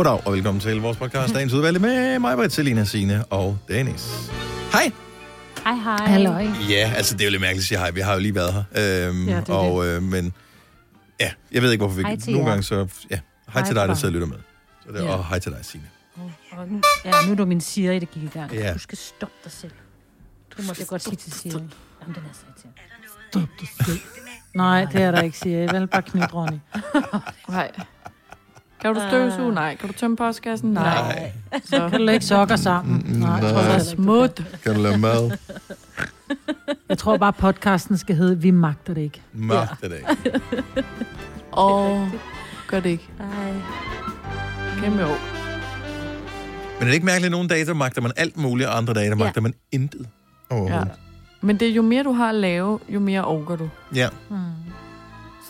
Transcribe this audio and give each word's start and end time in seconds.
Goddag 0.00 0.26
og 0.26 0.32
velkommen 0.32 0.60
til 0.60 0.80
vores 0.80 0.96
podcast, 0.98 1.34
dagens 1.34 1.52
udvalgte 1.52 1.80
med 1.80 2.18
mig, 2.18 2.36
Britt, 2.36 2.52
Selina, 2.52 2.84
Signe 2.84 3.24
og 3.24 3.58
Dennis. 3.68 4.30
Hej. 4.72 4.92
Hej, 5.64 5.74
hej. 5.74 6.06
Halløj. 6.06 6.46
Ja, 6.70 6.92
altså 6.96 7.14
det 7.14 7.20
er 7.20 7.24
jo 7.24 7.30
lidt 7.30 7.40
mærkeligt 7.40 7.62
at 7.62 7.66
sige 7.68 7.78
hej. 7.78 7.90
Vi 7.90 8.00
har 8.00 8.14
jo 8.14 8.20
lige 8.20 8.34
været 8.34 8.52
her. 8.52 9.08
Øhm, 9.08 9.28
Ja, 9.28 9.36
det 9.36 9.48
er 9.48 9.52
og, 9.52 9.86
øh, 9.86 10.02
men 10.02 10.32
ja, 11.20 11.30
jeg 11.52 11.62
ved 11.62 11.72
ikke, 11.72 11.82
hvorfor 11.82 11.96
vi 11.96 12.02
Hej 12.02 12.16
til 12.16 12.32
Nogle 12.32 12.46
jer. 12.46 12.50
gange 12.50 12.62
så... 12.62 12.74
Ja, 12.74 12.84
hej, 13.10 13.20
Hej 13.52 13.62
til 13.62 13.76
dig, 13.76 13.88
der 13.88 13.94
sidder 13.94 14.08
og 14.08 14.12
lytter 14.12 14.26
med. 14.26 14.36
Så 14.86 14.92
det, 14.92 15.04
Ja. 15.04 15.16
Og 15.16 15.26
hej 15.26 15.38
til 15.38 15.52
dig, 15.52 15.64
Signe. 15.64 15.86
Og 16.52 16.68
nu, 16.68 16.80
ja, 17.04 17.10
nu 17.26 17.32
er 17.32 17.36
du 17.36 17.44
min 17.44 17.60
Siri, 17.60 17.98
der 17.98 18.06
gik 18.06 18.22
i 18.22 18.26
gang. 18.26 18.52
Ja. 18.52 18.72
Du 18.72 18.78
skal 18.78 18.98
stoppe 18.98 19.34
dig 19.44 19.52
selv. 19.52 19.72
Du 20.56 20.62
må 20.62 20.72
det 20.78 20.88
godt 20.88 21.02
sige 21.02 21.16
til 21.16 21.32
Siri. 21.32 21.52
Jamen, 21.52 22.14
den 22.14 22.16
er 22.16 22.32
så 22.32 22.40
irriterende. 22.48 22.78
Stop 23.30 23.48
dig 23.60 23.86
selv. 23.86 24.00
Nej, 24.54 24.84
det 24.92 25.02
er 25.02 25.10
der 25.10 25.22
ikke, 25.22 25.38
siger 25.38 25.58
jeg. 25.58 25.72
Vel 25.72 25.86
bare 25.86 26.02
knyt, 26.02 26.34
Ronny. 26.34 26.58
Nej. 27.48 27.70
Kan 28.82 28.94
du 28.94 29.00
støvsuge? 29.08 29.54
Nej. 29.54 29.76
Kan 29.76 29.88
du 29.88 29.94
tømme 29.94 30.16
postkassen? 30.16 30.70
Nej. 30.72 30.84
Nej. 31.50 31.60
Så 31.64 31.88
Kan 31.88 32.00
du 32.00 32.04
lægge 32.06 32.26
sokker 32.26 32.56
sammen? 32.56 33.02
Mm, 33.06 33.18
Nej, 33.20 33.40
nej. 33.40 33.50
tror 33.52 33.60
jeg 33.60 33.74
ikke. 33.74 33.84
smut. 33.84 34.42
Kan 34.64 34.74
du 34.74 34.80
lave 34.82 34.98
mad? 34.98 35.36
Jeg 36.88 36.98
tror 36.98 37.16
bare, 37.16 37.32
podcasten 37.32 37.98
skal 37.98 38.16
hedde 38.16 38.38
Vi 38.40 38.50
magter 38.50 38.94
det 38.94 39.00
ikke. 39.00 39.22
Magt 39.32 39.80
det 39.82 39.92
ikke. 39.92 40.42
Åh, 41.56 42.08
gør 42.66 42.80
det 42.80 42.88
ikke. 42.90 43.08
Hej. 43.18 43.52
Kæmpe 44.82 45.04
år. 45.06 45.18
Men 46.78 46.82
er 46.82 46.84
det 46.84 46.94
ikke 46.94 47.06
mærkeligt, 47.06 47.26
at 47.26 47.30
nogle 47.32 47.48
dage, 47.48 47.66
der 47.66 47.74
magter 47.74 48.02
man 48.02 48.12
alt 48.16 48.36
muligt, 48.36 48.68
og 48.68 48.76
andre 48.76 48.94
dage, 48.94 49.04
der 49.10 49.16
Ja. 49.16 49.24
magter 49.24 49.40
man 49.40 49.54
intet? 49.72 50.06
Ja. 50.50 50.82
Men 51.40 51.56
det 51.60 51.68
er 51.68 51.72
jo 51.72 51.82
mere, 51.82 52.02
du 52.02 52.12
har 52.12 52.28
at 52.28 52.34
lave, 52.34 52.78
jo 52.88 53.00
mere 53.00 53.24
orker 53.24 53.56
du. 53.56 53.68
Ja. 53.94 54.08
Hmm. 54.28 54.38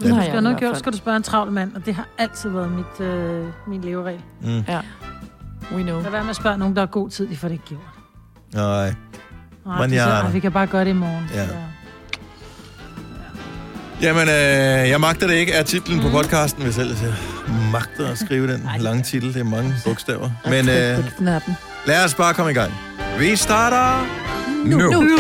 Når 0.09 0.15
har 0.15 0.15
du 0.15 0.17
jeg 0.17 0.25
skal 0.25 0.33
have 0.33 0.43
noget 0.43 0.59
gjort, 0.59 0.79
skal 0.79 0.93
du 0.93 0.97
spørge 0.97 1.17
en 1.17 1.23
travl 1.23 1.53
mand, 1.53 1.75
og 1.75 1.87
det 1.87 1.95
har 1.95 2.07
altid 2.19 2.51
været 2.51 2.71
mit, 2.73 3.07
øh, 3.07 3.45
min 3.67 3.81
leveregel. 3.81 4.21
Mm. 4.41 4.49
We 5.77 5.83
know. 5.83 6.03
Lad 6.03 6.11
være 6.11 6.23
med 6.23 6.31
at 6.31 6.37
spørge 6.37 6.59
nogen, 6.59 6.75
der 6.75 6.81
har 6.83 6.87
god 6.87 7.11
tid, 7.11 7.29
de 7.29 7.37
får 7.37 7.49
det 7.49 7.53
ikke 7.53 7.65
gjort. 7.65 7.81
Nej. 8.55 8.95
Nej, 9.67 9.81
Men 9.81 9.91
siger, 9.91 10.07
jeg- 10.09 10.21
"Ej, 10.21 10.31
vi 10.31 10.41
kan 10.41 10.53
bare 10.53 10.67
gøre 10.67 10.85
det 10.85 10.91
i 10.91 10.93
morgen. 10.93 11.31
Ja. 11.35 11.47
Jamen, 14.03 14.23
øh, 14.29 14.89
jeg 14.91 15.01
magter 15.01 15.27
det 15.27 15.35
ikke, 15.35 15.53
er 15.53 15.63
titlen 15.63 16.01
på 16.01 16.09
podcasten, 16.09 16.63
hvis 16.63 16.79
ellers 16.79 17.03
jeg 17.03 17.13
magter 17.73 18.09
at 18.13 18.19
skrive 18.19 18.53
den 18.53 18.69
lange 18.79 19.03
titel. 19.03 19.35
Det 19.35 19.41
er 19.41 19.45
mange 19.45 19.75
bogstaver. 19.85 20.31
Men 20.45 20.69
øh, 20.69 21.05
lad 21.87 22.05
os 22.05 22.15
bare 22.15 22.35
komme 22.35 22.51
i 22.51 22.55
gang. 22.55 22.73
Vi 23.19 23.37
starter 23.37 24.07
nu. 24.65 24.79
nu. 24.79 25.19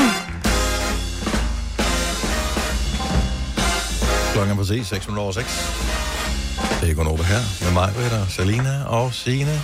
Klokken 4.40 4.58
er 4.58 4.62
præcis 4.62 4.86
6 4.86 5.06
minutter 5.06 5.22
over 5.22 5.32
6. 5.32 5.46
Det 6.80 6.90
er 6.90 6.94
Gunova 6.94 7.22
her 7.22 7.64
med 7.64 7.72
mig, 7.72 7.92
Britta, 7.94 8.26
Salina 8.28 8.84
og 8.84 9.14
Signe 9.14 9.62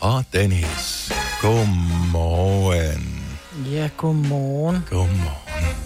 og 0.00 0.24
Dennis. 0.32 1.12
Godmorgen. 1.40 3.24
Ja, 3.72 3.88
godmorgen. 3.96 4.84
Godmorgen. 4.90 5.76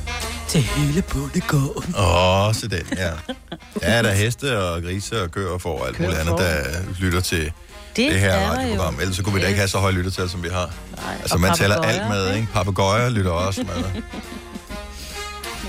Til 0.49 0.61
hele 0.63 1.03
bundegården. 1.03 1.95
Også 1.97 2.69
den, 2.69 2.83
ja. 2.97 3.11
Ja, 3.83 4.03
der 4.03 4.09
er 4.09 4.15
heste 4.15 4.59
og 4.63 4.83
grise 4.83 5.23
og 5.23 5.31
køer 5.31 5.67
og 5.67 5.87
alt 5.89 6.01
muligt 6.01 6.19
andet, 6.19 6.39
der 6.39 6.65
lytter 7.01 7.21
til 7.21 7.45
Det, 7.97 8.13
det 8.13 8.21
her 8.21 8.33
er 8.33 8.51
radioprogram. 8.51 8.95
jo. 8.95 9.01
Ellers 9.01 9.17
så 9.17 9.23
kunne 9.23 9.35
vi 9.35 9.41
da 9.41 9.47
ikke 9.47 9.59
have 9.59 9.69
så 9.69 9.79
høje 9.79 9.93
lyttertal, 9.93 10.29
som 10.29 10.43
vi 10.43 10.49
har. 10.49 10.71
Nej. 10.97 11.15
Altså, 11.23 11.35
Og 11.35 11.41
man 11.41 11.57
tæller 11.57 11.77
papegøjer, 11.77 12.01
alt 12.01 12.29
med, 12.29 12.35
ikke? 12.35 12.49
Papagøjer 12.53 13.09
lytter 13.09 13.31
også 13.31 13.63
med. 13.63 14.03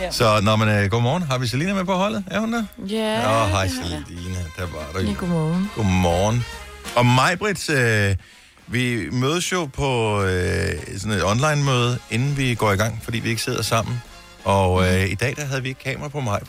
Ja. 0.02 0.11
Så, 0.11 0.41
når 0.41 0.55
man 0.55 0.89
godmorgen. 0.89 1.23
Har 1.23 1.38
vi 1.38 1.47
Selina 1.47 1.73
med 1.73 1.85
på 1.85 1.94
holdet? 1.94 2.23
Er 2.31 2.39
hun 2.39 2.53
der? 2.53 2.63
Ja. 2.89 3.19
Åh, 3.25 3.44
oh, 3.44 3.49
hej 3.49 3.67
Selina. 3.67 4.39
Der 4.57 4.61
var 4.66 4.99
du 5.02 5.07
Ja, 5.07 5.13
godmorgen. 5.13 5.71
Godmorgen. 5.75 6.45
Og 6.95 7.06
mig, 7.06 7.39
Britt, 7.39 7.69
øh, 7.69 8.16
vi 8.67 9.09
mødes 9.11 9.51
jo 9.51 9.66
på 9.66 10.22
øh, 10.23 10.69
sådan 10.97 11.17
et 11.17 11.23
online-møde, 11.23 11.97
inden 12.09 12.38
vi 12.38 12.56
går 12.56 12.72
i 12.72 12.75
gang, 12.75 13.00
fordi 13.03 13.19
vi 13.19 13.29
ikke 13.29 13.41
sidder 13.41 13.61
sammen. 13.61 14.01
Og 14.46 14.84
øh, 14.88 15.09
i 15.09 15.16
dag, 15.16 15.34
der 15.38 15.46
havde 15.46 15.62
vi 15.63 15.69
ikke 15.69 15.84
kamera 15.84 16.07
på 16.09 16.19
mig. 16.19 16.40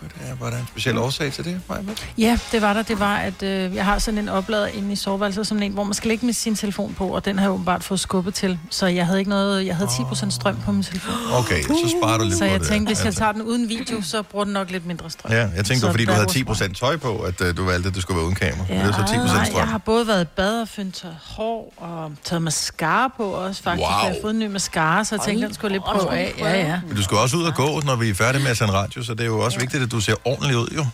Var 0.41 0.51
der 0.51 0.57
en 0.59 0.67
speciel 0.71 0.99
årsag 0.99 1.33
til 1.33 1.45
det, 1.45 1.61
mig, 1.69 1.79
Ja, 2.19 2.39
det 2.53 2.63
var 2.63 2.73
der. 2.73 2.83
Det 2.83 3.01
var, 3.01 3.17
at 3.17 3.43
øh, 3.43 3.75
jeg 3.75 3.85
har 3.85 3.99
sådan 3.99 4.19
en 4.19 4.29
oplader 4.29 4.67
inde 4.67 4.93
i 4.93 4.97
soveværelset, 4.97 5.47
sådan 5.47 5.63
en, 5.63 5.73
hvor 5.73 5.85
man 5.85 5.95
skal 5.95 6.09
lægge 6.09 6.27
med 6.27 6.35
sin 6.35 6.55
telefon 6.55 6.95
på, 6.95 7.07
og 7.09 7.25
den 7.25 7.39
har 7.39 7.45
jeg 7.47 7.53
åbenbart 7.53 7.85
fået 7.85 8.01
skubbet 8.01 8.35
til. 8.35 8.59
Så 8.71 8.87
jeg 8.87 9.07
havde 9.07 9.19
ikke 9.19 9.29
noget, 9.31 9.67
jeg 9.67 9.77
havde 9.77 9.89
10% 9.91 10.31
strøm 10.31 10.57
på 10.65 10.73
min 10.73 10.83
telefon. 10.83 11.15
Okay, 11.33 11.63
så 11.63 11.95
sparer 12.01 12.19
du 12.19 12.25
lidt 12.25 12.37
Så 12.39 12.45
jeg 12.45 12.61
det. 12.61 12.69
tænkte, 12.69 12.89
hvis 12.91 12.99
jeg 12.99 13.07
Altså. 13.07 13.19
tager 13.21 13.33
den 13.33 13.43
uden 13.43 13.69
video, 13.69 14.03
så 14.03 14.23
bruger 14.23 14.45
den 14.45 14.53
nok 14.53 14.71
lidt 14.71 14.87
mindre 14.87 15.11
strøm. 15.11 15.33
Ja, 15.33 15.39
jeg 15.39 15.51
tænkte, 15.65 15.79
Så 15.81 15.91
fordi, 15.91 16.05
du 16.05 16.13
havde 16.13 16.27
var 16.47 16.55
10% 16.55 16.73
tøj 16.75 16.97
på, 16.97 17.17
at 17.19 17.41
uh, 17.41 17.57
du 17.57 17.65
valgte, 17.65 17.89
at 17.89 17.95
det 17.95 18.03
skulle 18.03 18.17
være 18.17 18.25
uden 18.27 18.37
kamera. 18.37 18.67
Ja. 18.69 18.75
Det 18.75 18.83
er 18.83 18.93
så 18.93 19.13
10% 19.15 19.17
Nej, 19.17 19.45
strøm. 19.45 19.59
jeg 19.59 19.69
har 19.69 19.79
både 19.79 20.07
været 20.07 20.23
i 20.25 20.29
bad 20.37 20.61
og 20.63 20.69
fyndt 20.69 21.07
hår, 21.25 21.75
og 21.77 22.13
taget 22.25 22.43
mascara 22.43 23.09
på 23.17 23.25
også 23.25 23.63
faktisk. 23.63 23.81
Wow. 23.83 23.89
Jeg 23.91 24.15
har 24.15 24.17
fået 24.23 24.33
en 24.33 24.39
ny 24.39 24.47
mascara, 24.47 25.05
så 25.05 25.15
jeg 25.15 25.23
tænkte, 25.25 25.47
den 25.47 25.55
skulle 25.55 25.73
lige 25.73 25.83
prøve 25.87 26.11
af. 26.19 26.35
Ja, 26.39 26.59
ja. 26.67 26.81
Men 26.87 26.97
du 26.97 27.03
skal 27.03 27.17
også 27.19 27.37
ud 27.37 27.45
og 27.45 27.55
gå, 27.55 27.81
når 27.85 27.97
vi 27.97 28.09
er 28.11 28.15
færdige 28.15 28.43
med 28.43 28.51
at 28.51 28.57
sende 28.57 28.73
radio, 28.73 29.03
så 29.03 29.15
det 29.15 29.21
er 29.21 29.27
jo 29.27 29.39
også 29.41 29.59
vigtigt, 29.61 29.83
at 29.83 29.91
du 29.91 30.01
ser 30.01 30.15
ordentligt 30.25 30.59
ud, 30.59 30.69
jo. 30.77 30.87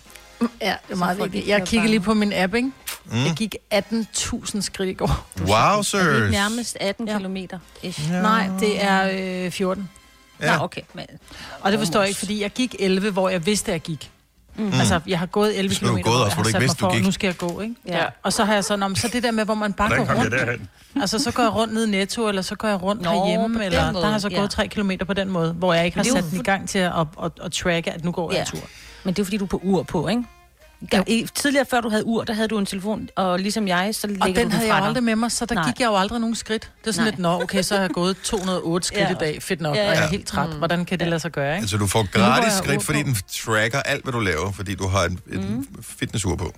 Ja, 0.61 0.75
det 0.87 0.93
er 0.93 0.97
meget 0.97 1.19
vigtigt. 1.19 1.49
Jeg 1.49 1.63
kiggede 1.67 1.91
lige 1.91 2.01
på 2.01 2.15
min 2.15 2.33
app, 2.33 2.55
ikke? 2.55 2.71
Mm. 3.05 3.25
Jeg 3.25 3.35
gik 3.37 3.57
18.000 3.75 4.61
skridt 4.61 4.89
i 4.91 4.93
går. 4.93 5.29
Wow, 5.41 5.55
Er 5.57 6.21
det 6.21 6.31
nærmest 6.31 6.77
18 6.81 7.09
Ja. 7.09 7.17
kilometer? 7.17 7.59
Ja. 7.83 7.93
Nej, 8.23 8.49
det 8.61 8.85
er 8.85 9.11
øh, 9.47 9.51
14. 9.51 9.89
Ja. 10.43 10.57
Nå, 10.57 10.65
okay. 10.65 10.81
Men, 10.95 11.07
Og 11.61 11.73
det 11.73 11.79
forstår 11.81 12.01
jeg 12.01 12.09
ikke, 12.09 12.19
fordi 12.19 12.43
jeg 12.43 12.51
gik 12.51 12.75
11, 12.79 13.11
hvor 13.11 13.29
jeg 13.29 13.47
vidste, 13.47 13.69
at 13.69 13.73
jeg 13.73 13.81
gik. 13.81 14.11
Mm. 14.59 14.73
Altså, 14.73 15.01
jeg 15.07 15.19
har 15.19 15.27
gået 15.27 15.59
11 15.59 15.75
Så 15.75 15.81
du 15.81 15.87
har 15.87 15.93
km, 15.93 16.01
gået 16.03 16.15
hvor 16.17 16.25
også, 16.25 16.25
jeg 16.25 16.35
hvor 16.35 16.37
har 16.37 16.43
du 16.43 16.49
ikke 16.49 16.53
sat 16.71 16.81
mig 16.81 16.81
du 16.81 16.93
for, 16.93 16.95
gik. 16.97 17.05
nu 17.05 17.13
skal 17.13 17.27
jeg 17.29 17.37
gå, 17.37 17.61
ikke? 17.61 17.75
ja. 17.89 18.05
Og 18.23 18.33
så 18.33 18.45
har 18.45 18.55
jeg 18.55 18.65
sådan 18.65 18.83
om, 18.83 18.95
så 18.97 19.09
det 19.13 19.23
der 19.23 19.31
med, 19.31 19.45
hvor 19.45 19.55
man 19.55 19.73
bare 19.73 19.89
går 19.89 20.15
rundt. 20.15 20.63
Altså, 21.01 21.19
så 21.19 21.33
går 21.33 21.43
jeg 21.43 21.55
rundt 21.55 21.75
ned 21.75 21.87
i 21.87 21.91
Netto, 21.91 22.29
eller 22.29 22.43
så 22.43 22.55
går 22.55 22.69
jeg 22.69 22.83
rundt 22.83 23.03
Nå, 23.03 23.11
herhjemme, 23.11 23.65
eller 23.65 23.93
måde, 23.93 24.01
der 24.03 24.05
har 24.07 24.13
jeg 24.15 24.21
så 24.21 24.29
ja. 24.29 24.39
gået 24.39 24.51
3 24.51 24.69
km 24.69 24.91
på 25.07 25.13
den 25.13 25.29
måde, 25.31 25.53
hvor 25.53 25.75
jeg 25.75 25.85
ikke 25.85 25.97
har 25.97 26.05
sat 26.05 26.25
den 26.31 26.41
i 26.41 26.43
gang 26.43 26.69
til 26.69 26.79
at, 26.79 26.93
at, 26.99 27.07
at, 27.25 27.33
at 27.45 27.53
tracke, 27.53 27.91
at 27.93 28.05
nu 28.05 28.11
går 28.11 28.31
jeg 28.33 28.37
Ja. 28.37 28.41
en 28.41 28.47
tur. 28.61 28.69
Men 29.05 29.15
det 29.15 29.21
er 29.23 29.25
fordi, 29.25 29.37
du 29.37 29.45
er 29.45 29.49
på 29.49 29.61
ur 29.65 29.83
på, 29.83 30.09
ikke? 30.09 30.23
Jo. 30.95 31.05
I, 31.07 31.27
tidligere, 31.35 31.67
før 31.71 31.81
du 31.81 31.89
havde 31.89 32.07
ur, 32.07 32.25
der 32.25 32.33
havde 32.33 32.49
du 32.49 32.59
en 32.59 32.67
telefon, 32.67 33.09
og 33.17 33.39
ligesom 33.39 33.69
jeg, 33.69 33.95
så 33.95 34.07
lægger 34.07 34.23
Og 34.25 34.29
du 34.29 34.35
den 34.35 34.43
den 34.45 34.53
havde 34.53 34.69
jeg 34.75 34.77
dig. 34.81 34.87
aldrig 34.87 35.05
med 35.05 35.17
mig, 35.17 35.33
så 35.33 35.47
der 35.47 35.55
Nej. 35.55 35.67
gik 35.67 35.81
jeg 35.81 35.87
jo 35.87 35.97
aldrig 35.97 36.21
nogen 36.21 36.35
skridt. 36.35 36.71
Det 36.81 36.89
er 36.89 36.93
sådan 36.93 37.05
Nej. 37.05 37.11
lidt, 37.11 37.19
nå, 37.19 37.43
okay, 37.43 37.63
så 37.63 37.75
har 37.75 37.81
jeg 37.81 37.91
gået 37.91 38.17
208 38.25 38.87
skridt 38.87 39.01
Ja. 39.01 39.11
i 39.11 39.15
dag, 39.21 39.43
fedt 39.43 39.61
nok, 39.61 39.77
Ja, 39.77 39.81
og 39.83 39.87
jeg 39.89 39.97
ja. 39.97 40.05
er 40.05 40.09
helt 40.09 40.27
træt. 40.27 40.49
Hvordan 40.49 40.85
kan 40.85 41.01
det 41.01 41.09
lade 41.09 41.21
sig 41.21 41.33
gøre, 41.33 41.55
ikke? 41.55 41.63
Altså, 41.63 41.77
du 41.77 41.87
får 41.87 42.07
gratis 42.13 42.53
skridt, 42.53 42.85
fordi 42.85 43.03
den 43.03 43.17
tracker 43.45 43.83
alt, 43.83 44.03
hvad 44.05 44.13
du 44.13 44.21
laver, 44.21 44.53
fordi 44.53 44.75
du 44.75 44.89
har 44.89 44.99
et, 45.01 45.19
et 45.33 45.51
Mm. 45.51 45.67
fitnessur 45.83 46.37
på. 46.37 46.53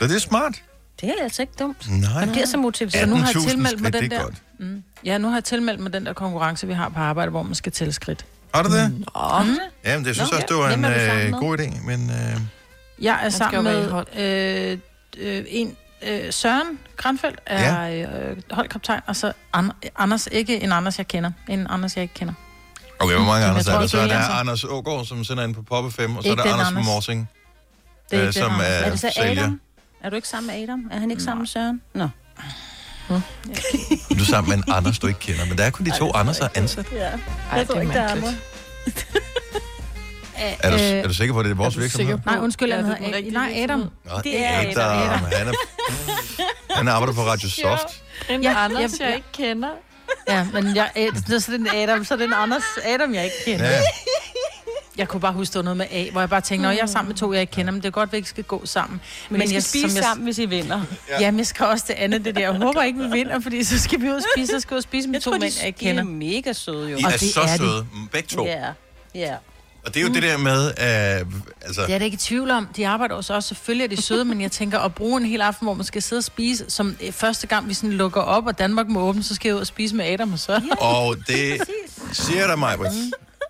Så 0.00 0.06
det 0.06 0.14
er 0.16 0.20
smart. 0.20 0.62
Det 1.00 1.08
er 1.08 1.22
altså 1.22 1.42
ikke 1.42 1.54
dumt. 1.58 1.90
Nej. 1.90 2.24
Man 2.24 2.30
bliver 2.32 2.46
så 2.46 2.56
motiveret. 2.56 2.92
Så 2.94 3.06
nu 3.06 3.16
har 3.16 3.26
jeg 3.26 3.36
18.000 3.36 3.48
tilmeldt 3.50 3.80
mig 3.80 3.92
den 3.92 4.04
er 4.04 4.08
der. 4.08 4.22
godt. 4.22 4.34
Mm. 4.58 4.82
Ja, 5.04 5.18
nu 5.18 5.28
har 5.28 5.36
jeg 5.36 5.44
tilmeldt 5.44 5.80
mig 5.80 5.92
den 5.92 6.06
der 6.06 6.12
konkurrence, 6.12 6.66
vi 6.66 6.72
har 6.72 6.88
på 6.88 6.98
arbejde, 7.00 7.30
hvor 7.30 7.42
man 7.42 7.54
skal 7.54 7.72
tælle 7.72 7.92
skridt. 7.92 8.24
Har 8.54 8.62
du 8.62 8.68
det? 8.76 8.92
Mm. 8.92 9.04
Jamen, 9.84 10.04
det 10.04 10.14
synes 10.14 10.30
Nå, 10.30 10.36
også, 10.36 10.46
det 10.48 10.56
var 10.56 10.70
en 10.70 10.84
øh, 10.84 11.40
god 11.40 11.58
idé, 11.58 11.86
men... 11.86 12.10
Øh, 12.10 12.40
Jeg 13.00 13.18
er 13.22 13.28
sammen 13.28 13.64
med 13.64 14.04
øh, 14.16 14.78
øh, 15.18 15.44
en 15.48 15.76
øh, 16.02 16.32
Søren 16.32 16.78
Granfeldt 16.96 17.40
er 17.46 17.86
ja. 17.86 18.04
øh, 18.30 18.36
holdkaptajn, 18.50 19.00
og 19.06 19.16
så 19.16 19.32
An- 19.52 19.70
Anders, 19.96 20.28
ikke 20.32 20.60
en 20.62 20.72
Anders, 20.72 20.98
jeg 20.98 21.08
kender. 21.08 21.30
En 21.48 21.66
Anders, 21.70 21.96
jeg 21.96 22.02
ikke 22.02 22.14
kender. 22.14 22.34
okay, 22.98 23.14
hvor 23.14 23.24
mange 23.24 23.46
Anders 23.46 23.66
er 23.66 23.78
der? 23.80 23.86
Så 23.86 23.98
er 23.98 24.02
er 24.02 24.06
der. 24.08 24.28
Anders 24.40 24.64
Ågaard, 24.64 25.04
som 25.06 25.24
sender 25.24 25.44
ind 25.44 25.54
på 25.54 25.62
Poppe 25.62 25.90
5, 25.90 26.16
og 26.16 26.22
så 26.22 26.30
er 26.30 26.34
der 26.34 26.42
Anders 26.52 26.72
fra. 26.72 26.80
Morsing, 26.80 27.28
Det 28.10 28.16
er 28.16 28.20
øh, 28.22 28.26
ikke 28.28 28.40
som 28.40 28.52
er 28.52 28.64
Er 28.64 28.90
det 28.90 29.00
så 29.00 29.12
sælger. 29.16 29.42
Adam? 29.42 29.60
Er 30.02 30.10
du 30.10 30.16
ikke 30.16 30.28
sammen 30.28 30.46
med 30.54 30.62
Adam? 30.62 30.88
Er 30.92 30.98
han 30.98 31.10
ikke 31.10 31.22
sammen 31.22 31.40
med 31.42 31.46
Søren? 31.48 31.82
Nå. 31.94 32.08
Du 33.08 33.14
er 34.14 34.24
sammen 34.30 34.48
med 34.48 34.56
en 34.66 34.72
Anders, 34.74 34.98
du 34.98 35.06
ikke 35.06 35.20
kender, 35.20 35.44
men 35.46 35.58
der 35.58 35.64
er 35.64 35.70
kun 35.70 35.86
de 35.86 35.98
to 35.98 36.12
Anders, 36.14 36.38
der 36.38 36.44
er 36.44 36.48
ansat. 36.54 36.86
Ja. 36.92 36.98
Ej, 36.98 37.10
Jeg 37.52 37.66
tror 37.66 37.74
det 37.74 37.76
er 37.76 37.80
ikke, 37.80 37.94
der 37.94 38.28
er. 38.28 39.19
Er 40.40 40.70
du, 40.70 40.76
Øh, 40.76 40.82
er 40.82 41.08
du 41.08 41.14
sikker 41.14 41.34
på, 41.34 41.40
at 41.40 41.44
det 41.44 41.50
er 41.50 41.54
vores 41.56 41.76
Er 41.76 41.80
virksomhed? 41.80 42.08
sikker? 42.16 42.32
Nej, 42.32 42.42
undskyld, 42.44 42.72
han 42.72 42.84
er 42.84 42.94
den 42.94 42.96
hedder 43.04 43.16
rigtige 43.16 43.34
Nej, 43.34 43.52
Adam. 43.62 43.78
Nå, 43.80 43.86
Det 44.24 44.44
er 44.44 44.58
Adam. 44.60 44.98
Adam. 45.02 45.18
Han, 45.32 45.48
er, 45.48 45.52
han 46.76 46.88
arbejder 46.88 47.14
på 47.14 47.20
Radio 47.22 47.48
Soft. 47.50 48.02
En 48.30 48.42
Ja, 48.42 48.64
Anders, 48.64 48.80
jeg- 49.00 49.06
jeg 49.06 49.14
ikke 49.16 49.28
kender. 49.32 49.68
Ja, 50.28 50.46
men 50.52 50.76
jeg, 50.76 50.90
øh, 50.96 51.08
så 51.40 51.52
er 51.52 51.56
det 51.56 51.60
en 51.60 51.68
Adam, 51.74 52.04
så 52.04 52.14
er 52.14 52.18
det 52.18 52.24
en 52.24 52.32
Anders 52.32 52.62
Adam, 52.84 53.14
jeg 53.14 53.24
ikke 53.24 53.36
kender. 53.44 53.70
Ja. 53.70 53.80
Jeg 54.96 55.08
kunne 55.08 55.20
bare 55.20 55.32
huske, 55.32 55.52
det 55.54 55.64
noget 55.64 55.76
med 55.76 55.86
A, 55.90 56.10
hvor 56.10 56.20
jeg 56.20 56.30
bare 56.30 56.40
tænkte, 56.40 56.62
når 56.62 56.70
jeg 56.70 56.80
er 56.80 56.86
sammen 56.86 57.08
med 57.08 57.16
to, 57.16 57.32
jeg 57.32 57.40
ikke 57.40 57.50
kender, 57.52 57.72
men 57.72 57.80
det 57.82 57.86
er 57.86 57.90
godt, 57.90 58.08
at 58.08 58.12
vi 58.12 58.16
ikke 58.16 58.28
skal 58.28 58.44
gå 58.44 58.66
sammen. 58.66 59.00
Men, 59.30 59.38
men 59.38 59.42
I 59.42 59.46
skal 59.46 59.54
jeg, 59.54 59.62
spise 59.62 59.86
jeg, 59.96 60.04
sammen, 60.04 60.24
hvis 60.24 60.38
I 60.38 60.44
vinder. 60.46 60.80
Ja. 61.08 61.20
Jamen, 61.20 61.38
jeg 61.38 61.46
skal 61.46 61.66
også 61.66 61.84
det 61.88 61.94
andet, 61.94 62.24
det 62.24 62.34
der. 62.34 62.40
Jeg 62.40 62.52
håber 62.52 62.82
ikke, 62.82 62.98
vi 62.98 63.06
vinder, 63.10 63.40
fordi 63.40 63.64
så 63.64 63.78
skal 63.78 64.00
vi 64.00 64.08
ud 64.10 64.14
og 64.14 64.22
spise, 64.36 64.52
så 64.52 64.60
skal 64.60 64.70
vi 64.70 64.74
ud 64.74 64.78
og 64.78 64.82
spise 64.82 65.08
med 65.08 65.14
Jeg 65.14 65.22
to 65.22 65.30
tror, 65.30 65.38
mænd, 65.38 65.52
jeg 65.58 65.66
ikke 65.66 65.80
de 65.80 65.84
er 65.88 65.88
kender. 65.88 66.04
mega 66.04 66.52
søde, 66.52 66.90
jo. 66.90 66.96
I 66.96 67.04
Og 67.04 67.12
er 67.12 67.16
det 67.16 67.34
så 67.34 67.40
er 67.40 67.46
de. 67.46 67.56
søde, 67.58 67.86
begge 68.12 68.28
to. 68.28 68.44
Ja, 68.46 68.64
ja. 69.14 69.34
Og 69.86 69.94
det 69.94 70.02
er 70.02 70.06
jo 70.08 70.14
det 70.14 70.22
der 70.22 70.36
med, 70.36 70.66
uh, 70.66 71.32
altså, 71.62 71.82
Det 71.86 71.94
er 71.94 71.98
da 71.98 72.04
ikke 72.04 72.14
i 72.14 72.18
tvivl 72.18 72.50
om. 72.50 72.66
De 72.76 72.88
arbejder 72.88 73.14
også, 73.14 73.34
også 73.34 73.48
selvfølgelig 73.48 73.84
er 73.84 73.88
de 73.96 74.02
søde, 74.02 74.24
men 74.24 74.40
jeg 74.40 74.52
tænker 74.52 74.78
at 74.78 74.94
bruge 74.94 75.20
en 75.20 75.26
hel 75.26 75.40
aften, 75.40 75.66
hvor 75.66 75.74
man 75.74 75.84
skal 75.84 76.02
sidde 76.02 76.20
og 76.20 76.24
spise, 76.24 76.64
som 76.68 76.96
øh, 77.02 77.12
første 77.12 77.46
gang 77.46 77.68
vi 77.68 77.74
sådan 77.74 77.92
lukker 77.92 78.20
op, 78.20 78.46
og 78.46 78.58
Danmark 78.58 78.88
må 78.88 79.00
åbne, 79.00 79.22
så 79.22 79.34
skal 79.34 79.48
jeg 79.48 79.56
ud 79.56 79.60
og 79.60 79.66
spise 79.66 79.96
med 79.96 80.04
Adam 80.06 80.32
og 80.32 80.38
så. 80.38 80.60
og 80.78 81.16
det 81.26 81.58
Præcis. 81.58 82.16
siger 82.26 82.46
dig 82.46 82.58
mig, 82.58 82.76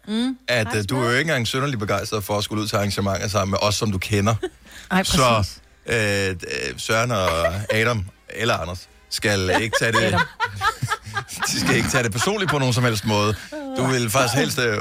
mm. 0.09 0.37
at 0.49 0.67
uh, 0.67 0.83
du 0.89 0.97
er 1.01 1.05
jo 1.05 1.11
ikke 1.11 1.21
engang 1.21 1.49
sønderlig 1.49 1.79
begejstret 1.79 2.25
for 2.25 2.39
at 2.39 2.45
skulle 2.45 2.63
ud 2.63 2.69
til 2.69 2.77
arrangementer 2.77 3.29
sammen 3.29 3.51
med 3.51 3.59
os, 3.63 3.75
som 3.75 3.93
du 3.93 3.99
kender. 3.99 4.35
Ej, 4.91 5.03
Så 5.03 5.17
præcis. 5.37 5.61
øh, 5.87 6.31
øh, 6.31 6.75
Søren 6.77 7.11
og 7.11 7.29
Adam, 7.73 8.05
eller 8.29 8.55
Anders, 8.55 8.89
skal 9.11 9.63
ikke 9.63 9.77
tage 9.81 9.93
det... 9.93 10.19
de 11.53 11.61
skal 11.61 11.77
ikke 11.77 11.89
tage 11.89 12.05
det 12.05 12.13
personligt 12.13 12.51
på 12.51 12.59
nogen 12.59 12.75
som 12.75 12.85
helst 12.85 13.05
måde. 13.05 13.35
Du 13.77 13.87
vil 13.87 14.11
faktisk 14.11 14.35
helst... 14.35 14.59
øh, 14.59 14.79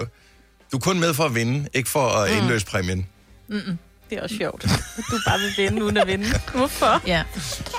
Du 0.71 0.77
er 0.77 0.81
kun 0.81 1.00
med 1.00 1.13
for 1.13 1.24
at 1.24 1.36
vinde, 1.36 1.69
ikke 1.74 1.89
for 1.89 2.07
at 2.10 2.31
indløse 2.31 2.66
præmien. 2.66 3.07
Det 4.10 4.18
er 4.18 4.21
også 4.24 4.36
sjovt. 4.38 4.63
Du 5.12 5.18
bare 5.27 5.39
vil 5.39 5.54
vinde 5.57 5.83
uden 5.83 5.98
at 5.98 6.07
vinde. 6.07 6.25
Hvorfor? 6.56 7.01
Ja. 7.07 7.24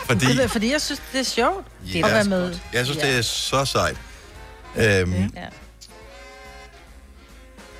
Fordi, 0.06 0.26
Det 0.26 0.44
er, 0.44 0.48
fordi 0.48 0.72
jeg 0.72 0.80
synes, 0.80 1.02
det 1.12 1.20
er 1.20 1.24
sjovt 1.24 1.66
Ja, 1.94 2.06
at 2.06 2.12
være 2.12 2.24
med. 2.24 2.58
jeg 2.72 2.84
synes, 2.86 2.98
det 2.98 3.18
er 3.18 3.22
så 3.22 3.64
sejt. 3.64 3.96
Øhm, 4.76 5.12
Ja. 5.36 5.46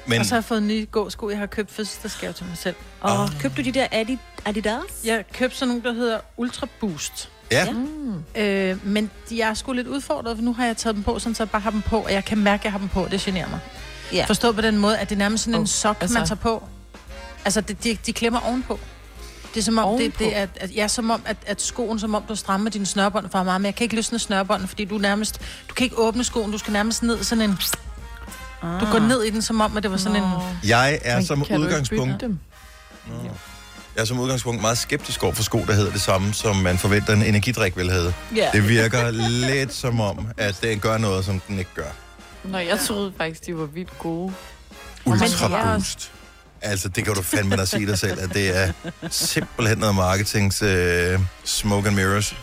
men 0.07 0.21
Og 0.21 0.27
så 0.27 0.31
har 0.35 0.37
jeg 0.37 0.45
fået 0.45 0.63
nye 0.63 0.87
gåsko, 0.91 1.31
jeg 1.31 1.39
har 1.39 1.47
købt 1.47 1.71
fødselsdagsgave 1.73 2.33
til 2.33 2.47
mig 2.47 2.59
selv. 2.59 2.77
Og 3.01 3.31
købte 3.41 3.63
du 3.63 3.65
de 3.65 3.73
der 3.73 3.87
Adi- 3.93 4.19
Adidas? 4.45 4.81
Jeg 5.05 5.25
købte 5.33 5.57
sådan 5.57 5.69
nogle, 5.69 5.83
der 5.83 5.93
hedder 5.93 6.19
Ultra 6.37 6.67
Boost. 6.81 7.31
ja, 7.53 7.67
Øh, 8.37 8.87
men 8.87 9.11
de 9.29 9.43
er 9.43 9.55
sgu 9.55 9.73
lidt 9.73 9.87
udfordret, 9.87 10.37
for 10.37 10.43
nu 10.45 10.53
har 10.55 10.67
jeg 10.67 10.77
taget 10.77 10.97
dem 10.97 11.03
på, 11.03 11.19
sådan 11.19 11.35
så 11.35 11.43
jeg 11.43 11.51
bare 11.51 11.63
har 11.63 11.71
dem 11.71 11.83
på, 11.83 11.99
og 12.01 12.13
jeg 12.13 12.25
kan 12.25 12.39
mærke, 12.39 12.61
at 12.61 12.65
jeg 12.65 12.73
har 12.73 12.79
dem 12.79 12.89
på. 12.89 13.09
Det 13.11 13.21
generer 13.21 13.49
mig. 13.49 13.61
Ja. 14.13 14.25
Forstå 14.25 14.53
på 14.53 14.61
den 14.61 14.79
måde, 14.79 14.99
at 14.99 15.09
det 15.09 15.15
er 15.15 15.19
nærmest 15.19 15.45
sådan 15.45 15.55
en 15.55 15.61
Oh, 15.61 15.67
sok, 15.67 15.97
altså- 16.01 16.19
man 16.19 16.27
tager 16.27 16.41
på. 16.41 16.63
Altså, 17.45 17.61
det, 17.61 17.85
de, 17.85 17.99
de 18.07 18.13
klemmer 18.13 18.41
ovenpå. 18.41 18.79
Det 19.55 19.61
er 19.61 19.65
som 19.65 19.79
om, 19.79 19.85
det, 19.85 20.01
Ovenpå? 20.01 20.19
det 20.19 20.37
er, 20.37 20.47
at, 20.57 20.71
ja, 20.77 20.89
som 20.89 21.11
om, 21.11 21.23
at, 21.25 21.37
at 21.47 21.63
skoen, 21.63 21.99
som 21.99 22.15
om 22.15 22.23
du 22.29 22.35
strammer 22.37 22.71
dine 22.71 22.87
snørbånd 22.87 23.31
for 23.31 23.43
meget, 23.43 23.61
men 23.61 23.67
jeg 23.67 23.75
kan 23.75 23.85
ikke 23.85 23.97
løsne 23.97 24.19
snørbånden, 24.19 24.69
fordi 24.69 24.85
du 24.85 24.99
nærmest, 24.99 25.41
du 25.69 25.75
kan 25.75 25.85
ikke 25.85 25.99
åbne 25.99 26.25
skoen, 26.25 26.53
du 26.53 26.59
skal 26.59 26.73
nærmest 26.73 27.03
ned 27.03 27.23
sådan 27.25 27.45
en, 27.51 27.59
du 28.63 28.87
går 28.93 28.99
ned 28.99 29.23
i 29.23 29.31
den, 29.31 29.43
som 29.43 29.61
om, 29.61 29.77
at 29.77 29.83
det 29.83 29.91
var 29.91 29.97
sådan 29.97 30.23
en, 30.23 30.31
jeg 30.65 30.99
er 31.05 31.17
Men 31.17 31.27
som 31.27 31.45
udgangspunkt... 31.57 32.23
Jeg 33.97 34.03
er 34.03 34.05
som 34.05 34.21
udgangspunkt 34.21 34.61
meget 34.61 34.79
skeptisk 34.79 35.23
over 35.23 35.33
for 35.35 35.43
sko, 35.43 35.65
der 35.67 35.73
hedder 35.73 35.93
det 35.93 36.01
samme, 36.01 36.35
som 36.35 36.57
man 36.57 36.79
forventer 36.79 37.13
en 37.13 37.23
energidrik 37.23 37.77
vil 37.77 37.91
have. 37.91 38.15
ja. 38.37 38.49
Det 38.53 38.69
virker 38.69 39.11
lidt 39.11 39.75
som 39.75 40.01
om, 40.01 40.27
at 40.37 40.59
den 40.63 40.81
gør 40.81 40.99
noget, 40.99 41.25
som 41.25 41.41
den 41.49 41.59
ikke 41.59 41.71
gør. 41.75 41.91
Nå, 42.45 42.59
jeg 42.59 42.79
troede 42.81 43.13
faktisk, 43.17 43.47
de 43.47 43.57
var 43.57 43.65
vildt 43.65 43.99
gode. 43.99 44.33
Ultra 45.07 45.75
Boost. 45.75 46.13
Altså, 46.63 46.89
det 46.89 47.05
kan 47.05 47.15
du 47.15 47.23
fandme 47.23 47.57
da 47.57 47.65
sige 47.65 47.87
dig 47.87 47.99
selv, 47.99 48.21
at 48.21 48.35
det 48.35 48.57
er 48.57 48.73
simpelthen 49.11 49.79
noget 49.79 49.95
marketings 49.95 50.63
uh, 50.63 50.69
smoke 51.45 51.89
and 51.89 51.97
mirrors. 51.97 52.37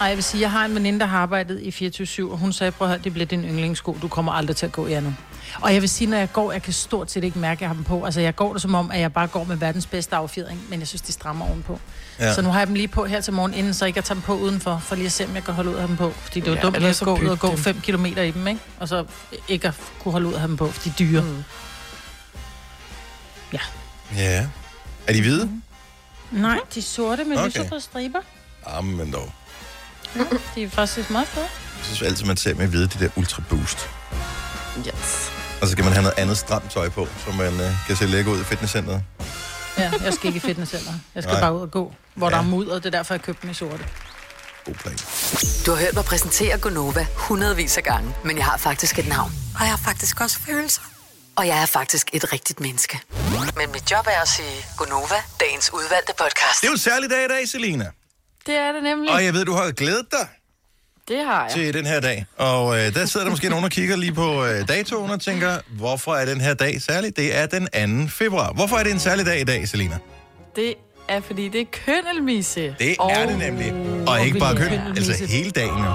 Ej, 0.00 0.06
jeg 0.06 0.16
vil 0.16 0.24
sige, 0.24 0.40
jeg 0.40 0.50
har 0.50 0.64
en 0.64 0.74
veninde, 0.74 1.00
der 1.00 1.06
har 1.06 1.18
arbejdet 1.18 1.60
i 1.60 1.88
24-7, 1.88 2.30
og 2.30 2.38
hun 2.38 2.52
sagde, 2.52 2.72
prøv 2.72 2.88
at 2.88 2.90
høre, 2.94 3.00
det 3.04 3.12
bliver 3.12 3.26
din 3.26 3.44
yndlingssko, 3.44 3.98
du 4.02 4.08
kommer 4.08 4.32
aldrig 4.32 4.56
til 4.56 4.66
at 4.66 4.72
gå 4.72 4.86
i 4.86 4.92
andet. 4.92 5.16
Og 5.60 5.74
jeg 5.74 5.80
vil 5.82 5.88
sige, 5.88 6.10
når 6.10 6.16
jeg 6.16 6.32
går, 6.32 6.52
jeg 6.52 6.62
kan 6.62 6.72
stort 6.72 7.10
set 7.10 7.24
ikke 7.24 7.38
mærke, 7.38 7.58
at 7.58 7.60
jeg 7.60 7.68
har 7.68 7.74
dem 7.74 7.84
på. 7.84 8.04
Altså, 8.04 8.20
jeg 8.20 8.36
går 8.36 8.52
det 8.52 8.62
som 8.62 8.74
om, 8.74 8.90
at 8.90 9.00
jeg 9.00 9.12
bare 9.12 9.26
går 9.26 9.44
med 9.44 9.56
verdens 9.56 9.86
bedste 9.86 10.16
affjedring, 10.16 10.60
men 10.70 10.78
jeg 10.80 10.88
synes, 10.88 11.02
de 11.02 11.12
strammer 11.12 11.46
ovenpå. 11.48 11.80
Ja. 12.18 12.24
Ja. 12.26 12.34
Så 12.34 12.42
nu 12.42 12.50
har 12.50 12.58
jeg 12.58 12.66
dem 12.66 12.74
lige 12.74 12.88
på 12.88 13.04
her 13.04 13.20
til 13.20 13.32
morgen, 13.32 13.54
inden 13.54 13.74
så 13.74 13.84
ikke 13.86 13.98
at 13.98 14.04
tage 14.04 14.14
dem 14.14 14.22
på 14.22 14.36
udenfor, 14.36 14.78
for 14.84 14.94
lige 14.94 15.06
at 15.06 15.12
se, 15.12 15.24
om 15.24 15.34
jeg 15.34 15.44
kan 15.44 15.54
holde 15.54 15.70
ud 15.70 15.74
af 15.74 15.88
dem 15.88 15.96
på. 15.96 16.10
Fordi 16.22 16.40
det 16.40 16.46
er 16.46 16.50
jo 16.50 16.54
Ja, 16.56 16.60
ja, 16.60 16.66
dumt 16.66 16.76
at 16.76 17.00
gå 17.04 17.18
ud 17.18 17.26
og 17.26 17.38
gå 17.38 17.48
dem. 17.48 17.58
5 17.58 17.80
km 17.80 18.06
i 18.06 18.30
dem, 18.30 18.46
ikke? 18.46 18.60
Og 18.80 18.88
så 18.88 19.04
ikke 19.48 19.68
at 19.68 19.74
kunne 20.02 20.12
holde 20.12 20.28
ud 20.28 20.34
af 20.34 20.48
dem 20.48 20.56
på, 20.56 20.70
for 20.70 20.82
de 20.82 20.88
er 20.90 20.94
dyre. 20.98 21.22
Mm. 21.22 21.44
Ja. 24.16 24.46
Er 25.06 25.12
de 25.12 25.20
hvide? 25.20 25.50
Nej, 26.30 26.58
de 26.74 26.78
er 26.80 26.84
sorte 26.84 27.24
med 27.24 27.36
Okay. 27.36 27.46
lyserøde 27.46 27.80
striber. 27.80 28.18
Jamen 28.74 29.12
dog. 29.12 29.32
De 30.54 30.62
er 30.62 30.68
faktisk 30.68 31.10
meget 31.10 31.28
fede. 31.28 31.44
Jeg 31.78 31.84
synes 31.84 32.02
altid, 32.02 32.26
man 32.26 32.36
ser 32.36 32.54
med 32.54 32.66
hvide, 32.66 32.86
de 32.86 33.04
der 33.04 33.08
Ultra 33.16 33.42
Boost. 33.48 33.90
Yes. 34.78 35.32
Og 35.62 35.68
så 35.68 35.76
kan 35.76 35.84
man 35.84 35.92
have 35.94 36.02
noget 36.02 36.18
andet 36.18 36.38
stramt 36.38 36.70
tøj 36.70 36.88
på, 36.88 37.08
så 37.26 37.32
man 37.32 37.52
uh, 37.54 37.86
kan 37.86 37.96
se 37.96 38.06
lækker 38.06 38.32
ud 38.32 38.40
i 38.40 38.44
fitnesscenteret. 38.44 39.02
Ja, 39.78 39.92
jeg 40.04 40.12
skal 40.14 40.26
ikke 40.26 40.36
i 40.36 40.40
fitnesscenter. 40.40 40.92
Jeg 41.14 41.22
skal 41.22 41.32
Nej. 41.32 41.40
Bare 41.40 41.54
ud 41.54 41.60
og 41.60 41.70
gå, 41.70 41.92
hvor 42.14 42.30
Ja. 42.30 42.36
ja. 42.36 42.42
der 42.42 42.46
er 42.46 42.50
mudder. 42.50 42.74
Det 42.74 42.86
er 42.86 42.90
derfor, 42.90 43.14
jeg 43.14 43.22
købte 43.22 43.42
dem 43.42 43.50
i 43.50 43.54
sorte. 43.54 43.84
God 44.64 44.74
plan. 44.74 44.96
Du 45.66 45.70
har 45.70 45.78
hørt 45.78 45.94
mig 45.94 46.04
præsentere 46.04 46.58
Gonova 46.58 47.06
hundredvis 47.16 47.76
af 47.76 47.82
gange, 47.82 48.14
men 48.24 48.36
jeg 48.36 48.44
har 48.44 48.56
faktisk 48.56 48.98
et 48.98 49.08
navn. 49.08 49.32
Og 49.54 49.60
jeg 49.60 49.68
har 49.70 49.76
faktisk 49.84 50.20
også 50.20 50.38
følelser. 50.46 50.82
Og 51.36 51.46
jeg 51.46 51.62
er 51.62 51.66
faktisk 51.66 52.10
et 52.12 52.32
rigtigt 52.32 52.60
menneske. 52.60 53.00
Men 53.56 53.72
mit 53.72 53.90
job 53.90 54.06
er 54.06 54.22
at 54.22 54.28
sige 54.28 54.66
Gonova, 54.76 55.14
dagens 55.40 55.70
udvalgte 55.74 56.12
podcast. 56.18 56.60
Det 56.60 56.66
er 56.66 56.70
jo 56.70 56.72
en 56.72 56.78
særlig 56.78 57.10
dag 57.10 57.24
i 57.24 57.28
dag, 57.28 57.48
Selina. 57.48 57.90
Det 58.46 58.54
er 58.54 58.72
det 58.72 58.82
nemlig. 58.82 59.10
Og 59.12 59.24
jeg 59.24 59.34
ved, 59.34 59.44
du 59.44 59.52
har 59.52 59.70
glædet 59.72 60.06
dig 60.10 60.28
Det 61.12 61.24
har 61.24 61.42
jeg. 61.42 61.52
til 61.52 61.74
den 61.74 61.86
her 61.86 62.00
dag. 62.00 62.26
Og 62.36 62.78
øh, 62.78 62.94
der 62.94 63.06
sidder 63.06 63.26
der 63.26 63.30
måske 63.30 63.48
nogen 63.48 63.64
og 63.64 63.70
kigger 63.70 63.96
lige 63.96 64.12
på 64.12 64.44
øh, 64.44 64.68
datoen 64.68 65.10
og 65.10 65.20
tænker, 65.20 65.58
hvorfor 65.68 66.14
er 66.14 66.24
den 66.24 66.40
her 66.40 66.54
dag 66.54 66.82
særlig? 66.82 67.16
Det 67.16 67.38
er 67.38 67.46
den 67.46 68.06
2. 68.06 68.10
februar. 68.10 68.52
Hvorfor 68.52 68.76
er 68.76 68.82
det 68.82 68.92
en 68.92 68.98
særlig 68.98 69.26
dag 69.26 69.40
i 69.40 69.44
dag, 69.44 69.68
Selina? 69.68 69.98
Det 70.56 70.74
er, 71.08 71.20
fordi 71.20 71.48
det 71.48 71.60
er 71.60 71.64
køndelmisse. 71.84 72.76
Det 72.78 72.96
er 73.10 73.26
det 73.26 73.38
nemlig. 73.38 73.74
Og 74.08 74.26
ikke 74.26 74.38
bare 74.38 74.56
køn, 74.56 74.72
altså 74.96 75.26
hele 75.28 75.50
dagen. 75.50 75.78
jo. 75.78 75.92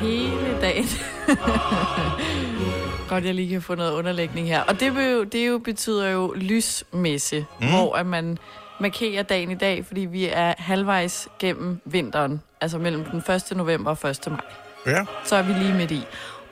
Hele 0.00 0.60
dagen. 0.60 0.88
Godt, 3.08 3.24
jeg 3.24 3.34
lige 3.34 3.48
kan 3.48 3.62
få 3.62 3.74
noget 3.74 3.92
underlægning 3.92 4.48
her. 4.48 4.60
Og 4.60 4.80
det, 4.80 4.96
vil 4.96 5.04
jo, 5.04 5.24
det 5.24 5.48
jo 5.48 5.58
betyder 5.58 6.08
jo 6.08 6.32
lysmesse, 6.36 7.46
mm. 7.60 7.68
hvor 7.68 7.96
at 7.96 8.06
man 8.06 8.38
markerer 8.80 9.22
dagen 9.22 9.50
i 9.50 9.54
dag, 9.54 9.84
fordi 9.86 10.00
vi 10.00 10.28
er 10.32 10.54
halvvejs 10.58 11.28
gennem 11.38 11.80
vinteren. 11.84 12.42
Altså 12.60 12.78
mellem 12.78 13.04
den 13.04 13.18
1. 13.18 13.56
november 13.56 13.96
og 14.02 14.10
1. 14.10 14.18
maj. 14.26 14.40
Ja. 14.86 15.04
Så 15.24 15.36
er 15.36 15.42
vi 15.42 15.52
lige 15.52 15.74
midt 15.74 15.90
i. 15.90 16.02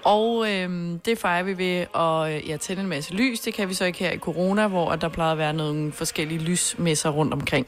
Og 0.04 0.50
øhm, 0.50 0.98
det 0.98 1.18
fejrer 1.18 1.42
vi 1.42 1.58
ved 1.58 1.86
at 1.94 2.42
øh, 2.42 2.48
ja, 2.48 2.56
tænde 2.56 2.82
en 2.82 2.88
masse 2.88 3.14
lys. 3.14 3.40
Det 3.40 3.54
kan 3.54 3.68
vi 3.68 3.74
så 3.74 3.84
ikke 3.84 3.98
her 3.98 4.10
i 4.10 4.18
corona, 4.18 4.66
hvor 4.66 4.96
der 4.96 5.08
plejer 5.08 5.32
at 5.32 5.38
være 5.38 5.52
nogle 5.52 5.92
forskellige 5.92 6.40
lysmesser 6.40 7.10
rundt 7.10 7.34
omkring 7.34 7.66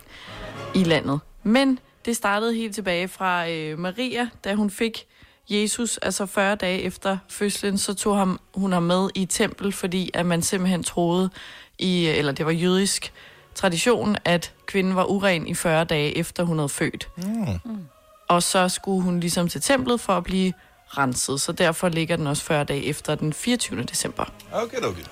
i 0.74 0.84
landet. 0.84 1.20
Men 1.42 1.78
det 2.04 2.16
startede 2.16 2.54
helt 2.54 2.74
tilbage 2.74 3.08
fra 3.08 3.50
øh, 3.50 3.78
Maria, 3.78 4.28
da 4.44 4.54
hun 4.54 4.70
fik 4.70 5.06
Jesus, 5.48 5.98
altså 5.98 6.26
40 6.26 6.56
dage 6.56 6.82
efter 6.82 7.18
fødslen, 7.28 7.78
så 7.78 7.94
tog 7.94 8.16
ham, 8.16 8.40
hun 8.54 8.72
ham 8.72 8.82
med 8.82 9.08
i 9.14 9.24
tempel, 9.24 9.72
fordi 9.72 10.10
at 10.14 10.26
man 10.26 10.42
simpelthen 10.42 10.82
troede, 10.82 11.30
i, 11.78 12.06
eller 12.06 12.32
det 12.32 12.46
var 12.46 12.52
jødisk 12.52 13.12
tradition, 13.54 14.16
at 14.24 14.52
kvinden 14.66 14.96
var 14.96 15.04
uren 15.04 15.46
i 15.46 15.54
40 15.54 15.84
dage 15.84 16.18
efter 16.18 16.42
hun 16.42 16.58
havde 16.58 16.68
født. 16.68 17.08
Mm. 17.16 17.86
Og 18.28 18.42
så 18.42 18.68
skulle 18.68 19.02
hun 19.02 19.20
ligesom 19.20 19.48
til 19.48 19.60
templet 19.60 20.00
for 20.00 20.12
at 20.12 20.24
blive 20.24 20.52
renset, 20.86 21.40
så 21.40 21.52
derfor 21.52 21.88
ligger 21.88 22.16
den 22.16 22.26
også 22.26 22.42
40 22.42 22.64
dage 22.64 22.84
efter 22.84 23.14
den 23.14 23.32
24. 23.32 23.82
december. 23.82 24.24
Okay, 24.52 24.78
okay. 24.78 25.02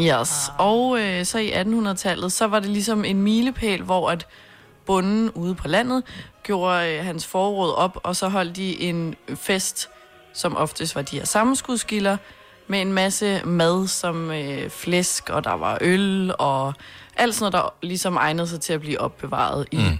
Yes. 0.00 0.50
Og 0.58 1.00
øh, 1.00 1.24
så 1.24 1.38
i 1.38 1.52
1800-tallet, 1.62 2.32
så 2.32 2.46
var 2.46 2.60
det 2.60 2.70
ligesom 2.70 3.04
en 3.04 3.22
milepæl, 3.22 3.82
hvor 3.82 4.10
at 4.10 4.26
bunden 4.86 5.30
ude 5.30 5.54
på 5.54 5.68
landet 5.68 6.02
gjorde 6.42 6.92
øh, 6.92 7.04
hans 7.04 7.26
forråd 7.26 7.72
op, 7.74 7.98
og 8.02 8.16
så 8.16 8.28
holdt 8.28 8.56
de 8.56 8.80
en 8.80 9.14
fest, 9.34 9.88
som 10.32 10.56
oftest 10.56 10.94
var 10.94 11.02
de 11.02 11.18
her 11.18 11.26
sammenskudskilder, 11.26 12.16
med 12.66 12.80
en 12.80 12.92
masse 12.92 13.42
mad 13.44 13.86
som 13.88 14.30
øh, 14.30 14.70
flæsk, 14.70 15.30
og 15.30 15.44
der 15.44 15.52
var 15.52 15.78
øl, 15.80 16.34
og 16.38 16.74
alt 17.16 17.34
sådan 17.34 17.52
noget, 17.52 17.64
der 17.64 17.74
ligesom 17.86 18.16
egnede 18.16 18.46
sig 18.48 18.60
til 18.60 18.72
at 18.72 18.80
blive 18.80 19.00
opbevaret 19.00 19.66
i 19.70 19.76
Mm. 19.76 19.98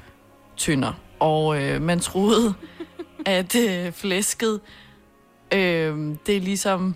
tynder. 0.57 0.93
Og 1.21 1.63
øh, 1.63 1.83
man 1.83 2.01
troede, 2.01 2.55
at 3.27 3.55
øh, 3.57 3.93
flæsket, 3.93 4.61
øh, 5.55 6.17
det 6.27 6.43
ligesom 6.43 6.95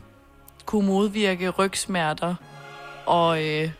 kunne 0.66 0.86
modvirke 0.86 1.48
rygsmerter, 1.50 2.34
og 3.06 3.44
øh, 3.44 3.70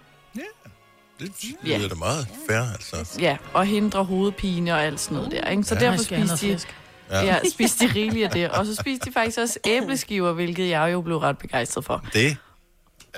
Det 1.18 1.30
Ja. 1.66 1.78
lyder 1.78 1.88
da 1.88 1.94
meget 1.94 2.28
fair, 2.48 2.60
altså. 2.72 3.18
ja, 3.20 3.36
og 3.52 3.66
hindre 3.66 4.04
hovedpine 4.04 4.72
og 4.74 4.82
alt 4.84 5.00
sådan 5.00 5.16
noget 5.16 5.32
der. 5.32 5.48
Ikke? 5.50 5.62
Så 5.64 5.74
Ja. 5.74 5.80
ja. 5.80 5.86
Derfor 5.90 6.04
spiste 6.04 6.32
de, 6.34 6.38
flæsk. 6.38 6.76
Ja. 7.10 7.24
ja, 7.24 7.38
spiste 7.52 7.88
de 7.88 7.92
rigeligt 7.94 8.24
af 8.24 8.30
det. 8.30 8.50
Og 8.50 8.66
så 8.66 8.74
spiste 8.74 9.06
de 9.06 9.12
faktisk 9.12 9.38
også 9.38 9.58
æbleskiver, 9.66 10.32
hvilket 10.32 10.68
jeg 10.68 10.92
jo 10.92 11.00
blev 11.00 11.16
ret 11.18 11.38
begejstret 11.38 11.84
for. 11.84 12.04
Det 12.12 12.36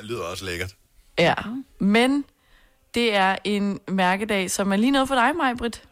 lyder 0.03 0.23
også 0.23 0.45
lækkert. 0.45 0.75
Ja, 1.19 1.35
men 1.79 2.25
det 2.95 3.15
er 3.15 3.37
en 3.45 3.81
mærkedag, 3.89 4.51
som 4.51 4.73
er 4.73 4.77
lige 4.77 4.91
noget 4.91 5.09
for 5.09 5.15
dig, 5.15 5.37
Majbrit. 5.37 5.83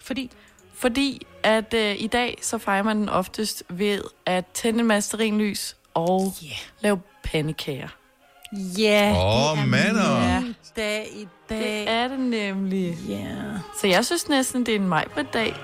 Fordi 0.00 0.30
Fordi 0.74 1.26
at 1.42 1.74
øh, 1.74 1.94
i 1.98 2.06
dag, 2.06 2.38
så 2.42 2.58
fejrer 2.58 2.82
man 2.82 2.96
den 2.96 3.08
oftest 3.08 3.62
ved 3.68 4.00
at 4.26 4.44
tænde 4.54 4.80
en 4.80 4.86
masse 4.86 5.08
stearinlys 5.08 5.76
og 5.94 6.34
Yeah. 6.44 6.56
lave 6.80 7.00
pandekager. 7.22 7.88
Ja, 8.78 9.12
Åh, 9.16 9.56
det 9.56 9.62
er 9.62 10.40
min 10.40 10.54
dag 10.76 11.08
i 11.12 11.28
dag. 11.48 11.58
Det 11.58 11.88
er 11.88 12.08
det 12.08 12.18
nemlig. 12.20 12.98
Ja. 13.08 13.26
Så 13.80 13.86
jeg 13.86 14.04
synes 14.06 14.28
næsten, 14.28 14.66
det 14.66 14.74
er 14.74 14.78
en 14.78 14.88
Majbrit-dag. 14.88 15.54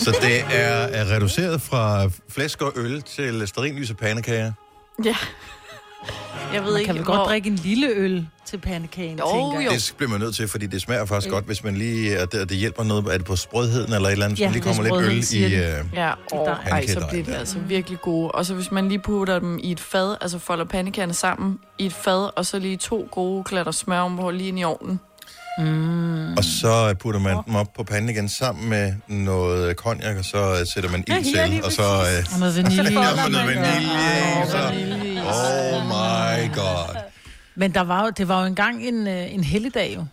Så 0.00 0.16
det 0.22 0.40
er, 0.56 0.70
er 0.70 1.14
reduceret 1.14 1.60
fra 1.62 2.10
flæsk 2.28 2.62
og 2.62 2.72
øl 2.76 3.02
til 3.02 3.48
sterinlys 3.48 3.90
og 3.90 3.96
pandekager. 3.96 4.52
Ja. 5.04 5.16
Jeg 6.54 6.64
ved 6.64 6.72
Man 6.72 6.80
ikke, 6.80 6.86
kan 6.86 6.94
vel 6.94 7.04
hvor... 7.04 7.16
godt 7.16 7.28
drikke 7.28 7.48
en 7.50 7.56
lille 7.56 7.88
øl 7.88 8.26
til 8.46 8.58
pandekagen, 8.58 9.18
Jo, 9.18 9.24
tænker 9.32 9.60
jeg. 9.60 9.66
jo. 9.66 9.74
Det 9.74 9.94
bliver 9.96 10.10
man 10.10 10.20
nødt 10.20 10.34
til, 10.34 10.48
fordi 10.48 10.66
det 10.66 10.82
smager 10.82 11.04
faktisk 11.04 11.30
godt, 11.32 11.44
hvis 11.44 11.64
man 11.64 11.76
lige... 11.76 12.22
Og 12.22 12.32
det, 12.32 12.48
det 12.48 12.56
hjælper 12.56 12.84
noget, 12.84 13.04
er 13.06 13.16
det 13.16 13.26
på 13.26 13.36
sprødheden 13.36 13.92
eller 13.92 14.08
et 14.08 14.12
eller 14.12 14.24
andet, 14.24 14.40
Ja, 14.40 14.44
man 14.46 14.52
lige 14.52 14.62
kommer 14.62 14.82
lidt 14.82 15.34
øl 15.34 15.40
i... 15.40 15.54
Øh, 15.54 15.84
Ja, 15.94 16.12
og 16.32 16.48
ej, 16.70 16.86
så 16.86 17.06
bliver 17.10 17.24
det 17.24 17.32
ja. 17.32 17.38
altså 17.38 17.58
virkelig 17.58 18.00
gode. 18.00 18.30
Og 18.30 18.46
så 18.46 18.54
hvis 18.54 18.70
man 18.72 18.88
lige 18.88 18.98
putter 18.98 19.38
dem 19.38 19.58
i 19.62 19.72
et 19.72 19.80
fad, 19.80 20.16
altså 20.20 20.38
folder 20.38 20.64
pandekagerne 20.64 21.14
sammen 21.14 21.58
i 21.78 21.86
et 21.86 21.92
fad, 21.92 22.30
og 22.36 22.46
så 22.46 22.58
lige 22.58 22.76
to 22.76 23.08
gode 23.10 23.44
klatter 23.44 23.72
smør 23.72 24.00
ovenpå 24.00 24.30
lige 24.30 24.48
ind 24.48 24.58
i 24.58 24.64
ovnen. 24.64 25.00
Mm. 25.58 26.32
Og 26.36 26.44
så 26.44 26.94
putter 27.00 27.20
man 27.20 27.36
dem 27.46 27.54
op 27.54 27.72
på 27.76 27.84
panden 27.84 28.08
igen 28.10 28.28
sammen 28.28 28.68
med 28.68 28.94
noget 29.08 29.76
cognac, 29.76 30.16
og 30.18 30.24
så 30.24 30.38
øh, 30.60 30.66
sætter 30.74 30.90
man 30.90 31.04
ild 31.08 31.16
Ja, 31.34 31.46
til, 31.46 31.64
og 31.64 31.72
så... 31.72 31.82
Øh, 31.82 32.32
Og 32.34 32.38
noget 32.40 32.56
vanilje. 32.56 32.82
ja, 32.82 33.28
med 33.28 33.30
noget 33.30 33.46
vanilje, 33.46 34.42
Åh, 34.42 34.50
så... 34.50 34.58
Oh 35.76 35.86
my 35.86 36.54
god. 36.54 36.96
Men 37.54 37.74
der 37.74 37.80
var 37.80 38.04
jo, 38.04 38.10
det 38.10 38.28
var 38.28 38.40
jo 38.40 38.46
engang 38.46 38.84
en, 38.86 39.06
øh, 39.06 39.34
en 39.34 39.44
helligdag 39.44 39.92
jo. 39.96 40.04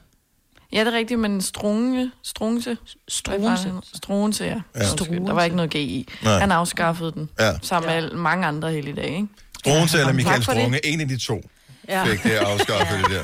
Ja, 0.74 0.80
det 0.80 0.88
er 0.88 0.98
rigtigt, 0.98 1.20
men 1.20 1.42
strunge, 1.42 2.12
strunse. 2.24 2.78
Struense. 3.08 3.72
Strunse, 3.96 4.44
ja. 4.46 4.56
Ja. 4.76 4.92
Undskyld, 4.92 5.26
Der 5.28 5.34
var 5.34 5.44
ikke 5.44 5.56
noget 5.56 5.72
G 5.72 5.76
i. 5.76 6.08
Nej. 6.24 6.40
Han 6.40 6.52
afskaffede 6.52 7.12
den, 7.12 7.30
Ja. 7.40 7.52
sammen 7.62 7.88
med 7.88 7.96
alle- 7.96 8.18
mange 8.18 8.46
andre 8.48 8.72
hele 8.72 8.96
dage, 8.96 9.16
ikke? 9.16 9.28
Struense 9.60 9.98
eller 9.98 10.08
Tak 10.08 10.16
Michael 10.16 10.44
for 10.44 10.52
det. 10.52 10.62
Strunge, 10.62 10.86
en 10.86 11.02
af 11.02 11.08
de 11.08 11.18
to 11.18 11.42
Ja. 11.90 12.04
fik 12.06 12.24
det 12.24 12.32
afskaffet 12.32 13.00
det 13.00 13.10
der. 13.12 13.24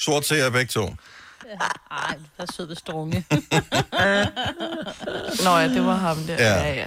Sort 0.00 0.26
ser 0.26 0.50
begge 0.50 0.70
to. 0.70 0.94
Ej, 1.90 2.16
der 2.36 2.42
er 2.42 2.52
sød 2.52 2.66
ved 2.66 2.76
strunge. 2.76 3.24
Nå 5.44 5.58
ja, 5.58 5.68
det 5.68 5.84
var 5.84 5.94
ham 5.96 6.16
der. 6.16 6.34
Ja. 6.34 6.62
Ja, 6.64 6.74
ja. 6.74 6.86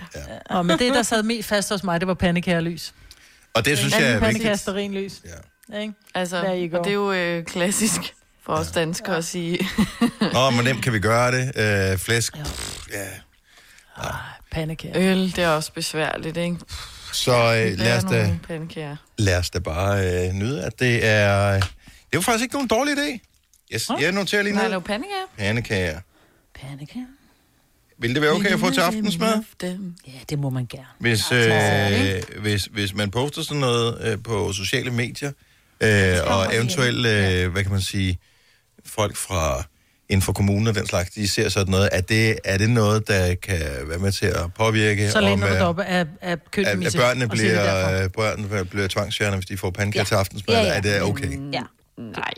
Og 0.50 0.66
men 0.66 0.80
det, 0.80 0.94
der 0.94 1.04
sad 1.04 1.24
mest 1.24 1.48
fast 1.48 1.70
hos 1.70 1.84
mig, 1.84 2.00
det 2.02 2.08
var 2.08 2.14
pandekærlys. 2.14 2.94
Og 3.54 3.66
det 3.66 3.78
synes 3.78 3.94
jeg 3.94 4.02
er 4.12 4.20
vigtigt. 4.20 4.44
Pandekær 4.66 5.02
lys. 5.02 5.22
Ja. 5.72 5.80
Ikke? 5.80 5.94
Altså, 6.16 6.38
og 6.74 6.84
det 6.84 6.88
er 6.88 6.94
jo 6.94 7.12
øh, 7.12 7.44
klassisk 7.46 8.02
for 8.46 8.54
os 8.54 8.72
danskere 8.72 9.18
at 9.18 9.26
sige. 9.26 9.68
Åh, 10.22 10.54
hvor 10.54 10.62
nemt 10.64 10.84
kan 10.84 10.94
vi 10.94 11.00
gøre 11.00 11.32
det? 11.32 11.58
Øh, 11.58 11.98
flæsk. 11.98 12.34
Pff, 12.38 12.88
Ja. 12.92 13.08
Pandekær. 14.52 14.90
Øl, 14.96 15.36
det 15.36 15.40
er 15.44 15.50
også 15.50 15.72
besværligt, 15.74 16.38
ikke? 16.38 16.58
Så 17.14 17.32
øh, 17.32 17.78
lad, 17.80 17.98
os 17.98 18.04
da, 18.04 18.38
lad 19.18 19.38
os 19.38 19.50
da 19.50 19.60
bare 19.60 20.28
øh, 20.28 20.34
nyde, 20.34 20.64
at 20.64 20.80
det 20.80 21.06
er... 21.06 21.54
Det 21.54 22.16
er 22.16 22.18
jo 22.18 22.22
faktisk 22.22 22.44
ikke 22.44 22.56
nogen 22.56 22.68
dårlig 22.68 22.94
idé. 22.94 23.27
Yes, 23.74 23.90
jeg 24.02 24.12
noterer 24.12 24.42
lige 24.44 24.54
Nej, 24.54 24.64
ned. 24.64 24.70
lave 24.70 24.82
pandekager. 24.82 26.00
Pandekager. 26.56 27.06
Vil 28.00 28.14
det 28.14 28.22
være 28.22 28.32
okay 28.32 28.54
at 28.54 28.60
få 28.60 28.70
til 28.72 28.82
aftensmad? 28.82 29.44
Ja, 29.64 30.12
det 30.30 30.40
må 30.40 30.50
man 30.50 30.66
gerne. 30.70 30.86
Hvis, 31.00 31.32
øh, 31.32 32.42
hvis, 32.42 32.66
hvis 32.66 32.94
man 32.94 33.12
poster 33.12 33.42
sådan 33.42 33.58
noget 33.62 34.12
øh, 34.12 34.24
på 34.24 34.54
sociale 34.54 34.92
medier, 34.92 35.32
øh, 35.82 36.16
og 36.26 36.56
eventuelt, 36.56 37.06
øh, 37.08 37.52
hvad 37.52 37.64
kan 37.64 37.72
man 37.72 37.82
sige, 37.82 38.20
folk 38.86 39.16
fra 39.16 39.64
inden 40.10 40.22
for 40.22 40.34
kommunen 40.34 40.68
og 40.68 40.76
den 40.76 40.88
slags, 40.88 41.10
de 41.10 41.28
ser 41.28 41.50
sådan 41.50 41.72
noget, 41.72 41.90
er 41.92 42.02
det, 42.02 42.40
er 42.44 42.58
det 42.58 42.70
noget, 42.70 43.08
der 43.08 43.36
kan 43.36 43.60
være 43.84 44.00
med 44.00 44.12
til 44.12 44.26
at 44.26 44.54
påvirke, 44.54 45.12
Så 45.12 45.22
læner 45.22 45.48
du 45.48 45.54
øh, 45.56 45.62
op 45.62 45.80
af, 45.80 45.86
af 46.22 46.32
at, 46.32 46.52
køkkenmisse. 46.52 46.98
at 46.98 47.02
børnene 47.02 47.32
og 47.32 47.38
siger 47.38 47.56
det 47.56 47.66
derfor. 47.66 47.88
bliver, 47.90 48.04
øh, 48.04 48.10
børnene 48.10 48.66
bliver 48.66 48.88
tvangsfjernet, 48.88 49.38
hvis 49.40 49.46
de 49.46 49.58
får 49.58 49.72
pandekager 49.72 50.02
Ja. 50.02 50.06
til 50.06 50.16
aftensmad, 50.16 50.56
Ja, 50.56 50.62
ja, 50.62 50.68
ja. 50.68 50.74
ja. 50.74 50.78
er 50.78 50.82
det 50.82 51.02
okay? 51.02 51.54
Ja. 51.54 51.64
Nej. 51.98 52.32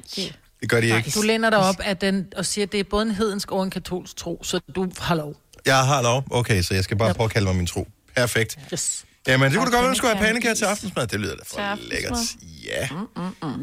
Det 0.62 0.70
gør 0.70 0.82
de 0.82 0.98
ikke. 0.98 1.12
Du 1.16 1.22
læner 1.22 1.50
dig 1.50 1.60
op 1.60 1.80
af 1.80 1.98
den, 1.98 2.28
og 2.38 2.46
siger, 2.46 2.66
at 2.66 2.72
det 2.72 2.80
er 2.80 2.84
både 2.84 3.04
en 3.06 3.12
hedensk 3.12 3.52
og 3.52 3.64
en 3.64 3.70
katolsk 3.70 4.16
tro, 4.16 4.40
så 4.44 4.60
du 4.76 4.92
har 5.00 5.16
lov. 5.16 5.36
Jeg 5.66 5.86
har 5.86 6.02
lov. 6.02 6.24
Okay, 6.32 6.62
så 6.62 6.74
jeg 6.74 6.84
skal 6.84 6.98
bare 6.98 7.14
påkalde 7.14 7.46
mig 7.46 7.56
min 7.56 7.68
tro. 7.68 7.88
Perfekt. 8.16 8.60
Yes. 8.74 9.06
Jamen, 9.28 9.52
det 9.52 9.60
kunne 9.60 9.72
da 9.72 9.76
godt 9.76 9.84
være, 9.84 9.92
at 9.92 9.96
du 9.96 9.98
skulle 9.98 10.16
have 10.16 10.26
pandekager 10.26 10.56
til 10.56 10.66
aftensmad. 10.66 11.08
Det 11.08 11.20
lyder 11.20 11.36
da 11.36 11.42
for 11.48 11.78
lækkert. 11.90 12.18
Ja. 12.66 12.88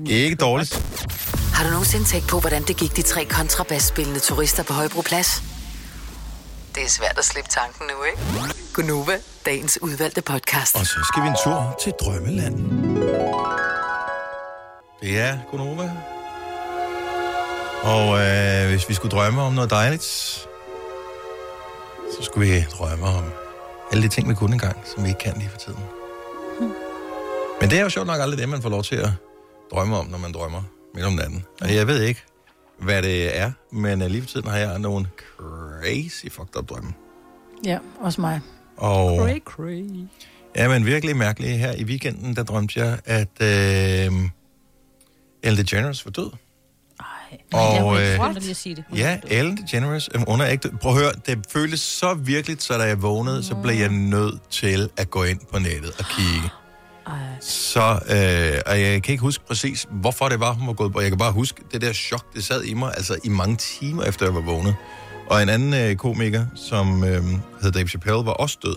Ikke 0.06 0.36
dårligt. 0.36 0.82
Har 1.54 1.64
du 1.64 1.70
nogensinde 1.70 2.04
tænkt 2.04 2.28
på, 2.28 2.40
hvordan 2.40 2.62
det 2.62 2.76
gik 2.76 2.96
de 2.96 3.02
tre 3.02 3.24
kontrabasspillende 3.24 4.20
turister 4.20 4.62
på 4.62 4.72
Højbroplads? 4.72 5.42
Det 6.74 6.82
er 6.84 6.88
svært 6.88 7.18
at 7.18 7.24
slippe 7.24 7.50
tanken 7.50 7.86
nu, 7.86 8.04
ikke? 8.04 8.54
Gunova, 8.74 9.18
dagens 9.46 9.78
udvalgte 9.82 10.22
podcast. 10.22 10.76
Og 10.76 10.86
så 10.86 11.10
skal 11.12 11.22
vi 11.22 11.28
en 11.28 11.36
tur 11.44 11.78
til 11.84 11.92
Drømmeland. 12.00 12.56
Det 15.02 15.18
er 15.18 15.38
Gunova. 15.50 15.90
Og 17.82 18.18
øh, 18.20 18.70
hvis 18.70 18.88
vi 18.88 18.94
skulle 18.94 19.16
drømme 19.16 19.42
om 19.42 19.52
noget 19.52 19.70
dejligt, 19.70 20.02
så 20.02 20.48
skulle 22.22 22.50
vi 22.50 22.60
drømme 22.60 23.06
om 23.06 23.24
alle 23.92 24.02
de 24.02 24.08
ting, 24.08 24.28
vi 24.28 24.34
kunne 24.34 24.52
engang, 24.52 24.76
som 24.94 25.04
vi 25.04 25.08
ikke 25.08 25.20
kan 25.20 25.34
lige 25.36 25.48
for 25.48 25.58
tiden. 25.58 25.80
Men 27.60 27.70
det 27.70 27.78
er 27.78 27.82
jo 27.82 27.88
sjovt 27.88 28.06
nok 28.06 28.20
aldrig 28.20 28.38
det, 28.38 28.48
man 28.48 28.62
får 28.62 28.68
lov 28.68 28.82
til 28.82 28.96
at 28.96 29.08
drømme 29.72 29.96
om, 29.96 30.06
når 30.06 30.18
man 30.18 30.32
drømmer 30.32 30.62
midt 30.94 31.06
om 31.06 31.12
natten. 31.12 31.44
Og 31.60 31.74
jeg 31.74 31.86
ved 31.86 32.02
ikke, 32.02 32.22
hvad 32.78 33.02
det 33.02 33.38
er, 33.38 33.52
men 33.72 34.02
øh, 34.02 34.08
lige 34.08 34.22
for 34.22 34.28
tiden 34.28 34.48
har 34.48 34.58
jeg 34.58 34.78
nogle 34.78 35.06
crazy 35.36 36.26
fucked 36.30 36.56
up 36.56 36.68
drømme. 36.68 36.94
Ja, 37.64 37.78
også 38.00 38.20
mig. 38.20 38.40
Og... 38.76 39.18
Cray, 39.18 39.40
cray. 39.44 39.84
Ja, 40.56 40.68
men 40.68 40.86
virkelig 40.86 41.16
mærkeligt. 41.16 41.58
Her 41.58 41.72
i 41.72 41.84
weekenden, 41.84 42.36
der 42.36 42.42
drømte 42.42 42.80
jeg, 42.80 42.98
at 43.04 43.28
øh, 43.40 44.12
Ellen 45.42 45.66
DeGeneres 45.66 46.04
var 46.04 46.10
død. 46.10 46.30
Og, 47.52 47.74
jeg 47.74 47.84
var 47.84 47.92
øh, 47.92 48.30
ikke 48.30 48.40
lige 48.40 48.50
at 48.50 48.56
sige 48.56 48.74
det. 48.74 48.84
Ja, 48.94 49.18
Ellen 49.26 49.56
DeGeneres, 49.56 50.08
hun 50.28 50.40
er 50.40 50.46
ægte. 50.48 50.70
Prøv 50.80 50.92
at 50.92 50.98
høre, 50.98 51.12
det 51.26 51.38
føltes 51.52 51.80
så 51.80 52.14
virkeligt, 52.14 52.62
så 52.62 52.78
da 52.78 52.82
jeg 52.82 53.02
vågnede, 53.02 53.42
så 53.42 53.54
blev 53.54 53.74
jeg 53.74 53.88
nødt 53.88 54.40
til 54.50 54.88
at 54.96 55.10
gå 55.10 55.22
ind 55.24 55.40
på 55.52 55.58
nettet 55.58 55.92
og 55.98 56.04
kigge. 56.16 56.50
Så, 57.40 57.80
øh, 57.80 58.60
og 58.66 58.80
jeg 58.80 59.02
kan 59.02 59.12
ikke 59.12 59.22
huske 59.22 59.46
præcis, 59.46 59.86
hvorfor 59.90 60.28
det 60.28 60.40
var, 60.40 60.52
hun 60.52 60.66
var 60.66 60.72
gået 60.72 60.92
på. 60.92 61.00
Jeg 61.00 61.10
kan 61.10 61.18
bare 61.18 61.32
huske 61.32 61.62
det 61.72 61.80
der 61.80 61.92
chok, 61.92 62.34
det 62.34 62.44
sad 62.44 62.62
i 62.62 62.74
mig, 62.74 62.92
altså 62.96 63.16
i 63.24 63.28
mange 63.28 63.56
timer 63.56 64.02
efter 64.02 64.26
jeg 64.26 64.34
var 64.34 64.40
vågnet. 64.40 64.74
Og 65.30 65.42
en 65.42 65.48
anden 65.48 65.74
øh, 65.74 65.96
komiker, 65.96 66.46
som 66.54 67.04
øh, 67.04 67.22
hed 67.62 67.72
Dave 67.72 67.88
Chappelle, 67.88 68.26
var 68.26 68.32
også 68.32 68.58
død. 68.62 68.76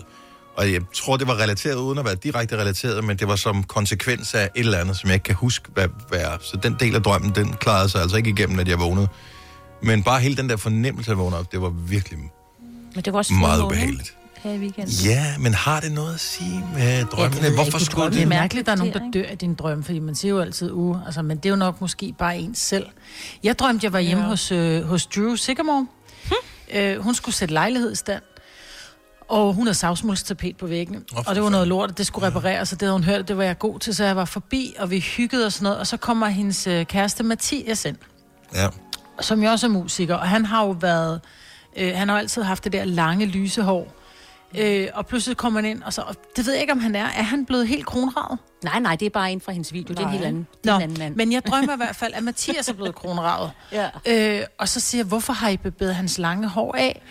Og 0.56 0.72
jeg 0.72 0.80
tror, 0.94 1.16
det 1.16 1.26
var 1.26 1.38
relateret, 1.40 1.74
uden 1.74 1.98
at 1.98 2.04
være 2.04 2.14
direkte 2.14 2.56
relateret, 2.56 3.04
men 3.04 3.16
det 3.16 3.28
var 3.28 3.36
som 3.36 3.62
konsekvens 3.62 4.34
af 4.34 4.44
et 4.44 4.50
eller 4.54 4.78
andet, 4.78 4.96
som 4.96 5.08
jeg 5.08 5.14
ikke 5.14 5.24
kan 5.24 5.34
huske, 5.34 5.68
hvad, 5.72 5.88
hvad 6.08 6.20
er. 6.20 6.38
Så 6.40 6.56
den 6.56 6.76
del 6.80 6.94
af 6.94 7.02
drømmen, 7.02 7.34
den 7.34 7.52
klarede 7.52 7.88
sig 7.88 8.02
altså 8.02 8.16
ikke 8.16 8.30
igennem, 8.30 8.58
at 8.58 8.68
jeg 8.68 8.78
vågnede. 8.78 9.08
Men 9.82 10.02
bare 10.02 10.20
hele 10.20 10.36
den 10.36 10.48
der 10.48 10.56
fornemmelse 10.56 11.10
af 11.10 11.14
at 11.14 11.18
vågne 11.18 11.36
op, 11.36 11.52
det 11.52 11.62
var 11.62 11.68
virkelig 11.68 12.18
Men 12.94 13.04
det 13.04 13.12
var 13.12 13.18
også 13.18 13.34
meget 13.34 13.62
ubehageligt. 13.62 14.16
Her 14.42 14.52
i 14.52 14.58
weekenden. 14.58 14.94
Ja, 15.04 15.38
men 15.38 15.54
har 15.54 15.80
det 15.80 15.92
noget 15.92 16.14
at 16.14 16.20
sige 16.20 16.64
med 16.74 17.04
drømmene? 17.04 17.42
jeg 17.42 17.54
Hvorfor 17.54 17.78
skulle 17.78 17.96
drømmer 17.96 18.10
Det 18.10 18.16
er 18.16 18.20
det? 18.20 18.28
mærkeligt, 18.28 18.62
at 18.62 18.66
der 18.66 18.72
er 18.72 18.76
nogen, 18.76 18.92
der 18.92 19.20
dør 19.20 19.28
af 19.30 19.38
din 19.38 19.54
drøm, 19.54 19.82
fordi 19.84 19.98
man 19.98 20.14
siger 20.14 20.34
jo 20.34 20.40
altid, 20.40 20.70
uh, 20.72 21.06
altså, 21.06 21.22
men 21.22 21.36
det 21.36 21.46
er 21.46 21.50
jo 21.50 21.56
nok 21.56 21.80
måske 21.80 22.14
bare 22.18 22.38
ens 22.38 22.58
selv. 22.58 22.86
Jeg 23.42 23.58
drømte, 23.58 23.84
jeg 23.84 23.92
var 23.92 23.98
hjemme 23.98 24.22
ja. 24.22 24.28
hos, 24.28 24.52
øh, 24.52 24.82
hos 24.82 25.06
Drew 25.06 25.34
Sigamore. 25.36 25.86
Hm? 26.24 26.76
Øh, 26.76 26.98
hun 26.98 27.14
skulle 27.14 27.34
sætte 27.34 27.54
lejlighed 27.54 27.92
i 27.92 27.96
stand. 27.96 28.22
Og 29.30 29.54
hun 29.54 29.66
havde 29.66 29.74
savsmuldstapet 29.74 30.56
på 30.56 30.66
væggene. 30.66 30.98
Åh, 31.12 31.18
Oh, 31.18 31.24
og 31.26 31.34
det 31.34 31.42
var 31.42 31.50
noget 31.50 31.68
lort, 31.68 31.90
og 31.90 31.98
det 31.98 32.06
skulle 32.06 32.26
repareres, 32.26 32.72
og 32.72 32.80
det 32.80 32.86
havde 32.86 32.92
hun 32.92 33.04
hørt, 33.04 33.28
det 33.28 33.36
var 33.36 33.44
jeg 33.44 33.58
god 33.58 33.78
til, 33.78 33.94
så 33.94 34.04
jeg 34.04 34.16
var 34.16 34.24
forbi, 34.24 34.74
og 34.78 34.90
vi 34.90 34.98
hyggede 35.00 35.46
og 35.46 35.52
sådan 35.52 35.64
noget. 35.64 35.78
Og 35.78 35.86
så 35.86 35.96
kommer 35.96 36.26
hendes 36.26 36.66
øh, 36.66 36.86
kæreste 36.86 37.22
Mathias 37.24 37.84
ind, 37.84 37.96
Ja. 38.54 38.66
som 39.20 39.42
jo 39.42 39.50
også 39.50 39.66
er 39.66 39.70
musiker, 39.70 40.14
og 40.14 40.28
han 40.28 40.44
har 40.46 40.64
jo 40.64 40.70
været, 40.70 41.20
øh, 41.76 41.92
han 41.96 42.08
har 42.08 42.18
altid 42.18 42.42
haft 42.42 42.64
det 42.64 42.72
der 42.72 42.84
lange, 42.84 43.26
lyse 43.26 43.62
hår. 43.62 43.94
Øh, 44.58 44.88
og 44.94 45.06
pludselig 45.06 45.36
kommer 45.36 45.60
han 45.60 45.70
ind, 45.70 45.82
og 45.82 45.92
så, 45.92 46.02
og 46.02 46.14
det 46.36 46.46
ved 46.46 46.52
jeg 46.52 46.60
ikke, 46.60 46.72
om 46.72 46.80
han 46.80 46.96
er. 46.96 47.04
Er 47.04 47.22
han 47.22 47.46
blevet 47.46 47.68
helt 47.68 47.86
kronravet? 47.86 48.38
Nej, 48.64 48.80
nej, 48.80 48.96
det 48.96 49.06
er 49.06 49.10
bare 49.10 49.32
en 49.32 49.40
fra 49.40 49.52
hendes 49.52 49.72
video. 49.72 49.94
Det 49.94 49.98
er 49.98 50.02
en 50.02 50.06
Nej. 50.06 50.12
helt 50.12 50.24
anden, 50.24 50.46
Nå, 50.64 50.76
en 50.76 50.82
anden 50.82 50.98
mand. 50.98 51.16
men 51.16 51.32
jeg 51.32 51.42
drømmer 51.46 51.72
i 51.72 51.76
hvert 51.76 51.96
fald, 51.96 52.12
at 52.14 52.22
Mathias 52.22 52.68
er 52.68 52.72
blevet 52.72 52.94
kronravet. 52.94 53.50
Ja. 54.06 54.38
Øh, 54.40 54.44
og 54.58 54.68
så 54.68 54.80
siger 54.80 54.98
jeg, 55.02 55.06
hvorfor 55.06 55.32
har 55.32 55.48
I 55.48 55.56
bebedet 55.56 55.94
hans 55.94 56.18
lange 56.18 56.48
hår 56.48 56.74
af? 56.78 57.02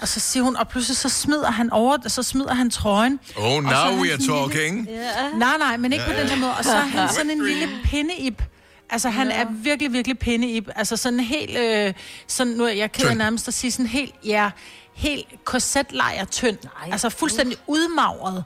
Og 0.00 0.08
så 0.08 0.20
siger 0.20 0.42
hun, 0.44 0.56
og 0.56 0.68
pludselig 0.68 0.96
så 0.96 1.08
smider 1.08 1.50
han 1.50 1.70
over, 1.70 1.96
så 2.06 2.22
smider 2.22 2.54
han 2.54 2.70
trøjen. 2.70 3.20
Oh, 3.36 3.62
now 3.62 4.00
we 4.02 4.12
are 4.12 4.20
sådan 4.20 4.48
talking. 4.48 4.88
Nej, 5.34 5.58
nej, 5.58 5.76
men 5.76 5.92
ikke 5.92 6.04
på 6.06 6.12
den 6.12 6.28
her 6.28 6.36
måde. 6.36 6.52
Og 6.58 6.64
så 6.64 6.72
er 6.72 6.80
han 6.80 7.08
sådan 7.08 7.30
en 7.30 7.46
lille 7.46 7.68
pindeib. 7.84 8.42
Altså, 8.90 9.08
han 9.08 9.30
er 9.30 9.46
virkelig, 9.50 9.92
virkelig 9.92 10.18
pindeib. 10.18 10.68
Altså, 10.76 10.96
sådan 10.96 11.20
helt... 11.20 11.58
Øh, 11.58 11.94
sådan, 12.26 12.52
nu 12.52 12.64
er 12.64 12.68
jeg 12.68 12.92
ked 12.92 13.08
af 13.08 13.16
nærmest 13.16 13.48
at 13.48 13.54
sige 13.54 13.70
sådan 13.72 13.86
helt... 13.86 14.14
Ja, 14.24 14.50
helt 14.94 15.26
korsetlejr 15.44 16.24
tynd. 16.24 16.56
Nej. 16.64 16.92
Altså, 16.92 17.08
fuldstændig 17.08 17.56
udmagret. 17.66 18.44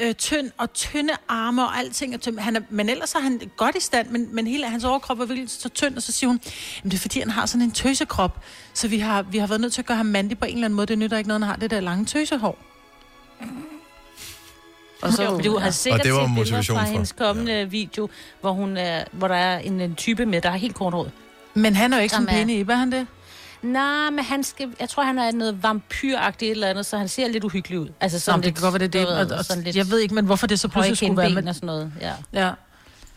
Øh, 0.00 0.14
tynd 0.14 0.50
og 0.58 0.72
tynde 0.72 1.12
arme 1.28 1.62
og 1.64 1.78
alting 1.78 2.14
er 2.14 2.18
tynd. 2.18 2.38
Han 2.38 2.56
er, 2.56 2.60
men 2.70 2.88
ellers 2.88 3.14
er 3.14 3.20
han 3.20 3.40
godt 3.56 3.76
i 3.76 3.80
stand, 3.80 4.08
men, 4.08 4.34
men 4.34 4.46
hele 4.46 4.66
hans 4.68 4.84
overkrop 4.84 5.20
er 5.20 5.24
virkelig 5.24 5.50
så 5.50 5.68
tynd. 5.68 5.96
Og 5.96 6.02
så 6.02 6.12
siger 6.12 6.28
hun, 6.28 6.40
jamen 6.82 6.90
det 6.90 6.96
er 6.96 7.00
fordi, 7.00 7.18
han 7.20 7.30
har 7.30 7.46
sådan 7.46 7.62
en 7.62 7.70
tøsekrop. 7.70 8.44
Så 8.74 8.88
vi 8.88 8.98
har, 8.98 9.22
vi 9.22 9.38
har 9.38 9.46
været 9.46 9.60
nødt 9.60 9.72
til 9.72 9.82
at 9.82 9.86
gøre 9.86 9.96
ham 9.96 10.06
mandig 10.06 10.38
på 10.38 10.44
en 10.44 10.54
eller 10.54 10.64
anden 10.64 10.76
måde. 10.76 10.86
Det 10.86 10.98
nytter 10.98 11.16
ikke 11.18 11.28
noget, 11.28 11.42
han 11.42 11.48
har 11.48 11.56
det 11.56 11.70
der 11.70 11.80
lange 11.80 12.04
tøsehår. 12.04 12.58
Og 15.02 15.12
så, 15.12 15.40
du 15.44 15.58
har 15.58 15.70
sikkert 15.70 16.00
Og 16.00 16.04
det 16.04 16.12
var 16.14 16.18
set 16.18 16.24
billeder 16.26 16.26
motivation 16.26 16.76
fra 16.76 16.84
for- 16.84 16.90
hendes 16.92 17.12
kommende 17.12 17.70
video, 17.70 18.08
hvor, 18.40 18.52
hun 18.52 18.76
er, 18.76 19.04
hvor 19.12 19.28
der 19.28 19.34
er 19.34 19.58
en, 19.58 19.80
en 19.80 19.94
type 19.94 20.26
med, 20.26 20.40
der 20.40 20.50
er 20.50 20.56
helt 20.56 20.74
kort 20.74 20.94
råd. 20.94 21.10
Men 21.54 21.76
han 21.76 21.92
er 21.92 21.96
jo 21.96 22.02
ikke 22.02 22.14
sådan 22.14 22.26
Som 22.28 22.34
en 22.36 22.46
pindeib, 22.46 22.68
er 22.68 22.74
han 22.74 22.92
det? 22.92 23.06
Nej, 23.62 24.10
men 24.10 24.24
han 24.24 24.42
skal, 24.44 24.74
jeg 24.80 24.88
tror, 24.88 25.02
han 25.04 25.18
er 25.18 25.32
noget 25.32 25.62
vampyragtigt 25.62 26.48
et 26.48 26.50
eller 26.50 26.68
andet, 26.68 26.86
så 26.86 26.98
han 26.98 27.08
ser 27.08 27.28
lidt 27.28 27.44
uhyggelig 27.44 27.78
ud. 27.80 27.88
Altså 28.00 28.20
sådan 28.20 28.38
det 28.40 28.44
lidt, 28.46 28.54
kan 28.54 28.62
godt 28.62 28.72
være, 28.80 28.88
det 28.88 28.94
er 28.94 29.06
det. 29.06 29.08
ved, 29.28 29.32
Og, 29.32 29.38
og, 29.38 29.44
sådan 29.44 29.62
lidt 29.62 29.76
jeg 29.76 29.90
ved 29.90 29.98
ikke, 29.98 30.14
men 30.14 30.24
hvorfor 30.26 30.46
det 30.46 30.60
så 30.60 30.68
pludselig 30.68 30.96
skulle 30.96 31.16
være 31.16 31.30
med... 31.30 31.48
og 31.48 31.54
sådan 31.54 31.66
noget. 31.66 31.92
Ja. 32.00 32.12
Ja. 32.32 32.50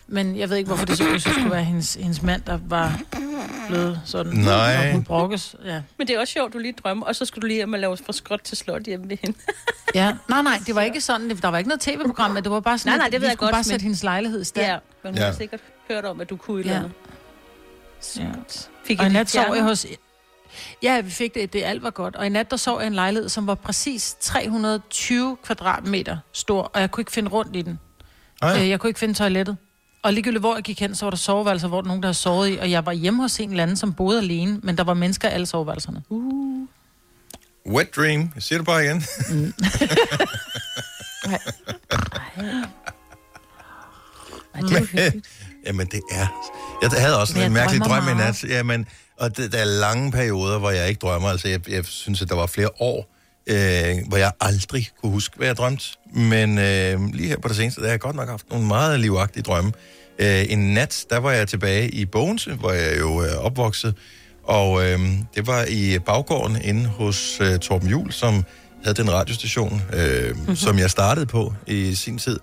Men 0.07 0.37
jeg 0.37 0.49
ved 0.49 0.57
ikke, 0.57 0.67
hvorfor 0.67 0.85
det 0.85 0.97
så 0.97 1.03
pludselig 1.03 1.33
skulle 1.33 1.51
være 1.51 1.63
hendes, 1.63 1.93
hendes 1.93 2.21
mand, 2.21 2.41
der 2.41 2.59
var 2.67 2.99
blevet 3.67 4.01
sådan. 4.05 4.33
Nej. 4.33 4.85
Og 4.87 4.91
hun 4.91 5.03
brokkes. 5.03 5.55
Ja. 5.65 5.81
Men 5.97 6.07
det 6.07 6.15
er 6.15 6.19
også 6.19 6.33
sjovt, 6.33 6.53
du 6.53 6.57
lige 6.57 6.71
drømmer, 6.83 7.05
og 7.05 7.15
så 7.15 7.25
skulle 7.25 7.41
du 7.41 7.47
lige 7.47 7.55
hjem 7.57 7.73
og 7.73 7.79
lave 7.79 7.97
fra 7.97 8.13
skråt 8.13 8.41
til 8.43 8.57
slot 8.57 8.81
hjemme 8.83 9.09
ved 9.09 9.17
hende. 9.21 9.37
ja. 9.95 10.13
Nej, 10.29 10.41
nej, 10.41 10.59
det 10.67 10.75
var 10.75 10.81
ikke 10.81 11.01
sådan. 11.01 11.29
det- 11.29 11.41
Der 11.41 11.47
var 11.47 11.57
ikke 11.57 11.67
noget 11.67 11.81
tv-program, 11.81 12.31
men 12.31 12.43
det 12.43 12.51
var 12.51 12.59
bare 12.59 12.77
sådan, 12.77 12.89
Nej, 12.91 12.97
nej, 12.97 13.05
at 13.05 13.11
det 13.11 13.21
ved 13.21 13.27
vi 13.27 13.29
jeg 13.29 13.33
skulle 13.37 13.47
godt, 13.47 13.53
bare 13.53 13.59
men- 13.59 13.63
sætte 13.63 13.83
hendes 13.83 14.03
lejlighed 14.03 14.41
i 14.41 14.43
stand. 14.43 14.65
ja, 14.67 14.77
men 15.03 15.13
hun 15.13 15.17
Ja. 15.19 15.25
har 15.25 15.33
sikkert 15.33 15.59
hørt 15.91 16.05
om, 16.05 16.21
at 16.21 16.29
du 16.29 16.37
kunne 16.37 16.59
et 16.61 16.65
Ja. 16.65 16.69
eller 16.71 16.83
andet. 16.83 16.93
Ja. 18.17 18.41
Fik 18.85 18.99
Og 18.99 19.05
i 19.05 19.09
nat 19.09 19.19
det 19.25 19.29
sov 19.29 19.55
jeg 19.55 19.63
hos... 19.63 19.85
Ja, 20.83 21.01
vi 21.01 21.11
fik 21.11 21.33
det, 21.33 21.53
det 21.53 21.63
alt 21.63 21.83
var 21.83 21.89
godt. 21.89 22.15
Og 22.15 22.25
i 22.25 22.29
nat, 22.29 22.51
der 22.51 22.57
sov 22.57 22.79
jeg 22.79 22.87
en 22.87 22.93
lejlighed, 22.93 23.29
som 23.29 23.47
var 23.47 23.55
præcis 23.55 24.15
320 24.21 25.37
kvadratmeter 25.43 26.17
stor, 26.33 26.61
og 26.73 26.81
jeg 26.81 26.91
kunne 26.91 27.01
ikke 27.01 27.11
finde 27.11 27.29
rundt 27.29 27.55
i 27.55 27.61
den. 27.61 27.79
Ej. 28.41 28.59
Øh, 28.61 28.69
Jeg 28.69 28.79
kunne 28.79 28.89
ikke 28.89 28.99
finde 28.99 29.13
toilettet. 29.13 29.57
Og 30.03 30.13
ligegyldigt 30.13 30.41
hvor 30.41 30.55
jeg 30.55 30.63
gik 30.63 30.79
hen, 30.79 30.95
så 30.95 31.05
var 31.05 31.09
der 31.09 31.17
soveværelser, 31.17 31.67
hvor 31.67 31.81
der 31.81 31.87
nogen, 31.87 32.03
der 32.03 32.07
havde 32.07 32.17
sovet 32.17 32.49
i. 32.49 32.57
Og 32.57 32.71
jeg 32.71 32.85
var 32.85 32.91
hjemme 32.91 33.21
hos 33.21 33.39
en 33.39 33.49
eller 33.49 33.63
anden, 33.63 33.77
som 33.77 33.93
boede 33.93 34.19
alene, 34.19 34.59
men 34.63 34.77
der 34.77 34.83
var 34.83 34.93
mennesker 34.93 35.29
i 35.29 35.31
alle 35.31 35.45
soveværelserne. 35.45 36.03
Wet 37.67 37.95
dream. 37.95 38.31
Jeg 38.35 38.43
siger 38.43 38.59
det 38.59 38.65
bare 38.65 38.83
igen. 38.85 39.03
Ej, 44.53 44.61
det 44.61 44.71
er 44.71 44.79
hyggeligt. 44.79 45.27
Jamen, 45.65 45.87
det 45.87 46.01
er... 46.11 46.27
Jeg 46.81 46.91
havde 47.01 47.19
også 47.19 47.33
Men 47.37 47.43
en 47.45 47.53
mærkelig 47.53 47.81
drøm 47.81 48.07
i 48.07 48.13
nat. 48.13 48.43
Jamen, 48.43 48.87
og 49.19 49.37
det, 49.37 49.51
der 49.51 49.57
er 49.57 49.65
lange 49.65 50.11
perioder, 50.11 50.59
hvor 50.59 50.71
jeg 50.71 50.89
ikke 50.89 50.99
drømmer. 50.99 51.29
Altså, 51.29 51.47
jeg, 51.47 51.69
jeg 51.69 51.85
synes, 51.85 52.21
at 52.21 52.29
der 52.29 52.35
var 52.35 52.45
flere 52.45 52.69
år, 52.79 53.15
øh, 53.47 54.07
hvor 54.07 54.17
jeg 54.17 54.31
aldrig 54.41 54.89
kunne 55.01 55.11
huske, 55.11 55.37
hvad 55.37 55.47
jeg 55.47 55.57
drømte. 55.57 55.85
Men 56.13 56.57
øh, 56.57 57.13
lige 57.13 57.27
her 57.27 57.37
på 57.37 57.47
det 57.47 57.55
seneste, 57.55 57.81
der 57.81 57.87
har 57.87 57.93
jeg 57.93 57.99
godt 57.99 58.15
nok 58.15 58.29
haft 58.29 58.49
nogle 58.49 58.67
meget 58.67 58.99
livagtige 58.99 59.43
drømme. 59.43 59.71
Øh, 60.19 60.45
en 60.49 60.73
nat, 60.73 61.05
der 61.09 61.17
var 61.17 61.31
jeg 61.31 61.47
tilbage 61.47 61.89
i 61.89 62.05
Bogense, 62.05 62.53
hvor 62.53 62.71
jeg 62.71 62.99
jo 62.99 63.17
er 63.17 63.35
opvokset. 63.35 63.95
Og 64.43 64.85
øh, 64.85 64.99
det 65.35 65.47
var 65.47 65.65
i 65.69 65.99
baggården 65.99 66.61
inde 66.61 66.85
hos 66.85 67.41
øh, 67.41 67.59
Torben 67.59 67.89
Jul, 67.89 68.11
som 68.11 68.43
havde 68.83 68.95
den 68.95 69.13
radiostation, 69.13 69.81
øh, 69.93 70.35
mm-hmm. 70.35 70.55
som 70.55 70.79
jeg 70.79 70.91
startede 70.91 71.25
på 71.25 71.53
i 71.67 71.95
sin 71.95 72.17
tid. 72.17 72.39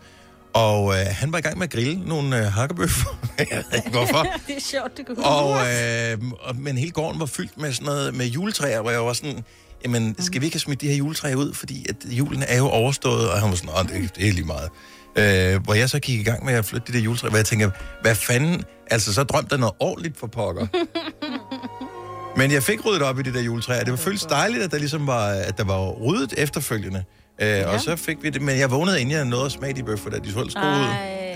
Og 0.54 0.92
øh, 0.92 1.06
han 1.10 1.32
var 1.32 1.38
i 1.38 1.40
gang 1.40 1.58
med 1.58 1.66
at 1.66 1.72
grille 1.72 2.04
nogle 2.04 2.38
øh, 2.38 2.44
hakkebøffer. 2.44 3.18
jeg 3.38 3.64
ved 3.70 3.78
ikke 3.78 3.90
hvorfor. 3.98 4.26
Det 4.46 4.56
er 4.56 4.60
sjovt, 4.60 4.96
det 4.96 5.06
kunne 5.06 5.24
Og, 5.24 5.50
øh, 5.50 6.18
og, 6.40 6.56
men 6.56 6.78
hele 6.78 6.90
gården 6.90 7.20
var 7.20 7.26
fyldt 7.26 7.58
med 7.58 7.72
sådan 7.72 7.86
noget 7.86 8.14
med 8.14 8.26
juletræer, 8.26 8.80
hvor 8.80 8.90
jeg 8.90 9.04
var 9.04 9.12
sådan, 9.12 9.44
jamen, 9.84 10.16
skal 10.18 10.40
vi 10.40 10.46
ikke 10.46 10.54
have 10.54 10.60
smidt 10.60 10.80
de 10.80 10.88
her 10.88 10.96
juletræer 10.96 11.36
ud, 11.36 11.54
fordi 11.54 11.86
at 11.88 11.96
julen 12.04 12.44
er 12.48 12.56
jo 12.56 12.68
overstået, 12.68 13.30
og 13.30 13.40
han 13.40 13.50
var 13.50 13.56
sådan, 13.56 14.02
det, 14.02 14.16
det 14.16 14.28
er 14.28 14.32
lige 14.32 14.46
meget. 14.46 14.68
Øh, 15.16 15.62
hvor 15.64 15.74
jeg 15.74 15.90
så 15.90 15.98
gik 15.98 16.20
i 16.20 16.22
gang 16.22 16.44
med 16.44 16.54
at 16.54 16.64
flytte 16.64 16.92
de 16.92 16.98
der 16.98 17.04
juletræer, 17.04 17.30
hvor 17.30 17.38
jeg 17.38 17.46
tænker, 17.46 17.70
hvad 18.02 18.14
fanden, 18.14 18.64
altså 18.90 19.12
så 19.14 19.24
drømte 19.24 19.48
jeg 19.50 19.60
noget 19.60 19.74
ordentligt 19.80 20.18
for 20.18 20.26
pokker. 20.26 20.66
Men 22.38 22.52
jeg 22.52 22.62
fik 22.62 22.86
ryddet 22.86 23.02
op 23.02 23.18
i 23.18 23.22
de 23.22 23.32
der 23.32 23.40
juletræer. 23.40 23.84
Det 23.84 23.90
var 23.90 23.96
føltes 23.96 24.22
dejligt, 24.22 24.62
at 24.62 24.70
der 24.70 24.78
ligesom 24.78 25.06
var, 25.06 25.26
at 25.28 25.58
der 25.58 25.64
var 25.64 25.90
ryddet 25.90 26.34
efterfølgende. 26.36 27.04
Øh, 27.40 27.48
ja. 27.48 27.74
Og 27.74 27.80
så 27.80 27.96
fik 27.96 28.22
vi 28.22 28.30
det, 28.30 28.42
men 28.42 28.58
jeg 28.58 28.70
vågnede 28.70 29.00
inden 29.00 29.16
jeg 29.16 29.24
nåede 29.24 29.44
at 29.44 29.52
smage 29.52 29.72
de 29.72 29.82
bøffer, 29.82 30.10
da 30.10 30.18
de 30.18 30.28
så 30.32 30.34
gode 30.34 30.46
ud. 30.46 30.86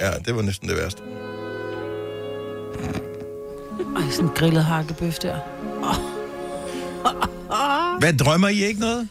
Ja, 0.01 0.11
det 0.27 0.37
var 0.37 0.43
næsten 0.43 0.69
det 0.69 0.77
værste. 0.77 1.03
Ej, 3.97 4.11
sådan 4.11 4.25
en 4.25 4.31
grillet 4.35 4.65
hakkebøf 4.65 5.15
der. 5.15 5.39
Hvad 7.99 8.13
drømmer 8.13 8.49
I 8.49 8.65
ikke 8.65 8.81
noget? 8.81 9.09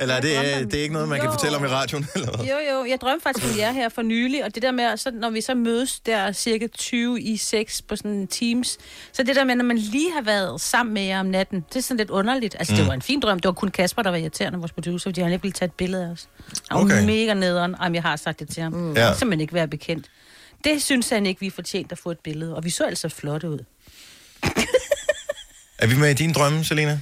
Eller 0.00 0.14
er 0.14 0.20
det, 0.20 0.36
drømmer- 0.36 0.58
øh, 0.58 0.64
det 0.64 0.74
er 0.74 0.82
ikke 0.82 0.92
noget, 0.92 1.08
man 1.08 1.18
kan 1.18 1.26
Jo. 1.26 1.32
fortælle 1.32 1.56
om 1.56 1.64
i 1.64 1.68
radioen? 1.68 2.06
Eller 2.14 2.36
hvad? 2.36 2.46
Jo, 2.46 2.54
jo, 2.72 2.84
jeg 2.84 2.98
drømte 3.00 3.22
faktisk 3.22 3.46
om 3.52 3.58
jer 3.58 3.72
her 3.72 3.88
for 3.88 4.02
nylig, 4.02 4.44
og 4.44 4.54
det 4.54 4.62
der 4.62 4.70
med, 4.70 4.96
så, 4.96 5.10
når 5.10 5.30
vi 5.30 5.40
så 5.40 5.54
mødes 5.54 6.00
der 6.00 6.32
cirka 6.32 6.66
20 6.66 7.20
i 7.22 7.36
6 7.36 7.82
på 7.82 7.96
sådan 7.96 8.10
en 8.10 8.26
Teams, 8.26 8.78
så 9.12 9.22
det 9.22 9.36
der 9.36 9.44
med, 9.44 9.54
når 9.54 9.64
man 9.64 9.78
lige 9.78 10.12
har 10.12 10.22
været 10.22 10.60
sammen 10.60 10.94
med 10.94 11.02
jer 11.02 11.20
om 11.20 11.26
natten, 11.26 11.64
det 11.68 11.76
er 11.76 11.80
sådan 11.80 11.96
lidt 11.96 12.10
underligt. 12.10 12.56
Altså, 12.58 12.72
mm. 12.74 12.76
det 12.78 12.86
var 12.86 12.92
en 12.94 13.02
fin 13.02 13.20
drøm. 13.20 13.38
Det 13.40 13.48
var 13.48 13.52
kun 13.52 13.68
Kasper, 13.70 14.02
der 14.02 14.10
var 14.10 14.16
irriterende, 14.16 14.58
vores 14.58 14.72
producer, 14.72 15.10
fordi 15.10 15.20
han 15.20 15.32
ikke 15.32 15.42
ville 15.42 15.52
tage 15.52 15.66
et 15.66 15.72
billede 15.72 16.04
af 16.06 16.10
os. 16.10 16.28
Han 16.70 16.78
var 16.78 16.84
Okay. 16.84 17.06
mega 17.06 17.34
nederen. 17.34 17.74
Jamen, 17.82 17.94
jeg 17.94 18.02
har 18.02 18.16
sagt 18.16 18.40
det 18.40 18.48
til 18.48 18.62
ham. 18.62 18.72
Mm. 18.72 18.92
Ja. 18.96 19.14
Simpelthen 19.14 19.40
ikke 19.40 19.54
være 19.54 19.68
bekendt. 19.68 20.06
Det 20.64 20.82
synes 20.82 21.08
han 21.08 21.26
ikke, 21.26 21.40
vi 21.40 21.46
er 21.46 21.50
fortjent 21.50 21.92
at 21.92 21.98
få 21.98 22.10
et 22.10 22.18
billede. 22.18 22.56
Og 22.56 22.64
vi 22.64 22.70
så 22.70 22.84
altså 22.84 23.08
flotte 23.08 23.50
ud. 23.50 23.58
Er 25.78 25.86
vi 25.86 25.96
med 25.96 26.10
i 26.10 26.14
din 26.14 26.32
drømme, 26.32 26.64
Selina? 26.64 27.00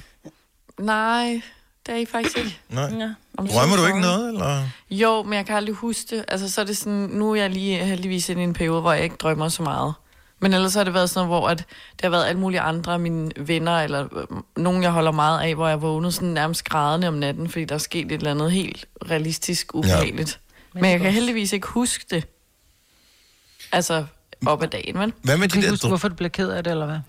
Nej, 0.79 1.41
det 1.89 1.97
er 1.97 2.01
I 2.01 2.05
faktisk 2.05 2.37
ikke. 2.37 2.59
Nej. 2.69 2.83
Ja. 2.83 3.13
Drømmer 3.37 3.75
du 3.75 3.85
ikke 3.87 3.99
noget, 3.99 4.29
eller? 4.29 4.63
Jo, 4.91 5.23
men 5.23 5.33
jeg 5.33 5.45
kan 5.45 5.55
aldrig 5.55 5.75
huske 5.75 6.15
det. 6.15 6.25
Altså, 6.27 6.51
så 6.51 6.61
er 6.61 6.65
det 6.65 6.77
sådan, 6.77 7.09
nu 7.11 7.31
er 7.31 7.35
jeg 7.35 7.49
lige 7.49 7.77
heldigvis 7.85 8.29
inde 8.29 8.41
i 8.41 8.43
en 8.43 8.53
periode, 8.53 8.81
hvor 8.81 8.93
jeg 8.93 9.03
ikke 9.03 9.15
drømmer 9.15 9.49
så 9.49 9.63
meget. 9.63 9.93
Men 10.39 10.53
ellers 10.53 10.73
har 10.73 10.83
det 10.83 10.93
været 10.93 11.09
sådan 11.09 11.27
noget, 11.27 11.41
hvor 11.41 11.49
at 11.49 11.57
det 11.57 12.01
har 12.01 12.09
været 12.09 12.25
alle 12.25 12.39
mulige 12.39 12.59
andre 12.59 12.93
af 12.93 12.99
mine 12.99 13.31
venner, 13.37 13.79
eller 13.81 14.07
øh, 14.17 14.37
nogen, 14.57 14.83
jeg 14.83 14.91
holder 14.91 15.11
meget 15.11 15.41
af, 15.41 15.55
hvor 15.55 15.67
jeg 15.67 15.81
vågnede 15.81 16.11
sådan 16.11 16.27
nærmest 16.29 16.63
grædende 16.63 17.07
om 17.07 17.13
natten, 17.13 17.49
fordi 17.49 17.65
der 17.65 17.75
er 17.75 17.79
sket 17.79 18.05
et 18.05 18.11
eller 18.11 18.31
andet 18.31 18.51
helt 18.51 18.85
realistisk 19.09 19.75
ubehageligt. 19.75 20.39
Ja. 20.75 20.79
Men 20.81 20.91
jeg 20.91 20.99
kan 20.99 21.11
heldigvis 21.11 21.53
ikke 21.53 21.67
huske 21.67 22.05
det. 22.09 22.27
Altså, 23.71 24.05
op 24.45 24.63
ad 24.63 24.67
dagen, 24.67 24.99
vel? 24.99 25.13
Hvad 25.21 25.37
med 25.37 25.47
Du 25.47 25.55
de 25.55 25.61
kan 25.61 25.63
der 25.63 25.69
huske, 25.69 25.87
hvorfor 25.87 26.07
du 26.07 26.15
blev 26.15 26.29
ked 26.29 26.49
af 26.49 26.63
det, 26.63 26.71
eller 26.71 26.85
hvad? 26.85 26.99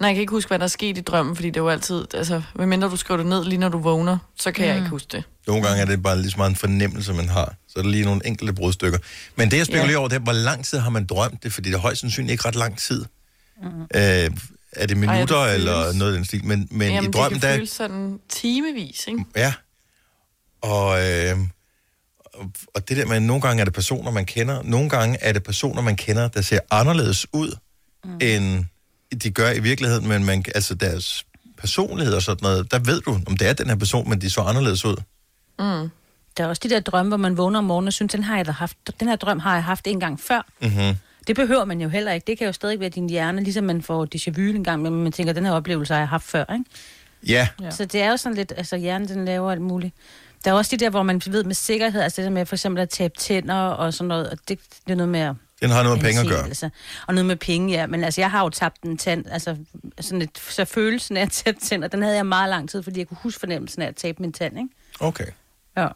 Nej, 0.00 0.08
jeg 0.08 0.14
kan 0.14 0.20
ikke 0.20 0.30
huske, 0.30 0.48
hvad 0.48 0.58
der 0.58 0.64
er 0.64 0.68
sket 0.68 0.98
i 0.98 1.00
drømmen, 1.00 1.36
fordi 1.36 1.48
det 1.48 1.56
er 1.56 1.60
jo 1.60 1.68
altid, 1.68 2.14
altså, 2.14 2.42
medmindre 2.54 2.88
du 2.88 2.96
skriver 2.96 3.18
det 3.18 3.26
ned 3.26 3.44
lige 3.44 3.58
når 3.58 3.68
du 3.68 3.78
vågner, 3.78 4.18
så 4.38 4.52
kan 4.52 4.64
mm. 4.64 4.68
jeg 4.68 4.76
ikke 4.76 4.88
huske 4.88 5.08
det. 5.12 5.24
Nogle 5.46 5.62
gange 5.66 5.80
er 5.82 5.86
det 5.86 6.02
bare 6.02 6.18
lige 6.18 6.30
så 6.30 6.36
meget 6.36 6.50
en 6.50 6.56
fornemmelse, 6.56 7.12
man 7.12 7.28
har. 7.28 7.54
Så 7.68 7.78
er 7.78 7.82
der 7.82 7.90
lige 7.90 8.04
nogle 8.04 8.20
enkelte 8.26 8.52
brudstykker. 8.52 8.98
Men 9.36 9.50
det, 9.50 9.56
jeg 9.56 9.66
spekulerer 9.66 9.90
Ja. 9.90 9.98
over, 9.98 10.08
det 10.08 10.16
er, 10.16 10.20
hvor 10.20 10.32
lang 10.32 10.64
tid 10.64 10.78
har 10.78 10.90
man 10.90 11.06
drømt 11.06 11.42
det? 11.42 11.52
Fordi 11.52 11.68
det 11.68 11.74
er 11.74 11.80
højst 11.80 12.00
sandsynligt 12.00 12.32
ikke 12.32 12.48
ret 12.48 12.54
lang 12.56 12.78
tid. 12.78 13.04
Mm. 13.62 13.80
Øh, 13.82 14.30
er 14.72 14.86
det 14.86 14.96
minutter 14.96 15.36
Ej, 15.36 15.46
det 15.46 15.54
eller 15.54 15.84
føles- 15.84 15.98
noget 15.98 16.12
af 16.12 16.16
den 16.16 16.24
stil? 16.24 16.44
Men, 16.44 16.68
men 16.70 16.90
Jamen, 16.92 17.10
i 17.10 17.12
drømmen, 17.12 17.32
det 17.34 17.40
kan 17.42 17.50
der... 17.50 17.56
føles 17.56 17.70
sådan 17.70 18.18
timevis, 18.28 19.04
ikke? 19.08 19.24
Ja. 19.36 19.52
Og, 20.62 21.10
øh, 21.10 21.36
og- 22.34 22.50
og 22.74 22.88
det 22.88 22.96
der 22.96 23.06
med, 23.06 23.16
at 23.16 23.22
nogle 23.22 23.42
gange 23.42 23.60
er 23.60 23.64
det 23.64 23.74
personer, 23.74 24.10
man 24.10 24.24
kender. 24.24 24.62
Nogle 24.62 24.88
gange 24.90 25.18
er 25.20 25.32
det 25.32 25.42
personer, 25.42 25.82
man 25.82 25.96
kender, 25.96 26.28
der 26.28 26.40
ser 26.42 26.58
anderledes 26.70 27.26
ud, 27.32 27.56
mm. 28.04 28.18
end 28.20 28.64
de 29.22 29.30
gør 29.30 29.50
i 29.50 29.58
virkeligheden. 29.60 30.08
Men 30.08 30.24
man, 30.24 30.44
altså 30.54 30.74
deres 30.74 31.24
personlighed 31.58 32.14
og 32.14 32.22
sådan 32.22 32.42
noget, 32.42 32.72
der 32.72 32.78
ved 32.78 33.00
du, 33.00 33.18
om 33.26 33.36
det 33.36 33.48
er 33.48 33.52
den 33.52 33.68
her 33.68 33.76
person, 33.76 34.08
men 34.08 34.20
de 34.20 34.30
så 34.30 34.40
anderledes 34.40 34.84
ud. 34.84 34.96
Der 36.36 36.44
er 36.44 36.48
også 36.48 36.60
de 36.64 36.70
der 36.70 36.80
drømme, 36.80 37.10
hvor 37.10 37.16
man 37.16 37.36
vågner 37.36 37.58
om 37.58 37.64
morgenen 37.64 37.86
og 37.86 37.92
synes, 37.92 38.12
den, 38.12 38.24
har 38.24 38.36
jeg 38.36 38.46
da 38.46 38.50
haft, 38.50 38.76
den 39.00 39.08
her 39.08 39.16
drøm 39.16 39.38
har 39.38 39.54
jeg 39.54 39.64
haft 39.64 39.86
en 39.86 40.00
gang 40.00 40.20
før. 40.20 40.46
Mm-hmm. 40.62 40.96
Det 41.26 41.36
behøver 41.36 41.64
man 41.64 41.80
jo 41.80 41.88
heller 41.88 42.12
ikke. 42.12 42.26
Det 42.26 42.38
kan 42.38 42.46
jo 42.46 42.52
stadig 42.52 42.80
være 42.80 42.88
din 42.88 43.10
hjerne, 43.10 43.42
ligesom 43.42 43.64
man 43.64 43.82
får 43.82 44.06
déjà 44.14 44.30
vu 44.30 44.40
en 44.42 44.64
gang, 44.64 44.82
men 44.82 45.02
man 45.02 45.12
tænker, 45.12 45.32
den 45.32 45.44
her 45.44 45.52
oplevelse 45.52 45.92
har 45.94 46.00
jeg 46.00 46.08
haft 46.08 46.24
før, 46.24 46.44
ikke? 46.52 46.64
Ja, 47.26 47.48
Ja. 47.62 47.70
Så 47.70 47.84
det 47.84 48.02
er 48.02 48.10
jo 48.10 48.16
sådan 48.16 48.36
lidt, 48.36 48.52
altså 48.56 48.76
hjernen 48.76 49.08
den 49.08 49.24
laver 49.24 49.52
alt 49.52 49.60
muligt. 49.60 49.94
Der 50.44 50.50
er 50.50 50.54
også 50.54 50.76
de 50.76 50.84
der, 50.84 50.90
hvor 50.90 51.02
man 51.02 51.22
ved 51.26 51.44
med 51.44 51.54
sikkerhed, 51.54 52.00
altså 52.00 52.22
det 52.22 52.24
der 52.24 52.34
med 52.34 52.46
for 52.46 52.54
eksempel 52.54 52.82
at 52.82 52.88
tabe 52.88 53.14
tænder 53.18 53.54
og 53.54 53.94
sådan 53.94 54.08
noget, 54.08 54.30
og 54.30 54.38
det, 54.48 54.58
det 54.86 54.92
er 54.92 54.96
noget 54.96 55.08
med 55.08 55.20
at 55.20 55.34
den 55.62 55.70
har 55.70 55.82
noget 55.82 55.98
med 55.98 56.04
penge 56.04 56.20
at 56.20 56.26
gøre. 56.26 56.70
Og 57.06 57.14
noget 57.14 57.26
med 57.26 57.36
penge, 57.36 57.72
ja. 57.72 57.86
Men 57.86 58.04
altså, 58.04 58.20
jeg 58.20 58.30
har 58.30 58.42
jo 58.42 58.48
tabt 58.48 58.82
en 58.82 58.98
tand, 58.98 59.24
altså 59.30 59.56
sådan 60.00 60.22
et, 60.22 60.38
så 60.50 60.64
følelsen 60.64 61.16
af 61.16 61.22
at 61.22 61.30
tabe 61.30 61.58
tænder, 61.62 61.88
den 61.88 62.02
havde 62.02 62.16
jeg 62.16 62.26
meget 62.26 62.50
lang 62.50 62.70
tid, 62.70 62.82
fordi 62.82 62.98
jeg 62.98 63.08
kunne 63.08 63.18
huske 63.22 63.40
fornemmelsen 63.40 63.82
af 63.82 63.86
at 63.86 63.96
tabe 63.96 64.22
min 64.22 64.32
tand, 64.32 64.58
ikke? 64.58 64.68
Okay. 65.00 65.26
Ja. 65.76 65.88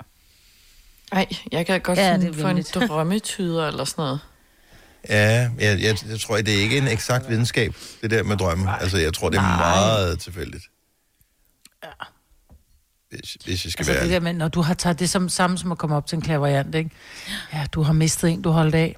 Ej, 1.13 1.27
jeg 1.53 1.67
kan 1.67 1.81
godt 1.81 1.99
Ja, 1.99 2.07
ja, 2.09 2.17
det 2.17 2.35
sådan 2.37 2.65
få 2.65 2.79
en 2.83 2.89
drømmetyder 2.89 3.69
eller 3.69 3.85
sådan 3.85 4.03
noget. 4.03 4.21
Ja, 5.09 5.51
jeg, 5.59 5.81
jeg, 5.81 5.97
jeg 6.11 6.21
tror, 6.21 6.37
det 6.37 6.49
er 6.55 6.63
ikke 6.63 6.79
en 6.79 6.89
eksakt 6.89 7.29
videnskab, 7.31 7.75
det 8.03 8.11
der 8.11 8.23
med 8.23 8.37
drømme. 8.37 8.81
Altså, 8.83 8.99
jeg 8.99 9.15
tror, 9.15 9.29
det 9.29 9.37
er 9.37 9.43
Nej. 9.43 9.57
meget 9.57 10.19
tilfældigt. 10.19 10.65
Hvis, 13.11 13.37
hvis 13.45 13.65
jeg 13.65 13.73
skal 13.73 13.83
Altså 13.83 13.93
være 13.93 14.03
det 14.03 14.11
der 14.11 14.21
med, 14.21 14.33
når 14.33 14.49
du 14.49 14.61
har 14.61 14.75
taget 14.75 14.99
det 14.99 15.11
som, 15.11 15.29
samme 15.29 15.59
som 15.59 15.73
at 15.73 15.79
komme 15.79 15.97
op 15.97 16.07
til 16.07 16.17
en 16.17 16.23
klaverjant, 16.23 16.75
ikke? 16.75 16.91
Ja, 17.53 17.67
du 17.73 17.83
har 17.83 17.93
mistet 17.93 18.31
en, 18.31 18.43
du 18.43 18.51
holdt 18.51 18.75
af. 18.75 18.97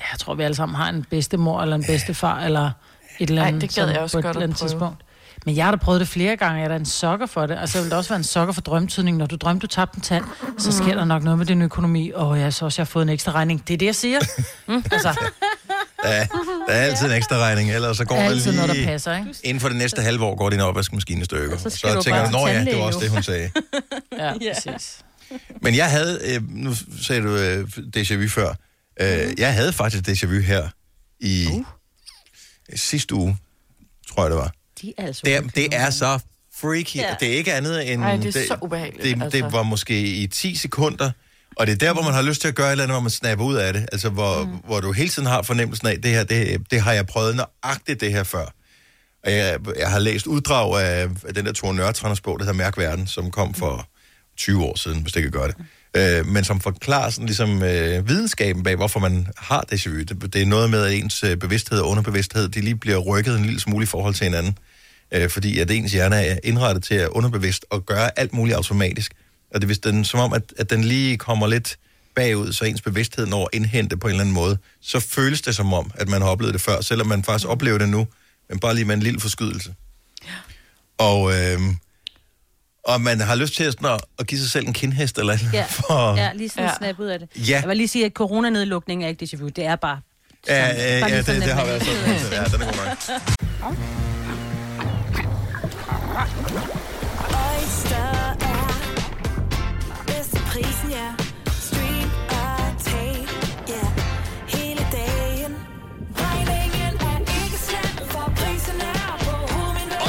Ja, 0.00 0.04
Jeg 0.12 0.18
tror, 0.18 0.34
vi 0.34 0.42
alle 0.42 0.54
sammen 0.54 0.76
har 0.76 0.88
en 0.88 1.04
bedstemor 1.10 1.62
eller 1.62 1.76
en 1.76 1.84
bedstefar, 1.84 2.40
eller 2.40 2.70
et 3.18 3.28
eller 3.30 3.42
Ej, 3.42 3.48
andet. 3.48 3.62
det 3.62 3.74
gad 3.74 3.88
jeg 3.88 3.98
også 3.98 4.14
på 4.14 4.18
et 4.18 4.24
godt 4.24 4.36
eller 4.36 4.42
andet 4.46 4.58
tidspunkt. 4.58 4.96
Men 5.46 5.56
jeg 5.56 5.64
har 5.64 5.70
da 5.70 5.76
prøvet 5.76 6.00
det 6.00 6.08
flere 6.08 6.36
gange. 6.36 6.56
Jeg 6.56 6.64
er 6.64 6.68
da 6.68 6.76
en 6.76 6.86
sokker 6.86 7.26
for 7.26 7.46
det. 7.46 7.56
Altså, 7.60 7.78
jeg 7.78 7.82
vil 7.84 7.90
da 7.90 7.96
også 7.96 8.10
være 8.10 8.16
en 8.16 8.24
sokker 8.24 8.54
for 8.54 8.60
drømtydning. 8.60 9.16
Når 9.16 9.26
du 9.26 9.36
drømte, 9.36 9.62
du 9.62 9.66
tabte 9.66 9.96
en 9.96 10.02
tand, 10.02 10.24
så 10.58 10.72
sker 10.72 10.94
der 10.94 11.04
nok 11.04 11.22
noget 11.22 11.38
med 11.38 11.46
din 11.46 11.62
økonomi. 11.62 12.12
Og 12.14 12.40
jeg 12.40 12.52
så 12.54 12.64
også, 12.64 12.82
jeg 12.82 12.86
har 12.86 12.90
fået 12.90 13.02
en 13.02 13.08
ekstra 13.08 13.32
regning. 13.32 13.68
Det 13.68 13.74
er 13.74 13.78
det, 13.78 13.86
jeg 13.86 13.94
siger. 13.94 14.18
altså, 14.92 15.14
Ja, 16.04 16.10
der 16.68 16.72
er 16.72 16.82
altid 16.82 17.06
en 17.06 17.12
ekstra 17.12 17.36
regning, 17.38 17.70
ellers 17.70 17.96
så 17.96 18.04
går 18.04 18.16
altid 18.16 18.36
det 18.52 18.54
lige... 18.54 18.66
noget, 18.66 18.76
der 18.80 18.84
passer, 18.84 19.16
ikke? 19.16 19.34
Inden 19.44 19.60
for 19.60 19.68
det 19.68 19.78
næste 19.78 20.02
halve 20.02 20.24
år 20.24 20.36
går 20.36 20.50
din 20.50 20.60
opvaskemaskine 20.60 21.20
i 21.20 21.24
stykker. 21.24 21.56
Så 21.58 21.70
Så, 21.70 22.00
tænker 22.04 22.24
du, 22.24 22.30
nå 22.30 22.46
ja, 22.46 22.64
det 22.64 22.76
var 22.78 22.82
også 22.82 22.98
nu." 22.98 23.02
det, 23.04 23.10
hun 23.10 23.22
sagde. 23.22 23.50
Ja, 24.18 24.32
Ja. 24.40 24.52
præcis. 24.64 24.98
Men 25.62 25.76
jeg 25.76 25.90
havde, 25.90 26.20
øh, 26.34 26.42
nu 26.48 26.74
sagde 27.02 27.22
du 27.22 27.36
øh, 27.36 27.68
déjà 27.96 28.14
vu 28.22 28.28
før, 28.28 28.54
øh, 29.00 29.34
jeg 29.38 29.54
havde 29.54 29.72
faktisk 29.72 30.08
déjà 30.08 30.26
vu 30.26 30.40
her 30.40 30.68
i 31.20 31.46
uh. 31.52 31.64
sidste 32.74 33.14
uge, 33.14 33.36
tror 34.08 34.22
jeg 34.22 34.30
det 34.30 34.38
var. 34.38 34.52
De 34.82 34.92
er 34.98 35.06
altså 35.06 35.22
Det 35.24 35.36
er, 35.36 35.40
det 35.40 35.68
er 35.72 35.90
så 35.90 36.18
freaky. 36.54 36.96
Ja. 36.96 37.14
Det 37.20 37.28
er 37.32 37.36
ikke 37.36 37.52
andet 37.52 37.92
end... 37.92 38.02
Ej, 38.02 38.16
det 38.16 38.36
er 38.36 38.46
så 38.46 38.56
ubehageligt, 38.62 39.02
Det, 39.02 39.22
altså. 39.22 39.38
det 39.38 39.52
var 39.52 39.62
måske 39.62 40.00
i 40.00 40.26
10 40.26 40.54
sekunder, 40.54 41.10
og 41.56 41.66
det 41.66 41.72
er 41.72 41.76
der, 41.76 41.92
hvor 41.92 42.02
man 42.02 42.14
har 42.14 42.22
lyst 42.22 42.40
til 42.40 42.48
at 42.48 42.54
gøre 42.54 42.66
et 42.66 42.72
eller 42.72 42.84
andet, 42.84 42.94
hvor 42.94 43.00
man 43.02 43.10
snapper 43.10 43.44
ud 43.44 43.54
af 43.54 43.72
det. 43.72 43.88
Altså, 43.92 44.08
hvor, 44.08 44.44
mm. 44.44 44.50
hvor 44.50 44.80
du 44.80 44.92
hele 44.92 45.08
tiden 45.08 45.28
har 45.28 45.42
fornemmelsen 45.42 45.86
af, 45.88 46.00
det 46.00 46.10
her, 46.10 46.24
det, 46.24 46.70
det 46.70 46.80
har 46.80 46.92
jeg 46.92 47.06
prøvet 47.06 47.36
nøjagtigt 47.36 48.00
det 48.00 48.12
her 48.12 48.22
før. 48.22 48.46
Og 49.24 49.32
jeg, 49.32 49.58
jeg 49.78 49.90
har 49.90 49.98
læst 49.98 50.26
uddrag 50.26 50.80
af, 50.80 51.08
af 51.26 51.34
den 51.34 51.46
der 51.46 51.52
Tore 51.52 51.74
Nørtranders 51.74 52.20
bog, 52.20 52.38
der 52.38 52.44
hedder 52.44 52.56
Mærk 52.56 52.78
Verden, 52.78 53.06
som 53.06 53.30
kom 53.30 53.54
for 53.54 53.88
20 54.36 54.64
år 54.64 54.76
siden, 54.76 55.02
hvis 55.02 55.12
det 55.12 55.22
kan 55.22 55.30
gøre 55.32 55.48
det. 55.48 55.56
Øh, 55.96 56.26
men 56.26 56.44
som 56.44 56.60
forklarer 56.60 57.10
sådan 57.10 57.26
ligesom 57.26 57.62
øh, 57.62 58.08
videnskaben 58.08 58.62
bag, 58.62 58.76
hvorfor 58.76 59.00
man 59.00 59.26
har 59.36 59.64
déjà 59.72 59.90
vu. 59.90 59.98
Det, 59.98 60.32
det 60.32 60.42
er 60.42 60.46
noget 60.46 60.70
med, 60.70 60.84
at 60.84 60.92
ens 60.92 61.24
øh, 61.24 61.36
bevidsthed 61.36 61.78
og 61.80 61.88
underbevidsthed, 61.88 62.48
de 62.48 62.60
lige 62.60 62.76
bliver 62.76 62.98
rykket 62.98 63.38
en 63.38 63.44
lille 63.44 63.60
smule 63.60 63.82
i 63.82 63.86
forhold 63.86 64.14
til 64.14 64.24
hinanden. 64.24 64.58
Øh, 65.12 65.30
fordi 65.30 65.58
at 65.58 65.70
ens 65.70 65.92
hjerne 65.92 66.16
er 66.16 66.38
indrettet 66.44 66.84
til 66.84 66.94
at 66.94 67.08
underbevidst 67.08 67.66
og 67.70 67.86
gøre 67.86 68.18
alt 68.18 68.32
muligt 68.32 68.56
automatisk. 68.56 69.12
Og 69.54 69.60
det 69.60 69.64
er 69.64 69.68
vist 69.68 69.84
den, 69.84 70.04
som 70.04 70.20
om, 70.20 70.32
at, 70.32 70.42
at 70.58 70.70
den 70.70 70.84
lige 70.84 71.16
kommer 71.16 71.46
lidt 71.46 71.78
bagud, 72.14 72.52
så 72.52 72.64
ens 72.64 72.82
bevidsthed 72.82 73.26
når 73.26 73.42
at 73.42 73.48
indhente 73.52 73.96
på 73.96 74.06
en 74.06 74.10
eller 74.10 74.20
anden 74.20 74.34
måde, 74.34 74.58
så 74.80 75.00
føles 75.00 75.42
det 75.42 75.56
som 75.56 75.72
om, 75.72 75.90
at 75.94 76.08
man 76.08 76.22
har 76.22 76.28
oplevet 76.28 76.54
det 76.54 76.60
før, 76.60 76.80
selvom 76.80 77.06
man 77.06 77.24
faktisk 77.24 77.48
oplever 77.48 77.78
det 77.78 77.88
nu, 77.88 78.06
men 78.48 78.58
bare 78.58 78.74
lige 78.74 78.84
med 78.84 78.94
en 78.94 79.02
lille 79.02 79.20
forskydelse. 79.20 79.74
Og, 80.98 81.32
øh, 81.32 81.60
og 82.86 83.00
man 83.00 83.20
har 83.20 83.34
lyst 83.34 83.54
til 83.54 83.64
at, 83.64 83.72
sådan, 83.72 83.90
at, 83.90 84.00
at 84.18 84.26
give 84.26 84.40
sig 84.40 84.50
selv 84.50 84.66
en 84.66 84.72
kindhest 84.72 85.18
eller 85.18 85.38
Ja, 85.52 85.64
for... 85.88 86.16
ja 86.16 86.30
lige 86.34 86.48
sådan 86.48 86.64
Ja. 86.64 86.70
ja. 86.70 86.76
snap 86.78 86.98
ud 86.98 87.06
af 87.06 87.18
det. 87.18 87.28
Ja. 87.48 87.60
Jeg 87.60 87.68
vil 87.68 87.76
lige 87.76 87.88
sige, 87.88 88.04
at 88.04 88.12
coronanedlukning 88.12 89.04
er 89.04 89.08
ikke 89.08 89.24
déjà 89.24 89.36
vu. 89.36 89.48
Det 89.48 89.64
er 89.66 89.76
bare... 89.76 90.00
Ja, 90.48 90.68
sådan. 90.68 90.76
ja, 90.80 91.00
Bare 91.00 91.10
ja 91.10 91.16
lige 91.16 91.16
det, 91.16 91.26
sådan, 91.26 91.40
det 91.42 91.50
har 91.52 91.64
været 91.64 91.82
sådan. 91.82 92.32
Ja, 92.32 92.44
den 92.44 92.62
er 92.62 92.66
god 92.66 92.76
nok. 92.76 92.98
Oyster 97.50 98.36
er 98.40 100.04
bedst 100.06 100.30
til 100.30 100.42
prisen, 100.52 100.90
ja. 100.90 101.23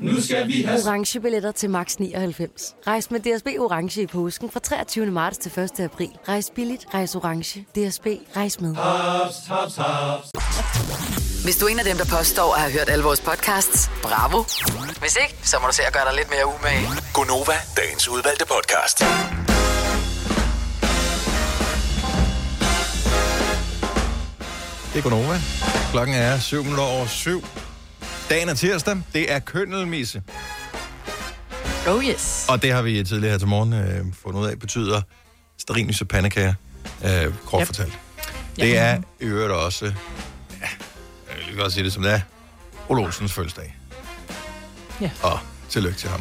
Nu 0.00 0.20
skal 0.20 0.48
vi 0.48 0.62
have 0.62 0.80
orange 0.86 1.20
billetter 1.20 1.52
til 1.52 1.70
max 1.70 1.96
99. 1.96 2.74
Rejs 2.86 3.10
med 3.10 3.20
DSB 3.20 3.46
orange 3.58 4.02
i 4.02 4.06
påsken 4.06 4.50
fra 4.50 4.60
23. 4.60 5.06
marts 5.06 5.38
til 5.38 5.60
1. 5.60 5.80
april. 5.80 6.08
Rejs 6.28 6.50
billigt, 6.54 6.86
rejs 6.94 7.14
orange. 7.14 7.60
DSB 7.60 8.06
rejs 8.36 8.60
med. 8.60 8.74
haps, 8.74 9.36
haps, 9.48 9.76
haps. 9.76 10.30
Hvis 11.44 11.56
du 11.56 11.66
er 11.66 11.68
en 11.70 11.78
af 11.78 11.84
dem, 11.84 11.96
der 11.96 12.04
påstår 12.18 12.54
at 12.54 12.60
have 12.60 12.72
hørt 12.72 12.88
alle 12.88 13.04
vores 13.04 13.20
podcasts, 13.20 13.90
bravo. 14.02 14.38
Hvis 15.00 15.16
ikke, 15.22 15.48
så 15.48 15.56
må 15.60 15.66
du 15.66 15.74
se 15.74 15.82
at 15.82 15.92
gøre 15.92 16.04
dig 16.08 16.14
lidt 16.16 16.30
mere 16.30 16.46
umage. 16.46 16.86
Gonova, 17.14 17.56
dagens 17.76 18.08
udvalgte 18.08 18.44
podcast. 18.54 18.98
Det 24.92 24.98
er 24.98 25.02
Gunova. 25.02 25.36
Klokken 25.92 26.14
er 26.16 26.38
7 26.38 26.62
minutter 26.62 26.84
over 26.84 27.06
7. 27.06 27.44
Dagen 28.30 28.48
er 28.48 28.54
tirsdag. 28.54 29.02
Det 29.14 29.32
er 29.32 29.38
kønnelmisse. 29.38 30.22
Oh 31.88 32.04
yes. 32.04 32.46
Og 32.48 32.62
det 32.62 32.72
har 32.72 32.82
vi 32.82 33.04
tidligere 33.04 33.30
her 33.30 33.38
til 33.38 33.48
morgen 33.48 33.72
øh, 33.72 34.04
fundet 34.22 34.40
ud 34.40 34.46
af, 34.46 34.58
betyder 34.58 35.02
sterinlyse 35.58 36.04
pandekager, 36.04 36.54
øh, 37.04 37.34
kort 37.46 37.60
Yep. 37.60 37.66
fortalt. 37.66 37.98
Det 38.56 38.78
er 38.78 38.96
i 39.20 39.24
øvrigt 39.24 39.52
også, 39.52 39.84
ja, 39.84 39.92
jeg 41.28 41.46
vil 41.48 41.56
godt 41.56 41.72
sige 41.72 41.84
det 41.84 41.92
som 41.92 42.02
det 42.02 42.12
er, 42.12 42.20
Ole 42.88 43.02
Olsens 43.02 43.32
fødselsdag. 43.32 43.76
Ja. 45.00 45.10
Og 45.22 45.38
tillykke 45.68 45.98
til 45.98 46.08
ham. 46.10 46.20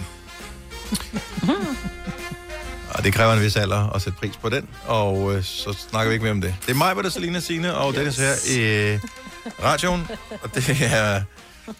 og 2.89 3.03
det 3.03 3.13
kræver 3.13 3.33
en 3.33 3.41
vis 3.41 3.55
alder 3.55 3.89
at 3.89 4.01
sætte 4.01 4.19
pris 4.19 4.37
på 4.37 4.49
den, 4.49 4.69
og 4.85 5.35
øh, 5.35 5.43
så 5.43 5.73
snakker 5.89 6.09
vi 6.09 6.13
ikke 6.13 6.23
mere 6.23 6.31
om 6.33 6.41
det. 6.41 6.55
Det 6.65 6.71
er 6.71 6.77
mig, 6.77 6.93
hvor 6.93 7.01
der 7.01 7.09
Selina 7.09 7.39
Signe, 7.39 7.75
og 7.75 7.89
yes. 7.91 7.97
Dennis 7.97 8.17
her 8.17 8.33
i 8.57 8.59
øh, 8.93 8.99
radioen, 9.63 10.07
og 10.41 10.55
det 10.55 10.81
er... 10.93 11.21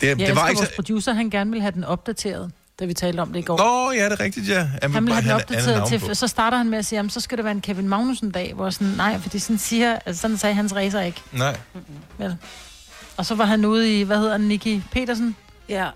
Det, 0.00 0.06
Jeg 0.08 0.18
det 0.18 0.36
var 0.36 0.48
ikke 0.48 0.58
vores 0.58 0.68
så... 0.68 0.74
producer, 0.74 1.12
han 1.12 1.30
gerne 1.30 1.50
vil 1.50 1.60
have 1.60 1.72
den 1.72 1.84
opdateret, 1.84 2.52
da 2.80 2.84
vi 2.84 2.94
talte 2.94 3.20
om 3.20 3.32
det 3.32 3.38
i 3.38 3.42
går. 3.42 3.58
Nå, 3.58 3.92
ja, 3.92 4.04
det 4.04 4.12
er 4.12 4.20
rigtigt, 4.20 4.48
ja. 4.48 4.68
Jamen, 4.82 4.94
Han 4.94 5.04
vil 5.06 5.12
have 5.14 5.22
den 5.22 5.30
er- 5.30 5.34
opdateret 5.34 5.88
til, 5.88 5.98
på. 5.98 6.14
så 6.14 6.28
starter 6.28 6.56
han 6.58 6.70
med 6.70 6.78
at 6.78 6.86
sige, 6.86 6.96
jamen, 6.96 7.10
så 7.10 7.20
skal 7.20 7.38
det 7.38 7.44
være 7.44 7.52
en 7.52 7.60
Kevin 7.60 7.88
Magnussen-dag, 7.88 8.52
hvor 8.54 8.70
sådan, 8.70 8.86
nej, 8.96 9.18
fordi 9.20 9.38
sådan 9.38 9.58
siger, 9.58 9.98
altså 10.06 10.20
sådan 10.22 10.38
sagde 10.38 10.54
hans 10.54 10.74
racer 10.74 11.00
ikke. 11.00 11.20
Nej. 11.32 11.56
Vel. 12.18 12.36
Og 13.16 13.26
så 13.26 13.34
var 13.34 13.44
han 13.44 13.64
ude 13.64 14.00
i, 14.00 14.02
hvad 14.02 14.16
hedder 14.18 14.32
han, 14.32 14.40
Nicky 14.40 14.80
Petersen? 14.92 15.36
Ja, 15.68 15.88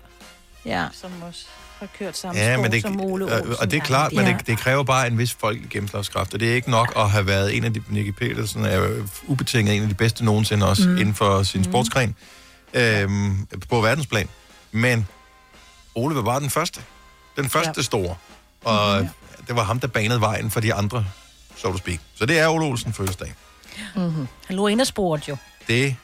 Ja. 0.65 0.85
som 0.93 1.11
også 1.27 1.45
har 1.79 1.87
kørt 1.99 2.17
samme 2.17 2.41
Ja, 2.41 2.53
spor 2.53 2.61
men 2.63 2.71
det, 2.71 2.81
som 2.81 3.01
Ole 3.01 3.25
Olsen. 3.25 3.55
og 3.59 3.71
det 3.71 3.77
er 3.77 3.81
klart, 3.83 4.13
men 4.13 4.25
Ja. 4.25 4.31
det, 4.37 4.47
det 4.47 4.57
kræver 4.57 4.83
bare 4.83 5.07
en 5.07 5.17
vis 5.17 5.37
folkelig 5.39 5.69
gennemslagskraft, 5.69 6.33
og 6.33 6.39
det 6.39 6.49
er 6.51 6.55
ikke 6.55 6.71
nok 6.71 6.93
at 6.95 7.09
have 7.09 7.27
været 7.27 7.57
en 7.57 7.63
af 7.63 7.73
de, 7.73 7.83
Nicky 7.89 8.09
Petersen 8.11 8.65
er 8.65 8.75
jo 8.77 9.07
ubetinget 9.27 9.75
en 9.75 9.81
af 9.83 9.87
de 9.89 9.93
bedste 9.95 10.25
nogensinde 10.25 10.69
også 10.69 10.89
mm. 10.89 10.97
inden 10.97 11.13
for 11.15 11.43
sin 11.43 11.63
sportsgren 11.63 12.15
øhm, 12.73 13.47
på 13.69 13.81
verdensplan. 13.81 14.29
Men 14.71 15.07
Ole 15.95 16.15
var 16.15 16.21
bare 16.21 16.39
den 16.39 16.49
første. 16.49 16.81
Den 17.35 17.49
første 17.49 17.73
ja. 17.77 17.81
store. 17.81 18.15
Og 18.63 19.01
mm, 19.01 19.09
det 19.47 19.55
var 19.55 19.63
ham, 19.63 19.79
der 19.79 19.87
banede 19.87 20.21
vejen 20.21 20.51
for 20.51 20.59
de 20.59 20.73
andre, 20.73 21.05
so 21.55 21.71
to 21.71 21.77
speak. 21.77 21.99
Så 22.15 22.25
det 22.25 22.39
er 22.39 22.47
Ole 22.47 22.65
Olsen 22.65 22.93
fødselsdag. 22.93 23.33
Han 23.93 24.27
lå 24.49 24.67
ind 24.67 24.81
og 24.81 24.87
spurgte 24.87 25.29
jo. 25.29 25.37
Det 25.67 25.95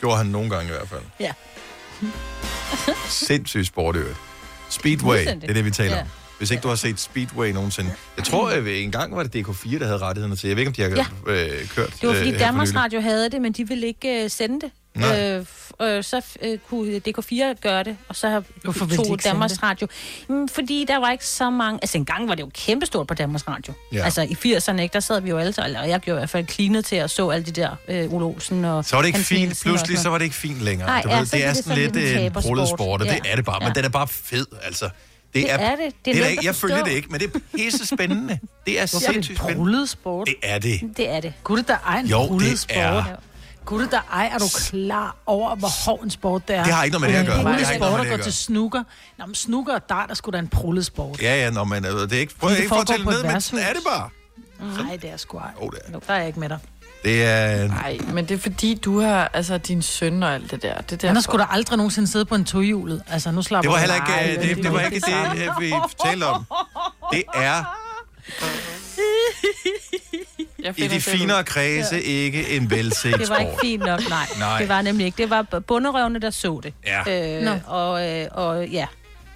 gjorde 0.00 0.16
han 0.16 0.26
nogle 0.26 0.50
gange 0.50 0.68
i 0.68 0.72
hvert 0.72 0.88
fald. 0.88 1.02
Ja. 1.20 1.32
Sindssygt 3.08 3.66
sport 3.66 3.96
i 3.96 3.98
øvrigt. 3.98 4.18
Speedway, 4.68 5.18
det 5.26 5.44
er 5.50 5.52
det, 5.52 5.64
vi 5.64 5.70
taler 5.70 5.94
Ja. 5.96 6.00
om. 6.02 6.06
Hvis 6.38 6.50
ikke 6.50 6.60
du 6.60 6.68
har 6.68 6.74
set 6.74 7.00
Speedway 7.00 7.50
nogensinde. 7.50 7.90
Jeg 8.16 8.24
tror, 8.24 8.48
at 8.50 8.66
en 8.66 8.92
gang 8.92 9.16
var 9.16 9.22
det 9.22 9.36
DK4, 9.48 9.78
der 9.78 9.84
havde 9.84 9.98
rettighederne 9.98 10.36
til. 10.36 10.48
Jeg 10.48 10.56
ved 10.56 10.60
ikke, 10.66 10.68
om 10.68 10.74
de 10.74 10.82
har 10.82 11.10
øh, 11.26 11.68
kørt 11.68 11.94
Det 12.00 12.08
var 12.08 12.14
fordi 12.14 12.32
øh, 12.32 12.38
Danmarks. 12.38 12.74
Radio 12.74 13.00
havde 13.00 13.30
det, 13.30 13.42
men 13.42 13.52
de 13.52 13.68
ville 13.68 13.86
ikke 13.86 14.24
øh, 14.24 14.30
sende 14.30 14.60
det. 14.60 14.70
Nej. 15.00 15.30
Øh, 15.80 15.96
øh, 15.96 16.04
så 16.04 16.22
øh, 16.42 16.58
kunne 16.68 17.00
DK4 17.08 17.54
gøre 17.60 17.84
det, 17.84 17.96
og 18.08 18.16
så 18.16 18.28
har 18.28 18.42
Hvorfor 18.64 18.86
tog 18.86 19.24
Danmarks 19.24 19.52
det? 19.52 19.62
Radio. 19.62 19.86
Mm, 20.28 20.48
fordi 20.48 20.84
der 20.88 20.96
var 20.98 21.10
ikke 21.12 21.26
så 21.26 21.50
mange... 21.50 21.78
Altså 21.82 21.98
engang 21.98 22.28
var 22.28 22.34
det 22.34 22.42
jo 22.42 22.50
kæmpestort 22.54 23.06
på 23.06 23.14
Danmarks 23.14 23.48
Radio. 23.48 23.72
Ja. 23.92 24.04
Altså 24.04 24.22
i 24.22 24.54
80'erne, 24.56 24.80
ikke, 24.80 24.92
der 24.92 25.00
sad 25.00 25.20
vi 25.20 25.30
jo 25.30 25.38
alle, 25.38 25.54
eller 25.64 25.84
jeg 25.84 26.00
gjorde 26.00 26.18
i 26.18 26.20
hvert 26.20 26.30
fald 26.30 26.46
klinet 26.46 26.84
til 26.84 26.96
at 26.96 27.10
så 27.10 27.28
alle 27.30 27.46
de 27.46 27.50
der 27.52 27.70
øh, 27.88 28.12
Ole 28.14 28.24
Olsen 28.24 28.64
og 28.64 28.84
Så 28.84 28.96
var 28.96 29.02
det 29.02 29.06
ikke 29.06 29.16
Hans 29.18 29.28
fint. 29.28 29.40
Nielsen 29.40 29.68
Pludselig 29.70 29.98
så 29.98 30.08
var 30.08 30.18
det 30.18 30.24
ikke 30.24 30.36
fint 30.36 30.60
længere. 30.60 30.88
Nej, 30.88 31.02
du 31.02 31.08
ja, 31.08 31.18
ved, 31.18 31.26
så 31.26 31.36
det 31.36 31.44
er 31.44 31.48
det 31.48 31.56
sådan 31.64 31.76
sådan 31.76 31.92
lidt 31.94 31.96
en 32.14 32.16
tabersport. 32.18 32.42
brullet 32.44 32.68
sport, 32.68 33.00
og 33.00 33.06
det 33.06 33.12
Ja. 33.24 33.30
er 33.32 33.36
det 33.36 33.44
bare. 33.44 33.58
Men 33.60 33.68
Ja. 33.68 33.72
den 33.72 33.84
er 33.84 33.88
bare 33.88 34.08
fed, 34.08 34.46
altså. 34.64 34.84
Det, 34.84 34.92
Det 35.44 35.52
er, 35.52 35.56
er 35.58 35.76
det. 35.76 35.94
Det 36.04 36.10
er 36.10 36.14
det 36.24 36.32
er 36.34 36.38
at 36.38 36.44
jeg 36.44 36.54
følger 36.54 36.84
det 36.84 36.92
ikke, 36.92 37.08
men 37.10 37.20
det 37.20 37.30
er 37.34 37.38
pisse 37.56 37.86
spændende. 37.86 38.38
Det 38.66 38.80
er 38.80 38.86
Hvorfor 38.90 39.08
er 39.08 39.12
sindssygt 39.12 39.28
det 39.28 39.38
spændende. 39.38 39.56
brullet 39.58 39.88
sport? 39.88 40.26
Det 40.28 40.34
er 40.42 40.58
det. 40.58 40.80
Det 40.96 41.08
er 41.10 41.20
det. 41.20 41.32
Gud, 41.44 41.62
der 41.62 41.76
ej 41.86 41.98
en 42.00 42.06
Jo, 42.06 42.38
det 42.38 42.58
sport. 42.58 42.76
er. 42.76 43.04
Gud, 43.66 43.86
der 43.86 44.00
ej, 44.12 44.30
er 44.34 44.38
du 44.38 44.44
klar 44.58 45.16
over, 45.26 45.54
hvor 45.56 45.84
hård 45.84 46.02
en 46.04 46.10
sport 46.10 46.48
det 46.48 46.56
er? 46.56 46.64
Det 46.64 46.72
har 46.72 46.84
ikke 46.84 46.98
noget 46.98 47.10
med 47.10 47.18
det 47.18 47.20
at 47.20 47.26
gøre. 47.26 47.38
Det 47.38 47.46
har 47.46 47.58
ikke 47.58 47.66
sport 47.66 47.80
noget 47.80 47.98
med 47.98 48.06
det 48.12 48.18
at 48.18 48.24
til 48.24 48.32
snooker. 48.32 48.82
Nå, 49.18 49.26
men 49.26 49.34
snooker 49.34 49.74
og 49.74 49.88
dart 49.88 50.10
er 50.10 50.14
sgu 50.14 50.30
da 50.30 50.38
en 50.38 50.48
brullet 50.48 50.86
sport. 50.86 51.22
Ja, 51.22 51.44
ja, 51.44 51.50
nå, 51.50 51.64
men 51.64 51.84
øh, 51.84 51.90
det 51.92 52.12
er 52.12 52.18
ikke, 52.18 52.34
prøv 52.38 52.50
Det 52.50 52.56
ikke 52.56 52.68
for 52.68 52.76
at 52.76 52.78
foregår 52.78 52.92
tælle 52.92 53.04
på 53.04 53.10
ned, 53.10 53.22
men 53.32 53.40
sådan 53.40 53.64
er 53.64 53.72
det 53.72 53.82
bare. 53.88 54.08
Nej, 54.84 54.96
det 54.96 55.10
er 55.10 55.16
sgu 55.16 55.38
ej. 55.38 55.50
Oh, 55.56 55.70
det, 55.70 55.78
er. 55.94 55.98
Der 55.98 56.14
er 56.14 56.18
jeg 56.18 56.26
ikke 56.26 56.40
med 56.40 56.48
dig. 56.48 56.58
det 57.04 57.24
er... 57.24 57.68
Nej, 57.68 57.98
men 58.12 58.28
det 58.28 58.34
er 58.34 58.38
fordi, 58.38 58.74
du 58.74 59.00
har 59.00 59.30
altså 59.32 59.58
din 59.58 59.82
søn 59.82 60.22
og 60.22 60.34
alt 60.34 60.50
det 60.50 60.62
der. 60.62 60.80
Det 60.80 61.02
der 61.02 61.08
Han 61.08 61.16
har 61.16 61.22
sgu 61.22 61.38
da 61.38 61.44
aldrig 61.50 61.76
nogensinde 61.76 62.08
siddet 62.08 62.28
på 62.28 62.34
en 62.34 62.44
tohjulet. 62.44 63.02
Altså, 63.08 63.30
nu 63.30 63.42
slapper 63.42 63.70
Det 63.70 63.74
var 63.74 63.78
heller 63.78 63.94
ikke, 63.94 64.32
øh, 64.32 64.48
det, 64.56 64.64
det 64.64 64.72
var 64.72 64.80
ikke 64.80 65.00
det, 65.00 65.48
øh, 65.48 65.60
vi 65.60 65.72
talte 66.04 66.24
om. 66.24 66.44
Det 67.12 67.22
er 67.34 67.64
i 70.76 70.88
de 70.88 71.00
finere 71.00 71.44
kredse 71.44 72.02
ikke 72.02 72.56
en 72.56 72.70
velset 72.70 73.18
Det 73.20 73.28
var 73.28 73.38
ikke 73.38 73.52
fint 73.62 73.84
nok, 73.84 74.00
nej. 74.08 74.26
Nej. 74.38 74.58
Det 74.58 74.68
var 74.68 74.82
nemlig 74.82 75.06
ikke. 75.06 75.22
Det 75.22 75.30
var 75.30 75.42
bunderøvne, 75.42 76.18
der 76.18 76.30
så 76.30 76.60
det. 76.62 76.74
Ja. 76.86 77.46
Øh, 77.46 77.60
og, 77.66 78.08
øh, 78.08 78.26
og 78.30 78.68
ja, 78.68 78.86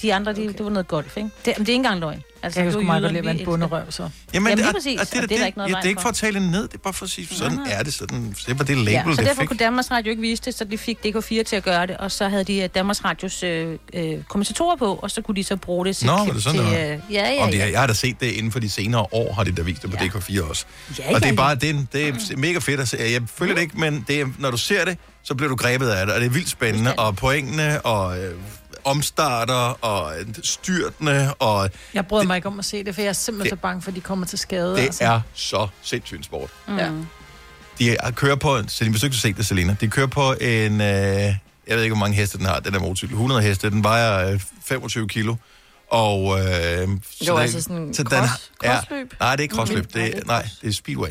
de 0.03 0.15
andre, 0.15 0.33
de, 0.33 0.41
okay. 0.41 0.53
det 0.53 0.65
var 0.65 0.71
noget 0.71 0.89
golf, 0.89 1.17
ikke? 1.17 1.31
Det, 1.45 1.55
men 1.59 1.67
det 1.67 1.73
er 1.73 1.73
ikke 1.73 1.75
engang 1.75 2.01
løgn. 2.01 2.23
Altså, 2.43 2.61
Jeg 2.61 2.65
kan 2.65 2.73
sgu 2.73 2.81
er 2.81 2.85
meget 2.87 3.03
godt 3.03 3.13
lide 3.13 3.19
at 3.19 3.25
være 3.25 3.39
en 3.39 3.45
bunderøv, 3.45 3.83
så. 3.91 4.03
Jamen, 4.03 4.13
Jamen, 4.35 4.59
lige 4.59 4.69
og- 4.69 4.75
præcis, 4.75 5.01
Og 5.01 5.07
det, 5.11 5.17
er 5.19 5.23
og 5.23 5.29
det 5.29 5.35
er 5.35 5.39
der 5.39 5.47
ikke 5.47 5.59
noget 5.59 5.71
ja, 5.71 5.77
det 5.77 5.85
er 5.85 5.89
ikke 5.89 6.03
for 6.03 6.09
at 6.09 6.15
tale 6.15 6.51
ned, 6.51 6.63
det 6.63 6.75
er 6.75 6.79
bare 6.79 6.93
for 6.93 7.05
at 7.05 7.11
sige, 7.11 7.27
sådan 7.35 7.53
Nej. 7.59 7.67
er 7.73 7.83
det. 7.83 7.95
Sådan, 7.95 8.35
det 8.47 8.59
var 8.59 8.65
det 8.65 8.77
label, 8.77 8.93
Ja, 8.93 9.03
så 9.05 9.11
det 9.11 9.19
derfor 9.29 9.43
fik. 9.43 9.49
kunne 9.49 9.57
Danmarks 9.57 9.91
Radio 9.91 10.11
ikke 10.11 10.23
vise 10.23 10.43
det, 10.45 10.55
så 10.55 10.65
de 10.65 10.79
fik 10.79 10.99
DK4 11.07 11.43
til 11.43 11.57
at 11.57 11.63
gøre 11.63 11.87
det, 11.87 11.97
og 11.97 12.11
så 12.13 12.29
havde 12.29 12.45
de 12.45 12.61
øh, 12.63 12.69
Danmarks 12.75 13.05
Radios 13.05 13.43
øh, 13.43 13.79
øh, 13.95 14.23
kommentatorer 14.29 14.77
på, 14.77 14.95
og 14.95 15.11
så 15.11 15.23
kunne 15.23 15.37
de 15.37 15.45
så 15.45 15.57
bruge 15.57 15.87
det 15.87 15.97
til 15.97 16.07
Nå, 16.07 16.13
var 16.13 16.25
det 16.25 16.43
sådan, 16.43 16.61
til... 16.61 16.71
det 16.71 16.89
var? 16.89 16.95
Øh, 16.95 17.15
ja, 17.15 17.33
ja, 17.35 17.43
Om 17.45 17.51
det, 17.51 17.59
ja. 17.59 17.65
er- 17.65 17.69
jeg 17.69 17.81
har 17.81 17.87
da 17.87 17.93
set 17.95 18.21
det 18.21 18.27
inden 18.27 18.53
for 18.53 18.59
de 18.61 18.71
senere 18.71 19.07
år, 19.13 19.33
har 19.33 19.45
de 19.45 19.53
da 19.53 19.63
vist 19.63 19.83
det 19.83 19.91
på 19.91 19.97
Ja. 20.01 20.07
DK4 20.07 20.43
også. 20.49 20.65
Ja, 20.99 21.15
og 21.15 21.21
det 21.21 21.23
ja, 21.23 21.27
er 21.27 21.33
ja. 21.33 21.37
bare, 21.37 21.55
det 21.55 21.71
er, 21.71 21.75
det 21.93 22.09
er 22.09 22.37
mega 22.37 22.59
fedt 22.59 22.81
at 22.81 22.89
se. 22.89 22.97
Jeg 23.13 23.23
følger 23.35 23.55
det 23.55 23.63
ikke, 23.63 23.81
men 23.81 24.05
det 24.09 24.21
er, 24.21 24.27
når 24.39 24.51
du 24.51 24.57
ser 24.57 24.85
det, 24.85 24.99
så 25.23 25.35
bliver 25.35 25.49
du 25.49 25.57
grebet 25.57 25.89
af 25.89 26.07
det, 26.07 26.15
og 26.15 26.21
det 26.21 26.27
er 26.27 26.31
vildt 26.31 26.49
spændende, 26.49 26.95
og 26.95 27.17
pointene, 27.17 27.81
og 27.81 28.19
øh, 28.19 28.35
omstarter, 28.85 29.85
og 29.85 30.13
styrtene, 30.45 31.35
og 31.35 31.71
Jeg 31.95 32.07
bryder 32.07 32.25
mig 32.27 32.37
ikke 32.37 32.49
om 32.49 32.59
at 32.59 32.65
se 32.65 32.85
det, 32.85 32.95
for 32.95 33.03
jeg 33.03 33.09
er 33.09 33.13
simpelthen 33.13 33.57
så 33.59 33.61
bange 33.63 33.83
for, 33.83 33.91
at 33.91 33.95
de 33.97 34.01
kommer 34.01 34.27
til 34.27 34.39
skade. 34.39 34.77
det 34.77 34.83
altså. 34.83 35.05
er 35.05 35.21
så 35.35 35.69
sindssygt 35.83 36.25
sport. 36.25 36.51
Ja. 36.69 36.91
De 37.79 37.91
er- 37.97 38.11
kører 38.11 38.37
på, 38.37 38.59
Selina, 38.69 38.91
hvis 38.91 39.01
du 39.01 39.07
ikke 39.07 39.17
har 39.17 39.21
set 39.21 39.37
det, 39.37 39.47
Selina, 39.47 39.77
de 39.81 39.89
kører 39.89 40.07
på 40.07 40.33
en, 40.41 40.81
øh, 40.81 40.81
jeg 40.81 41.37
ved 41.77 41.83
ikke, 41.83 41.95
hvor 41.95 42.01
mange 42.01 42.17
heste 42.17 42.39
den 42.39 42.47
har, 42.47 42.61
den 42.61 42.75
er 42.75 42.79
motorcykel, 42.79 43.15
100 43.15 43.43
heste, 43.43 43.71
den 43.71 43.85
vejer 43.85 44.33
øh, 44.33 44.41
25 44.65 45.09
kilo, 45.09 45.37
og... 45.91 46.39
Øh, 46.41 46.47
så 46.47 47.25
Jo, 47.29 47.37
det- 47.37 47.43
altså 47.43 47.61
sådan 47.63 47.77
en 47.77 47.95
så 47.95 48.03
cross- 48.03 48.15
har- 48.17 48.41
ja, 48.65 48.77
crossløb? 48.77 49.15
Nej, 49.21 49.31
det 49.37 49.41
er 49.41 49.43
ikke 49.43 49.55
crossløb, 49.55 49.85
Mhm. 49.85 49.93
det, 49.93 50.17
er, 50.19 50.21
nej, 50.27 50.49
det 50.63 50.69
er 50.69 50.73
speedway. 50.73 51.09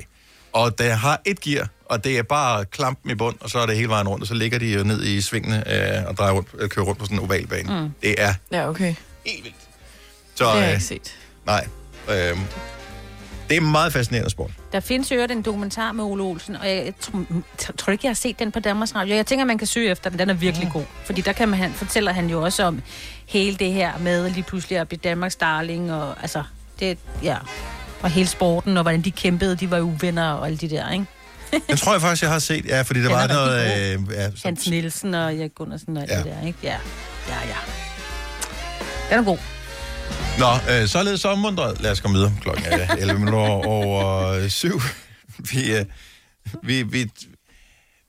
Og 0.54 0.80
det 0.80 0.92
har 0.92 1.22
et 1.26 1.42
gear, 1.42 1.68
og 1.86 2.04
det 2.04 2.18
er 2.18 2.24
bare 2.24 2.66
klampen 2.66 3.12
i 3.12 3.16
bund, 3.16 3.36
og 3.40 3.50
så 3.50 3.60
er 3.60 3.66
det 3.66 3.76
hele 3.76 3.90
vejen 3.90 4.08
rundt, 4.08 4.22
og 4.22 4.28
så 4.28 4.34
ligger 4.34 4.60
de 4.60 4.74
jo 4.74 4.84
ned 4.84 5.04
i 5.04 5.22
svingene 5.22 5.64
øh, 6.00 6.08
og 6.08 6.18
drejer 6.18 6.32
rundt, 6.32 6.48
øh, 6.60 6.70
kører 6.70 6.86
rundt 6.86 7.00
på 7.00 7.06
sådan 7.06 7.18
en 7.18 7.24
ovalbane. 7.24 7.82
Mm. 7.82 7.90
Det 8.02 8.22
er 8.22 8.34
Ja, 8.52 8.70
okay. 8.70 8.96
helt 9.26 9.44
vildt. 9.44 9.56
Så, 10.36 10.44
det 10.44 10.52
har 10.52 10.60
jeg 10.60 10.68
øh, 10.68 10.74
ikke 10.74 10.84
set. 10.86 11.16
Nej. 11.46 11.68
Øh, 12.10 12.38
det 13.50 13.58
er 13.58 13.62
en 13.62 13.72
meget 13.72 13.94
fascinerende 13.94 14.30
sport. 14.30 14.52
Der 14.72 14.80
findes 14.80 15.12
jo 15.12 15.22
en 15.22 15.42
dokumentar 15.42 15.92
med 15.92 16.04
Ole 16.04 16.24
Olsen, 16.24 16.56
og 16.56 16.68
jeg 16.68 16.94
tror, 17.00 17.26
tror, 17.58 17.74
tror 17.74 17.92
ikke, 17.92 18.06
jeg 18.06 18.10
har 18.10 18.16
set 18.16 18.40
den 18.40 18.52
på 18.52 18.60
Danmarks 18.60 18.96
Radio. 18.96 19.16
Jeg 19.16 19.26
tænker, 19.26 19.46
man 19.46 19.58
kan 19.58 19.68
søge 19.68 19.92
efter 19.92 20.10
den. 20.10 20.20
Den 20.20 20.30
er 20.30 20.34
virkelig 20.34 20.70
god. 20.74 20.84
Fordi 21.06 21.22
der 21.22 21.34
kan 21.34 21.50
man, 21.50 21.60
han, 21.60 21.74
fortæller 21.74 22.12
han 22.14 22.30
jo 22.30 22.42
også 22.42 22.64
om 22.64 22.82
hele 23.26 23.58
det 23.58 23.74
her 23.74 23.98
med 23.98 24.30
lige 24.30 24.44
pludselig 24.44 24.78
at 24.80 24.88
blive 24.88 25.00
Danmarks 25.04 25.36
darling, 25.36 25.94
og 25.94 26.22
altså, 26.22 26.44
det, 26.80 26.98
ja, 27.24 27.36
og 28.02 28.10
hele 28.10 28.28
sporten, 28.28 28.78
og 28.78 28.84
hvordan 28.84 29.02
de 29.02 29.12
kæmpede, 29.12 29.56
de 29.56 29.72
var 29.72 29.78
jo 29.78 29.94
venner 30.02 30.32
og 30.32 30.46
alle 30.46 30.58
de 30.58 30.70
der, 30.70 30.92
ikke? 30.92 31.06
Den 31.70 31.78
tror 31.78 31.92
jeg 31.92 32.02
faktisk, 32.02 32.22
jeg 32.24 32.32
har 32.32 32.40
set, 32.40 32.66
ja, 32.66 32.82
fordi 32.82 33.00
der 33.00 33.08
Den 33.08 33.16
var 33.16 33.24
er 33.24 33.28
noget... 33.34 33.94
Øh, 33.94 34.00
ja, 34.16 34.30
så, 34.32 34.42
Hans 34.46 34.68
Nielsen 34.70 35.14
og 35.14 35.36
Erik 35.38 35.56
Gunnarsen 35.56 35.98
og 35.98 36.04
alt 36.04 36.12
Ja. 36.12 36.18
det 36.18 36.26
der, 36.26 36.48
ikke? 36.48 36.60
Ja, 36.64 36.78
ja, 37.30 37.36
ja. 37.48 37.56
Den 39.10 39.20
er 39.20 39.24
god. 39.24 39.38
Nå, 40.40 40.74
øh, 40.74 40.88
således 40.88 41.26
omvundret. 41.26 41.82
Lad 41.82 41.92
os 41.92 42.00
komme 42.00 42.18
videre. 42.18 42.34
Klokken 42.42 42.66
er 42.66 42.96
11 43.00 43.20
minutter 43.20 43.40
over 43.68 44.48
syv. 44.50 44.82
Vi, 45.52 45.76
øh, 45.78 45.86
vi, 46.64 46.84
vi, 46.84 47.10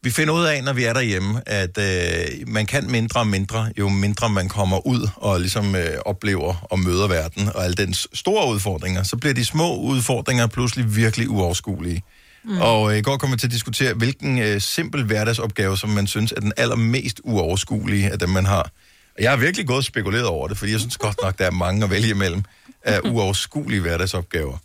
vi 0.02 0.10
finder 0.10 0.34
ud 0.34 0.44
af, 0.44 0.64
når 0.64 0.72
vi 0.72 0.84
er 0.84 0.92
derhjemme, 0.92 1.48
at 1.48 1.78
øh, 1.78 2.48
man 2.48 2.66
kan 2.66 2.90
mindre 2.90 3.20
og 3.20 3.26
mindre, 3.26 3.72
jo 3.78 3.88
mindre 3.88 4.30
man 4.30 4.48
kommer 4.48 4.86
ud 4.86 5.08
og 5.16 5.40
ligesom 5.40 5.74
øh, 5.74 5.98
oplever 6.04 6.66
og 6.70 6.78
møder 6.78 7.08
verden 7.08 7.48
og 7.54 7.64
alle 7.64 7.74
dens 7.74 8.08
store 8.12 8.48
udfordringer. 8.54 9.02
Så 9.02 9.16
bliver 9.16 9.34
de 9.34 9.44
små 9.44 9.76
udfordringer 9.76 10.46
pludselig 10.46 10.96
virkelig 10.96 11.30
uoverskuelige. 11.30 12.02
Mm. 12.44 12.60
Og 12.60 12.92
øh, 12.92 12.98
i 12.98 13.02
går 13.02 13.16
kom 13.16 13.32
vi 13.32 13.36
til 13.36 13.46
at 13.46 13.52
diskutere, 13.52 13.94
hvilken 13.94 14.38
øh, 14.38 14.60
simpel 14.60 15.04
hverdagsopgave, 15.04 15.76
som 15.78 15.90
man 15.90 16.06
synes 16.06 16.32
er 16.36 16.40
den 16.40 16.52
allermest 16.56 17.20
uoverskuelige 17.24 18.10
af 18.10 18.18
dem, 18.18 18.28
man 18.28 18.46
har. 18.46 18.70
Og 19.16 19.22
jeg 19.22 19.30
har 19.30 19.36
virkelig 19.36 19.66
gået 19.66 19.76
og 19.76 19.84
spekuleret 19.84 20.26
over 20.26 20.48
det, 20.48 20.58
fordi 20.58 20.72
jeg 20.72 20.80
synes 20.80 20.96
godt 20.96 21.16
nok, 21.22 21.38
der 21.38 21.46
er 21.46 21.50
mange 21.50 21.84
at 21.84 21.90
vælge 21.90 22.08
imellem 22.08 22.42
af 22.82 23.00
uoverskuelige 23.12 23.80
hverdagsopgaver. 23.80 24.58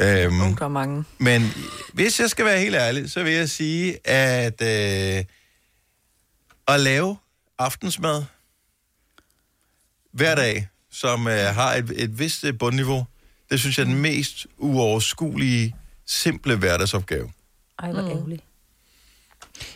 Øhm, 0.00 0.56
Der 0.56 0.64
er 0.64 0.68
mange. 0.68 1.04
men 1.18 1.42
hvis 1.92 2.20
jeg 2.20 2.30
skal 2.30 2.44
være 2.44 2.58
helt 2.58 2.74
ærlig, 2.76 3.10
så 3.10 3.22
vil 3.22 3.32
jeg 3.32 3.48
sige, 3.50 4.08
at 4.08 4.62
øh, 4.62 5.24
at 6.68 6.80
lave 6.80 7.16
aftensmad 7.58 8.24
hver 10.12 10.34
dag, 10.34 10.68
som 10.90 11.26
øh, 11.26 11.34
har 11.34 11.74
et, 11.74 11.92
et 12.02 12.18
vist 12.18 12.44
øh, 12.44 12.58
bundniveau, 12.58 13.06
det 13.50 13.60
synes 13.60 13.78
jeg 13.78 13.84
er 13.84 13.88
den 13.88 14.00
mest 14.02 14.46
uoverskuelige, 14.58 15.76
simple 16.06 16.56
hverdagsopgave. 16.56 17.32
Ej, 17.78 17.92
hvor 17.92 18.00
ærgerligt. 18.00 18.42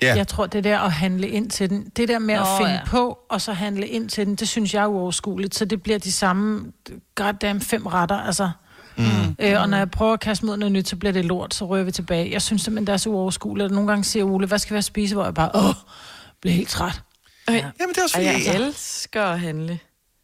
Ja. 0.03 0.15
Jeg 0.17 0.29
tror, 0.29 0.47
det 0.47 0.65
der 0.65 0.79
at 0.79 0.93
handle 0.93 1.29
ind 1.29 1.51
til 1.51 1.71
den, 1.71 1.93
det 1.97 2.09
der 2.09 2.19
med 2.19 2.35
Nå, 2.37 2.41
at 2.41 2.47
finde 2.59 2.73
ja. 2.73 2.85
på, 2.87 3.19
og 3.29 3.41
så 3.41 3.53
handle 3.53 3.89
ind 3.89 4.09
til 4.09 4.27
den, 4.27 4.37
det 4.37 4.49
synes 4.49 4.75
jeg 4.75 4.83
er 4.83 4.87
uoverskueligt. 4.87 5.55
Så 5.55 5.65
det 5.65 5.83
bliver 5.83 5.99
de 5.99 6.13
samme, 6.13 6.73
goddamn 7.15 7.61
fem 7.61 7.87
retter, 7.87 8.17
altså. 8.17 8.51
Mm. 8.99 9.37
Øh, 9.39 9.61
og 9.63 9.69
når 9.69 9.77
jeg 9.79 9.91
prøver 9.91 10.13
at 10.13 10.21
kaste 10.21 10.47
mod 10.47 10.57
noget 10.57 10.73
nyt, 10.73 10.89
så 10.89 10.97
bliver 10.97 11.13
det 11.13 11.25
lort, 11.25 11.55
så 11.55 11.67
rører 11.67 11.85
vi 11.85 11.91
tilbage. 11.91 12.31
Jeg 12.33 12.43
synes 12.43 12.63
simpelthen, 12.63 12.87
det 12.87 12.93
er 12.93 12.97
så 12.97 13.09
uoverskueligt. 13.11 13.65
Og 13.65 13.71
nogle 13.75 13.89
gange 13.89 14.05
siger 14.05 14.25
Ole, 14.25 14.47
hvad 14.47 14.59
skal 14.59 14.71
vi 14.71 14.77
have 14.77 14.83
spise? 14.83 15.15
Hvor 15.15 15.25
jeg 15.25 15.35
bare, 15.35 15.51
åh, 15.55 15.75
bliver 16.41 16.55
helt 16.55 16.69
træt. 16.69 17.01
Ja. 17.49 17.55
Jamen, 17.55 17.73
det 17.89 17.99
er 17.99 18.03
også 18.03 18.19
Og 18.19 18.25
fordi... 18.33 18.47
jeg 18.47 18.55
elsker 18.57 19.25
at 19.25 19.41
handle. 19.41 19.79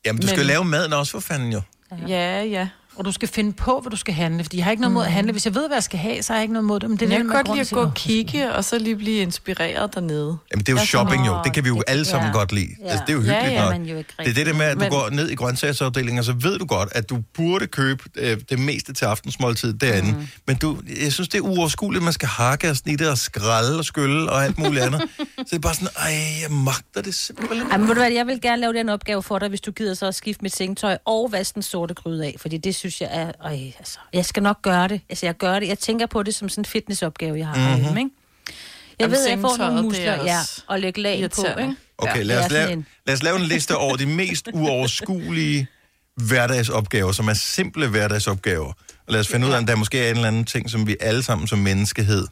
Jamen, 0.07 0.21
du 0.23 0.27
skal 0.27 0.39
Men- 0.39 0.47
lave 0.47 0.65
maden 0.65 0.93
også, 0.93 1.13
for 1.13 1.21
fanden 1.21 1.53
jo. 1.53 1.61
Ja, 2.09 2.43
ja. 2.43 2.69
Og 2.97 3.05
du 3.05 3.13
skal 3.13 3.29
finde 3.29 3.53
på, 3.53 3.81
hvad 3.81 3.91
du 3.91 3.97
skal 3.97 4.15
handle, 4.15 4.45
fordi 4.45 4.57
jeg 4.57 4.65
har 4.65 4.71
ikke 4.71 4.81
noget 4.81 4.93
mod 4.95 5.05
at 5.05 5.13
handle. 5.13 5.33
Hvis 5.33 5.47
jeg 5.47 5.55
ved, 5.55 5.67
hvad 5.69 5.77
jeg 5.77 5.83
skal 5.83 5.99
have, 5.99 6.23
så 6.23 6.33
har 6.33 6.39
jeg 6.39 6.43
ikke 6.45 6.53
noget 6.53 6.65
mod 6.65 6.81
det. 6.81 6.91
Men 6.91 6.99
det 6.99 7.07
er 7.07 7.11
jeg 7.11 7.19
kan 7.19 7.29
godt 7.29 7.49
lide 7.49 7.61
at 7.61 7.71
gå 7.71 7.81
og 7.81 7.87
"Åh, 7.87 7.93
kigge, 7.95 8.53
og 8.55 8.65
så 8.65 8.79
lige 8.79 8.97
blive 8.97 9.17
inspireret 9.23 9.95
dernede. 9.95 10.37
Jamen, 10.51 10.61
det 10.61 10.69
er 10.69 10.73
jo 10.73 10.79
Jeg 10.79 10.87
shopping 10.87 11.27
jo. 11.27 11.37
Det 11.45 11.55
kan 11.55 11.65
vi 11.65 11.69
jo 11.69 11.77
"Åh, 11.77 11.83
alle 11.87 12.05
sammen 12.05 12.27
ja. 12.29 12.33
godt 12.39 12.53
lide. 12.53 12.69
Ja. 12.85 12.89
Altså, 12.91 13.05
det 13.07 13.13
er 13.13 13.17
jo 13.17 13.23
Ja, 13.23 13.35
hyggeligt 13.35 13.53
ja. 13.59 13.63
nok. 13.65 13.71
Man 13.73 13.83
jo 13.87 13.97
ikke 13.99 14.11
Det 14.19 14.29
er 14.29 14.35
det 14.35 14.47
der 14.47 14.53
med, 14.55 14.67
at 14.67 14.75
du 14.75 14.79
Men- 14.81 14.91
går 14.91 15.11
ned 15.11 15.31
i 15.31 15.35
grøntsagsafdelingen, 15.35 16.19
og 16.19 16.25
så 16.25 16.33
ved 16.33 16.59
du 16.59 16.65
godt, 16.67 16.89
at 16.93 17.11
du 17.11 17.19
burde 17.35 17.67
købe 17.67 18.03
øh, 18.17 18.37
det 18.51 18.59
meste 18.59 18.93
til 18.93 19.05
aftensmåltid 19.05 19.73
derinde. 19.75 20.13
Mm. 20.13 20.27
Men 20.47 20.57
du, 20.57 20.79
jeg 21.05 21.13
synes, 21.13 21.29
det 21.29 21.39
er 21.39 21.43
uoverskueligt, 21.43 22.01
at 22.01 22.05
man 22.05 22.13
skal 22.13 22.29
hakke 22.29 22.71
og 22.71 22.77
snitte 22.77 23.11
og 23.11 23.19
skralde 23.19 23.79
og 23.79 23.85
skylle 23.85 24.31
og 24.33 24.45
alt 24.45 24.59
muligt 24.59 24.83
andet. 24.85 25.01
så 25.39 25.45
det 25.51 25.53
er 25.53 25.59
bare 25.59 25.75
sådan, 25.75 25.89
ej, 25.97 26.13
jeg 26.43 26.51
magter 26.57 27.03
det 27.03 27.15
simpelthen. 27.15 27.71
Ej, 27.71 27.77
men 27.79 27.89
ved 27.89 27.95
du 27.95 28.01
hvad, 28.01 28.13
jeg 28.13 28.27
vil 28.27 28.41
gerne 28.41 28.61
lave 28.61 28.73
den 28.73 28.89
opgave 28.89 29.23
for 29.23 29.39
dig, 29.39 29.49
hvis 29.49 29.61
du 29.61 29.71
gider 29.73 29.95
så 29.95 30.07
at 30.07 30.15
skifte 30.15 30.43
mit 30.43 30.57
sengetøj 30.57 30.99
og 31.05 31.29
vaske 31.33 31.55
den 31.55 31.63
sorte 31.63 31.95
gryde 31.95 32.25
af, 32.27 32.35
fordi 32.39 32.59
det 32.59 32.75
synes 32.83 33.01
jeg 33.01 33.09
er, 33.13 33.33
øj, 33.45 33.53
altså, 33.79 33.99
jeg 34.13 34.25
skal 34.25 34.43
nok 34.43 34.63
gøre 34.63 34.89
det. 34.89 35.01
Altså, 35.09 35.27
jeg 35.27 35.37
gør 35.37 35.59
det. 35.61 35.69
Jeg 35.69 35.79
tænker 35.79 36.07
på 36.07 36.23
det 36.23 36.35
som 36.35 36.49
sådan 36.49 36.61
en 36.61 36.65
fitnessopgave, 36.65 37.39
jeg 37.39 37.47
har 37.47 37.55
Mhm. 37.77 37.81
mm-hmm. 37.83 37.97
ikke? 37.99 38.11
Jeg 38.49 38.55
Jamen, 39.01 39.13
ved, 39.17 39.25
at 39.27 39.31
jeg 39.31 39.39
får 39.41 39.57
nogle 39.57 39.79
er 39.79 39.83
muskler, 39.83 40.25
ja, 40.25 40.39
og 40.67 40.81
lægge 40.81 41.01
lag 41.01 41.31
på, 41.37 41.45
ikke? 41.61 41.75
Okay, 41.99 42.17
Ja, 42.17 42.23
lad, 42.23 42.45
os 42.45 42.51
lave, 42.53 42.73
en- 42.73 42.87
lad 43.07 43.15
os 43.15 43.23
lave 43.23 43.37
en 43.37 43.43
liste 43.43 43.77
over 43.77 43.97
de 43.97 44.07
mest 44.07 44.49
uoverskuelige 44.53 45.67
hverdagsopgaver, 46.17 47.13
som 47.13 47.29
er 47.29 47.35
simple 47.35 47.89
hverdagsopgaver. 47.89 48.73
Og 49.07 49.13
lad 49.13 49.21
os 49.21 49.29
finde 49.29 49.47
ud 49.47 49.53
af, 49.53 49.59
om 49.59 49.67
der 49.67 49.77
måske 49.77 49.99
er 50.05 50.11
en 50.11 50.17
eller 50.17 50.29
anden 50.29 50.45
ting, 50.45 50.71
som 50.71 50.87
vi 50.87 50.97
alle 51.01 51.23
sammen 51.23 51.49
som 51.49 51.59
menneskehed 51.59 52.27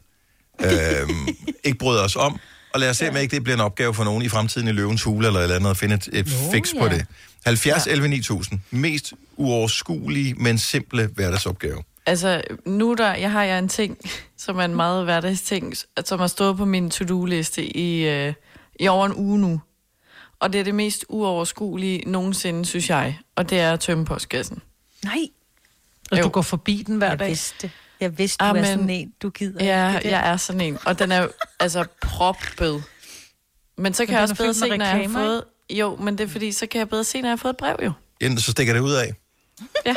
øhm, 0.63 1.27
ikke 1.63 1.77
bryder 1.77 2.03
os 2.03 2.15
om. 2.15 2.39
Og 2.73 2.79
lad 2.79 2.89
os 2.89 2.97
se, 2.97 3.09
om 3.09 3.17
ikke 3.17 3.35
det 3.35 3.43
bliver 3.43 3.55
en 3.57 3.61
opgave 3.61 3.93
for 3.93 4.03
nogen 4.03 4.21
i 4.23 4.29
fremtiden 4.29 4.67
i 4.67 4.71
løvens 4.71 5.03
hule 5.03 5.27
eller 5.27 5.39
et 5.39 5.43
eller 5.43 5.55
andet, 5.55 5.69
at 5.69 5.77
finde 5.77 5.95
et, 5.95 6.09
et 6.13 6.25
Nå, 6.43 6.51
fix 6.51 6.69
på 6.79 6.85
ja. 6.85 6.93
det. 6.93 7.05
70 7.45 7.87
11 7.87 8.07
9000. 8.07 8.59
Mest 8.71 9.13
uoverskuelige, 9.37 10.33
men 10.33 10.57
simple 10.57 11.07
hverdagsopgave. 11.07 11.83
Altså, 12.05 12.41
nu 12.65 12.93
der, 12.97 13.13
jeg 13.15 13.31
har 13.31 13.43
jeg 13.43 13.59
en 13.59 13.69
ting, 13.69 13.97
som 14.37 14.57
er 14.59 14.65
en 14.65 14.75
meget 14.75 15.03
hverdagsting, 15.03 15.73
som 16.05 16.19
har 16.19 16.27
stået 16.27 16.57
på 16.57 16.65
min 16.65 16.91
to-do-liste 16.91 17.77
i, 17.77 18.07
øh, 18.07 18.33
i 18.79 18.87
over 18.87 19.05
en 19.05 19.13
uge 19.15 19.39
nu. 19.39 19.61
Og 20.39 20.53
det 20.53 20.59
er 20.59 20.63
det 20.63 20.75
mest 20.75 21.05
uoverskuelige 21.09 22.03
nogensinde, 22.09 22.65
synes 22.65 22.89
jeg. 22.89 23.17
Og 23.35 23.49
det 23.49 23.59
er 23.59 23.73
at 23.73 23.79
tømme 23.79 24.05
postkassen. 24.05 24.59
Nej, 25.03 25.17
Og 26.11 26.17
Jo. 26.17 26.23
du 26.23 26.29
går 26.29 26.41
forbi 26.41 26.83
den 26.87 26.97
hver 26.97 27.09
jeg 27.09 27.19
dag. 27.19 27.27
vidste 27.27 27.55
det. 27.61 27.71
Jeg 27.99 28.17
vidste, 28.17 28.43
du 28.45 28.49
Amen. 28.49 28.63
er 28.63 28.67
sådan 28.67 28.89
en, 28.89 29.13
du 29.21 29.29
gider. 29.29 29.65
Ja, 29.65 29.97
ikke 29.97 30.09
jeg 30.09 30.29
er 30.31 30.37
sådan 30.37 30.61
en. 30.61 30.77
Og 30.85 30.99
den 30.99 31.11
er 31.11 31.21
jo 31.21 31.29
altså 31.59 31.85
proppet. 32.01 32.83
Men 33.77 33.93
så 33.93 34.05
kan 34.05 34.11
Men 34.11 34.13
jeg 34.15 34.21
også 34.21 34.35
bedre 34.35 34.53
se, 34.53 34.67
når 34.77 34.85
jeg 34.85 35.09
har 35.09 35.09
fået... 35.13 35.43
Jo, 35.71 35.95
men 35.95 36.17
det 36.17 36.23
er 36.23 36.27
fordi, 36.27 36.51
så 36.51 36.65
kan 36.67 36.79
jeg 36.79 36.89
bedre 36.89 37.03
se, 37.03 37.21
når 37.21 37.27
jeg 37.27 37.31
har 37.31 37.37
fået 37.37 37.53
et 37.53 37.57
brev 37.57 37.75
jo. 37.83 37.91
Enten 38.19 38.39
så 38.39 38.51
stikker 38.51 38.73
det 38.73 38.79
ud 38.79 38.91
af. 38.93 39.13
Ja. 39.85 39.95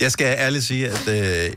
Jeg 0.00 0.12
skal 0.12 0.26
ærligt 0.38 0.64
sige, 0.64 0.88
at 0.90 1.08
øh, 1.08 1.54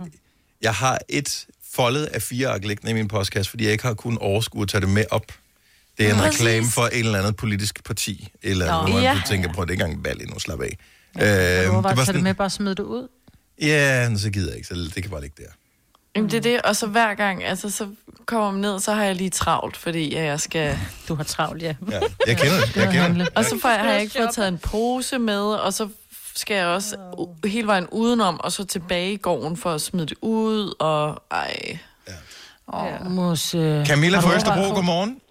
jeg 0.62 0.74
har 0.74 1.00
et 1.10 1.46
foldet 1.74 2.06
af 2.06 2.22
fire 2.22 2.48
ark 2.48 2.66
liggende 2.66 2.92
i 2.92 2.94
min 2.94 3.08
postkasse, 3.08 3.50
fordi 3.50 3.64
jeg 3.64 3.72
ikke 3.72 3.84
har 3.84 3.94
kunnet 3.94 4.20
overskue 4.20 4.62
at 4.62 4.70
tage 4.70 4.82
det 4.82 4.90
med 4.90 5.06
op. 5.12 5.32
Det 5.98 6.06
er 6.08 6.14
en 6.14 6.20
Præcis. 6.20 6.40
reklame 6.42 6.68
for 6.68 6.82
et 6.82 7.00
eller 7.00 7.20
andet 7.20 7.36
politisk 7.36 7.84
parti, 7.84 8.30
eller 8.44 8.80
hvor 8.80 8.88
man 8.94 9.04
ja. 9.04 9.22
tænker 9.28 9.54
på, 9.54 9.62
at 9.62 9.68
det 9.68 9.72
er 9.72 9.74
ikke 9.76 9.84
engang 9.84 10.06
valg 10.06 10.22
endnu, 10.22 10.40
slap 10.40 10.62
af. 10.62 10.78
Du 11.20 11.24
Øh, 11.24 11.74
var 11.76 11.82
bare 11.82 12.06
tage 12.06 12.14
det 12.14 12.24
med, 12.24 12.34
bare 12.34 12.50
smide 12.50 12.76
det 12.76 12.84
ud. 12.84 13.08
Ja, 13.62 14.16
så 14.18 14.30
gider 14.30 14.48
jeg 14.48 14.56
ikke, 14.58 14.68
så 14.68 14.74
det 14.96 15.04
kan 15.04 15.10
bare 15.12 15.22
ligge 15.22 15.44
der. 15.44 15.50
Jamen, 16.16 16.30
det 16.32 16.38
er 16.38 16.42
det, 16.42 16.62
og 16.62 16.76
så 16.76 16.88
hver 16.88 17.14
gang, 17.14 17.44
altså, 17.44 17.70
så 17.70 17.88
kommer 18.26 18.52
man 18.52 18.62
ned, 18.62 18.80
så 18.80 18.92
har 18.94 19.04
jeg 19.04 19.16
lige 19.16 19.30
travlt, 19.30 19.78
fordi 19.78 20.16
at 20.16 20.24
jeg 20.26 20.40
skal... 20.40 20.78
Du 21.08 21.16
har 21.16 21.24
travlt, 21.24 21.62
ja. 21.64 21.76
Ja, 21.92 22.00
jeg 22.28 22.38
kender 22.38 22.66
det, 22.66 22.76
jeg 22.76 22.90
kender 22.94 23.26
det. 23.26 23.38
Og 23.38 23.46
så 23.46 23.60
får 23.62 23.70
jeg, 23.70 23.80
har 23.80 23.92
jeg 23.92 24.02
ikke 24.02 24.14
fået 24.18 24.32
taget 24.32 24.48
en 24.48 24.58
pose 24.58 25.20
med, 25.20 25.42
og 25.42 25.74
så 25.74 25.90
skal 26.36 26.56
jeg 26.56 26.68
også 26.68 26.98
hele 27.46 27.68
vejen 27.68 27.88
udenom, 27.92 28.40
og 28.40 28.52
så 28.52 28.66
tilbage 28.66 29.14
i 29.14 29.18
gården 29.18 29.58
for 29.58 29.70
at 29.70 29.82
smide 29.82 30.06
det 30.06 30.18
ud, 30.22 30.74
og 30.80 31.24
ej. 31.32 31.80
Åh, 32.74 32.86
ja. 32.86 33.10
mus, 33.10 33.56
øh, 33.56 33.86
Camilla 33.86 34.20
fra 34.20 34.36
Østerbro, 34.36 34.76
godmorgen. 34.76 35.22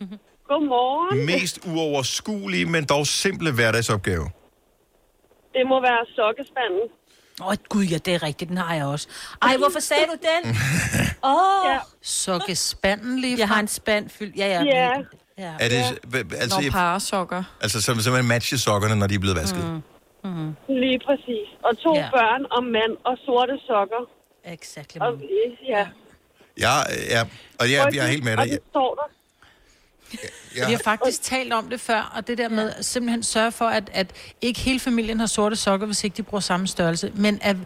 Godmorgen. 0.50 1.26
Mest 1.26 1.58
uoverskuelige, 1.66 2.66
men 2.66 2.84
dog 2.84 3.06
simple 3.06 3.52
hverdagsopgave. 3.52 4.26
Det 5.52 5.64
må 5.70 5.80
være 5.80 6.02
sokkespanden. 6.16 6.86
Åh, 7.40 7.46
oh, 7.48 7.54
gud, 7.68 7.84
ja, 7.84 7.98
det 7.98 8.14
er 8.14 8.22
rigtigt. 8.22 8.48
Den 8.48 8.56
har 8.58 8.74
jeg 8.74 8.84
også. 8.86 9.08
Ej, 9.42 9.56
hvorfor 9.56 9.80
sagde 9.80 10.02
du 10.06 10.12
den? 10.12 10.50
Åh, 11.24 11.30
oh, 11.32 11.70
Ja. 11.70 11.78
Sukke 12.02 12.56
spanden 12.56 13.18
lige 13.18 13.38
jeg 13.38 13.48
har 13.48 13.60
en 13.60 13.68
spand 13.68 14.10
fyldt. 14.10 14.36
Ja, 14.36 14.46
ja. 14.46 14.62
Ja. 14.64 14.90
ja. 15.38 15.52
Er 15.60 15.68
det, 15.68 15.76
altså, 16.34 16.56
Når 16.56 16.62
jeg- 16.62 16.72
parasokker. 16.72 17.42
altså 17.60 17.82
som 17.82 18.00
simpelthen 18.00 18.28
matche 18.28 18.58
sokkerne, 18.58 18.96
når 18.96 19.06
de 19.06 19.14
er 19.14 19.18
blevet 19.18 19.36
vasket? 19.36 19.64
Mm. 19.64 20.30
Mm. 20.30 20.56
Lige 20.68 21.00
præcis. 21.06 21.46
Og 21.64 21.78
to 21.78 21.94
Ja. 21.94 22.08
børn 22.10 22.44
og 22.50 22.64
mand 22.64 22.92
og 23.04 23.18
sorte 23.24 23.58
sokker. 23.66 24.02
Exactly. 24.44 24.98
Og, 25.00 25.20
ja. 25.68 25.86
Ja, 26.60 26.74
ja, 27.10 27.22
og 27.60 27.72
jeg, 27.72 27.88
jeg 27.94 28.04
er 28.04 28.08
helt 28.08 28.24
med 28.24 28.36
Og 28.38 28.44
dig. 28.44 28.52
det 28.52 28.60
står 28.70 28.94
der. 28.94 29.06
Ja. 30.56 30.66
Vi 30.66 30.72
har 30.72 30.80
faktisk 30.84 31.22
talt 31.22 31.52
om 31.52 31.68
det 31.68 31.80
før, 31.80 32.12
og 32.16 32.26
det 32.26 32.38
der 32.38 32.48
med 32.48 32.70
at 32.78 32.84
simpelthen 32.84 33.22
sørge 33.22 33.52
for, 33.52 33.64
at, 33.64 33.90
at 33.92 34.10
ikke 34.42 34.60
hele 34.60 34.80
familien 34.80 35.20
har 35.20 35.26
sorte 35.26 35.56
sokker, 35.56 35.86
hvis 35.86 36.04
ikke 36.04 36.16
de 36.16 36.22
bruger 36.22 36.40
samme 36.40 36.66
størrelse, 36.66 37.12
men 37.14 37.38
at 37.42 37.56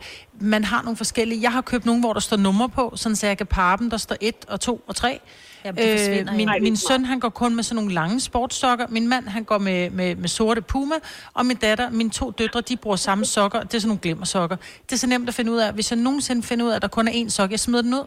man 0.40 0.64
har 0.64 0.82
nogle 0.82 0.96
forskellige. 0.96 1.42
Jeg 1.42 1.52
har 1.52 1.60
købt 1.60 1.86
nogle, 1.86 2.00
hvor 2.00 2.12
der 2.12 2.20
står 2.20 2.36
numre 2.36 2.68
på, 2.68 2.92
sådan 2.96 3.16
så 3.16 3.26
jeg 3.26 3.38
kan 3.38 3.46
parre 3.46 3.76
dem, 3.78 3.90
der 3.90 3.96
står 3.96 4.16
1 4.20 4.34
og 4.48 4.60
2 4.60 4.84
og 4.86 4.96
3. 4.96 5.20
Jamen, 5.64 5.82
det 5.84 5.98
forsvinder 5.98 6.32
øh, 6.32 6.36
min, 6.36 6.48
jo. 6.48 6.62
min 6.62 6.76
søn, 6.76 7.04
han 7.04 7.20
går 7.20 7.28
kun 7.28 7.56
med 7.56 7.64
sådan 7.64 7.74
nogle 7.76 7.92
lange 7.94 8.20
sportssokker. 8.20 8.86
Min 8.88 9.08
mand, 9.08 9.28
han 9.28 9.44
går 9.44 9.58
med, 9.58 9.90
med, 9.90 10.14
med 10.16 10.28
sorte 10.28 10.62
Puma. 10.62 10.94
Og 11.34 11.46
min 11.46 11.56
datter, 11.56 11.90
mine 11.90 12.10
to 12.10 12.30
døtre, 12.30 12.60
de 12.60 12.76
bruger 12.76 12.96
samme 12.96 13.24
sokker. 13.24 13.62
Det 13.62 13.74
er 13.74 13.78
sådan 13.78 13.88
nogle 13.88 14.00
glimmersokker. 14.00 14.56
Det 14.82 14.92
er 14.92 14.96
så 14.96 15.06
nemt 15.06 15.28
at 15.28 15.34
finde 15.34 15.52
ud 15.52 15.58
af. 15.58 15.72
Hvis 15.72 15.90
jeg 15.90 15.98
nogensinde 15.98 16.42
finder 16.42 16.64
ud 16.66 16.70
af, 16.70 16.76
at 16.76 16.82
der 16.82 16.88
kun 16.88 17.08
er 17.08 17.12
én 17.12 17.28
sok, 17.28 17.50
jeg 17.50 17.60
smider 17.60 17.82
den 17.82 17.94
ud. 17.94 18.04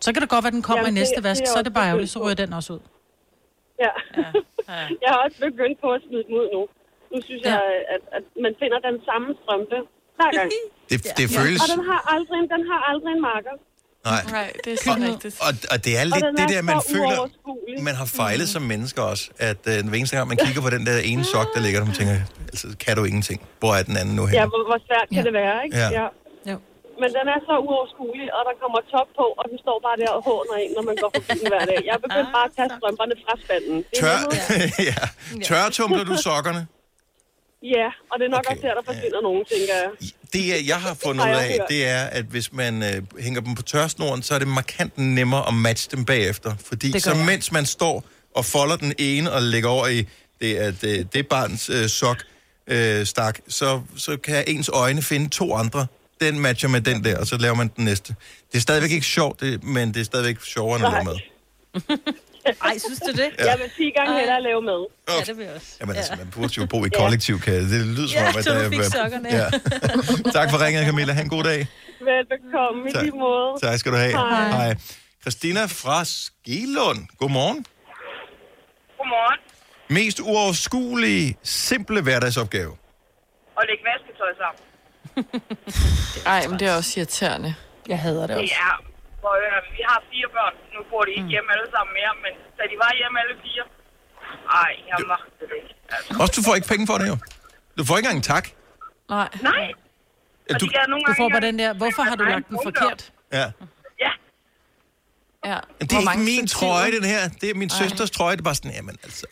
Så 0.00 0.12
kan 0.12 0.22
det 0.22 0.30
godt 0.30 0.44
være, 0.44 0.48
at 0.48 0.52
den 0.54 0.62
kommer 0.62 0.84
Jamen, 0.84 0.96
i 0.96 1.00
næste 1.00 1.14
det- 1.16 1.24
vask. 1.24 1.40
det 1.40 1.48
er 1.48 1.52
Så 1.52 1.58
er 1.58 1.62
det 1.62 1.74
bare 1.74 1.86
ærgerligt, 1.88 2.10
så 2.10 2.18
ryger 2.24 2.34
den 2.34 2.52
også 2.52 2.72
ud. 2.72 2.78
Ja. 3.84 3.92
jeg 5.02 5.08
har 5.14 5.20
også 5.26 5.38
begyndt 5.46 5.76
på 5.84 5.88
at 5.96 6.00
smide 6.06 6.24
dem 6.28 6.34
ud 6.42 6.48
nu. 6.56 6.62
Nu 7.12 7.16
synes 7.28 7.42
ja. 7.44 7.50
jeg, 7.54 7.62
at, 7.94 8.02
at 8.16 8.24
man 8.44 8.52
finder 8.62 8.78
den 8.88 8.96
samme 9.08 9.28
strømpe 9.40 9.78
hver 10.18 10.30
gang. 10.38 10.50
Det, 10.90 10.98
det 11.20 11.26
føles... 11.38 11.58
Og 11.64 11.68
den 11.74 11.82
har 11.90 12.00
aldrig, 12.14 12.36
en- 12.42 12.50
den 12.54 12.62
har 12.70 12.80
aldrig 12.90 13.12
en 13.18 13.22
marker. 13.32 13.54
Nej. 14.10 14.22
Nej, 14.38 14.48
det 14.64 14.70
er 14.76 14.80
så 14.88 14.90
rigtigt. 15.08 15.34
Og, 15.46 15.52
og 15.72 15.78
det 15.84 15.92
er 15.98 16.00
Og 16.04 16.06
lidt 16.14 16.24
den 16.26 16.34
det 16.38 16.44
er 16.48 16.52
der, 16.56 16.62
man 16.72 16.80
føler, 16.94 17.18
man 17.88 17.94
har 18.00 18.08
fejlet 18.20 18.48
som 18.54 18.62
mennesker 18.72 19.02
også. 19.12 19.24
At 19.50 19.60
øh, 19.72 19.76
hver 19.88 19.96
eneste 20.00 20.16
gang, 20.16 20.28
man 20.32 20.38
kigger 20.46 20.62
på 20.66 20.70
den 20.76 20.82
der 20.88 20.96
ene 21.12 21.24
sok, 21.34 21.46
der 21.54 21.60
ligger 21.64 21.78
der, 21.80 21.86
man 21.90 21.96
tænker, 22.00 22.14
altså, 22.52 22.66
kan 22.84 22.92
du 22.98 23.02
ingenting? 23.10 23.38
Hvor 23.60 23.72
er 23.78 23.82
den 23.90 23.96
anden 24.00 24.14
nu 24.18 24.22
her? 24.26 24.34
Ja, 24.40 24.44
hvor, 24.52 24.62
hvor 24.70 24.78
svært 24.88 25.06
kan 25.08 25.16
Ja. 25.18 25.22
det 25.28 25.32
være, 25.42 25.56
ikke? 25.64 25.76
Ja. 25.82 25.88
ja. 26.00 26.06
Men 27.02 27.10
den 27.18 27.26
er 27.34 27.40
så 27.48 27.54
uoverskuelig, 27.68 28.26
og 28.36 28.40
der 28.48 28.54
kommer 28.62 28.78
top 28.94 29.08
på, 29.18 29.26
og 29.40 29.44
den 29.50 29.58
står 29.64 29.76
bare 29.86 29.96
der 30.02 30.10
og 30.18 30.22
håner 30.30 30.54
ind, 30.64 30.72
når 30.76 30.84
man 30.90 30.96
går 31.02 31.10
forbi 31.16 31.34
den 31.42 31.48
hver 31.52 31.64
dag. 31.70 31.80
Jeg 31.88 31.94
er 31.98 32.02
begyndt 32.06 32.30
bare 32.36 32.46
at 32.50 32.54
tage 32.58 32.70
strømperne 32.78 33.14
fra 33.24 33.34
spanden. 33.44 33.76
Det 33.90 33.96
er 33.98 34.00
Tør, 34.00 34.18
ja. 34.90 34.96
Tørretumler 35.48 36.04
du 36.10 36.16
sokkerne? 36.28 36.62
Ja, 37.76 37.88
og 38.10 38.14
det 38.18 38.24
er 38.28 38.32
nok 38.36 38.44
Okay. 38.46 38.50
også 38.56 38.62
der, 38.66 38.74
der 38.78 38.84
forsvinder 38.90 39.20
nogen, 39.28 39.44
tænker 39.52 39.74
jeg. 39.82 39.90
Det, 40.32 40.68
jeg- 40.68 40.80
har 40.86 40.94
fundet 41.04 41.24
ud 41.24 41.36
af, 41.46 41.58
det 41.68 41.80
er, 41.96 42.02
at 42.18 42.24
hvis 42.24 42.52
man 42.52 42.82
øh, 42.82 43.20
hænger 43.24 43.40
dem 43.40 43.54
på 43.54 43.62
tørsnoren, 43.62 44.22
så 44.22 44.34
er 44.34 44.38
det 44.38 44.48
markant 44.48 44.98
nemmere 44.98 45.48
at 45.48 45.54
matche 45.54 45.96
dem 45.96 46.04
bagefter. 46.04 46.54
Fordi 46.68 47.00
så 47.00 47.10
jeg. 47.14 47.26
mens 47.26 47.52
man 47.52 47.66
står 47.66 48.04
og 48.34 48.44
folder 48.44 48.76
den 48.76 48.92
ene 48.98 49.32
og 49.32 49.42
lægger 49.42 49.68
over 49.68 49.86
i 49.86 50.00
det, 50.40 50.56
at, 50.56 50.84
øh, 50.84 51.04
det 51.12 51.28
barns 51.28 51.70
øh, 51.70 51.86
sok 51.88 52.16
øh, 52.66 53.06
stak, 53.06 53.38
så, 53.48 53.80
så 53.96 54.16
kan 54.16 54.44
ens 54.46 54.68
øjne 54.68 55.02
finde 55.02 55.28
to 55.28 55.54
andre. 55.54 55.86
Den 56.26 56.40
matcher 56.40 56.68
med 56.68 56.80
den 56.80 57.04
der, 57.04 57.18
og 57.20 57.26
så 57.26 57.36
laver 57.38 57.54
man 57.54 57.68
den 57.76 57.84
næste. 57.84 58.14
Det 58.52 58.56
er 58.58 58.62
stadigvæk 58.68 58.90
ikke 58.90 59.06
sjovt, 59.06 59.40
det, 59.40 59.64
men 59.64 59.94
det 59.94 60.00
er 60.00 60.04
stadigvæk 60.04 60.40
sjovere, 60.40 60.76
end 60.78 60.86
at 60.86 60.92
lave 60.92 61.04
Nej. 61.04 61.12
med. 61.12 61.18
Ej, 62.68 62.78
synes 62.78 63.00
du 63.00 63.12
det? 63.12 63.30
Ja. 63.38 63.44
Jeg 63.50 63.58
vil 63.62 63.70
10 63.76 63.90
gange 63.98 64.18
hellere 64.18 64.42
lave 64.42 64.62
med. 64.62 64.80
Ja, 65.08 65.24
det 65.26 65.36
vil 65.38 65.44
jeg 65.44 65.54
også. 65.54 65.76
Jamen 65.80 65.96
altså, 65.96 66.12
man 66.18 66.28
burde 66.34 66.52
jo 66.58 66.66
bo 66.66 66.84
i 66.84 66.88
kollektiv, 66.88 67.40
kan 67.40 67.54
det 67.54 67.86
lyder 67.86 68.08
som 68.08 68.16
Ja, 68.22 68.28
om, 68.28 68.34
at 68.38 68.44
så 68.44 68.50
du 68.54 68.58
der 68.58 68.70
fik 68.70 68.82
sokkerne. 68.82 69.28
Ja. 69.28 69.46
tak 70.38 70.50
for 70.50 70.64
ringet, 70.64 70.84
Camilla. 70.86 71.12
Ha' 71.12 71.22
en 71.22 71.28
god 71.28 71.44
dag. 71.44 71.66
Velbekomme 72.00 72.88
i 72.88 72.92
Tak. 72.92 73.02
lige 73.02 73.16
måde. 73.18 73.50
Tak 73.62 73.78
skal 73.78 73.92
du 73.92 73.96
have. 73.96 74.12
Hej. 74.12 74.50
Hej. 74.50 74.74
Christina 75.22 75.64
fra 75.66 76.04
Skilund. 76.04 77.00
Godmorgen. 77.18 77.66
Godmorgen. 78.98 79.38
Mest 79.90 80.20
uoverskuelige, 80.20 81.36
simple 81.42 82.02
hverdagsopgave. 82.02 82.72
Og 83.56 83.62
lægge 83.68 83.84
vasketøj 83.90 84.32
sammen. 84.42 84.60
Ej, 86.34 86.40
men 86.48 86.56
det 86.60 86.66
er 86.70 86.74
også 86.80 86.92
irriterende. 87.00 87.50
Jeg 87.88 87.98
hader 88.04 88.20
det 88.26 88.36
Det 88.36 88.42
også. 88.42 88.54
er... 88.68 88.74
For, 89.22 89.32
øh, 89.46 89.58
vi 89.76 89.82
har 89.90 89.98
fire 90.12 90.28
børn. 90.36 90.54
Nu 90.74 90.80
bor 90.90 91.02
de 91.08 91.10
ikke 91.18 91.28
hjemme 91.34 91.48
alle 91.56 91.68
sammen 91.74 91.92
mere, 92.00 92.12
men 92.24 92.32
da 92.58 92.62
de 92.70 92.76
var 92.84 92.90
hjemme 93.00 93.16
alle 93.22 93.34
fire... 93.44 93.64
Ej, 94.62 94.72
jeg 94.90 94.96
magtede 95.12 95.46
det 95.50 95.56
ikke. 95.62 95.74
Altså. 95.94 96.10
Også 96.22 96.32
du 96.38 96.42
får 96.48 96.54
ikke 96.58 96.68
penge 96.72 96.84
for 96.90 96.96
det 97.00 97.06
jo. 97.12 97.16
Du 97.78 97.82
får 97.88 97.94
ikke 97.96 98.06
engang 98.06 98.18
en 98.22 98.28
tak. 98.34 98.44
Nej. 99.14 99.28
Nej. 99.48 99.64
Ja, 100.48 100.54
Og 100.54 100.60
du, 100.60 100.66
Du 101.08 101.12
får 101.20 101.28
bare 101.34 101.40
den 101.48 101.58
der, 101.62 101.70
hvorfor 101.74 102.02
har 102.02 102.16
du 102.20 102.24
lagt 102.24 102.48
den 102.48 102.58
forkert? 102.68 103.00
ja. 103.32 103.46
Ja. 105.44 105.50
Ja. 105.50 105.58
Det 105.80 105.92
er 105.92 106.12
ikke 106.12 106.24
min 106.24 106.46
trøje, 106.46 106.90
den 106.92 107.04
her. 107.04 107.28
Det 107.40 107.50
er 107.50 107.54
min 107.54 107.70
søsters 107.70 108.10
trøje. 108.10 108.32
Det 108.36 108.40
er 108.40 108.44
bare 108.44 108.54
sådan, 108.54 108.70
jamen 108.70 108.96
altså... 109.04 109.26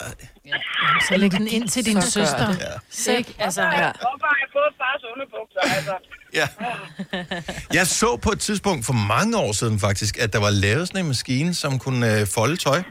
Så 1.07 1.17
læg 1.17 1.31
den 1.31 1.47
ind 1.47 1.67
til 1.69 1.85
din 1.85 2.01
Så 2.01 2.11
søster. 2.11 2.47
Ja. 3.07 3.17
Ikke? 3.17 3.35
Altså, 3.39 3.61
Ja. 3.61 3.69
Hvorfor 3.69 4.27
har 4.31 4.37
jeg 4.43 4.49
fået 4.57 4.71
fars 4.81 5.01
underbukser, 5.13 5.61
altså? 5.77 5.95
Ja. 6.33 6.47
Jeg 7.73 7.87
så 7.87 8.15
på 8.17 8.31
et 8.31 8.39
tidspunkt 8.39 8.85
for 8.85 8.93
mange 8.93 9.37
år 9.37 9.51
siden 9.51 9.79
faktisk, 9.79 10.17
at 10.17 10.33
der 10.33 10.39
var 10.39 10.49
lavet 10.49 10.87
sådan 10.87 11.01
en 11.01 11.07
maskine, 11.07 11.53
som 11.53 11.79
kunne 11.79 12.19
øh, 12.19 12.27
folde 12.27 12.57
tøj. 12.57 12.81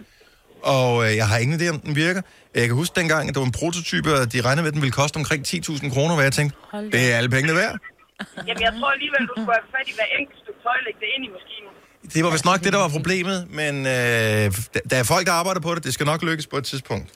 Og 0.63 1.05
øh, 1.07 1.17
jeg 1.17 1.27
har 1.29 1.39
ingen 1.39 1.61
idé, 1.61 1.67
om 1.75 1.81
den 1.81 1.97
virker. 1.97 2.23
Jeg 2.55 2.67
kan 2.67 2.75
huske 2.83 2.95
dengang, 3.01 3.23
at 3.29 3.35
det 3.35 3.41
var 3.41 3.47
en 3.47 3.59
prototype, 3.63 4.09
og 4.15 4.33
de 4.33 4.41
regnede 4.41 4.63
med, 4.63 4.69
at 4.73 4.75
den 4.75 4.83
ville 4.83 4.97
koste 5.03 5.17
omkring 5.17 5.41
10.000 5.49 5.95
kroner, 5.95 6.13
hvor 6.15 6.23
jeg 6.29 6.33
tænkte, 6.33 6.57
det 6.95 7.01
er 7.13 7.17
alle 7.19 7.31
pengene 7.37 7.55
værd. 7.63 7.75
Jamen, 8.49 8.63
jeg 8.67 8.73
tror 8.79 8.91
alligevel, 8.97 9.23
du 9.31 9.35
skulle 9.41 9.55
have 9.61 9.69
fat 9.77 9.87
i 9.93 9.95
hver 9.99 10.09
enkelt 10.21 10.39
stykke 10.43 10.61
tøj 10.67 10.77
lægge 10.87 11.01
det 11.05 11.09
ind 11.17 11.23
i 11.29 11.31
maskinen. 11.37 11.70
Det 12.15 12.25
var 12.25 12.31
vist 12.31 12.45
nok 12.45 12.61
det, 12.65 12.73
der 12.73 12.79
var 12.79 12.89
problemet, 12.89 13.39
men 13.51 13.75
øh, 13.87 13.93
der- 14.91 14.99
er 15.01 15.03
folk, 15.05 15.27
der 15.27 15.33
arbejder 15.33 15.61
på 15.61 15.75
det. 15.75 15.85
Det 15.85 15.95
skal 15.95 16.07
nok 16.07 16.23
lykkes 16.23 16.47
på 16.47 16.57
et 16.57 16.65
tidspunkt. 16.65 17.09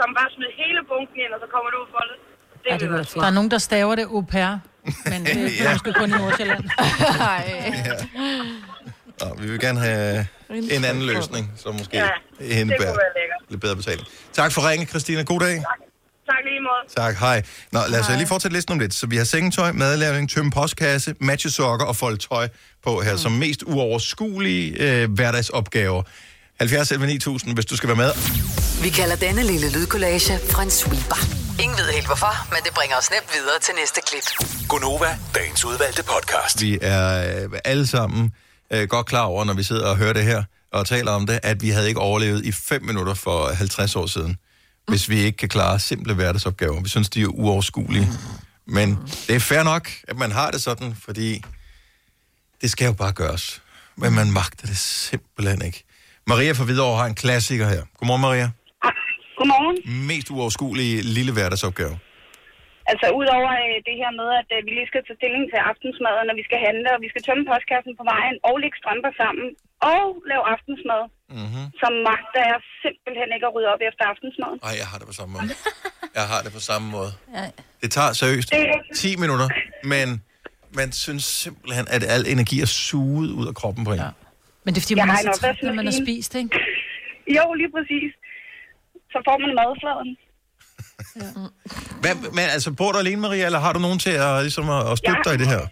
Som 0.00 0.08
bare 0.18 0.28
smid 0.36 0.46
hele 0.62 0.78
bunken 0.90 1.16
ind, 1.24 1.32
og 1.36 1.40
så 1.44 1.46
kommer 1.54 1.68
det 1.70 1.76
ud 1.82 1.88
foldet. 1.96 2.16
Det, 2.64 2.70
Ja, 2.70 2.76
det 2.78 2.90
var 2.90 3.20
der 3.22 3.26
er 3.26 3.34
nogen, 3.38 3.50
der 3.50 3.58
staver 3.58 3.94
det 3.94 4.02
au 4.02 4.20
pair. 4.22 4.58
Men 5.04 5.24
det 5.26 5.36
er 5.60 5.64
Ja. 5.64 5.72
måske 5.72 5.92
kun 5.92 6.08
i 6.10 6.12
Nordsjælland. 6.12 6.64
Ej. 7.34 7.72
Og 9.22 9.42
vi 9.42 9.50
vil 9.50 9.60
gerne 9.60 9.80
have 9.80 10.26
en 10.50 10.84
anden 10.84 11.02
løsning, 11.06 11.52
som 11.56 11.74
måske 11.74 11.96
Ja, 11.96 12.04
ja, 12.40 12.44
det 12.44 12.60
indebærer 12.60 12.96
lidt 13.48 13.60
bedre 13.60 13.76
betaling. 13.76 14.06
Tak 14.32 14.52
for 14.52 14.70
ringen, 14.70 14.88
Christina. 14.88 15.22
God 15.22 15.40
dag. 15.40 15.56
Tak 15.56 15.64
lige 16.44 16.60
måde. 16.60 16.82
Tak, 16.96 17.14
hej. 17.16 17.42
Nå, 17.72 17.80
lad 17.88 18.00
os 18.00 18.06
lige 18.16 18.26
fortsætte 18.26 18.56
listen 18.56 18.72
om 18.72 18.78
lidt. 18.78 18.94
Så 18.94 19.06
vi 19.06 19.16
har 19.16 19.24
sengetøj, 19.24 19.72
madlavning, 19.72 20.30
tømme 20.30 20.50
postkasse, 20.50 21.14
matche 21.20 21.50
sokker 21.50 21.86
og 21.86 21.96
folde 21.96 22.16
tøj 22.16 22.48
på 22.84 23.00
her, 23.00 23.16
som 23.16 23.32
mest 23.32 23.62
uoverskuelige 23.62 25.02
øh, 25.02 25.12
hverdagsopgaver. 25.12 26.02
70 26.58 26.90
11 26.90 27.06
9000, 27.06 27.54
hvis 27.54 27.66
du 27.66 27.76
skal 27.76 27.88
være 27.88 27.96
med. 27.96 28.10
Vi 28.82 28.88
kalder 28.88 29.16
denne 29.16 29.42
lille 29.42 29.72
lydkollage 29.72 30.34
en 30.62 30.70
sweeper. 30.70 31.20
Ingen 31.62 31.78
ved 31.78 31.88
helt 31.92 32.06
hvorfor, 32.06 32.34
men 32.50 32.58
det 32.64 32.72
bringer 32.74 32.96
os 32.96 33.10
nemt 33.10 33.30
videre 33.34 33.58
til 33.62 33.74
næste 33.80 34.00
klip. 34.06 34.26
Gonova, 34.68 35.18
dagens 35.34 35.64
udvalgte 35.64 36.02
podcast. 36.02 36.62
Vi 36.62 36.78
er 36.82 37.06
øh, 37.44 37.58
alle 37.64 37.86
sammen 37.86 38.32
øh, 38.72 38.88
godt 38.88 39.06
klar 39.06 39.24
over, 39.24 39.44
når 39.44 39.54
vi 39.54 39.62
sidder 39.62 39.86
og 39.86 39.96
hører 39.96 40.12
det 40.12 40.24
her 40.24 40.42
og 40.72 40.86
taler 40.86 41.12
om 41.12 41.26
det, 41.26 41.40
at 41.42 41.62
vi 41.62 41.70
havde 41.70 41.88
ikke 41.88 42.00
overlevet 42.00 42.44
i 42.44 42.52
5 42.52 42.82
minutter 42.82 43.14
for 43.14 43.48
50 43.54 43.96
år 43.96 44.06
siden, 44.06 44.36
hvis 44.88 45.10
vi 45.10 45.16
ikke 45.26 45.36
kan 45.36 45.48
klare 45.48 45.78
simple 45.78 46.14
hverdagsopgaver. 46.14 46.82
Vi 46.82 46.88
synes, 46.88 47.08
de 47.10 47.22
er 47.22 47.26
uoverskuelige. 47.26 48.06
Men 48.66 48.88
det 49.26 49.34
er 49.36 49.40
fair 49.40 49.62
nok, 49.72 49.84
at 50.08 50.16
man 50.16 50.32
har 50.32 50.50
det 50.50 50.60
sådan, 50.62 50.94
fordi 51.06 51.42
det 52.62 52.70
skal 52.70 52.86
jo 52.86 52.92
bare 52.92 53.12
gøres. 53.12 53.62
Men 53.96 54.10
man 54.20 54.28
magter 54.38 54.66
det 54.66 54.78
simpelthen 55.10 55.60
ikke. 55.68 55.80
Maria 56.32 56.52
fra 56.58 56.64
Hvidovre 56.64 56.96
har 57.02 57.08
en 57.12 57.18
klassiker 57.24 57.66
her. 57.74 57.82
Godmorgen, 57.98 58.22
Maria. 58.28 58.48
Godmorgen. 59.38 59.76
Mest 60.10 60.28
uoverskuelige 60.34 60.96
lille 61.16 61.32
hverdagsopgave. 61.36 61.94
Altså 62.90 63.06
udover 63.20 63.52
øh, 63.64 63.76
det 63.88 63.96
her 64.02 64.12
med, 64.20 64.28
at 64.40 64.48
øh, 64.56 64.60
vi 64.66 64.70
lige 64.78 64.88
skal 64.92 65.02
tage 65.06 65.18
stilling 65.20 65.44
til 65.52 65.60
aftensmad, 65.70 66.14
når 66.28 66.36
vi 66.40 66.44
skal 66.48 66.60
handle, 66.66 66.88
og 66.96 67.00
vi 67.04 67.08
skal 67.12 67.22
tømme 67.26 67.44
postkassen 67.50 67.94
på 68.00 68.04
vejen, 68.12 68.36
og 68.48 68.54
lægge 68.62 68.76
strømper 68.80 69.12
sammen, 69.22 69.46
og 69.92 70.02
lave 70.30 70.44
aftensmad, 70.54 71.02
Mm-hmm. 71.38 71.64
så 71.80 71.86
magter 72.08 72.42
jeg 72.52 72.58
simpelthen 72.84 73.28
ikke 73.34 73.46
at 73.48 73.52
rydde 73.56 73.68
op 73.74 73.82
efter 73.88 74.02
aftensmaden. 74.12 74.58
Ej, 74.68 74.74
jeg 74.82 74.86
har 74.90 74.98
det 75.00 75.06
på 75.12 75.16
samme 75.20 75.32
måde. 75.36 75.48
Jeg 76.18 76.26
har 76.32 76.40
det 76.44 76.52
på 76.58 76.62
samme 76.70 76.86
måde. 76.96 77.10
Det 77.82 77.88
tager 77.96 78.12
seriøst 78.22 78.48
10 78.94 79.16
minutter, 79.22 79.48
men 79.92 80.06
man 80.80 80.88
synes 81.04 81.24
simpelthen, 81.44 81.86
at 81.96 82.02
al 82.14 82.22
energi 82.34 82.56
er 82.66 82.70
suget 82.84 83.30
ud 83.38 83.46
af 83.50 83.54
kroppen 83.60 83.82
på 83.88 83.92
en. 83.92 83.98
Ja. 83.98 84.10
Men 84.64 84.70
det 84.74 84.78
er 84.80 84.84
fordi, 84.86 84.96
Jeg 84.98 85.06
man 85.06 85.14
er 85.16 85.16
har 85.26 85.32
så 85.32 85.40
træt, 85.40 85.56
når 85.62 85.72
man 85.80 85.84
har 85.90 85.96
spist, 86.04 86.32
ikke? 86.34 86.50
Jo, 87.36 87.44
lige 87.60 87.70
præcis. 87.76 88.10
Så 89.12 89.18
får 89.28 89.36
man 89.44 89.50
madfladen. 89.60 90.10
Hvad, 92.02 92.14
men 92.38 92.46
altså, 92.56 92.68
bor 92.80 92.90
du 92.92 92.98
alene, 93.04 93.20
Maria, 93.26 93.44
eller 93.48 93.60
har 93.66 93.72
du 93.76 93.80
nogen 93.86 93.98
til 94.06 94.14
at, 94.26 94.32
ligesom, 94.46 94.66
at, 94.76 94.82
at 94.92 94.96
støtte 95.02 95.22
Ja. 95.24 95.26
dig 95.26 95.34
i 95.38 95.40
det 95.42 95.48
her? 95.54 95.62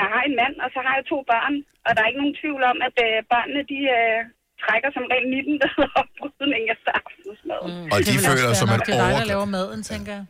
Jeg 0.00 0.06
har 0.12 0.22
en 0.28 0.34
mand, 0.42 0.54
og 0.64 0.68
så 0.74 0.78
har 0.86 0.92
jeg 0.98 1.04
to 1.12 1.18
børn, 1.32 1.54
og 1.86 1.90
der 1.94 2.00
er 2.02 2.08
ikke 2.10 2.22
nogen 2.22 2.36
tvivl 2.42 2.62
om, 2.72 2.76
at 2.88 2.96
øh, 3.06 3.14
børnene, 3.32 3.62
de 3.72 3.78
øh, 3.98 4.18
trækker 4.64 4.88
som 4.96 5.04
regel 5.12 5.26
19 5.36 5.52
ved 5.62 5.70
oprydning 6.02 6.62
efter 6.74 6.90
aftensmad. 7.00 7.62
Mm. 7.70 7.92
Og 7.94 7.98
de 8.08 8.14
føler 8.28 8.50
som 8.62 8.68
en 8.68 8.72
nok. 8.74 8.86
Det 8.86 8.94
er 8.94 9.02
dig, 9.08 9.12
der 9.22 9.28
laver 9.34 9.46
maden, 9.56 9.80
tænker 9.92 10.12
jeg. 10.18 10.24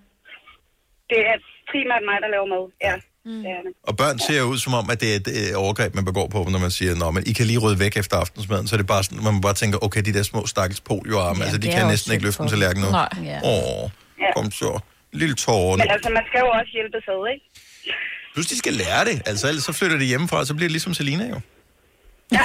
Det 1.11 1.21
er 1.31 1.37
primært 1.71 2.03
mig, 2.11 2.17
der 2.25 2.29
laver 2.37 2.49
mad. 2.55 2.65
Ja. 2.89 2.95
Mm. 3.25 3.43
Det 3.45 3.51
det. 3.67 3.73
Og 3.89 3.97
børn 4.03 4.19
ser 4.27 4.43
ud 4.53 4.59
som 4.65 4.73
om, 4.81 4.87
at 4.93 4.99
det 5.03 5.09
er 5.13 5.17
et 5.23 5.29
øh, 5.39 5.63
overgreb, 5.65 5.91
man 5.95 6.05
begår 6.11 6.27
på 6.35 6.39
når 6.55 6.59
man 6.67 6.71
siger, 6.79 7.11
men 7.17 7.23
I 7.31 7.33
kan 7.39 7.47
lige 7.51 7.59
rydde 7.65 7.79
væk 7.85 7.95
efter 8.03 8.17
aftensmaden. 8.17 8.67
Så 8.69 8.75
er 8.75 8.79
det 8.83 8.87
bare 8.95 9.03
sådan, 9.05 9.25
man 9.25 9.41
bare 9.41 9.55
tænker, 9.63 9.79
okay, 9.87 10.03
de 10.09 10.13
der 10.17 10.23
små 10.23 10.47
stakkels 10.47 10.81
polioarme, 10.81 11.39
Ja, 11.39 11.45
altså 11.45 11.59
de 11.59 11.69
kan 11.77 11.87
næsten 11.87 12.13
ikke 12.13 12.25
løfte 12.25 12.43
dem. 12.43 12.49
tallerken 12.49 12.83
nu. 12.85 12.91
Nej. 12.91 13.09
Ja. 13.31 13.39
Åh, 13.53 13.91
Ja. 14.25 14.31
kom 14.37 14.51
så. 14.51 14.81
Lille 15.13 15.35
tårer. 15.35 15.77
Men 15.77 15.87
altså, 15.91 16.11
man 16.11 16.23
skal 16.29 16.39
jo 16.45 16.49
også 16.59 16.71
hjælpe 16.73 16.97
ad, 16.97 17.33
ikke? 17.35 17.45
Plus, 18.35 18.47
de 18.47 18.59
skal 18.59 18.73
lære 18.73 19.05
det. 19.05 19.23
Altså, 19.27 19.49
ellers 19.49 19.65
så 19.65 19.73
flytter 19.73 19.99
de 19.99 20.05
hjemmefra, 20.05 20.45
så 20.45 20.55
bliver 20.55 20.69
det 20.69 20.73
ligesom 20.73 20.95
Selina 20.95 21.25
jo. 21.29 21.41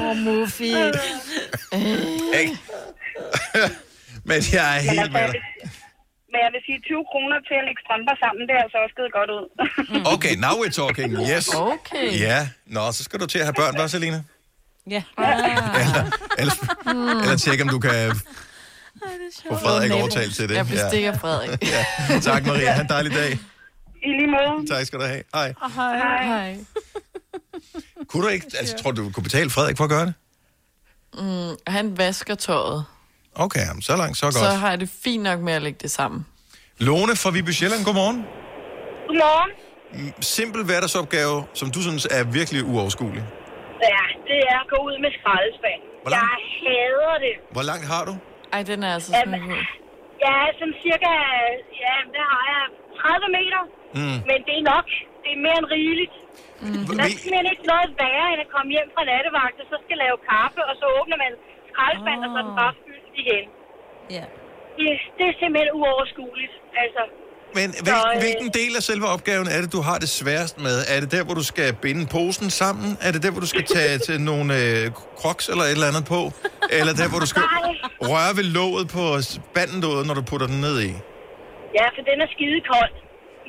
Åh, 0.00 0.16
Muffy. 0.16 0.62
Ikke? 2.40 2.58
Men 4.28 4.42
jeg 4.52 4.76
er 4.76 4.80
helt 4.80 5.00
altså, 5.00 5.12
med 5.12 5.28
dig. 5.28 5.40
men 6.32 6.38
jeg 6.44 6.50
vil 6.54 6.60
sige, 6.66 6.78
20 6.80 7.04
kroner 7.12 7.36
til 7.48 7.54
at 7.60 7.64
lægge 7.68 7.80
strømper 7.84 8.14
sammen, 8.24 8.42
det 8.48 8.54
er 8.58 8.62
altså 8.66 8.78
også 8.84 8.94
givet 8.98 9.12
godt 9.18 9.30
ud. 9.38 9.44
Okay, 10.14 10.34
now 10.44 10.54
we're 10.60 10.74
talking. 10.82 11.10
Yes. 11.32 11.46
Okay. 11.54 12.06
Ja. 12.26 12.48
Nå, 12.66 12.92
så 12.92 13.04
skal 13.04 13.20
du 13.20 13.26
til 13.26 13.38
at 13.38 13.44
have 13.44 13.54
børn, 13.54 13.76
hva' 13.76 13.86
Selina? 13.88 14.22
Ja. 14.90 15.02
Eller, 16.38 16.54
eller 17.22 17.36
tjekke, 17.36 17.62
om 17.62 17.68
du 17.68 17.78
kan 17.78 17.92
få 19.48 19.54
Frederik 19.64 19.92
overtalt 19.92 20.34
til 20.34 20.48
det. 20.48 20.54
Jeg 20.56 20.66
bestikker 20.66 21.18
Frederik. 21.18 21.50
ja. 21.74 21.84
Tak, 22.20 22.46
Maria. 22.46 22.70
Ha' 22.72 22.80
en 22.82 22.88
dejlig 22.88 23.12
dag. 23.14 23.38
I 24.02 24.08
lige 24.18 24.30
måde. 24.36 24.66
Tak 24.74 24.86
skal 24.86 24.98
du 24.98 25.04
have. 25.04 25.22
Hej. 25.34 25.54
Hej. 25.76 26.24
Hej. 26.26 26.56
Kunne 28.08 28.22
du 28.24 28.28
ikke, 28.28 28.46
altså, 28.58 28.74
tror 28.76 28.90
du, 28.90 29.04
du 29.04 29.10
kunne 29.10 29.24
betale 29.30 29.50
Frederik 29.50 29.76
for 29.76 29.84
at 29.84 29.90
gøre 29.90 30.06
det? 30.06 30.14
Mm, 31.14 31.56
han 31.76 31.98
vasker 31.98 32.34
tøjet. 32.34 32.84
Okay, 33.34 33.60
jamen, 33.68 33.82
så 33.82 33.96
langt, 33.96 34.16
så 34.18 34.26
godt. 34.26 34.34
Så 34.34 34.50
har 34.62 34.68
jeg 34.70 34.80
det 34.80 34.90
fint 35.04 35.22
nok 35.22 35.40
med 35.40 35.52
at 35.52 35.62
lægge 35.62 35.78
det 35.82 35.90
sammen. 35.90 36.26
Lone 36.78 37.14
fra 37.22 37.30
Viby 37.30 37.50
Sjælland, 37.58 37.84
godmorgen. 37.84 38.18
Godmorgen. 39.08 39.50
Mm, 39.94 40.22
Simpel 40.22 40.60
hverdagsopgave, 40.64 41.36
som 41.60 41.66
du 41.74 41.80
synes 41.82 42.04
er 42.18 42.22
virkelig 42.38 42.60
uoverskuelig. 42.72 43.24
Ja, 43.92 44.02
det 44.30 44.38
er 44.52 44.58
at 44.64 44.68
gå 44.72 44.78
ud 44.88 44.96
med 45.04 45.10
skraldespand. 45.18 45.80
Jeg 46.16 46.30
hader 46.62 47.16
det. 47.26 47.34
Hvor 47.56 47.64
langt 47.70 47.84
har 47.92 48.02
du? 48.08 48.14
Ej, 48.52 48.62
den 48.70 48.78
er 48.86 48.92
altså 48.96 49.10
sådan. 49.18 49.32
Ja, 50.26 50.36
sådan 50.58 50.74
cirka, 50.84 51.12
ja, 51.84 51.94
der 52.16 52.24
har 52.32 52.42
jeg 52.54 52.62
30 53.00 53.26
meter. 53.38 53.60
Mm. 53.98 54.18
Men 54.28 54.38
det 54.46 54.54
er 54.60 54.64
nok. 54.74 54.86
Det 55.22 55.30
er 55.36 55.40
mere 55.46 55.58
end 55.62 55.68
rigeligt. 55.76 56.14
Mm. 56.62 56.82
Der 56.98 57.04
er 57.06 57.12
simpelthen 57.22 57.48
ikke 57.54 57.66
noget 57.72 57.90
værre, 58.02 58.26
end 58.32 58.40
at 58.46 58.50
komme 58.54 58.68
hjem 58.76 58.88
fra 58.94 59.02
nattevagt, 59.12 59.56
og 59.62 59.66
så 59.72 59.76
skal 59.84 59.96
lave 60.04 60.16
kaffe, 60.32 60.60
og 60.70 60.74
så 60.80 60.86
åbner 60.98 61.16
man 61.24 61.32
skraldespanden, 61.70 62.24
oh. 62.24 62.28
og 62.28 62.32
så 62.34 62.38
er 62.42 62.46
den 62.48 62.56
bare 62.62 62.74
fyldt 62.84 63.14
igen. 63.22 63.46
Ja. 64.16 64.24
Det, 64.78 64.86
det 65.18 65.24
er 65.30 65.34
simpelthen 65.42 65.70
uoverskueligt. 65.80 66.54
Altså, 66.84 67.02
Men 67.58 67.68
Så, 67.72 67.82
hvil, 67.84 67.98
øh, 68.14 68.20
hvilken 68.24 68.48
del 68.60 68.72
af 68.78 68.82
selve 68.90 69.06
opgaven 69.14 69.46
er 69.54 69.60
det, 69.64 69.70
du 69.76 69.80
har 69.88 69.98
det 70.04 70.10
sværest 70.20 70.56
med? 70.66 70.76
Er 70.94 70.98
det 71.02 71.10
der, 71.16 71.22
hvor 71.26 71.36
du 71.40 71.44
skal 71.52 71.68
binde 71.84 72.04
posen 72.16 72.48
sammen? 72.62 72.88
Er 73.06 73.10
det 73.14 73.20
der, 73.24 73.30
hvor 73.34 73.42
du 73.46 73.50
skal 73.54 73.64
tage 73.76 73.94
til 74.08 74.16
nogle 74.30 74.48
øh, 74.62 74.84
crocs 75.20 75.44
eller 75.52 75.64
et 75.68 75.74
eller 75.78 75.88
andet 75.92 76.04
på? 76.14 76.20
Eller 76.78 76.92
der, 77.00 77.08
hvor 77.12 77.20
du 77.24 77.28
skal 77.34 77.44
røre 78.10 78.32
ved 78.38 78.46
låget 78.58 78.86
på 78.96 79.04
spandendådet, 79.36 80.04
når 80.08 80.14
du 80.20 80.22
putter 80.30 80.48
den 80.52 80.60
ned 80.66 80.76
i? 80.88 80.92
Ja, 81.78 81.86
for 81.94 82.02
den 82.10 82.16
er 82.24 82.28
skide 82.34 82.60
kold 82.72 82.94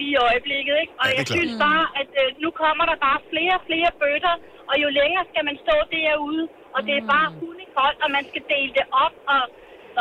lige 0.02 0.14
i 0.18 0.20
øjeblikket, 0.28 0.76
ikke? 0.84 0.94
Og 1.02 1.06
Ja, 1.08 1.12
jeg 1.18 1.26
klart. 1.28 1.38
synes 1.38 1.54
bare, 1.68 1.86
at 2.02 2.10
øh, 2.22 2.28
nu 2.44 2.50
kommer 2.64 2.84
der 2.92 2.98
bare 3.08 3.20
flere 3.32 3.54
og 3.60 3.64
flere 3.70 3.90
bøtter, 4.02 4.36
og 4.70 4.76
jo 4.84 4.88
længere 5.00 5.24
skal 5.32 5.44
man 5.50 5.56
stå 5.66 5.76
derude, 5.96 6.44
og 6.76 6.80
det 6.88 6.94
er 7.02 7.06
bare 7.16 7.28
hundekoldt, 7.40 7.98
og 8.04 8.10
man 8.18 8.24
skal 8.30 8.42
dele 8.54 8.72
det 8.78 8.86
op, 9.04 9.16
og 9.34 9.42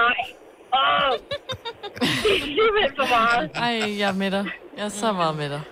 nej. 0.03 0.21
Åh, 0.79 1.13
det 2.25 2.33
er 2.37 2.43
simpelthen 2.59 2.93
for 3.01 3.09
meget. 3.19 3.45
Ej, 3.67 3.75
jeg 4.01 4.09
er 4.15 4.19
med 4.25 4.31
dig. 4.37 4.45
Jeg 4.79 4.85
er 4.91 4.95
så 5.03 5.09
meget 5.21 5.35
med 5.41 5.49
dig. 5.55 5.63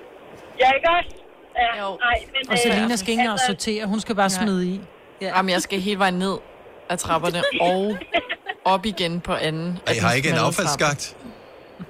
Ja, 0.62 0.68
ikke 0.78 0.88
også? 0.98 1.12
Ja, 1.58 1.70
nej, 2.06 2.18
men, 2.32 2.42
Og 2.50 2.52
øh, 2.52 2.58
Selina 2.58 2.96
skal 2.96 3.10
ikke 3.10 3.20
engang 3.20 3.32
altså, 3.40 3.46
sortere, 3.46 3.84
hun 3.92 4.00
skal 4.00 4.14
bare 4.14 4.30
Nej. 4.36 4.38
smide 4.44 4.62
i. 4.74 4.80
Ja. 5.20 5.26
Jamen, 5.36 5.50
jeg 5.50 5.62
skal 5.62 5.80
hele 5.80 5.98
vejen 5.98 6.14
ned 6.14 6.36
af 6.88 6.98
trapperne 6.98 7.40
og 7.70 7.96
op 8.64 8.86
igen 8.86 9.20
på 9.20 9.32
anden. 9.34 9.78
Og 9.86 9.94
I 9.94 9.98
har 9.98 10.12
ikke 10.12 10.28
en 10.28 10.34
affaldsskagt? 10.46 11.16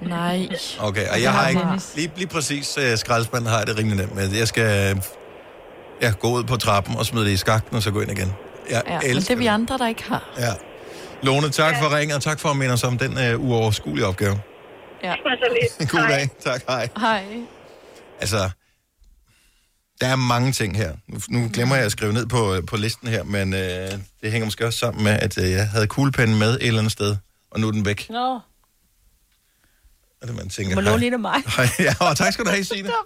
Nej. 0.01 0.47
Okay, 0.79 1.07
og 1.07 1.21
jeg 1.21 1.33
har 1.33 1.47
ikke... 1.47 1.61
Lige, 1.95 2.11
lige 2.15 2.27
præcis 2.27 2.77
uh, 2.77 2.97
skraldespanden 2.97 3.49
har 3.49 3.57
jeg 3.57 3.67
det 3.67 3.77
rimelig 3.77 3.97
nemt 3.97 4.15
med. 4.15 4.31
Jeg 4.31 4.47
skal 4.47 4.95
øh, 4.95 5.01
ja, 6.01 6.11
gå 6.19 6.27
ud 6.29 6.43
på 6.43 6.57
trappen 6.57 6.95
og 6.97 7.05
smide 7.05 7.25
det 7.25 7.31
i 7.31 7.37
skakten, 7.37 7.75
og 7.75 7.83
så 7.83 7.91
gå 7.91 8.01
ind 8.01 8.11
igen. 8.11 8.33
Jeg 8.69 8.83
Ja, 8.87 8.93
men 8.93 9.01
det 9.01 9.09
elsker 9.09 9.33
er 9.33 9.37
vi 9.37 9.45
andre, 9.45 9.77
der 9.77 9.87
ikke 9.87 10.03
har. 10.03 10.29
Ja. 10.37 10.53
Lone, 11.23 11.49
tak 11.49 11.75
for 11.81 11.97
ringen, 11.97 12.15
og 12.15 12.21
tak 12.21 12.39
for 12.39 12.49
at 12.49 12.57
minde 12.57 12.73
os 12.73 12.83
om 12.83 12.97
den 12.97 13.33
uh, 13.35 13.45
uoverskuelige 13.49 14.05
opgave. 14.05 14.39
Ja. 15.03 15.15
God 15.91 16.07
dag. 16.09 16.29
Tak, 16.39 16.61
hej. 16.67 16.89
Hej. 16.97 17.23
Altså, 18.19 18.49
der 20.01 20.07
er 20.07 20.15
mange 20.15 20.51
ting 20.51 20.77
her. 20.77 20.91
Nu, 21.07 21.19
nu 21.29 21.49
glemmer 21.53 21.75
jeg 21.75 21.85
at 21.85 21.91
skrive 21.91 22.13
ned 22.13 22.25
på, 22.25 22.53
øh, 22.53 22.65
på 22.65 22.77
listen 22.77 23.07
her, 23.07 23.23
men 23.23 23.53
øh, 23.53 23.91
det 24.21 24.31
hænger 24.31 24.45
måske 24.45 24.65
også 24.65 24.79
sammen 24.79 25.03
med, 25.03 25.11
at 25.11 25.37
øh, 25.37 25.51
jeg 25.51 25.67
havde 25.69 25.87
kuglepennen 25.87 26.39
med 26.39 26.53
et 26.53 26.67
eller 26.67 26.79
andet 26.79 26.91
sted, 26.91 27.15
og 27.51 27.59
nu 27.59 27.67
er 27.67 27.71
den 27.71 27.85
væk. 27.85 28.09
Nå, 28.09 28.39
Og 30.21 30.27
det 30.27 30.35
man 30.35 30.49
tænker, 30.49 30.75
du 30.75 30.81
må 30.81 30.89
låne 30.89 31.05
en 31.07 31.13
af 31.13 31.19
mig. 31.19 31.41
hej. 31.47 31.67
ja, 31.87 31.93
og 31.99 32.17
tak 32.17 32.33
skal 32.33 32.45
du 32.45 32.49
have, 32.49 32.63
Signe. 32.63 32.89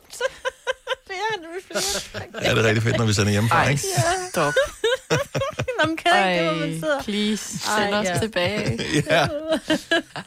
Det 1.07 1.15
er 1.35 1.41
nu 1.41 1.47
flere. 2.11 2.43
Ja, 2.43 2.49
det 2.55 2.59
er 2.59 2.67
rigtig 2.67 2.83
fedt, 2.83 2.97
når 2.97 3.05
vi 3.05 3.13
sender 3.13 3.31
hjemmefra, 3.31 3.69
ikke? 3.69 3.83
stop. 4.29 4.53
Nå, 5.81 5.87
men 5.87 5.97
kan 5.97 6.11
jeg 6.15 6.33
ikke, 6.33 6.49
hvor 6.51 6.59
man 6.59 6.73
sidder. 6.79 7.01
please, 7.03 7.59
Ej, 7.67 7.83
send 7.85 7.95
os 7.95 8.05
ja. 8.05 8.17
tilbage. 8.19 8.79
Ja. 9.09 9.27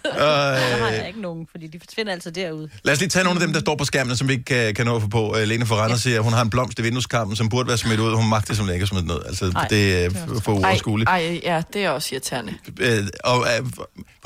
Der 0.05 0.77
har 0.79 0.89
Øh, 0.89 0.95
jeg 0.95 1.05
ikke 1.09 1.21
nogen, 1.21 1.49
fordi 1.51 1.67
de 1.67 1.81
forsvinder 1.81 2.13
altså 2.13 2.31
derude. 2.31 2.69
Lad 2.85 2.95
os 2.95 3.01
lige 3.01 3.09
tage 3.09 3.25
nogle 3.25 3.41
af 3.41 3.47
dem, 3.47 3.53
der 3.53 3.61
står 3.61 3.77
på 3.77 3.85
skærmen, 3.85 4.17
som 4.17 4.29
vi 4.29 4.33
ikke 4.33 4.45
kan, 4.45 4.75
kan 4.75 4.87
nå 4.87 4.97
at 4.97 5.03
få 5.03 5.09
på. 5.09 5.31
Uh, 5.31 5.39
Lene 5.43 5.67
Forrender 5.67 5.91
ja. 5.91 5.97
siger, 5.97 6.17
at 6.19 6.25
hun 6.25 6.33
har 6.33 6.43
en 6.43 6.51
blomst 6.51 6.79
i 6.79 6.83
vindueskampen, 6.83 7.37
som 7.37 7.49
burde 7.49 7.69
være 7.69 7.79
smidt 7.79 8.01
ud. 8.01 8.15
Hun 8.15 8.29
magter 8.29 8.55
som 8.55 8.71
ikke 8.71 8.83
at 8.83 8.89
smide 8.89 9.07
ned. 9.07 9.19
Altså, 9.27 9.53
Ej, 9.57 9.67
det 9.69 10.05
er 10.05 10.11
for 10.43 10.53
uoverskueligt. 10.53 11.09
Ej, 11.09 11.19
ej, 11.19 11.41
ja, 11.43 11.63
det 11.73 11.85
er 11.85 11.91
også 11.91 12.09
irriterende. 12.15 12.55
Øh, 12.81 13.07
og 13.25 13.47
øh, 13.59 13.67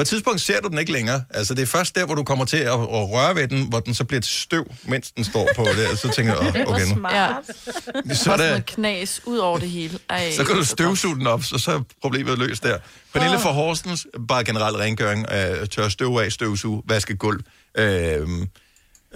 på 0.01 0.03
et 0.03 0.09
tidspunkt 0.09 0.41
ser 0.41 0.61
du 0.61 0.69
den 0.69 0.79
ikke 0.79 0.93
længere. 0.93 1.23
Altså, 1.31 1.55
det 1.55 1.63
er 1.63 1.67
først 1.67 1.95
der, 1.95 2.07
hvor 2.07 2.15
du 2.15 2.23
kommer 2.25 2.45
til 2.45 2.57
at, 2.57 2.67
at 2.73 3.11
røre 3.11 3.35
ved 3.35 3.49
den, 3.49 3.69
hvor 3.69 3.81
den 3.81 3.95
så 3.95 4.05
bliver 4.05 4.21
til 4.21 4.33
støv, 4.33 4.65
mens 4.85 5.11
den 5.11 5.25
står 5.25 5.49
på 5.57 5.65
det. 5.77 5.87
Og 5.93 5.99
så 5.99 6.09
tænker 6.17 6.33
jeg, 6.43 6.67
oh, 6.67 6.73
okay 6.75 6.87
nu. 6.87 6.95
smart. 6.95 7.13
Ja. 8.09 8.15
Så 8.15 8.33
er 8.33 8.37
er 8.37 8.53
der- 8.53 8.61
knas 8.61 9.21
ud 9.25 9.39
over 9.39 9.59
det 9.59 9.71
hele. 9.71 9.99
Ej, 10.11 10.33
Så 10.37 10.45
kan 10.45 10.57
du 10.57 10.65
støvsuge 10.65 11.15
den 11.17 11.27
op, 11.27 11.45
så, 11.45 11.59
så 11.59 11.71
er 11.73 11.81
problemet 12.03 12.39
løst 12.39 12.63
der. 12.63 12.79
Pernille 13.15 13.39
fra 13.41 13.51
Horsens, 13.53 14.07
bare 14.29 14.45
generelt 14.45 14.77
rengøring, 14.77 15.27
øh, 15.33 15.67
tør 15.69 15.89
støv 15.89 16.17
af, 16.17 16.33
støvsuge, 16.33 16.83
vaske 16.89 17.17
gulv. 17.17 17.41
Øh, 17.79 18.29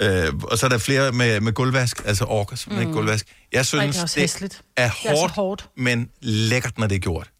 øh, 0.01 0.33
og 0.43 0.59
så 0.59 0.67
er 0.67 0.71
der 0.71 0.79
flere 0.79 1.13
med, 1.13 1.41
med 1.41 1.53
gulvvask, 1.53 2.03
altså 2.05 2.25
orker 2.25 2.57
simpelthen 2.57 2.87
mm. 2.87 2.91
ikke 2.93 2.97
gulvvask. 2.99 3.27
Jeg 3.53 3.59
Ej, 3.59 3.63
synes, 3.63 3.93
det 3.95 3.99
er 3.99 4.03
også 4.03 4.39
det 4.41 4.53
er 4.77 4.91
Det 5.03 5.11
er 5.11 5.17
hårdt, 5.17 5.33
hårdt. 5.33 5.69
men 5.77 6.09
lækkert, 6.23 6.79
når 6.79 6.87
det 6.87 6.95
er 6.95 7.01
gjort. 7.01 7.31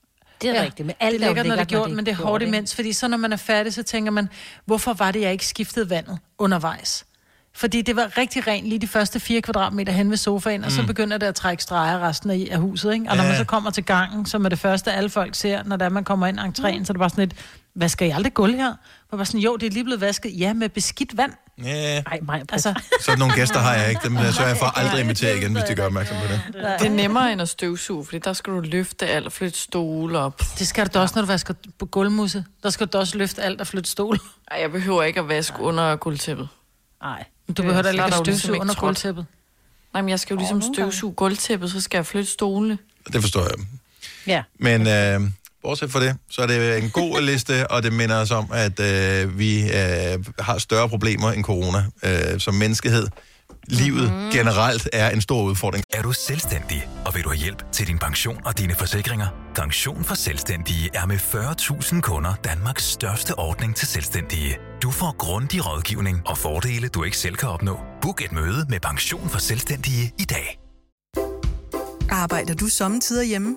Det 0.43 0.51
er 0.51 0.55
Ja, 0.55 0.63
rigtigt, 0.63 0.87
men 0.87 0.95
alt 1.01 1.13
det 1.21 1.23
er 1.23 1.27
lækkert, 1.27 1.47
når 1.47 1.55
det 1.55 1.61
er 1.61 1.65
gjort, 1.65 1.89
når 1.89 1.97
men 1.97 2.07
det 2.07 2.13
er 2.13 2.17
hårdt 2.17 2.43
imens, 2.43 2.75
fordi 2.75 2.93
så 2.93 3.09
når 3.09 3.17
man 3.17 3.33
er 3.33 3.37
færdig, 3.37 3.75
så 3.75 3.83
tænker 3.83 4.11
man, 4.11 4.29
hvorfor 4.65 4.93
var 4.93 5.11
det, 5.11 5.21
jeg 5.21 5.33
ikke 5.33 5.47
skiftede 5.47 5.91
vandet 5.91 6.19
undervejs? 6.39 7.05
Fordi 7.57 7.83
det 7.83 7.97
var 7.97 8.19
rigtig 8.19 8.47
rent 8.47 8.67
lige 8.67 8.79
de 8.79 8.87
første 8.89 9.21
fire 9.21 9.41
kvadratmeter 9.41 9.93
hen 9.93 10.11
ved 10.11 10.17
sofaen, 10.17 10.61
mm. 10.61 10.65
og 10.67 10.73
så 10.73 10.81
Mm. 10.81 10.87
begynder 10.87 11.19
det 11.19 11.27
at 11.27 11.35
trække 11.35 11.63
streger 11.63 12.09
resten 12.09 12.31
af, 12.31 12.49
af 12.51 12.59
huset, 12.59 12.93
ikke? 12.95 13.07
Og 13.11 13.17
når 13.17 13.25
man 13.25 13.37
så 13.37 13.45
kommer 13.45 13.71
til 13.71 13.85
gangen, 13.85 14.27
som 14.27 14.45
er 14.45 14.49
det 14.49 14.59
første, 14.59 14.93
alle 14.93 15.11
folk 15.11 15.35
ser, 15.35 15.63
når 15.63 15.77
der 15.77 15.89
man 15.89 16.05
kommer 16.05 16.27
ind 16.27 16.39
i 16.39 16.43
entréen, 16.43 16.79
mm. 16.79 16.85
så 16.85 16.91
er 16.91 16.95
det 16.95 16.99
bare 16.99 17.11
sådan 17.11 17.29
lidt, 17.29 17.41
hvad 17.75 17.89
skal 17.89 18.07
jeg 18.07 18.17
aldrig 18.17 18.35
gulv 18.35 18.57
her? 18.57 18.75
Og 19.11 19.19
bare 19.19 19.25
sådan, 19.27 19.41
jo, 19.41 19.57
det 19.57 19.67
er 19.67 19.71
lige 19.71 19.85
blevet 19.85 20.01
vasket, 20.01 20.39
ja, 20.41 20.53
med 20.53 20.69
beskidt 20.69 21.17
vand. 21.17 21.33
Ja. 21.63 22.03
Ej, 22.07 22.19
mig, 22.23 22.43
Altså, 22.53 22.75
Så 23.01 23.17
nogle 23.17 23.35
gæster 23.35 23.59
har 23.59 23.75
jeg 23.75 23.89
ikke. 23.91 24.01
Dem 24.05 24.17
øh, 24.17 24.33
sørger 24.33 24.49
jeg 24.49 24.59
for 24.59 24.67
aldrig 24.79 25.01
invitere 25.01 25.37
igen, 25.37 25.53
hvis 25.53 25.65
de 25.65 25.75
gør 25.75 25.87
opmærksom 25.87 26.17
på 26.17 26.33
det. 26.33 26.41
Det 26.55 26.87
er 26.87 26.91
nemmere 26.91 27.33
end 27.33 27.43
at 27.43 27.49
støvsuge, 27.49 28.05
fordi 28.05 28.19
der 28.19 28.33
skal 28.33 28.53
du 28.53 28.61
løfte 28.61 29.07
alt 29.07 29.27
og 29.27 29.33
flytte 29.33 29.59
stole 29.59 30.19
op. 30.19 30.43
det 30.59 30.67
skal 30.69 30.87
du 30.87 30.91
da 30.95 30.99
også, 31.01 31.13
når 31.15 31.23
du 31.23 31.27
vasker 31.27 31.55
på 31.79 31.87
gulvmusse. 31.87 32.45
Der 32.63 32.71
skal 32.71 32.87
du 32.87 32.99
også 32.99 33.19
løfte 33.19 33.43
alt 33.43 33.61
og 33.61 33.67
flytte 33.67 33.91
stol. 33.91 34.19
Ej, 34.51 34.59
jeg 34.61 34.73
behøver 34.73 35.03
ikke 35.03 35.21
at 35.21 35.29
vaske 35.29 35.61
under 35.61 35.97
gulvtæppet. 35.97 36.49
Nej. 37.03 37.25
Du 37.49 37.63
behøver 37.63 37.83
da 37.83 37.89
Så 37.89 37.93
ikke 37.93 38.05
at 38.05 38.13
støvsuge 38.15 38.27
ligesom 38.31 38.55
ikke 38.55 38.61
under 38.61 38.75
gulvtæppet. 38.75 39.27
Nej, 39.93 40.03
men 40.03 40.09
jeg 40.09 40.21
skal 40.21 40.35
jo 40.35 40.39
ligesom 40.39 40.63
støvsuge 40.75 41.13
gulvtæppet, 41.15 41.71
så 41.71 41.81
skal 41.81 41.99
jeg 41.99 42.07
flytte 42.07 42.31
stolene. 42.31 42.79
Det 43.13 43.21
forstår 43.21 43.41
jeg. 43.43 43.67
Ja. 44.27 44.43
Men 44.59 44.87
øh, 44.87 45.31
bortset 45.65 45.93
fra 45.93 46.01
det, 46.01 46.17
så 46.31 46.43
er 46.43 46.47
det 46.47 46.79
en 46.83 46.91
god 46.91 47.21
liste, 47.31 47.71
og 47.71 47.83
det 47.83 47.93
minder 47.93 48.17
os 48.17 48.31
om, 48.31 48.51
at 48.53 48.81
øh, 48.81 49.39
vi 49.39 49.63
øh, 49.63 50.25
har 50.39 50.59
større 50.59 50.89
problemer 50.89 51.33
end 51.33 51.45
corona 51.45 51.85
øh, 52.05 52.41
som 52.41 52.55
menneskehed. 52.55 53.07
Livet 53.69 54.13
mm. 54.13 54.31
generelt 54.33 54.89
er 54.93 55.11
en 55.11 55.21
stor 55.21 55.43
udfordring. 55.43 55.85
Er 55.93 56.03
du 56.03 56.13
selvstændig, 56.13 56.89
og 57.05 57.15
vil 57.15 57.25
du 57.25 57.29
have 57.29 57.39
hjælp 57.39 57.73
til 57.73 57.87
din 57.87 57.99
pension 57.99 58.41
og 58.45 58.59
dine 58.59 58.75
forsikringer? 58.75 59.27
Pension 59.55 60.05
for 60.05 60.15
Selvstændige 60.15 60.91
er 60.95 61.07
med 61.07 61.17
40.000 61.17 62.01
kunder 62.01 62.35
Danmarks 62.45 62.85
største 62.85 63.39
ordning 63.39 63.77
til 63.77 63.89
selvstændige. 63.89 64.57
Du 64.83 64.91
får 64.91 65.17
grundig 65.19 65.67
rådgivning 65.67 66.23
og 66.27 66.39
fordele, 66.39 66.89
du 66.89 67.03
ikke 67.03 67.19
selv 67.19 67.37
kan 67.37 67.49
opnå. 67.49 67.79
Book 68.03 68.25
et 68.25 68.33
møde 68.33 68.67
med 68.69 68.81
Pension 68.81 69.29
for 69.29 69.39
Selvstændige 69.39 70.13
i 70.19 70.25
dag. 70.25 70.59
Arbejder 72.11 72.55
du 72.55 72.67
sommetider 72.67 73.23
hjemme? 73.23 73.57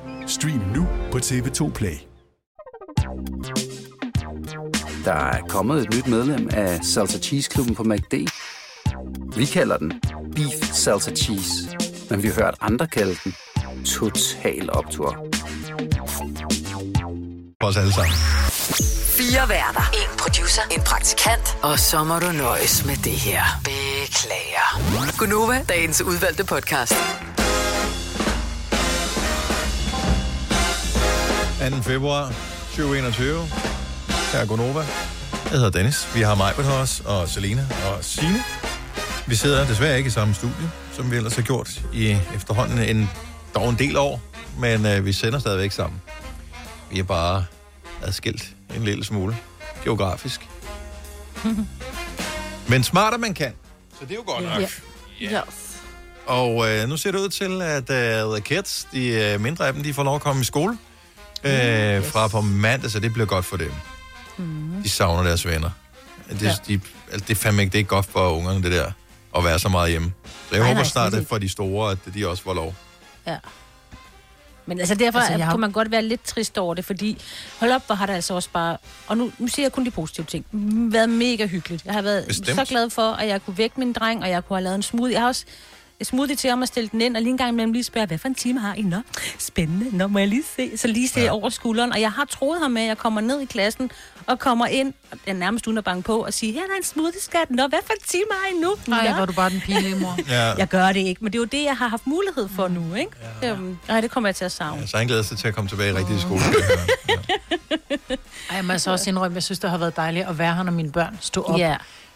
Stream 0.27 0.61
nu 0.75 0.87
på 1.11 1.17
TV2 1.17 1.71
Play. 1.71 1.97
Der 5.05 5.13
er 5.13 5.41
kommet 5.49 5.81
et 5.81 5.93
nyt 5.95 6.07
medlem 6.07 6.49
af 6.53 6.79
Salsa 6.83 7.19
Cheese 7.19 7.49
Klubben 7.49 7.75
på 7.75 7.83
MACD. 7.83 8.13
Vi 9.35 9.45
kalder 9.45 9.77
den 9.77 10.01
Beef 10.35 10.73
Salsa 10.73 11.11
Cheese, 11.11 11.77
men 12.09 12.23
vi 12.23 12.27
har 12.27 12.35
hørt 12.35 12.55
andre 12.61 12.87
kalde 12.87 13.15
den 13.23 13.35
Total 13.85 14.69
Optor. 14.71 15.25
For 17.61 17.67
os 17.67 17.77
alle 17.77 17.93
sammen. 17.93 18.13
Fire 19.17 19.49
værter. 19.49 19.81
En 19.93 20.17
producer. 20.17 20.61
En 20.71 20.81
praktikant. 20.81 21.57
Og 21.61 21.79
så 21.79 22.03
må 22.03 22.19
du 22.19 22.31
nøjes 22.31 22.85
med 22.85 22.95
det 22.95 23.11
her. 23.11 23.43
Beklager. 23.63 25.17
Gunova, 25.17 25.65
dagens 25.69 26.01
udvalgte 26.01 26.45
podcast. 26.45 26.93
2. 31.69 31.81
februar 31.81 32.33
2021. 32.75 33.47
Her 34.33 34.39
er 34.39 34.45
Gonova. 34.45 34.79
Jeg 34.79 35.51
hedder 35.51 35.69
Dennis. 35.69 36.15
Vi 36.15 36.21
har 36.21 36.35
mig 36.35 36.53
med 36.57 36.65
os, 36.65 37.01
og 37.05 37.29
Selina 37.29 37.67
og 37.85 38.03
Sine. 38.03 38.43
Vi 39.27 39.35
sidder 39.35 39.67
desværre 39.67 39.97
ikke 39.97 40.07
i 40.07 40.11
samme 40.11 40.33
studie, 40.33 40.71
som 40.93 41.11
vi 41.11 41.15
ellers 41.15 41.35
har 41.35 41.41
gjort 41.41 41.81
i 41.93 42.17
efterhånden 42.35 42.79
en, 42.79 43.09
dog 43.55 43.69
en 43.69 43.75
del 43.79 43.97
år, 43.97 44.21
men 44.59 44.85
øh, 44.85 45.05
vi 45.05 45.13
sender 45.13 45.39
stadigvæk 45.39 45.71
sammen. 45.71 46.01
Vi 46.91 46.99
er 46.99 47.03
bare 47.03 47.45
adskilt 48.03 48.49
en 48.75 48.83
lille 48.83 49.03
smule 49.03 49.37
geografisk. 49.83 50.49
Men 52.69 52.83
smartere 52.83 53.19
man 53.19 53.33
kan, 53.33 53.53
så 53.99 54.05
det 54.05 54.11
er 54.11 54.15
jo 54.15 54.23
godt 54.25 54.43
nok. 54.43 54.69
Ja. 55.21 55.41
Yes. 55.47 55.79
Og 56.25 56.69
øh, 56.69 56.89
nu 56.89 56.97
ser 56.97 57.11
det 57.11 57.19
ud 57.19 57.29
til, 57.29 57.61
at 57.61 57.89
øh, 57.89 58.33
The 58.33 58.41
Kids, 58.41 58.87
de 58.91 59.07
øh, 59.07 59.41
mindre 59.41 59.67
af 59.67 59.73
dem, 59.73 59.83
de 59.83 59.93
får 59.93 60.03
lov 60.03 60.15
at 60.15 60.21
komme 60.21 60.41
i 60.41 60.45
skole 60.45 60.77
øh, 61.43 61.51
yes. 62.01 62.07
fra 62.11 62.27
på 62.27 62.41
mandag, 62.41 62.91
så 62.91 62.99
det 62.99 63.13
bliver 63.13 63.25
godt 63.25 63.45
for 63.45 63.57
dem. 63.57 63.71
Mm. 64.37 64.81
De 64.83 64.89
savner 64.89 65.23
deres 65.23 65.47
venner. 65.47 65.69
Det, 66.29 66.41
Ja. 66.41 66.55
de, 66.67 66.79
altså, 67.11 67.25
det 67.27 67.29
er 67.29 67.35
fandme 67.35 67.61
ikke 67.61 67.71
det 67.71 67.77
er 67.77 67.79
ikke 67.79 67.89
godt 67.89 68.05
for 68.05 68.29
ungerne, 68.29 68.63
det 68.63 68.71
der, 68.71 68.91
at 69.37 69.43
være 69.43 69.59
så 69.59 69.69
meget 69.69 69.89
hjemme. 69.91 70.11
Så 70.25 70.31
jeg 70.51 70.59
Nej, 70.59 70.67
håber 70.67 70.81
nej, 70.81 70.83
snart, 70.89 71.13
at 71.13 71.27
for 71.27 71.37
de 71.37 71.49
store, 71.49 71.91
at 71.91 71.97
de 72.13 72.27
også 72.27 72.43
får 72.43 72.53
lov. 72.53 72.75
Ja. 73.27 73.37
Men 74.65 74.79
altså 74.79 74.95
derfor 74.95 75.19
Altså, 75.19 75.33
jeg 75.37 75.47
kunne 75.51 75.61
man 75.61 75.71
godt 75.71 75.91
være 75.91 76.01
lidt 76.01 76.23
trist 76.23 76.57
over 76.57 76.73
det, 76.75 76.85
fordi 76.85 77.21
hold 77.59 77.71
op, 77.71 77.85
hvor 77.85 77.95
har 77.95 78.05
det 78.05 78.13
altså 78.13 78.33
også 78.33 78.49
bare, 78.53 78.77
og 79.07 79.17
nu, 79.17 79.31
nu 79.37 79.47
siger 79.47 79.63
jeg 79.65 79.71
kun 79.71 79.85
de 79.85 79.91
positive 79.91 80.25
ting, 80.25 80.45
mm, 80.51 80.93
været 80.93 81.09
mega 81.09 81.45
hyggeligt. 81.47 81.85
Jeg 81.85 81.93
har 81.93 82.01
været 82.01 82.27
Bestemt. 82.27 82.57
så 82.57 82.65
glad 82.65 82.89
for, 82.89 83.11
at 83.13 83.27
jeg 83.27 83.45
kunne 83.45 83.57
vække 83.57 83.79
min 83.79 83.93
dreng, 83.93 84.23
og 84.23 84.29
jeg 84.29 84.45
kunne 84.47 84.57
have 84.57 84.63
lavet 84.63 84.75
en 84.75 84.81
smoothie. 84.83 85.13
Jeg 85.13 85.21
har 85.21 85.27
også 85.27 85.45
smoothie 86.05 86.35
til 86.35 86.49
ham 86.49 86.61
og 86.61 86.67
stille 86.67 86.89
den 86.89 87.01
ind, 87.01 87.15
og 87.15 87.21
lige 87.21 87.31
en 87.31 87.37
gang 87.37 87.49
imellem 87.49 87.73
lige 87.73 87.83
spørge, 87.83 88.07
hvad 88.07 88.17
for 88.17 88.27
en 88.27 88.35
time 88.35 88.59
har 88.59 88.73
I? 88.73 88.81
Nå, 88.81 88.97
spændende. 89.39 89.97
Nå, 89.97 90.07
må 90.07 90.19
jeg 90.19 90.27
lige 90.27 90.43
se? 90.55 90.77
Så 90.77 90.87
lige 90.87 91.07
se 91.07 91.19
ja. 91.21 91.31
over 91.31 91.49
skulderen. 91.49 91.91
Og 91.91 92.01
jeg 92.01 92.11
har 92.11 92.25
troet 92.25 92.61
ham 92.61 92.71
med, 92.71 92.81
at 92.81 92.87
jeg 92.87 92.97
kommer 92.97 93.21
ned 93.21 93.41
i 93.41 93.45
klassen 93.45 93.91
og 94.27 94.39
kommer 94.39 94.65
ind, 94.65 94.93
og 95.11 95.17
jeg 95.25 95.33
er 95.33 95.37
nærmest 95.37 95.67
uden 95.67 95.77
at 95.77 95.83
banke 95.83 96.01
på, 96.01 96.25
og 96.25 96.33
sige, 96.33 96.53
her 96.53 96.61
er 96.61 96.67
der 96.67 96.75
en 96.77 96.83
smoothie, 96.83 97.21
skat. 97.21 97.49
Nå, 97.49 97.67
hvad 97.67 97.79
for 97.85 97.93
en 97.93 97.99
time 98.07 98.25
har 98.31 98.55
I 98.55 98.59
nu? 98.61 98.75
Nej, 98.87 99.11
hvor 99.13 99.21
er 99.21 99.25
du 99.25 99.33
bare 99.33 99.49
den 99.49 99.61
pinlige 99.61 99.95
mor. 99.95 100.17
Ja. 100.29 100.53
Jeg 100.57 100.67
gør 100.67 100.87
det 100.87 100.99
ikke, 100.99 101.23
men 101.23 101.33
det 101.33 101.37
er 101.37 101.41
jo 101.41 101.45
det, 101.45 101.63
jeg 101.63 101.77
har 101.77 101.87
haft 101.87 102.07
mulighed 102.07 102.49
for 102.55 102.67
nu, 102.67 102.93
ikke? 102.93 103.11
Ja. 103.41 103.51
Øhm, 103.51 103.77
ej, 103.89 104.01
det 104.01 104.11
kommer 104.11 104.27
jeg 104.27 104.35
til 104.35 104.45
at 104.45 104.51
savne. 104.51 104.81
Ja, 104.81 104.87
så 104.87 104.97
han 104.97 105.07
glæder 105.07 105.21
sig 105.23 105.37
til 105.37 105.47
at 105.47 105.55
komme 105.55 105.69
tilbage 105.69 105.95
rigtig 105.95 106.15
i 106.15 106.19
skole. 106.19 106.41
høre. 106.51 108.17
Ej, 108.49 108.55
jeg 108.55 108.65
må 108.65 108.73
altså 108.73 108.91
også 108.91 109.09
indrømme, 109.09 109.35
jeg 109.35 109.43
synes, 109.43 109.59
det 109.59 109.69
har 109.69 109.77
været 109.77 109.95
dejligt 109.95 110.27
at 110.27 110.37
være 110.37 110.55
her, 110.55 110.63
når 110.63 110.71
mine 110.71 110.91
børn 110.91 111.17
stod 111.21 111.43
op. 111.45 111.59
Ja. 111.59 111.75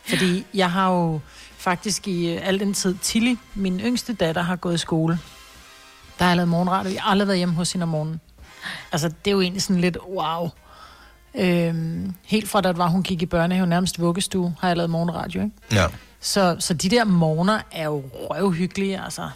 Fordi 0.09 0.45
jeg 0.53 0.71
har 0.71 0.91
jo 0.91 1.19
faktisk 1.65 2.07
i 2.07 2.33
øh, 2.33 2.47
al 2.47 2.59
den 2.59 2.73
tid, 2.73 2.95
Tilly, 3.01 3.35
min 3.55 3.79
yngste 3.79 4.13
datter, 4.13 4.41
har 4.41 4.55
gået 4.55 4.75
i 4.75 4.77
skole. 4.77 5.19
Der 6.19 6.23
har 6.23 6.31
jeg 6.31 6.37
lavet 6.37 6.49
morgenradio. 6.49 6.91
Jeg 6.91 7.01
har 7.01 7.11
aldrig 7.11 7.27
været 7.27 7.37
hjemme 7.37 7.55
hos 7.55 7.71
hende 7.71 7.83
om 7.83 7.89
morgenen. 7.89 8.21
Altså, 8.91 9.07
det 9.07 9.27
er 9.27 9.31
jo 9.31 9.41
egentlig 9.41 9.61
sådan 9.61 9.81
lidt 9.81 9.97
wow. 10.09 10.49
Øhm, 11.35 12.13
helt 12.23 12.49
fra 12.49 12.61
da 12.61 12.69
det 12.69 12.77
var, 12.77 12.87
hun 12.87 13.03
gik 13.03 13.21
i 13.21 13.25
børnehave, 13.25 13.67
nærmest 13.67 13.99
vuggestue, 13.99 14.55
har 14.59 14.67
jeg 14.67 14.77
lavet 14.77 14.89
morgenradio, 14.89 15.41
ikke? 15.43 15.55
Ja. 15.71 15.87
Så, 16.19 16.55
så 16.59 16.73
de 16.73 16.89
der 16.89 17.03
morgener 17.03 17.61
er 17.71 17.85
jo 17.85 18.03
røvhyggelige, 18.13 19.03
altså. 19.03 19.29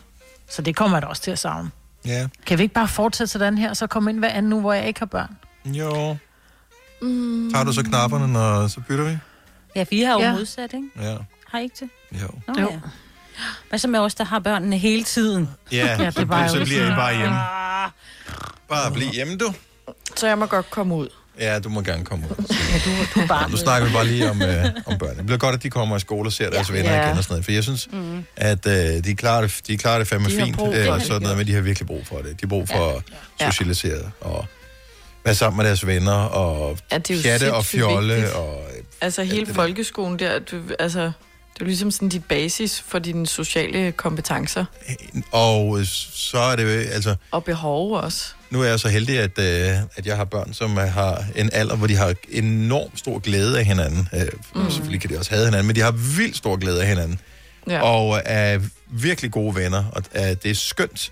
Så 0.50 0.62
det 0.62 0.76
kommer 0.76 0.98
jeg 0.98 1.02
da 1.02 1.08
også 1.08 1.22
til 1.22 1.32
at 1.32 1.40
savne. 1.40 1.72
Ja. 2.06 2.28
Kan 2.46 2.58
vi 2.58 2.64
ikke 2.64 2.74
bare 2.74 2.88
fortsætte 2.88 3.32
sådan 3.32 3.58
her, 3.58 3.70
og 3.70 3.78
så 3.78 3.88
komme 3.88 4.10
ind 4.10 4.20
hver 4.20 4.30
anden 4.30 4.50
nu, 4.50 4.60
hvor 4.60 4.74
jeg 4.74 4.88
ikke 4.88 5.00
har 5.00 5.06
børn? 5.06 5.38
Jo. 5.66 6.18
Mm. 7.02 7.52
Tager 7.52 7.64
du 7.64 7.74
så 7.74 7.84
knapperne, 7.84 8.28
når 8.34 8.68
så 8.68 8.82
bytter 8.88 9.04
vi? 9.04 9.18
Ja, 9.76 9.84
for 9.84 9.94
I 9.94 10.02
har 10.02 10.14
jo 10.14 10.20
ja. 10.20 10.34
modsat, 10.34 10.74
ikke? 10.74 10.90
Ja. 11.02 11.18
Har 11.52 11.60
I 11.60 11.64
ikke 11.64 11.76
det? 11.80 11.90
Jo. 12.22 12.28
Nå, 12.48 12.62
Jo. 12.62 12.70
ja. 12.72 12.80
Hvad 13.70 13.80
så 13.80 13.88
med 13.88 14.00
os, 14.00 14.16
der 14.16 14.24
har 14.24 14.40
børnene 14.40 14.78
hele 14.78 15.04
tiden? 15.04 15.50
Ja, 15.72 15.78
Ja, 15.78 15.92
ja 16.02 16.06
det 16.06 16.14
så, 16.14 16.26
var 16.26 16.44
jo 16.44 16.50
så 16.50 16.64
bliver 16.66 16.86
I 16.92 16.96
bare 16.96 17.18
hjemme. 17.18 17.36
Bare 18.70 18.92
bliv 18.94 19.08
hjemme, 19.14 19.38
du. 19.38 19.54
Så 20.16 20.28
jeg 20.28 20.38
må 20.38 20.46
godt 20.46 20.70
komme 20.70 20.96
ud. 20.96 21.08
Ja, 21.40 21.60
du 21.60 21.70
må 21.70 21.82
gerne 21.82 22.06
komme 22.06 22.26
ud. 22.30 22.46
Ja, 22.50 22.80
du, 22.86 23.22
du 23.22 23.28
bare 23.28 23.50
Nu 23.50 23.58
snakker 23.58 23.88
vi 23.88 23.94
bare 23.94 24.06
lige 24.08 24.30
om, 24.30 24.42
øh, 24.42 24.66
om 24.86 24.98
børn. 24.98 25.18
Det 25.18 25.26
bliver 25.26 25.38
godt, 25.40 25.56
at 25.56 25.64
de 25.64 25.70
kommer 25.70 25.98
i 25.98 26.00
skole 26.00 26.28
og 26.30 26.34
ser 26.34 26.50
deres 26.50 26.74
venner 26.74 26.94
Ja. 26.94 27.06
igen 27.06 27.18
og 27.18 27.24
sådan 27.24 27.34
noget. 27.34 27.46
For 27.46 27.52
jeg 27.52 27.64
synes, 27.64 27.88
mm. 27.92 28.24
at 28.36 28.66
øh, 28.68 29.04
de, 29.04 29.16
klarer 29.16 29.42
det, 29.42 29.62
de 29.68 29.78
klarer 29.78 29.98
det 29.98 30.08
fandme 30.08 30.30
De 30.30 30.36
fint. 30.36 30.56
Øh, 30.62 30.66
og 30.66 30.74
det. 31.00 31.08
sådan 31.08 31.22
noget, 31.22 31.38
men 31.38 31.48
de 31.48 31.54
har 31.54 31.62
virkelig 31.62 31.88
brug 31.88 32.08
for 32.08 32.18
det. 32.18 32.26
De 32.26 32.38
har 32.42 32.48
brug 32.48 32.68
for 32.70 32.90
at 32.98 33.04
Ja. 33.42 33.52
socialisere 33.52 34.12
og 34.22 34.46
være 35.26 35.36
sammen 35.36 35.58
med 35.58 35.66
deres 35.66 35.88
venner 35.88 36.12
og 36.14 36.78
Ja, 36.92 36.98
det 36.98 37.10
er 37.12 37.16
jo 37.16 37.22
chatte 37.22 37.54
og 37.54 37.66
fjolle. 37.66 38.14
vigtigt. 38.16 38.36
Og, 38.36 38.64
Altså 39.02 39.24
hele 39.24 39.54
folkeskolen 39.54 40.20
der, 40.20 40.40
du, 40.40 40.62
altså, 40.80 41.12
det 41.60 41.66
er 41.66 41.68
ligesom 41.68 41.92
sådan 41.92 42.10
dit 42.10 42.26
basis 42.26 42.84
for 42.88 43.00
dine 43.00 43.28
sociale 43.28 43.92
kompetencer 43.92 44.66
og 45.32 45.80
så 46.14 46.38
er 46.38 46.56
det 46.56 46.64
jo, 46.64 46.70
altså, 46.70 47.16
og 47.32 47.44
behov 47.44 47.92
også. 47.92 48.34
nu 48.50 48.62
er 48.62 48.66
jeg 48.66 48.80
så 48.80 48.90
heldig, 48.90 49.20
at, 49.20 49.40
øh, 49.40 49.78
at 49.96 50.06
jeg 50.06 50.18
har 50.18 50.26
børn, 50.26 50.54
som 50.54 50.78
øh, 50.78 50.84
har 50.84 51.24
en 51.36 51.50
alder, 51.54 51.76
hvor 51.76 51.88
de 51.88 51.96
har 51.96 52.14
enormt 52.30 53.00
stor 53.00 53.20
glæde 53.20 53.60
af 53.60 53.66
hinanden. 53.66 54.10
Øh, 54.14 54.28
mm. 54.56 54.72
Selvfølgelig 54.72 55.02
kan 55.02 55.10
de 55.10 55.18
også 55.18 55.32
have 55.32 55.46
hinanden, 55.46 55.68
men 55.68 55.76
de 55.76 55.82
har 55.82 55.92
vildt 55.92 56.38
stor 56.38 56.56
glæde 56.56 56.82
af 56.82 56.88
hinanden. 56.88 57.20
Ja. 57.70 57.82
og 57.82 58.22
er 58.26 58.60
virkelig 58.88 59.32
gode 59.32 59.56
venner, 59.56 59.84
og 59.92 60.04
er, 60.12 60.34
det 60.34 60.52
er 60.52 60.56
skønt. 60.56 61.12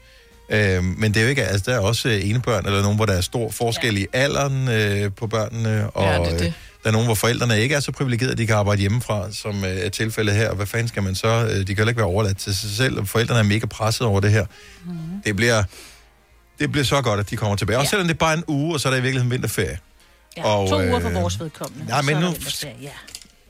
Øh, 0.49 0.83
men 0.83 1.13
det 1.13 1.17
er 1.17 1.23
jo 1.23 1.29
ikke, 1.29 1.43
altså 1.43 1.71
der 1.71 1.77
er 1.77 1.81
også 1.81 2.09
øh, 2.09 2.29
enebørn, 2.29 2.65
eller 2.65 2.81
nogen, 2.81 2.95
hvor 2.95 3.05
der 3.05 3.13
er 3.13 3.21
stor 3.21 3.51
forskel 3.51 3.95
ja. 3.95 4.01
i 4.01 4.05
alderen 4.13 4.67
øh, 4.67 5.11
på 5.11 5.27
børnene, 5.27 5.89
og 5.89 6.03
Ja, 6.03 6.19
det 6.19 6.33
er 6.33 6.37
det. 6.37 6.53
Øh, 6.87 6.91
der 6.91 6.91
er 6.91 6.91
nogen, 6.91 7.07
hvor 7.07 7.15
forældrene 7.15 7.59
ikke 7.61 7.75
er 7.75 7.79
så 7.79 7.91
privilegerede, 7.91 8.31
at 8.31 8.37
de 8.37 8.47
kan 8.47 8.55
arbejde 8.55 8.79
hjemmefra, 8.81 9.31
som 9.31 9.63
øh, 9.65 9.69
er 9.77 9.89
tilfældet 9.89 10.35
her. 10.35 10.49
Og 10.49 10.55
hvad 10.55 10.65
fanden 10.65 10.87
skal 10.87 11.03
man 11.03 11.15
så? 11.15 11.27
Øh, 11.27 11.49
de 11.59 11.65
kan 11.65 11.77
heller 11.77 11.87
ikke 11.89 11.97
være 11.97 12.07
overladt 12.07 12.37
til 12.37 12.55
sig 12.55 12.69
selv, 12.69 12.99
og 12.99 13.07
forældrene 13.07 13.39
er 13.39 13.43
mega 13.43 13.65
presset 13.65 14.07
over 14.07 14.19
det 14.19 14.31
her. 14.31 14.45
Mm. 14.85 14.91
Det 15.25 15.35
bliver... 15.35 15.63
Det 16.59 16.71
bliver 16.71 16.85
så 16.85 17.01
godt, 17.01 17.19
at 17.19 17.29
de 17.29 17.35
kommer 17.37 17.55
tilbage. 17.55 17.77
Også 17.77 17.85
Ja. 17.85 17.89
selvom 17.89 18.07
det 18.07 18.13
er 18.13 18.17
bare 18.17 18.33
en 18.33 18.43
uge, 18.47 18.73
og 18.73 18.79
så 18.79 18.87
er 18.87 18.91
der 18.91 18.97
i 18.97 19.01
virkeligheden 19.01 19.31
vinterferie. 19.31 19.77
Ja, 20.37 20.43
Og, 20.45 20.69
to 20.69 20.75
uger 20.75 20.95
øh, 20.95 21.01
for 21.01 21.09
vores 21.09 21.39
vedkommende. 21.39 21.85
nej, 21.87 22.01
men 22.01 22.17
nu- 22.17 22.33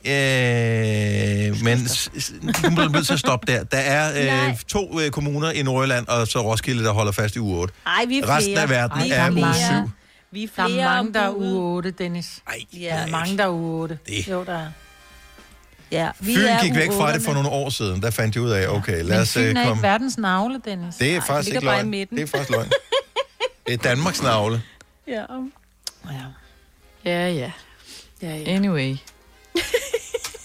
Ja. 0.05 1.47
Øh, 1.49 1.63
men 1.63 1.87
s- 1.87 2.09
s- 2.19 2.33
du 2.63 2.69
bliver 2.69 2.89
nødt 2.89 3.05
til 3.05 3.13
at 3.13 3.19
stoppe 3.19 3.51
der. 3.53 3.63
Der 3.63 3.77
er 3.77 4.47
øh, 4.49 4.57
to 4.67 4.99
øh, 5.01 5.09
kommuner 5.11 5.51
i 5.51 5.63
Nordjylland, 5.63 6.07
og 6.07 6.27
så 6.27 6.41
Roskilde, 6.41 6.83
der 6.83 6.91
holder 6.91 7.11
fast 7.11 7.35
i 7.35 7.39
uge 7.39 7.57
8. 7.57 7.73
Ej, 7.85 8.05
vi 8.07 8.17
er 8.17 8.23
flere. 8.23 8.37
Resten 8.37 8.57
af 8.57 8.69
verden 8.69 9.11
Ej, 9.11 9.17
er 9.17 9.31
uge 9.31 9.37
flere. 9.39 9.53
7. 9.85 9.91
Vi 10.31 10.43
er 10.43 10.47
Der 10.55 10.67
flere 10.67 10.81
er 10.81 10.95
mange, 10.95 11.13
der 11.13 11.19
er 11.19 11.31
uge 11.31 11.45
ugen. 11.55 11.75
8, 11.75 11.91
Dennis. 11.91 12.39
Ej, 12.47 12.53
Der 12.73 12.93
er 12.93 13.07
mange, 13.07 13.37
der 13.37 13.43
er 13.43 13.49
uge 13.49 13.81
8. 13.81 13.99
Det. 14.07 14.27
Jo, 14.27 14.43
der 14.43 14.57
er. 14.57 14.71
Ja, 15.91 16.11
vi 16.19 16.35
Fyn 16.35 16.41
er 16.45 16.61
gik 16.63 16.75
væk 16.75 16.91
fra 16.91 17.13
det 17.13 17.21
for 17.21 17.33
nogle 17.33 17.49
år 17.49 17.69
siden. 17.69 18.01
Der 18.01 18.09
fandt 18.11 18.35
jeg 18.35 18.43
ud 18.43 18.49
af, 18.49 18.67
okay, 18.67 18.97
lad 19.03 19.03
Men 19.03 19.17
os 19.19 19.33
Fyn 19.33 19.39
øh, 19.39 19.45
er 19.45 19.49
ikke 19.49 19.63
komme... 19.63 19.83
verdens 19.83 20.17
navle, 20.17 20.61
Dennis. 20.65 20.95
Det 20.95 21.15
er 21.15 21.21
faktisk 21.21 21.55
ikke 21.55 21.65
bare 21.65 21.75
i 21.75 21.79
løgn. 21.79 21.89
midten. 21.89 22.17
Det 22.17 22.23
er 22.23 22.27
faktisk 22.27 22.49
løgn. 22.49 22.71
Det 23.67 23.73
er 23.73 23.77
Danmarks 23.77 24.21
navle. 24.23 24.61
Ja. 25.07 25.13
Ja. 25.13 25.21
Ja, 27.05 27.29
ja. 27.29 27.51
Ja, 28.21 28.35
ja. 28.35 28.43
Anyway. 28.51 28.95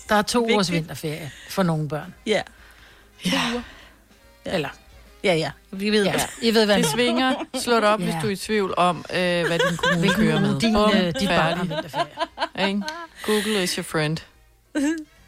Der 0.08 0.14
er 0.14 0.22
to 0.22 0.38
Vigtigt. 0.38 0.54
ugers 0.54 0.72
vinterferie 0.72 1.30
for 1.48 1.62
nogle 1.62 1.88
børn. 1.88 2.14
Ja. 2.26 2.42
Ja. 3.26 3.62
Eller, 4.44 4.68
Ja, 5.24 5.34
ja. 5.34 5.50
Vi 5.70 5.90
ved, 5.90 6.04
ja, 6.04 6.12
ja. 6.12 6.26
I 6.42 6.54
ved, 6.54 6.64
hvad 6.66 6.76
Det 6.78 6.86
svinger. 6.86 7.34
Slå 7.60 7.76
det 7.76 7.84
op, 7.84 8.00
Ja. 8.00 8.04
hvis 8.04 8.14
du 8.22 8.26
er 8.26 8.30
i 8.30 8.36
tvivl 8.36 8.74
om, 8.76 8.96
øh, 8.98 9.46
hvad 9.46 9.58
din 9.68 9.76
kommune 9.76 9.98
Hvilken 10.00 10.22
kører 10.24 10.40
med. 10.40 10.60
din, 10.60 10.74
Bum, 10.74 10.90
øh, 10.94 11.14
dit 11.20 11.28
barn? 11.28 11.72
Google 13.24 13.62
is 13.62 13.74
your 13.74 13.82
friend. 13.82 14.16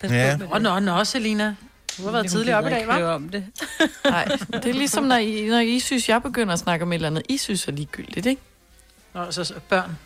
Ja. 0.03 0.39
Og 0.51 0.63
nå, 0.63 0.79
nå, 0.79 1.05
Selina. 1.05 1.55
Du 1.99 2.05
har 2.05 2.11
været 2.11 2.31
tidligere 2.31 2.59
op 2.59 2.67
i 2.67 2.71
dag, 2.71 2.85
hva'? 2.89 3.03
om 3.03 3.29
det. 3.29 3.45
Nej, 4.05 4.25
det 4.53 4.67
er 4.67 4.73
ligesom, 4.73 5.05
når 5.05 5.17
I, 5.17 5.47
når 5.49 5.59
I 5.59 5.81
synes, 5.81 6.09
jeg 6.09 6.23
begynder 6.23 6.53
at 6.53 6.59
snakke 6.59 6.83
om 6.83 6.93
et 6.93 6.95
eller 6.95 7.09
andet, 7.09 7.23
I 7.29 7.37
synes 7.37 7.69
er 7.69 7.73
ligegyldigt, 7.73 8.27
ikke? 8.27 8.43
Nå, 9.15 9.31
så, 9.31 9.45
så 9.45 9.55
børn. 9.69 9.99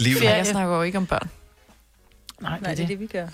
Liv. 0.00 0.16
Ja, 0.22 0.36
jeg 0.36 0.46
snakker 0.46 0.76
jo 0.76 0.82
ikke 0.82 0.98
om 0.98 1.06
børn. 1.06 1.30
Nej, 2.40 2.58
Nej, 2.60 2.74
det 2.74 2.82
er 2.82 2.86
det, 2.86 3.00
vi 3.00 3.06
gør. 3.06 3.26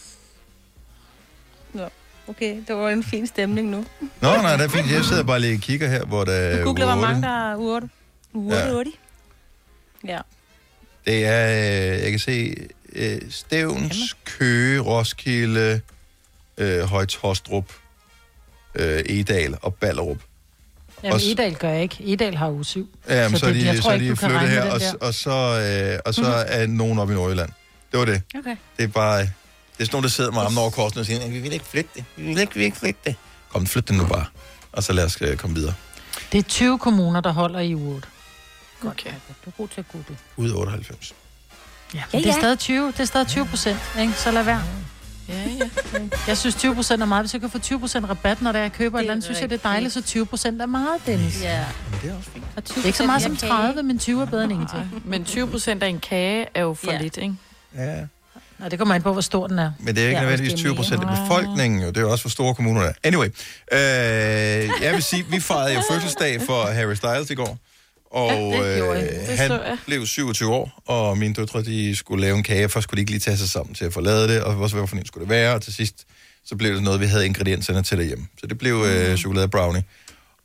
Nå, 1.73 1.89
okay. 2.29 2.57
Det 2.69 2.77
var 2.77 2.91
en 2.91 3.03
fin 3.05 3.27
stemning 3.27 3.69
nu. 3.71 3.85
Nå, 4.01 4.09
nej, 4.37 4.57
det 4.57 4.65
er 4.65 4.69
fint. 4.69 4.91
Jeg 4.93 5.05
sidder 5.05 5.23
bare 5.23 5.41
lige 5.41 5.55
og 5.55 5.61
kigger 5.61 5.89
her, 5.89 6.05
hvor 6.05 6.25
der 6.25 6.33
er 6.33 6.59
Du 6.59 6.65
googler, 6.65 6.87
hvor 6.87 6.95
mange 7.07 7.23
der 7.23 7.51
er 7.53 7.57
8. 7.57 7.89
Uge 8.35 8.57
Ja. 8.57 8.73
8. 8.75 8.93
Ja. 10.07 10.19
Det 11.07 11.25
er, 11.27 11.49
øh, 11.95 12.03
jeg 12.03 12.11
kan 12.11 12.19
se, 12.19 12.57
øh, 12.93 13.21
Stævns, 13.31 14.17
Køge, 14.25 14.81
Roskilde, 14.81 15.81
øh, 16.59 16.81
Højtostrup, 16.81 17.73
øh, 18.75 19.01
Edal 19.07 19.57
og 19.63 19.75
Ballerup. 19.75 20.19
Jamen, 21.03 21.13
Og 21.15 21.21
Edal 21.25 21.55
gør 21.55 21.69
jeg 21.69 21.83
ikke. 21.83 21.97
Edal 22.13 22.37
har 22.37 22.51
uge 22.51 22.65
7. 22.65 22.89
Jamen, 23.11 23.31
så, 23.39 23.41
så, 23.41 23.47
det- 23.47 23.55
de, 23.55 23.67
jeg 23.67 23.77
så 23.77 23.83
tror 23.83 23.91
er 23.91 23.95
ikke, 23.95 24.11
de 24.11 24.17
flyttet 24.17 24.41
her, 24.49 24.63
og, 24.73 24.81
og 25.01 25.15
så, 25.15 25.31
øh, 25.95 25.99
og 26.05 26.15
så 26.15 26.23
Mhm. 26.23 26.31
er 26.49 26.67
nogen 26.67 26.99
oppe 26.99 27.13
i 27.13 27.17
Nordjylland. 27.17 27.51
Det 27.93 27.99
var 27.99 28.05
det. 28.07 28.23
Okay. 28.39 28.57
Det 28.77 28.85
er 28.85 28.89
bare... 28.89 29.29
Det 29.79 29.85
er 29.85 29.87
sådan 29.87 29.95
nogen, 29.97 30.03
der 30.03 30.09
sidder 30.09 30.31
med 30.31 30.41
armen 30.41 30.59
over 30.59 30.71
korsen 30.71 30.99
og 30.99 31.07
siger, 31.07 31.29
vi 31.29 31.39
vil 31.39 31.53
ikke 31.53 31.65
flytte 31.65 31.91
det. 31.95 32.05
Vi 32.17 32.23
vil 32.23 32.39
ikke, 32.39 32.55
vi 32.55 32.59
vil 32.61 32.65
ikke 32.65 32.77
flytte 32.77 33.01
det. 33.05 33.15
Kom, 33.53 33.67
flyt 33.67 33.89
det 33.89 33.97
nu 33.97 34.07
bare. 34.07 34.25
Og 34.73 34.83
så 34.83 34.93
lad 34.93 35.05
os 35.05 35.19
øh, 35.21 35.37
komme 35.37 35.57
videre. 35.57 35.75
Det 36.33 36.39
er 36.39 36.43
20 36.43 36.79
kommuner, 36.79 37.21
der 37.21 37.33
holder 37.33 37.61
i 37.61 37.75
uge 37.75 37.95
8. 37.95 38.09
Okay. 38.87 39.11
Du 39.45 39.51
er 39.51 39.55
god 39.57 39.69
til 39.69 39.81
at 39.81 39.87
google. 39.93 40.17
Ud 40.37 40.51
af 40.51 40.55
98. 40.55 41.15
Ja, 41.95 41.99
Ja, 41.99 42.03
men 42.13 42.23
det 42.23 42.29
er 42.29 42.33
ja. 42.35 42.39
stadig 42.41 42.59
20, 42.59 42.87
det 42.87 43.01
er 43.01 43.05
stadig 43.05 43.27
20 43.27 43.47
procent, 43.47 43.79
ikke? 44.01 44.13
Så 44.13 44.31
lad 44.31 44.43
være. 44.43 44.63
Ja, 45.29 45.35
ja. 45.43 46.01
Jeg 46.27 46.39
synes 46.39 46.55
20 46.55 46.75
procent 46.75 47.03
er 47.03 47.07
meget. 47.07 47.23
Hvis 47.23 47.33
jeg 47.33 47.41
kan 47.41 47.51
få 47.51 47.59
20 47.59 47.81
procent 47.81 48.09
rabat, 48.09 48.43
når 48.43 48.53
det 48.53 48.59
er, 48.59 48.63
jeg 48.63 48.73
køber 48.73 48.99
et 48.99 49.03
eller 49.03 49.13
andet, 49.13 49.25
synes 49.25 49.41
jeg, 49.41 49.51
det 49.51 49.59
er 49.65 49.69
dejligt, 49.69 49.93
så 49.93 50.03
20 50.03 50.27
procent 50.27 50.63
er 50.63 50.67
meget, 50.67 51.07
Dennis. 51.07 51.43
Ja. 51.43 51.65
Men 51.91 52.01
det 52.03 52.11
er 52.11 52.17
også 52.17 52.31
fint. 52.31 52.45
Og 52.57 52.65
20 52.65 52.75
Det 52.77 52.83
er 52.83 52.87
ikke 52.87 52.99
så 52.99 53.07
meget 53.07 53.23
som 53.23 53.33
ja, 53.33 53.49
30, 53.49 53.83
men 53.83 53.99
20 53.99 54.23
er 54.23 54.27
bedre 54.27 54.45
end 54.45 54.53
ingenting. 54.53 55.03
Men 55.05 55.25
20 55.25 55.49
procent 55.51 55.83
af 55.83 55.89
en 55.89 56.01
kage 56.01 56.47
er 56.55 56.63
jo 56.63 56.75
for 56.75 56.93
Ja. 56.93 56.99
lidt, 57.03 57.17
ikke? 57.17 57.35
Ja. 57.77 57.97
Nå, 58.59 58.69
det 58.69 58.79
kommer 58.79 58.95
an 58.95 59.03
på, 59.03 59.13
hvor 59.13 59.21
stor 59.21 59.47
den 59.47 59.59
er. 59.59 59.73
Men 59.81 59.95
det 59.95 60.03
er 60.03 60.07
ikke 60.09 60.17
Ja, 60.17 60.21
nødvendigvis 60.23 60.53
også 60.53 60.63
20 60.63 60.69
det 60.71 60.75
er 60.79 60.83
procent 60.83 61.05
af 61.05 61.19
befolkningen, 61.23 61.83
jo. 61.83 61.89
Det 61.89 61.97
er 61.97 62.05
også, 62.05 62.25
hvor 62.25 62.31
store 62.31 62.55
kommunerne 62.55 62.89
er. 62.89 62.93
Anyway, 63.05 63.27
øh, 63.73 63.79
jeg 64.83 64.93
vil 64.95 65.03
sige, 65.03 65.25
vi 65.31 65.41
fejrede 65.41 65.75
jo 65.75 65.83
fødselsdag 65.91 66.43
for 66.43 66.63
Harry 66.65 66.95
Styles 66.95 67.31
i 67.31 67.35
går. 67.35 67.59
Og 68.11 68.31
Ja, 68.53 69.03
øh, 69.33 69.39
han 69.39 69.61
blev 69.87 70.07
27 70.07 70.51
år, 70.55 70.83
og 70.87 71.19
mine 71.19 71.35
døtre, 71.35 71.63
de 71.63 71.97
skulle 71.97 72.21
lave 72.21 72.37
en 72.37 72.43
kage. 72.43 72.69
Først 72.69 72.85
skulle 72.85 72.97
de 72.99 73.01
ikke 73.03 73.11
lige 73.11 73.21
tage 73.21 73.37
sig 73.37 73.49
sammen 73.49 73.75
til 73.75 73.85
at 73.85 73.93
forlade 73.93 74.29
det, 74.29 74.43
og 74.43 74.55
hvad 74.55 74.69
for 74.87 74.97
en 74.97 75.07
skulle 75.07 75.23
det 75.25 75.31
være, 75.31 75.55
og 75.55 75.63
til 75.63 75.75
sidst, 75.75 76.05
så 76.45 76.57
blev 76.57 76.75
det 76.75 76.83
noget, 76.83 77.01
vi 77.01 77.07
havde 77.07 77.27
ingredienserne 77.27 77.83
til 77.83 77.99
derhjemme. 77.99 78.27
Så 78.41 78.47
det 78.47 78.59
blev 78.59 78.85
øh, 78.87 79.17
chokolade 79.17 79.49
brownie. 79.49 79.85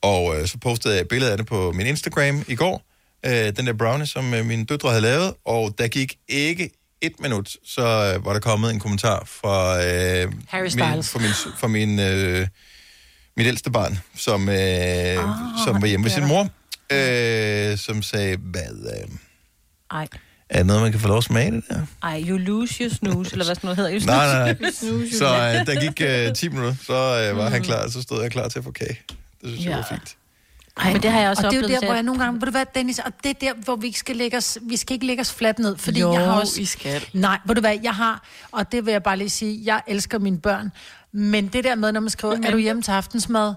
Og 0.01 0.39
øh, 0.39 0.47
så 0.47 0.57
postede 0.57 0.93
jeg 0.93 1.01
et 1.01 1.07
billede 1.07 1.31
af 1.31 1.37
det 1.37 1.45
på 1.45 1.71
min 1.71 1.87
Instagram 1.87 2.43
i 2.47 2.55
går, 2.55 2.85
øh, 3.25 3.31
den 3.31 3.67
der 3.67 3.73
brownie, 3.73 4.07
som 4.07 4.33
øh, 4.33 4.45
mine 4.45 4.65
døtre 4.65 4.89
havde 4.89 5.01
lavet, 5.01 5.33
og 5.45 5.75
der 5.77 5.87
gik 5.87 6.15
ikke 6.27 6.69
et 7.03 7.19
minut, 7.19 7.57
så 7.65 7.81
øh, 8.15 8.25
var 8.25 8.33
der 8.33 8.39
kommet 8.39 8.71
en 8.71 8.79
kommentar 8.79 9.23
fra, 9.25 9.77
øh, 9.85 10.31
Harry 10.47 10.63
min, 10.63 11.03
fra, 11.03 11.19
min, 11.19 11.29
fra 11.59 11.67
min, 11.67 11.99
øh, 11.99 12.47
mit 13.37 13.47
ældste 13.47 13.71
barn, 13.71 13.99
som, 14.15 14.49
øh, 14.49 14.55
oh, 15.29 15.35
som 15.65 15.81
var 15.81 15.87
hjemme 15.87 16.03
ved 16.03 16.11
sin 16.11 16.27
mor, 16.27 16.49
øh, 16.91 17.77
som 17.77 18.01
sagde, 18.01 18.37
hvad, 18.37 19.01
øh, 19.01 19.09
Ej. 19.91 20.07
er 20.49 20.57
det 20.57 20.65
noget, 20.65 20.81
man 20.81 20.91
kan 20.91 21.01
få 21.01 21.07
lov 21.07 21.17
at 21.17 21.23
smage 21.23 21.51
det 21.51 21.63
der? 21.69 21.81
Ej, 22.03 22.23
you 22.27 22.37
lose 22.37 22.83
your 22.83 22.89
snooze, 22.93 23.31
eller 23.31 23.45
hvad 23.45 23.55
sådan 23.55 23.67
noget 23.67 23.77
hedder. 23.77 23.91
You 23.93 24.05
Nej, 24.05 24.25
nej, 24.27 24.53
nej. 24.61 24.71
snooze, 24.71 24.77
snooze, 24.77 25.17
Så 25.17 25.25
øh, 25.25 25.65
der 25.75 25.81
gik 25.81 26.01
øh, 26.29 26.35
10 26.35 26.49
minutter, 26.49 26.75
så 26.85 26.93
øh, 27.31 27.37
var 27.37 27.49
han 27.49 27.63
klar, 27.63 27.89
så 27.89 28.01
stod 28.01 28.21
jeg 28.21 28.31
klar 28.31 28.47
til 28.47 28.59
at 28.59 28.65
få 28.65 28.71
kage. 28.71 28.99
Det 29.09 29.17
synes 29.49 29.59
jeg 29.65 29.69
Ja. 29.71 29.75
var 29.75 29.85
fint. 29.89 30.15
Ej, 30.77 30.93
Men 30.93 31.01
det 31.01 31.11
har 31.11 31.19
jeg 31.19 31.29
også 31.29 31.47
og 31.47 31.51
det 31.51 31.57
er 31.57 31.61
jo 31.61 31.65
oplevet 31.65 31.81
der, 31.81 31.87
hvor 31.87 31.93
jeg 31.93 32.03
nogle 32.03 32.23
gange, 32.23 32.41
ved 32.41 32.45
du 32.45 32.51
hvad, 32.51 32.65
Dennis, 32.75 32.99
og 32.99 33.11
det 33.23 33.29
er 33.29 33.33
der, 33.33 33.53
hvor 33.53 33.75
vi 33.75 33.87
ikke 33.87 33.99
skal 33.99 34.15
lægge 34.15 34.37
os, 34.37 34.57
vi 34.61 34.77
skal 34.77 34.93
ikke 34.93 35.05
lægge 35.05 35.21
os 35.21 35.33
fladt 35.33 35.59
ned, 35.59 35.77
fordi 35.77 35.99
Jo, 35.99 36.13
jeg 36.13 36.25
har 36.25 36.39
også... 36.39 36.61
I 36.61 36.65
skal. 36.65 37.05
Nej, 37.13 37.39
ved 37.45 37.55
du 37.55 37.61
hvad, 37.61 37.77
jeg 37.83 37.93
har, 37.93 38.23
og 38.51 38.71
det 38.71 38.85
vil 38.85 38.91
jeg 38.91 39.03
bare 39.03 39.17
lige 39.17 39.29
sige, 39.29 39.61
jeg 39.65 39.81
elsker 39.87 40.19
mine 40.19 40.39
børn, 40.39 40.71
men 41.11 41.47
det 41.47 41.63
der 41.63 41.75
med, 41.75 41.91
når 41.91 41.99
man 41.99 42.09
skriver, 42.09 42.35
er 42.43 42.51
du 42.51 42.57
hjemme 42.57 42.81
til 42.81 42.91
aftensmad? 42.91 43.53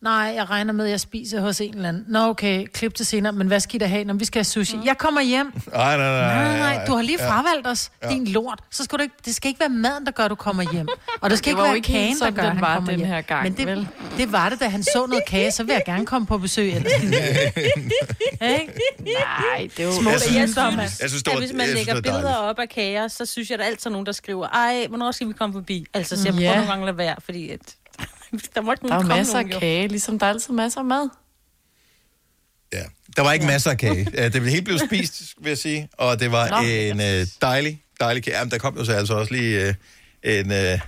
Nej, 0.00 0.32
jeg 0.36 0.50
regner 0.50 0.72
med, 0.72 0.84
at 0.84 0.90
jeg 0.90 1.00
spiser 1.00 1.40
hos 1.40 1.60
en 1.60 1.74
eller 1.74 1.88
anden. 1.88 2.04
Nå, 2.08 2.18
okay, 2.18 2.66
klip 2.66 2.94
til 2.94 3.06
senere, 3.06 3.32
men 3.32 3.46
hvad 3.46 3.60
skal 3.60 3.74
I 3.74 3.78
da 3.78 3.86
have, 3.86 4.04
når 4.04 4.14
vi 4.14 4.24
skal 4.24 4.38
have 4.38 4.44
sushi? 4.44 4.78
Jeg 4.84 4.98
kommer 4.98 5.20
hjem. 5.20 5.46
Nej, 5.72 5.96
nej, 5.96 6.10
nej. 6.10 6.44
Nej, 6.44 6.58
nej, 6.58 6.84
du 6.86 6.94
har 6.94 7.02
lige 7.02 7.18
fravalgt 7.18 7.66
os, 7.66 7.90
Ja. 8.02 8.08
din 8.08 8.26
lort. 8.26 8.60
Så 8.70 8.84
skal 8.84 8.98
du 8.98 9.02
ikke, 9.02 9.14
det 9.24 9.34
skal 9.34 9.48
ikke 9.48 9.60
være 9.60 9.68
maden, 9.68 10.06
der 10.06 10.10
gør, 10.12 10.24
at 10.24 10.30
du 10.30 10.34
kommer 10.34 10.72
hjem. 10.72 10.88
Og 11.20 11.30
det 11.30 11.38
skal 11.38 11.52
Det 11.52 11.58
ikke 11.58 11.62
være 11.68 11.76
ikke 11.76 11.86
kagen, 11.86 12.16
der 12.18 12.30
gør, 12.30 12.42
at 12.42 12.48
han 12.48 12.60
var 12.60 12.74
kommer 12.74 12.90
den 12.90 12.98
hjem. 12.98 13.08
her 13.08 13.20
gang, 13.20 13.42
Men 13.44 13.52
det, 13.56 13.66
vel? 13.66 13.88
det 14.16 14.32
var 14.32 14.48
det, 14.48 14.60
da 14.60 14.68
han 14.68 14.82
så 14.82 15.06
noget 15.08 15.24
kage, 15.24 15.50
så 15.52 15.62
vil 15.64 15.72
jeg 15.72 15.82
gerne 15.86 16.06
komme 16.06 16.26
på 16.26 16.38
besøg. 16.38 16.72
Ellers. 16.76 16.92
Nej, 18.40 19.68
det 19.76 19.80
er 19.80 19.84
jo... 19.84 19.92
Små 19.92 20.10
Jeg 20.10 20.20
synes. 20.20 20.34
Jeg 21.00 21.08
synes, 21.10 21.22
det 21.22 21.30
at 21.30 21.34
var- 21.34 21.40
hvis 21.40 21.52
man 21.52 21.60
jeg 21.60 21.68
synes, 21.68 21.86
lægger 21.86 22.00
billeder 22.02 22.34
op 22.34 22.58
af 22.58 22.68
kager, 22.68 23.08
så 23.08 23.26
synes 23.26 23.50
jeg, 23.50 23.58
der 23.58 23.64
er 23.64 23.68
altid 23.68 23.90
nogen, 23.90 24.06
der 24.06 24.12
skriver, 24.12 24.46
ej, 24.48 24.86
hvornår 24.88 25.10
skal 25.10 25.28
vi 25.28 25.32
komme 25.32 25.52
forbi? 25.52 25.86
Altså, 25.94 26.16
så 26.22 26.28
jeg 26.28 26.34
Ja. 26.34 26.40
prøver 26.40 26.54
nogle 26.56 26.68
gange 26.70 26.82
at 26.82 26.86
lade 26.86 26.98
være, 26.98 27.16
fordi 27.24 27.50
at, 27.50 27.60
der 28.54 28.60
må 28.60 28.72
ikke 28.72 28.88
Der 28.88 28.94
er 28.94 29.02
masser 29.02 29.38
af 29.38 29.44
nogen, 29.44 29.52
jo. 29.52 29.58
kage, 29.58 29.88
ligesom 29.88 30.18
der 30.18 30.26
er 30.26 30.30
altid 30.30 30.54
masser 30.54 30.78
af 30.80 30.84
mad. 30.86 31.08
Ja. 32.72 32.82
Der 33.16 33.22
var 33.22 33.32
ikke 33.32 33.46
masser 33.46 33.70
af 33.70 33.78
kage. 33.78 34.06
Øh, 34.24 34.32
Det 34.32 34.64
blev 34.64 34.78
spist, 34.78 35.22
vil 35.40 35.48
jeg 35.50 35.58
sige. 35.58 35.88
Og 35.92 36.20
det 36.20 36.32
var 36.32 36.48
Nå. 36.48 36.56
en 36.68 37.00
øh, 37.00 37.26
dejlig, 37.42 37.82
dejlig 38.00 38.22
kage. 38.24 38.36
Jamen, 38.38 38.50
der 38.50 38.58
kom 38.58 38.78
jo 38.78 38.84
så 38.84 38.92
altså 38.92 39.14
også 39.14 39.34
lige 39.34 39.66
øh, 39.68 39.74
en, 40.22 40.52
øh, 40.52 40.78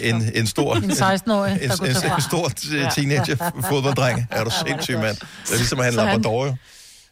en, 0.00 0.22
en 0.34 0.46
stor... 0.46 0.74
En 0.76 0.90
16-årig, 0.90 1.52
en, 1.62 1.68
der 1.68 1.84
en, 1.86 1.94
fra. 1.94 2.16
en 2.16 2.22
stor 2.22 2.44
øh, 2.74 2.92
teenager 2.92 3.50
fodbolddreng. 3.68 4.26
Er 4.30 4.44
du 4.44 4.50
sindssyg, 4.66 4.94
mand? 4.98 5.16
Det 5.16 5.52
er 5.52 5.56
ligesom 5.56 5.78
at 5.78 5.84
have 5.84 5.92
en 5.94 5.98
han- 6.08 6.08
labrador, 6.22 6.46
jo. 6.46 6.56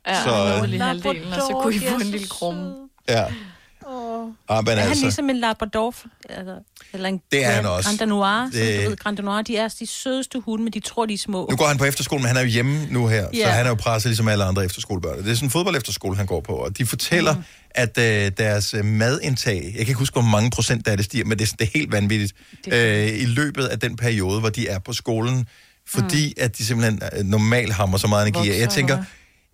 Ja, 0.07 0.22
Så, 0.24 0.30
øh, 0.57 0.62
øh, 0.62 0.68
lige 0.68 0.82
halvdelen, 0.82 1.32
og 1.32 1.41
så 1.41 1.59
kunne 1.62 1.74
I 1.74 1.78
få 1.78 1.95
en 1.95 2.07
lille 2.07 2.26
krumme. 2.26 2.74
Ja. 3.09 3.24
Ah, 4.49 4.64
men 4.64 4.73
Er 4.73 4.81
han 4.81 4.89
altså, 4.89 5.05
ligesom 5.05 5.31
en 5.31 5.37
Labrador? 5.37 5.95
Eller, 6.39 6.55
eller 6.93 7.09
en 7.09 7.21
Det 7.33 7.45
er 7.45 7.51
han 7.51 7.66
også. 7.66 7.89
Grand 7.99 8.09
Noir, 8.11 8.45
som 8.45 8.61
Det- 8.61 8.85
du 8.85 8.89
ved, 8.89 8.97
Grand 8.97 9.18
Noir, 9.18 9.43
de 9.43 9.57
er 9.57 9.68
de 9.81 9.87
sødeste 9.87 10.41
hunde, 10.41 10.64
men 10.64 10.73
de 10.73 10.81
tror, 10.81 11.07
de 11.07 11.14
er 11.14 11.18
små. 11.18 11.47
nu 11.51 11.57
går 11.57 11.66
han 11.66 11.79
på 11.79 11.85
efterskole, 11.85 12.21
men 12.23 12.27
han 12.29 12.37
er 12.37 12.41
jo 12.41 12.47
hjemme 12.47 12.87
nu 12.91 13.07
her, 13.07 13.23
så 13.25 13.31
Ja. 13.39 13.49
han 13.49 13.64
er 13.64 13.68
jo 13.68 13.75
presset 13.75 14.09
ligesom 14.11 14.29
alle 14.29 14.45
andre 14.45 14.64
efterskolebørn. 14.64 15.18
Det 15.18 15.31
er 15.31 15.35
sådan 15.35 15.47
en 15.47 15.51
fodbold 15.51 15.77
efterskole, 15.77 16.16
han 16.16 16.27
går 16.27 16.41
på, 16.41 16.53
og 16.53 16.79
de 16.79 16.87
fortæller, 16.87 17.35
mm. 17.35 17.43
at 17.71 17.99
øh, 17.99 18.33
deres 18.39 18.75
øh, 18.75 18.85
madindtag, 18.85 19.62
jeg 19.64 19.73
kan 19.73 19.81
ikke 19.81 19.95
huske, 19.95 20.14
hvor 20.14 20.23
mange 20.31 20.51
procent 20.51 20.87
der 20.87 20.93
er, 20.93 20.97
det 20.97 21.05
stiger, 21.05 21.25
men 21.25 21.39
det, 21.39 21.49
er- 21.53 21.57
det 21.59 21.64
er 21.66 21.79
helt 21.79 21.93
vanvittigt, 21.93 22.33
øh, 22.73 23.09
i 23.09 23.25
løbet 23.25 23.64
af 23.66 23.79
den 23.81 23.97
periode, 23.97 24.41
hvor 24.41 24.49
de 24.49 24.68
er 24.68 24.79
på 24.79 24.93
skolen, 24.93 25.47
fordi 25.89 26.27
mm. 26.37 26.43
at 26.45 26.59
de 26.59 26.64
simpelthen 26.66 27.01
øh, 27.18 27.25
normalt 27.25 27.73
hammer 27.73 27.99
så 27.99 28.07
meget 28.07 28.29
energi. 28.29 28.49
Vokser, 28.49 28.61
jeg 28.61 28.71
tænker, 28.71 29.05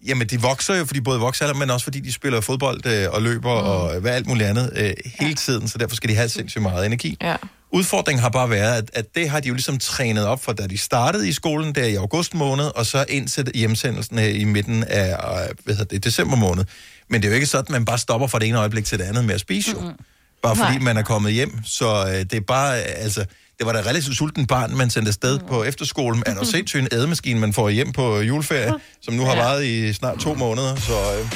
Jamen, 0.07 0.27
de 0.27 0.41
vokser 0.41 0.75
jo, 0.75 0.85
fordi 0.85 1.01
både 1.01 1.21
vokser, 1.21 1.55
men 1.55 1.71
også 1.71 1.85
fordi 1.85 2.01
de 2.01 2.13
spiller 2.13 2.41
fodbold 2.41 2.87
øh, 2.87 3.11
og 3.11 3.23
løber 3.23 3.63
mm. 3.63 3.69
og 3.69 4.01
hvad 4.01 4.13
alt 4.13 4.27
muligt 4.27 4.49
andet 4.49 4.73
øh, 4.77 4.93
hele 5.21 5.35
tiden, 5.35 5.69
så 5.69 5.79
derfor 5.79 5.97
skal 5.97 6.11
de 6.11 6.15
have 6.15 6.29
sindssygt 6.29 6.63
meget 6.63 6.87
energi. 6.87 7.17
Ja. 7.23 7.37
Udfordringen 7.73 8.23
har 8.23 8.29
bare 8.29 8.51
været, 8.51 8.79
at, 8.79 8.91
at 8.93 9.15
det 9.15 9.31
har 9.31 9.41
de 9.41 9.49
jo 9.49 9.55
ligesom 9.55 9.79
trænet 9.79 10.27
op 10.27 10.45
for, 10.45 10.53
da 10.53 10.67
de 10.67 10.79
startede 10.79 11.29
i 11.29 11.33
skolen 11.33 11.75
der 11.75 11.85
i 11.85 11.95
august 11.95 12.35
måned, 12.35 12.65
og 12.65 12.87
så 12.87 13.05
indtil 13.09 13.51
hjemsendelsen 13.55 14.19
her 14.19 14.29
i 14.29 14.45
midten 14.45 14.85
af 14.85 15.09
øh, 15.09 15.55
hvad 15.65 15.75
hedder 15.75 15.95
det, 15.95 16.05
december 16.05 16.37
måned. 16.37 16.65
Men 17.11 17.23
det 17.23 17.29
er 17.29 17.31
jo 17.31 17.35
ikke 17.35 17.47
sådan, 17.47 17.65
at 17.65 17.71
man 17.71 17.85
bare 17.85 17.99
stopper 17.99 18.27
fra 18.27 18.39
det 18.39 18.49
ene 18.49 18.59
øjeblik 18.59 18.85
til 18.85 18.99
det 18.99 19.05
andet 19.05 19.25
med 19.25 19.35
at 19.35 19.41
spise 19.41 19.71
jo. 19.71 19.81
Mm-hmm. 19.81 19.97
Bare 20.43 20.57
fordi 20.57 20.73
Nej. 20.73 20.83
man 20.83 20.97
er 20.97 21.03
kommet 21.03 21.33
hjem. 21.33 21.59
Så 21.65 22.05
øh, 22.07 22.13
det 22.13 22.35
er 22.35 22.41
bare, 22.41 22.79
øh, 22.79 22.85
altså, 22.97 23.25
det 23.59 23.67
var 23.67 23.73
da 23.73 23.79
relativt 23.81 24.17
sulten 24.17 24.47
barn, 24.47 24.77
man 24.77 24.91
sendte 24.91 25.09
afsted 25.09 25.39
mm. 25.39 25.47
på 25.49 25.65
efterskolen. 25.65 26.23
Er 26.27 26.35
der 26.35 26.45
sindssygt 26.45 26.81
en 26.83 26.89
ædemaskine, 26.93 27.41
man 27.41 27.53
får 27.53 27.69
hjem 27.69 27.93
på 27.93 28.21
juleferie, 28.21 28.73
som 29.03 29.15
nu 29.15 29.25
har 29.25 29.35
Ja. 29.37 29.43
varet 29.43 29.65
i 29.65 29.93
snart 29.93 30.19
to 30.19 30.35
måneder. 30.35 30.77
Så 30.77 30.93
øh, 30.93 31.27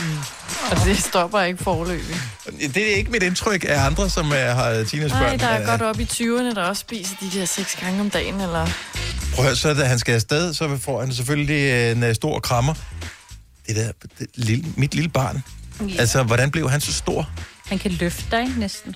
Og 0.71 0.85
det 0.85 0.99
stopper 1.03 1.41
ikke 1.41 1.63
forløbig. 1.65 2.17
det 2.75 2.93
er 2.93 2.97
ikke 2.97 3.11
mit 3.11 3.23
indtryk 3.23 3.65
af 3.69 3.85
andre, 3.87 4.11
som 4.11 4.33
øh, 4.33 4.39
har 4.39 4.85
teenagebørn. 4.85 5.23
Nej, 5.23 5.37
der 5.37 5.47
er 5.47 5.61
Øh, 5.61 5.67
godt 5.67 5.83
op 5.83 6.01
i 6.01 6.05
20'erne, 6.05 6.55
der 6.55 6.63
også 6.63 6.81
spiser 6.81 7.15
de 7.21 7.39
der 7.39 7.45
seks 7.45 7.77
gange 7.81 8.01
om 8.01 8.11
dagen, 8.11 8.41
eller... 8.41 8.67
Prøv 9.35 9.47
at 9.47 9.59
så 9.59 9.75
da 9.75 9.85
han 9.85 9.99
skal 9.99 10.15
afsted, 10.15 10.55
så 10.55 10.79
får 10.79 11.01
han 11.01 11.15
selvfølgelig 11.15 11.93
en 11.93 12.03
uh, 12.03 12.15
stor 12.15 12.41
krammer. 12.41 12.75
Det 13.67 13.77
der, 13.77 13.93
det 14.19 14.27
lille, 14.35 14.65
mit 14.77 14.95
lille 14.95 15.09
barn. 15.11 15.43
Ja. 15.89 15.95
Altså, 15.99 16.23
hvordan 16.23 16.51
blev 16.51 16.71
han 16.71 16.81
så 16.81 16.93
stor? 16.93 17.31
Han 17.71 17.79
kan 17.79 17.91
løfte 17.91 18.25
dig 18.31 18.49
næsten. 18.59 18.95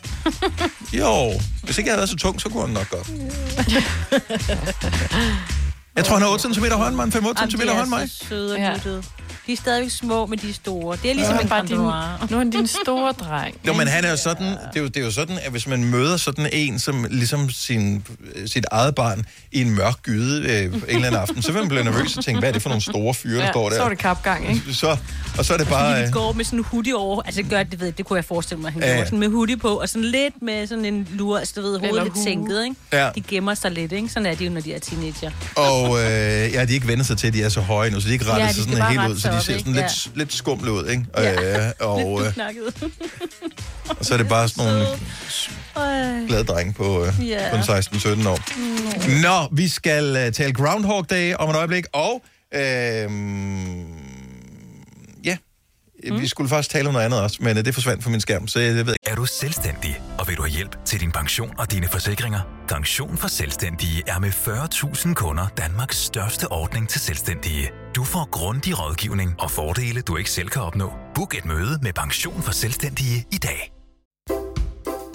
Jo, 0.98 1.32
hvis 1.62 1.78
ikke 1.78 1.88
jeg 1.88 1.92
havde 1.92 1.98
været 1.98 2.08
så 2.10 2.16
tung, 2.16 2.40
så 2.40 2.48
kunne 2.48 2.66
han 2.66 2.74
nok 2.74 2.90
godt. 2.90 3.10
Jeg 5.97 6.05
tror, 6.05 6.14
han 6.16 6.22
er 6.22 6.30
8 6.32 6.55
cm 6.55 6.64
højere 6.64 6.88
end 6.88 6.97
mig, 6.97 7.07
5-8 7.07 7.16
Jamen, 7.16 7.51
cm 7.51 7.59
de 7.61 7.66
højere 7.66 7.78
er 7.78 7.82
end 7.82 7.90
mig. 7.90 8.11
så 8.11 8.24
søde 8.28 8.53
og 8.53 8.59
Ja. 8.59 8.72
nuttede. 8.72 9.03
De 9.47 9.53
er 9.53 9.57
stadigvæk 9.57 9.90
små, 9.90 10.26
men 10.26 10.38
de 10.38 10.49
er 10.51 10.53
store. 10.53 10.97
Det 11.03 11.11
er 11.11 11.14
ligesom 11.14 11.34
Ja. 11.34 11.40
en 11.40 11.49
Bare 11.49 11.66
din-. 11.66 11.76
Nu 11.76 11.88
er 11.88 12.38
han 12.38 12.51
din 12.51 12.66
store 12.66 13.12
dreng. 13.12 13.55
Jo, 13.66 13.72
men 13.72 13.88
han 13.88 14.05
er 14.05 14.11
jo 14.11 14.16
sådan, 14.16 14.47
det 14.47 14.57
er 14.76 14.80
jo, 14.80 14.86
det 14.86 14.97
er 14.97 15.05
jo 15.05 15.11
sådan, 15.11 15.38
at 15.42 15.51
hvis 15.51 15.66
man 15.66 15.84
møder 15.84 16.16
sådan 16.16 16.49
en, 16.53 16.78
som 16.78 17.07
ligesom 17.11 17.51
sin, 17.51 18.07
sit 18.47 18.64
eget 18.70 18.95
barn 18.95 19.24
i 19.53 19.61
en 19.61 19.70
mørk 19.74 20.03
gyde 20.03 20.49
øh, 20.53 20.64
en 20.64 20.72
eller 20.88 21.07
anden 21.07 21.14
aften, 21.20 21.42
så 21.42 21.53
vil 21.53 21.61
man 21.61 21.68
blive 21.68 21.84
nervøs 21.84 22.16
og 22.16 22.24
tænke, 22.24 22.38
hvad 22.38 22.49
er 22.49 22.53
det 22.53 22.62
for 22.62 22.68
nogle 22.68 22.82
store 22.82 23.14
fyre, 23.14 23.38
der 23.38 23.45
Ja, 23.45 23.51
står 23.53 23.68
der? 23.68 23.76
så 23.76 23.82
er 23.82 23.88
det 23.88 23.99
kapgang, 23.99 24.49
ikke? 24.49 24.74
Så, 24.74 24.97
og 25.38 25.45
så 25.45 25.55
er 25.55 25.59
det 25.59 25.68
bare... 25.68 26.03
Øh, 26.07 26.11
går 26.12 26.32
med 26.32 26.45
sådan 26.45 26.59
en 26.59 26.64
hoodie 26.64 26.97
over. 26.97 27.22
Altså, 27.22 27.42
det 27.42 27.51
gør 27.51 27.62
det, 27.62 27.80
ved 27.80 27.92
det 27.92 28.07
kunne 28.07 28.16
jeg 28.16 28.24
forestille 28.24 28.61
mig, 28.62 28.72
han 28.72 28.82
Ja, 28.82 28.86
ja. 28.88 28.92
ja. 28.92 28.97
gjorde. 28.99 29.07
Sådan 29.09 29.18
med 29.18 29.28
hoodie 29.30 29.57
på, 29.57 29.68
og 29.68 29.88
sådan 29.88 30.05
lidt 30.05 30.34
med 30.42 30.66
sådan 30.66 30.84
en 30.84 31.09
lure, 31.12 31.38
altså 31.40 31.55
du 31.57 31.61
ved, 31.61 31.70
hovedet 31.70 31.88
Eller 31.88 32.03
lidt 32.05 32.14
hue. 32.14 32.24
sænket, 32.24 32.64
ikke? 32.64 32.76
Ja. 32.92 33.11
De 33.14 33.20
gemmer 33.20 33.55
sig 33.55 33.70
lidt, 33.70 33.92
ikke? 33.92 34.09
Sådan 34.09 34.26
er 34.26 34.34
de 34.34 34.45
jo, 34.45 34.51
når 34.51 34.61
de 34.61 34.74
er 34.74 34.78
teenager. 34.78 35.30
Og 35.57 35.84
øh, 35.89 36.03
ja, 36.03 36.47
de 36.47 36.57
har 36.57 36.66
ikke 36.66 36.89
vendt 36.89 37.07
sig 37.07 37.18
til, 37.18 37.26
at 37.26 37.32
de 37.32 37.43
er 37.43 37.49
så 37.49 37.61
høje 37.61 37.91
nu, 37.91 38.01
så 38.01 38.05
de 38.05 38.11
er 38.11 38.12
ikke 38.12 38.24
rettet 38.24 38.41
Ja, 38.41 38.47
ja, 38.47 38.53
sig 38.53 38.62
sådan 38.64 38.82
helt 38.91 39.11
ud, 39.11 39.18
så 39.18 39.28
de 39.30 39.41
ser 39.41 39.59
sådan 39.59 39.72
lidt, 39.72 40.11
lidt 40.16 40.32
skumle 40.32 40.72
ud, 40.72 40.87
ikke? 40.89 41.05
Ja. 41.16 41.66
Øh, 41.66 41.72
og, 41.91 42.20
øh, 42.26 42.32
og 43.99 44.05
så 44.05 44.14
er 44.14 44.18
det 44.18 44.28
bare 44.28 44.49
sådan 44.49 44.72
nogle 44.72 44.87
Ej. 45.76 46.26
glade 46.28 46.45
drenge 46.45 46.72
på, 46.72 47.05
øh, 47.05 47.28
Ja. 47.28 47.51
på 47.51 47.57
16-17 47.57 48.28
år. 48.28 48.39
Mm. 48.57 49.20
Nå, 49.22 49.49
vi 49.57 49.68
skal 49.68 50.26
uh, 50.26 50.32
tale 50.32 50.53
Groundhog 50.53 51.11
Day 51.11 51.35
om 51.35 51.51
et 51.51 51.57
øjeblik, 51.57 51.85
og 51.93 52.22
øh, 52.55 52.61
ja, 52.61 53.07
mm. 56.11 56.20
vi 56.20 56.28
skulle 56.28 56.48
faktisk 56.48 56.70
tale 56.70 56.88
om 56.88 56.92
noget 56.92 57.05
andet 57.05 57.20
også, 57.20 57.38
men 57.40 57.57
uh, 57.59 57.64
det 57.64 57.74
forsvandt 57.74 58.02
fra 58.02 58.11
min 58.11 58.20
skærm, 58.20 58.48
så 58.48 58.61
jeg, 58.61 58.74
ved 58.74 58.80
ikke. 58.80 58.94
Er 59.07 59.14
du 59.14 59.24
selvstændig, 59.24 60.00
og 60.18 60.28
vil 60.28 60.36
du 60.36 60.42
have 60.42 60.52
hjælp 60.52 60.84
til 60.84 61.00
din 61.00 61.12
pension 61.12 61.50
og 61.59 61.72
dine 61.72 61.88
forsikringer? 61.88 62.40
Pension 62.68 63.16
for 63.16 63.28
Selvstændige 63.28 64.02
er 64.07 64.18
med 64.18 64.28
40.000 64.30 65.14
kunder 65.14 65.46
Danmarks 65.48 65.96
største 65.96 66.52
ordning 66.52 66.88
til 66.88 67.00
selvstændige. 67.00 67.70
Du 67.96 68.05
får 68.05 68.28
grundig 68.30 68.80
rådgivning 68.80 69.34
og 69.38 69.50
fordele, 69.50 70.00
du 70.00 70.16
ikke 70.16 70.30
selv 70.30 70.48
kan 70.48 70.62
opnå. 70.62 70.92
Book 71.14 71.34
et 71.34 71.44
møde 71.44 71.78
med 71.82 71.92
Pension 71.92 72.42
for 72.42 72.52
Selvstændige 72.52 73.26
i 73.32 73.38
dag. 73.38 73.72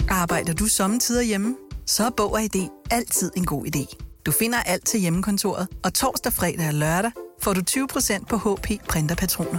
Arbejder 0.08 0.52
du 0.52 0.66
sommetider 0.66 1.22
hjemme? 1.22 1.56
Så 1.86 2.04
er 2.04 2.10
Bog 2.16 2.32
og 2.32 2.42
ID 2.42 2.68
altid 2.90 3.30
en 3.36 3.46
god 3.46 3.66
idé. 3.66 3.96
Du 4.26 4.32
finder 4.32 4.62
alt 4.62 4.86
til 4.86 5.00
hjemmekontoret, 5.00 5.68
og 5.84 5.94
torsdag, 5.94 6.32
fredag 6.32 6.68
og 6.68 6.74
lørdag 6.74 7.10
får 7.42 7.52
du 7.52 7.60
20% 7.70 8.24
på 8.24 8.36
HP 8.36 8.86
Printerpatroner. 8.88 9.58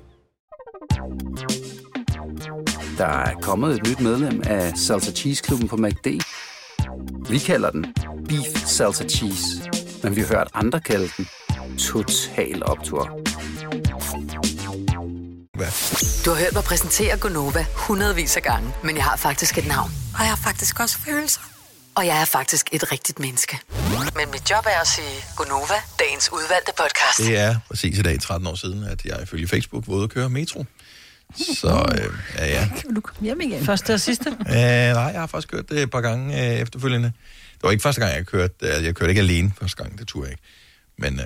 Der 3.01 3.07
er 3.07 3.35
kommet 3.41 3.75
et 3.75 3.87
nyt 3.87 3.99
medlem 3.99 4.41
af 4.45 4.77
Salsa 4.77 5.11
Cheese 5.11 5.43
Klubben 5.43 5.67
på 5.67 5.77
MACD. 5.77 6.07
Vi 7.29 7.39
kalder 7.39 7.71
den 7.71 7.85
Beef 8.27 8.65
Salsa 8.65 9.03
Cheese, 9.07 9.69
men 10.03 10.15
vi 10.15 10.21
har 10.21 10.27
hørt 10.27 10.47
andre 10.53 10.79
kalde 10.79 11.09
den 11.17 11.27
Total 11.77 12.63
Optor. 12.65 13.03
Du 16.25 16.29
har 16.29 16.39
hørt 16.39 16.53
mig 16.53 16.63
præsentere 16.63 17.17
Gonova 17.17 17.65
hundredvis 17.75 18.37
af 18.37 18.43
gange, 18.43 18.73
men 18.83 18.95
jeg 18.95 19.03
har 19.03 19.17
faktisk 19.17 19.57
et 19.57 19.67
navn. 19.67 19.91
Og 20.13 20.19
jeg 20.19 20.29
har 20.29 20.39
faktisk 20.43 20.79
også 20.79 20.97
følelser. 20.97 21.41
Og 21.95 22.05
jeg 22.05 22.21
er 22.21 22.25
faktisk 22.25 22.69
et 22.71 22.91
rigtigt 22.91 23.19
menneske. 23.19 23.59
Men 24.15 24.31
mit 24.31 24.51
job 24.51 24.65
er 24.65 24.81
at 24.81 24.87
sige 24.87 25.25
Gonova, 25.37 25.73
dagens 25.99 26.29
udvalgte 26.33 26.71
podcast. 26.77 27.17
Det 27.17 27.37
er 27.37 27.55
præcis 27.67 27.99
i 27.99 28.01
dag, 28.01 28.21
13 28.21 28.47
år 28.47 28.55
siden, 28.55 28.83
at 28.83 29.05
jeg 29.05 29.21
ifølge 29.23 29.47
Facebook 29.47 29.87
var 29.87 29.93
ude 29.93 30.03
at 30.03 30.09
køre 30.09 30.29
metro. 30.29 30.65
Så 31.35 31.85
øh, 31.97 32.13
ja, 32.37 32.45
ja. 32.45 32.69
Kan 32.81 32.93
du 32.95 33.01
komme 33.01 33.25
hjem 33.25 33.41
igen? 33.41 33.65
Første 33.65 33.93
og 33.93 33.99
sidste? 33.99 34.29
Øh, 34.39 34.55
nej, 34.55 35.03
jeg 35.03 35.19
har 35.19 35.27
faktisk 35.27 35.51
kørt 35.51 35.69
det 35.69 35.81
et 35.81 35.91
par 35.91 36.01
gange 36.01 36.51
øh, 36.53 36.59
efterfølgende. 36.59 37.07
Det 37.53 37.63
var 37.63 37.71
ikke 37.71 37.81
første 37.81 38.01
gang, 38.01 38.15
jeg 38.15 38.25
kørte. 38.25 38.53
øh, 38.61 38.83
Jeg 38.83 38.95
kørte 38.95 39.09
ikke 39.11 39.21
alene 39.21 39.51
første 39.59 39.83
gang, 39.83 39.99
det 39.99 40.07
turde 40.07 40.25
jeg 40.25 40.31
ikke. 40.31 40.43
Men, 40.97 41.19
øh, 41.19 41.25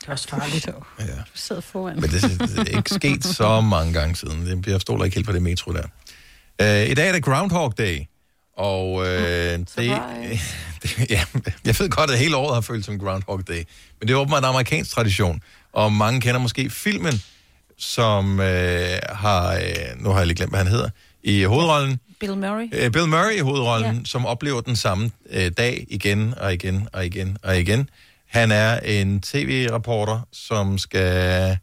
Det 0.00 0.08
er 0.08 0.12
også 0.12 0.28
farligt. 0.28 0.66
ja. 0.98 1.02
Du 1.04 1.12
sidder 1.34 1.62
foran. 1.62 1.94
Men 2.00 2.10
det, 2.10 2.22
det 2.22 2.58
er 2.72 2.76
ikke 2.76 2.90
sket 2.94 3.24
så 3.24 3.60
mange 3.60 3.92
gange 3.92 4.16
siden. 4.16 4.46
Det- 4.62 4.66
Jeg 4.66 4.80
stoler 4.80 5.04
ikke 5.04 5.14
helt 5.14 5.26
på 5.26 5.32
det 5.32 5.42
metro 5.42 5.72
der. 5.72 5.82
Øh, 6.60 6.90
I 6.90 6.94
dag 6.94 7.08
er 7.08 7.12
det 7.12 7.24
Groundhog 7.24 7.78
Day. 7.78 7.98
Og 8.56 9.06
øh, 9.06 9.58
det, 9.58 9.66
det, 9.76 11.10
ja, 11.10 11.24
jeg 11.64 11.78
ved 11.78 11.88
godt, 11.90 12.10
at 12.10 12.18
hele 12.18 12.36
året 12.36 12.54
har 12.54 12.60
følt 12.60 12.84
som 12.84 12.98
Groundhog 12.98 13.48
Day. 13.48 13.62
Men 14.00 14.08
det 14.08 14.10
er 14.10 14.18
åbenbart 14.18 14.42
en 14.42 14.48
amerikansk 14.48 14.90
tradition. 14.90 15.42
Og 15.72 15.92
mange 15.92 16.20
kender 16.20 16.40
måske 16.40 16.70
filmen, 16.70 17.22
som 17.80 18.40
øh, 18.40 18.98
har... 19.08 19.54
Øh, 19.54 20.02
nu 20.02 20.10
har 20.10 20.18
jeg 20.18 20.26
lige 20.26 20.36
glemt, 20.36 20.52
hvad 20.52 20.60
han 20.60 20.72
hedder. 20.72 20.88
I 21.22 21.42
hovedrollen. 21.42 22.00
Bill 22.20 22.36
Murray. 22.36 22.68
Øh, 22.72 22.90
Bill 22.90 23.08
Murray 23.08 23.36
i 23.36 23.40
hovedrollen, 23.40 23.94
ja. 23.94 24.00
som 24.04 24.26
oplever 24.26 24.60
den 24.60 24.76
samme 24.76 25.10
øh, 25.30 25.50
dag 25.58 25.86
igen 25.88 26.34
og 26.36 26.54
igen 26.54 26.88
og 26.92 27.06
igen 27.06 27.36
og 27.42 27.58
igen. 27.58 27.90
Han 28.26 28.52
er 28.52 28.80
en 28.80 29.20
tv-reporter, 29.20 30.20
som 30.32 30.78
skal 30.78 31.58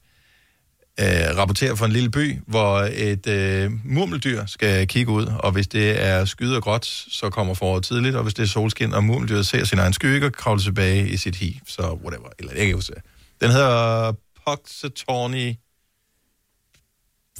øh, 0.99 1.37
rapportere 1.37 1.77
fra 1.77 1.85
en 1.85 1.91
lille 1.91 2.09
by, 2.09 2.37
hvor 2.47 2.89
et 2.93 3.27
øh, 3.27 3.71
murmeldyr 3.85 4.45
skal 4.45 4.87
kigge 4.87 5.11
ud, 5.11 5.25
og 5.39 5.51
hvis 5.51 5.67
det 5.67 6.03
er 6.03 6.25
skyet 6.25 6.55
og 6.55 6.63
gråt, 6.63 6.85
så 7.11 7.29
kommer 7.29 7.53
foråret 7.53 7.83
tidligt, 7.83 8.15
og 8.15 8.23
hvis 8.23 8.33
det 8.33 8.43
er 8.43 8.47
solskin, 8.47 8.93
og 8.93 9.03
murmeldyret 9.03 9.47
ser 9.47 9.63
sin 9.63 9.79
egen 9.79 9.93
skygge 9.93 10.25
og 10.25 10.33
kravler 10.33 10.63
tilbage 10.63 11.09
i 11.09 11.17
sit 11.17 11.35
hi, 11.35 11.59
så 11.67 11.81
whatever. 11.81 12.29
Eller, 12.39 12.51
jeg 12.51 12.57
kan 12.57 12.63
ikke 12.63 12.75
huske. 12.75 12.93
Den 13.41 13.51
hedder 13.51 14.13
Puxatawny 14.47 15.53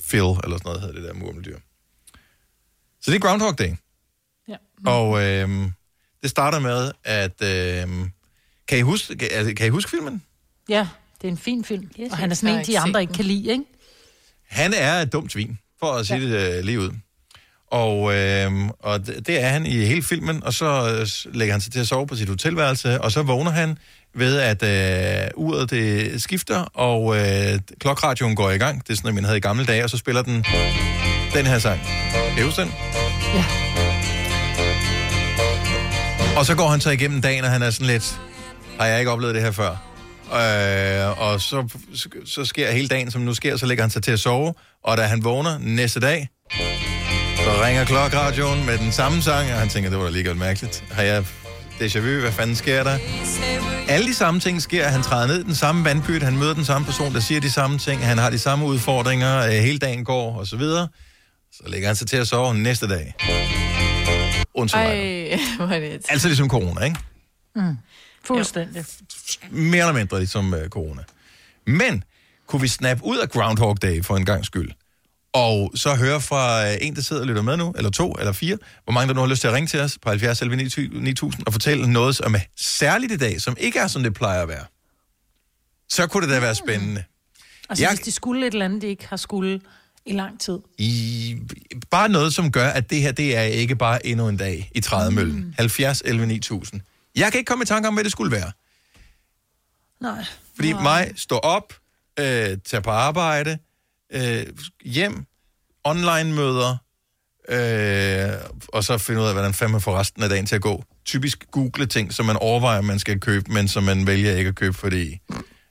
Phil, 0.07 0.19
eller 0.21 0.57
sådan 0.57 0.61
noget 0.65 0.81
hedder 0.81 0.95
det 0.95 1.03
der 1.03 1.13
murmeldyr. 1.13 1.57
Så 3.01 3.11
det 3.11 3.15
er 3.15 3.19
Groundhog 3.19 3.57
Day. 3.57 3.75
Ja. 4.47 4.55
Og 4.85 5.23
øh, 5.23 5.49
det 6.21 6.29
starter 6.29 6.59
med, 6.59 6.91
at... 7.03 7.41
Øh, 7.41 8.09
kan, 8.67 8.77
I 8.77 8.81
huske, 8.81 9.17
kan, 9.17 9.27
altså, 9.31 9.53
kan 9.53 9.67
I 9.67 9.69
huske 9.69 9.89
filmen? 9.91 10.23
Ja, 10.69 10.87
det 11.21 11.27
er 11.27 11.31
en 11.31 11.37
fin 11.37 11.63
film. 11.63 11.91
Yes, 11.99 12.11
og 12.11 12.17
han 12.17 12.31
er 12.31 12.35
sådan 12.35 12.59
en, 12.59 12.65
de 12.65 12.79
andre 12.79 13.01
ikke 13.01 13.13
kan 13.13 13.25
lide, 13.25 13.51
ikke? 13.51 13.63
Han 14.47 14.73
er 14.73 14.93
et 14.93 15.13
dumt 15.13 15.31
svin, 15.31 15.59
for 15.79 15.91
at 15.91 16.07
sige 16.07 16.19
ja. 16.19 16.49
det 16.49 16.59
uh, 16.59 16.65
lige 16.65 16.79
ud. 16.79 16.91
Og, 17.67 18.15
øh, 18.15 18.69
og 18.79 19.05
det 19.05 19.27
det 19.27 19.41
er 19.41 19.49
han 19.49 19.65
i 19.65 19.85
hele 19.85 20.03
filmen, 20.03 20.43
og 20.43 20.53
så 20.53 20.97
øh, 21.25 21.33
lægger 21.33 21.53
han 21.53 21.61
sig 21.61 21.71
til 21.73 21.79
at 21.79 21.87
sove 21.87 22.07
på 22.07 22.15
sit 22.15 22.29
hotelværelse, 22.29 23.01
og 23.01 23.11
så 23.11 23.23
vågner 23.23 23.51
han 23.51 23.77
ved, 24.19 24.39
at 24.39 24.63
øh, 24.63 25.29
uret 25.35 25.69
det 25.69 26.21
skifter, 26.21 26.59
og 26.73 27.17
øh, 27.17 27.59
klokradioen 27.79 28.35
går 28.35 28.51
i 28.51 28.57
gang. 28.57 28.87
Det 28.87 28.93
er 28.93 28.97
sådan, 28.97 29.15
man 29.15 29.23
havde 29.23 29.37
i 29.37 29.41
gamle 29.41 29.65
dage, 29.65 29.83
og 29.83 29.89
så 29.89 29.97
spiller 29.97 30.21
den 30.21 30.45
den 31.33 31.45
her 31.45 31.59
sang. 31.59 31.79
Kan 32.37 32.51
den? 32.57 32.73
Ja. 33.35 33.45
Og 36.37 36.45
så 36.45 36.55
går 36.55 36.67
han 36.67 36.81
så 36.81 36.89
igennem 36.89 37.21
dagen, 37.21 37.43
og 37.43 37.49
han 37.49 37.61
er 37.61 37.69
sådan 37.69 37.87
lidt, 37.87 38.19
har 38.79 38.85
jeg 38.85 38.99
ikke 38.99 39.11
oplevet 39.11 39.35
det 39.35 39.43
her 39.43 39.51
før? 39.51 39.69
Øh, 40.33 41.21
og 41.21 41.41
så, 41.41 41.67
så 42.25 42.45
sker 42.45 42.71
hele 42.71 42.87
dagen, 42.87 43.11
som 43.11 43.21
nu 43.21 43.33
sker, 43.33 43.57
så 43.57 43.65
lægger 43.65 43.83
han 43.83 43.91
sig 43.91 44.03
til 44.03 44.11
at 44.11 44.19
sove, 44.19 44.53
og 44.83 44.97
da 44.97 45.03
han 45.03 45.23
vågner 45.23 45.57
næste 45.59 45.99
dag, 45.99 46.29
så 47.37 47.63
ringer 47.63 47.85
klokradioen 47.85 48.65
med 48.65 48.77
den 48.77 48.91
samme 48.91 49.21
sang, 49.21 49.51
og 49.51 49.59
han 49.59 49.69
tænker, 49.69 49.89
det 49.89 49.99
var 49.99 50.05
da 50.05 50.11
lige 50.11 50.23
godt 50.23 50.37
mærkeligt. 50.37 50.83
Har 50.91 51.03
jeg 51.03 51.25
déjà 51.81 51.99
vu, 51.99 52.19
hvad 52.19 52.31
fanden 52.31 52.55
sker 52.55 52.83
der? 52.83 52.97
Alle 53.87 54.07
de 54.07 54.13
samme 54.13 54.39
ting 54.39 54.61
sker. 54.61 54.87
Han 54.87 55.01
træder 55.03 55.27
ned 55.27 55.43
den 55.43 55.55
samme 55.55 55.85
vandpyt, 55.85 56.23
han 56.23 56.37
møder 56.37 56.53
den 56.53 56.65
samme 56.65 56.85
person, 56.85 57.13
der 57.13 57.19
siger 57.19 57.41
de 57.41 57.51
samme 57.51 57.77
ting, 57.77 58.05
han 58.05 58.17
har 58.17 58.29
de 58.29 58.39
samme 58.39 58.65
udfordringer, 58.65 59.37
øh, 59.37 59.51
hele 59.51 59.79
dagen 59.79 60.05
går, 60.05 60.37
og 60.39 60.47
så 60.47 60.57
videre. 60.57 60.87
Så 61.51 61.63
lægger 61.67 61.87
han 61.87 61.95
sig 61.95 62.07
til 62.07 62.17
at 62.17 62.27
sove 62.27 62.55
næste 62.55 62.87
dag. 62.87 63.13
Undtagen 64.53 64.87
mig. 64.87 65.31
Ej, 65.31 65.39
hvor 65.57 65.65
er 65.67 65.79
det 65.79 66.05
Altså 66.09 66.27
ligesom 66.27 66.49
corona, 66.49 66.85
ikke? 66.85 66.97
Mm. 67.55 67.77
Fuldstændig. 68.23 68.85
Mere 69.49 69.79
eller 69.79 69.93
mindre 69.93 70.17
ligesom 70.17 70.53
uh, 70.53 70.59
corona. 70.69 71.01
Men 71.67 72.03
kunne 72.47 72.61
vi 72.61 72.67
snappe 72.67 73.03
ud 73.05 73.17
af 73.17 73.29
Groundhog 73.29 73.81
Day 73.81 74.03
for 74.03 74.17
en 74.17 74.25
gang 74.25 74.45
skyld? 74.45 74.71
Og 75.37 75.71
så 75.75 75.95
høre 75.95 76.21
fra 76.21 76.67
øh, 76.69 76.77
en, 76.81 76.95
der 76.95 77.01
sidder 77.01 77.21
og 77.21 77.27
lytter 77.27 77.41
med 77.41 77.57
nu, 77.57 77.73
eller 77.77 77.89
to, 77.91 78.11
eller 78.11 78.31
fire, 78.31 78.57
hvor 78.83 78.93
mange 78.93 79.07
der 79.07 79.13
nu 79.13 79.21
har 79.21 79.27
lyst 79.27 79.41
til 79.41 79.47
at 79.47 79.53
ringe 79.53 79.67
til 79.67 79.79
os 79.79 79.97
på 80.01 80.09
70 80.09 80.41
11 80.41 80.55
9000 81.01 81.43
og 81.47 81.53
fortælle 81.53 81.87
noget, 81.91 82.15
som 82.15 82.35
er 82.35 82.39
særligt 82.55 83.11
i 83.11 83.17
dag, 83.17 83.41
som 83.41 83.55
ikke 83.59 83.79
er, 83.79 83.87
som 83.87 84.03
det 84.03 84.13
plejer 84.13 84.41
at 84.41 84.47
være. 84.47 84.65
Så 85.89 86.07
kunne 86.07 86.27
det 86.27 86.33
da 86.35 86.39
være 86.39 86.55
spændende. 86.55 87.03
Altså, 87.69 87.83
Jeg- 87.83 87.91
hvis 87.91 87.99
de 87.99 88.11
skulle 88.11 88.47
et 88.47 88.51
eller 88.53 88.65
andet, 88.65 88.81
de 88.81 88.87
ikke 88.87 89.07
har 89.07 89.17
skulle 89.17 89.61
i 90.05 90.11
lang 90.13 90.39
tid. 90.39 90.59
I, 90.77 91.35
bare 91.91 92.09
noget, 92.09 92.33
som 92.33 92.51
gør, 92.51 92.69
at 92.69 92.89
det 92.89 93.01
her, 93.01 93.11
det 93.11 93.37
er 93.37 93.41
ikke 93.41 93.75
bare 93.75 94.05
endnu 94.05 94.27
en 94.29 94.37
dag 94.37 94.71
i 94.75 94.81
trædemøllen. 94.81 95.35
Mm. 95.35 95.53
70 95.57 96.01
11 96.05 96.25
9000. 96.27 96.81
Jeg 97.15 97.31
kan 97.31 97.39
ikke 97.39 97.49
komme 97.49 97.61
i 97.61 97.65
tanke 97.65 97.87
om, 97.87 97.93
hvad 97.93 98.03
det 98.03 98.11
skulle 98.11 98.31
være. 98.31 98.51
Nej. 100.01 100.25
Fordi 100.55 100.71
Nej. 100.73 100.83
mig, 100.83 101.11
stå 101.15 101.37
op, 101.37 101.73
øh, 102.19 102.57
tage 102.65 102.81
på 102.81 102.89
arbejde, 102.89 103.57
øh, 104.13 104.45
hjem, 104.85 105.25
online-møder, 105.89 106.77
øh, 107.49 108.33
og 108.67 108.83
så 108.83 108.97
finde 108.97 109.21
ud 109.21 109.25
af, 109.27 109.33
hvordan 109.33 109.53
fanden 109.53 109.71
man 109.71 109.81
får 109.81 109.97
resten 109.99 110.23
af 110.23 110.29
dagen 110.29 110.45
til 110.45 110.55
at 110.55 110.61
gå. 110.61 110.83
Typisk 111.05 111.51
google 111.51 111.85
ting, 111.85 112.13
som 112.13 112.25
man 112.25 112.35
overvejer, 112.35 112.81
man 112.81 112.99
skal 112.99 113.19
købe, 113.19 113.51
men 113.51 113.67
som 113.67 113.83
man 113.83 114.07
vælger 114.07 114.35
ikke 114.35 114.47
at 114.47 114.55
købe, 114.55 114.73
fordi 114.73 115.19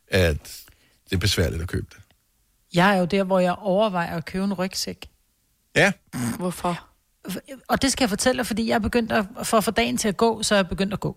at 0.08 0.62
det 1.10 1.16
er 1.16 1.20
besværligt 1.20 1.62
at 1.62 1.68
købe 1.68 1.86
det. 1.90 1.98
Jeg 2.74 2.94
er 2.94 2.98
jo 2.98 3.04
der, 3.04 3.24
hvor 3.24 3.38
jeg 3.38 3.52
overvejer 3.52 4.16
at 4.16 4.24
købe 4.24 4.44
en 4.44 4.52
rygsæk. 4.54 5.08
Ja, 5.76 5.92
Hvorfor? 6.38 6.86
Og 7.68 7.82
det 7.82 7.92
skal 7.92 8.04
jeg 8.04 8.08
fortælle 8.08 8.38
dig, 8.38 8.46
fordi 8.46 8.68
jeg 8.68 8.74
er 8.74 8.78
begyndt 8.78 9.12
at, 9.12 9.24
for 9.42 9.56
at 9.56 9.64
få 9.64 9.70
dagen 9.70 9.96
til 9.96 10.08
at 10.08 10.16
gå, 10.16 10.42
så 10.42 10.54
er 10.54 10.58
jeg 10.58 10.68
begyndt 10.68 10.92
at 10.92 11.00
gå. 11.00 11.16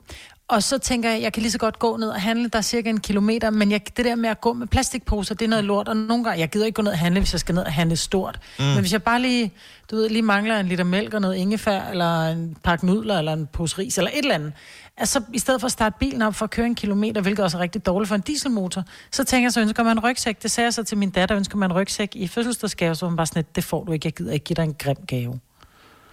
Og 0.50 0.64
så 0.64 0.78
tænker 0.78 1.10
jeg, 1.12 1.22
jeg 1.22 1.34
kan 1.34 1.42
lige 1.42 1.52
så 1.52 1.58
godt 1.58 1.80
gå 1.80 1.98
ned 1.98 2.10
og 2.10 2.22
handle, 2.22 2.50
der 2.50 2.58
er 2.58 2.62
cirka 2.62 2.90
en 2.90 3.00
kilometer, 3.00 3.50
men 3.50 3.72
jeg, 3.72 3.98
det 3.98 4.06
der 4.06 4.16
med 4.16 4.30
at 4.30 4.42
gå 4.42 4.54
med 4.54 4.68
plastikposer, 4.68 5.36
det 5.36 5.46
er 5.46 5.50
noget 5.50 5.66
lort, 5.66 5.88
og 5.88 5.98
nogle 5.98 6.24
gange, 6.24 6.40
jeg 6.40 6.50
gider 6.50 6.66
ikke 6.66 6.76
gå 6.76 6.82
ned 6.82 6.92
og 6.92 6.98
handle, 6.98 7.20
hvis 7.20 7.34
jeg 7.34 7.40
skal 7.40 7.56
ned 7.56 7.64
og 7.64 7.74
handle 7.74 7.96
stort. 7.96 8.40
Mm. 8.60 8.66
Men 8.66 8.80
hvis 8.80 8.94
jeg 8.94 9.04
bare 9.04 9.22
lige, 9.22 9.52
du 9.92 9.96
ved, 9.96 10.10
lige 10.10 10.22
mangler 10.22 10.60
en 10.60 10.66
liter 10.66 10.84
mælk 10.84 11.14
og 11.14 11.22
noget 11.22 11.36
ingefær, 11.36 11.82
eller 11.82 12.28
en 12.28 12.58
pakke 12.64 12.86
nudler, 12.86 13.18
eller 13.18 13.34
en 13.34 13.48
pose 13.48 13.78
ris, 13.78 13.98
eller 13.98 14.12
et 14.14 14.18
eller 14.18 14.36
andet, 14.36 14.54
altså 14.98 15.22
i 15.34 15.40
stedet 15.40 15.62
for 15.62 15.66
at 15.66 15.72
starte 15.72 15.96
bilen 16.00 16.22
op 16.22 16.36
for 16.36 16.44
at 16.46 16.50
køre 16.50 16.66
en 16.66 16.76
kilometer, 16.76 17.22
hvilket 17.22 17.46
også 17.46 17.58
er 17.58 17.62
rigtig 17.62 17.86
dårligt 17.86 18.08
for 18.08 18.16
en 18.16 18.22
dieselmotor, 18.22 18.84
så 19.12 19.24
tænker 19.24 19.46
jeg, 19.46 19.54
så 19.54 19.62
ønsker 19.62 19.84
man 19.84 19.98
en 19.98 20.04
rygsæk. 20.04 20.44
Det 20.44 20.52
sagde 20.52 20.66
jeg 20.66 20.74
så 20.74 20.84
til 20.84 20.98
min 20.98 21.10
datter, 21.10 21.38
ønsker 21.38 21.58
man 21.58 21.72
en 21.72 21.76
rygsæk 21.76 22.16
i 22.16 22.28
fødselsdagsgave, 22.28 22.96
så 22.96 23.06
var 23.06 23.10
hun 23.10 23.18
bare 23.18 23.28
sådan, 23.28 23.40
lidt, 23.40 23.56
det 23.56 23.64
får 23.64 23.84
du 23.84 23.92
ikke, 23.92 24.08
jeg 24.08 24.14
gider 24.14 24.32
ikke 24.32 24.44
give 24.44 24.56
dig 24.56 24.64
en 24.64 24.76
grim 24.80 24.98
gave. 25.08 25.40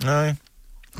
Nej. 0.04 0.34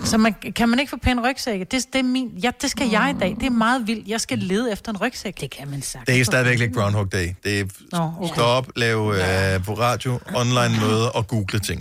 Så 0.04 0.18
man, 0.18 0.34
kan 0.56 0.68
man 0.68 0.78
ikke 0.78 0.90
få 0.90 0.96
pæne 1.06 1.20
rygsække? 1.30 1.64
Det, 1.64 1.86
det, 1.92 1.98
er 1.98 2.02
min, 2.16 2.28
ja, 2.44 2.50
det 2.62 2.68
skal 2.70 2.86
jeg 2.96 3.06
i 3.16 3.18
dag. 3.22 3.30
Det 3.40 3.46
er 3.46 3.56
meget 3.66 3.86
vildt. 3.86 4.08
Jeg 4.14 4.20
skal 4.20 4.38
lede 4.38 4.72
efter 4.72 4.88
en 4.92 4.98
rygsæk. 5.04 5.34
Det 5.40 5.50
kan 5.50 5.66
man 5.70 5.82
sagt. 5.82 6.06
Det 6.08 6.20
er 6.20 6.24
stadigvæk 6.24 6.60
ikke 6.60 6.74
Groundhog 6.80 7.06
Day. 7.12 7.28
Det 7.44 7.52
er 7.60 7.64
Nå, 7.96 8.02
okay. 8.20 8.34
stå 8.34 8.42
op, 8.58 8.66
lave 8.76 9.02
øh, 9.24 9.64
på 9.68 9.72
radio, 9.86 10.10
online 10.42 10.72
møde 10.84 11.06
og 11.18 11.22
google 11.32 11.60
ting. 11.70 11.80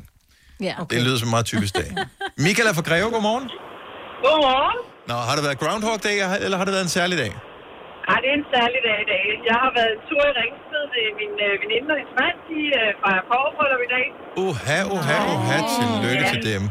Ja, 0.68 0.74
Okay. 0.82 0.95
Det 0.95 1.03
lyder 1.05 1.18
som 1.22 1.28
en 1.28 1.36
meget 1.36 1.45
typisk 1.53 1.74
dag. 1.82 1.89
Michael 2.45 2.68
er 2.72 2.74
fra 2.80 2.86
Greve, 2.89 3.09
godmorgen. 3.16 3.45
Godmorgen. 4.26 4.80
Nå, 5.09 5.16
har 5.28 5.34
det 5.38 5.43
været 5.47 5.59
Groundhog 5.63 5.97
Day, 6.07 6.18
eller 6.45 6.57
har 6.59 6.66
det 6.68 6.74
været 6.76 6.86
en 6.89 6.93
særlig 6.99 7.18
dag? 7.24 7.32
Ej, 8.11 8.18
det 8.24 8.30
er 8.34 8.38
en 8.43 8.47
særlig 8.55 8.80
dag 8.89 8.97
i 9.05 9.07
dag. 9.13 9.24
Jeg 9.49 9.57
har 9.63 9.72
været 9.78 9.91
en 9.97 10.01
tur 10.09 10.22
i 10.32 10.34
Ringsted 10.41 10.84
ved 10.93 11.05
min 11.22 11.34
øh, 11.45 11.53
veninde 11.63 11.89
og 11.93 11.97
hendes 12.01 12.16
mand. 12.22 12.38
De 12.51 12.59
øh, 12.80 12.89
fejrer 13.03 13.24
kårebryllup 13.32 13.82
i 13.88 13.89
dag. 13.97 14.05
Uha, 14.45 14.80
uha, 14.95 15.18
uha, 15.36 15.57
tillykke 15.78 16.26
Ja. 16.28 16.32
til 16.34 16.41
dem. 16.51 16.63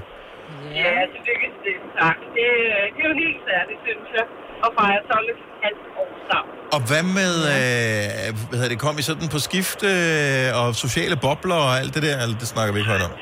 Ja, 0.81 0.93
tillykke 1.15 1.49
til 1.63 1.73
dem. 1.81 1.89
Tak. 2.03 2.19
Det, 2.37 2.49
øh, 2.69 2.83
det 2.95 3.01
er 3.05 3.09
jo 3.13 3.17
helt 3.25 3.41
særligt, 3.51 3.81
synes 3.87 4.09
jeg, 4.19 4.27
at 4.65 4.71
fejre 4.79 5.01
12 5.13 5.37
halvt 5.65 5.85
år 6.03 6.11
sammen. 6.31 6.53
Og 6.77 6.81
hvad 6.89 7.05
med, 7.19 7.35
øh, 7.55 8.29
hvad 8.49 8.57
hedder 8.59 8.73
det, 8.75 8.81
kom 8.87 8.95
I 9.01 9.05
sådan 9.11 9.29
på 9.35 9.41
skift 9.49 9.81
øh, 9.93 10.49
og 10.61 10.67
sociale 10.85 11.17
bobler 11.25 11.59
og 11.67 11.73
alt 11.81 11.93
det 11.97 12.03
der? 12.07 12.17
Eller 12.23 12.37
det 12.43 12.49
snakker 12.55 12.73
vi 12.75 12.79
ikke 12.81 12.93
højt 12.95 13.07
om. 13.09 13.15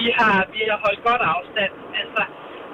Vi 0.00 0.08
har, 0.18 0.36
vi 0.54 0.60
har 0.70 0.78
holdt 0.86 1.02
godt 1.10 1.22
afstand. 1.34 1.72
Altså, 2.00 2.22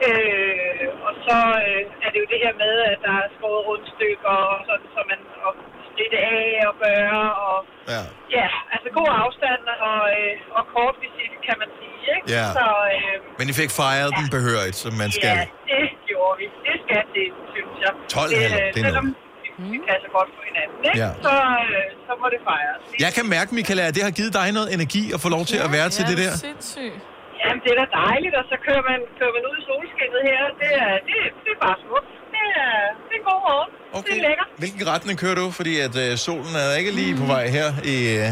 øh, 0.09 0.85
og 1.07 1.13
så 1.27 1.39
øh, 1.67 1.83
er 2.05 2.09
det 2.13 2.19
jo 2.23 2.27
det 2.33 2.41
her 2.45 2.55
med, 2.65 2.75
at 2.93 2.99
der 3.07 3.15
er 3.23 3.29
skåret 3.37 3.63
rundstykker, 3.69 4.37
og 4.53 4.59
sådan, 4.69 4.89
så 4.95 5.01
man 5.11 5.21
og 5.47 5.53
splitte 5.91 6.19
af 6.37 6.49
og 6.71 6.75
gøre, 6.87 7.25
og 7.47 7.57
Ja. 7.95 8.03
ja, 8.39 8.49
altså 8.75 8.89
god 8.99 9.11
afstand 9.25 9.63
og, 9.91 10.01
øh, 10.17 10.35
og 10.59 10.63
kort 10.75 10.97
visit, 11.03 11.33
kan 11.47 11.57
man 11.63 11.71
sige, 11.79 11.90
ikke? 12.17 12.27
Ja. 12.37 12.47
Så 12.59 12.67
øh, 12.95 13.15
Men 13.39 13.45
I 13.53 13.55
fik 13.61 13.71
fejret 13.81 14.11
den 14.21 14.27
behørigt, 14.37 14.77
som 14.85 14.93
man 15.03 15.09
skal. 15.17 15.35
ja, 15.39 15.45
det 15.71 15.85
gjorde 16.11 16.35
vi. 16.41 16.47
Det 16.67 16.77
skal 16.85 17.03
det, 17.17 17.27
synes 17.55 17.75
jeg. 17.85 17.93
12 18.09 18.31
halvår, 18.43 18.59
det 18.75 18.81
er 18.81 18.87
selvom 18.87 19.07
vi, 19.43 19.49
vi 19.73 19.79
passer 19.91 20.11
godt 20.17 20.31
på 20.37 20.43
hinanden, 20.49 20.79
ikke? 20.89 20.99
Ja. 21.05 21.11
Så, 21.27 21.35
øh, 21.65 21.85
så 22.07 22.13
må 22.21 22.27
det 22.35 22.41
fejres. 22.51 22.81
Jeg 23.05 23.11
kan 23.17 23.25
mærke, 23.37 23.51
Michael, 23.59 23.81
at 23.89 23.95
det 23.97 24.03
har 24.09 24.15
givet 24.19 24.33
dig 24.41 24.47
noget 24.57 24.69
energi 24.77 25.03
at 25.15 25.19
få 25.25 25.29
lov 25.37 25.43
til 25.53 25.59
at 25.67 25.71
være 25.77 25.89
til 25.97 26.03
det 26.11 26.17
der. 26.23 26.33
Sindssygt. 26.49 26.99
Jamen, 27.43 27.61
det 27.65 27.71
er 27.75 27.79
da 27.83 27.87
dejligt, 28.05 28.35
og 28.41 28.45
så 28.51 28.57
kører 28.67 28.85
man, 28.91 28.99
kører 29.19 29.33
man 29.37 29.43
ud 29.51 29.57
i 29.61 29.63
solskinnet 29.69 30.23
her. 30.31 30.43
Det 30.63 30.71
er, 30.85 30.93
det, 31.09 31.17
det 31.45 31.51
er 31.57 31.61
bare 31.67 31.77
smukt. 31.85 32.11
Det 32.35 32.45
er, 32.65 32.75
det 33.09 33.15
er 33.21 33.25
god 33.31 33.41
morgen. 33.49 33.71
Okay. 33.99 34.15
Det 34.15 34.19
er 34.25 34.29
lækkert. 34.29 34.49
Hvilken 34.63 34.83
retning 34.95 35.15
kører 35.23 35.37
du? 35.43 35.47
Fordi 35.59 35.73
at 35.87 35.95
øh, 36.05 36.11
solen 36.27 36.53
er 36.65 36.71
ikke 36.81 36.93
lige 37.01 37.13
på 37.21 37.25
vej 37.35 37.45
her 37.57 37.69
i 37.95 37.97
øh, 38.23 38.29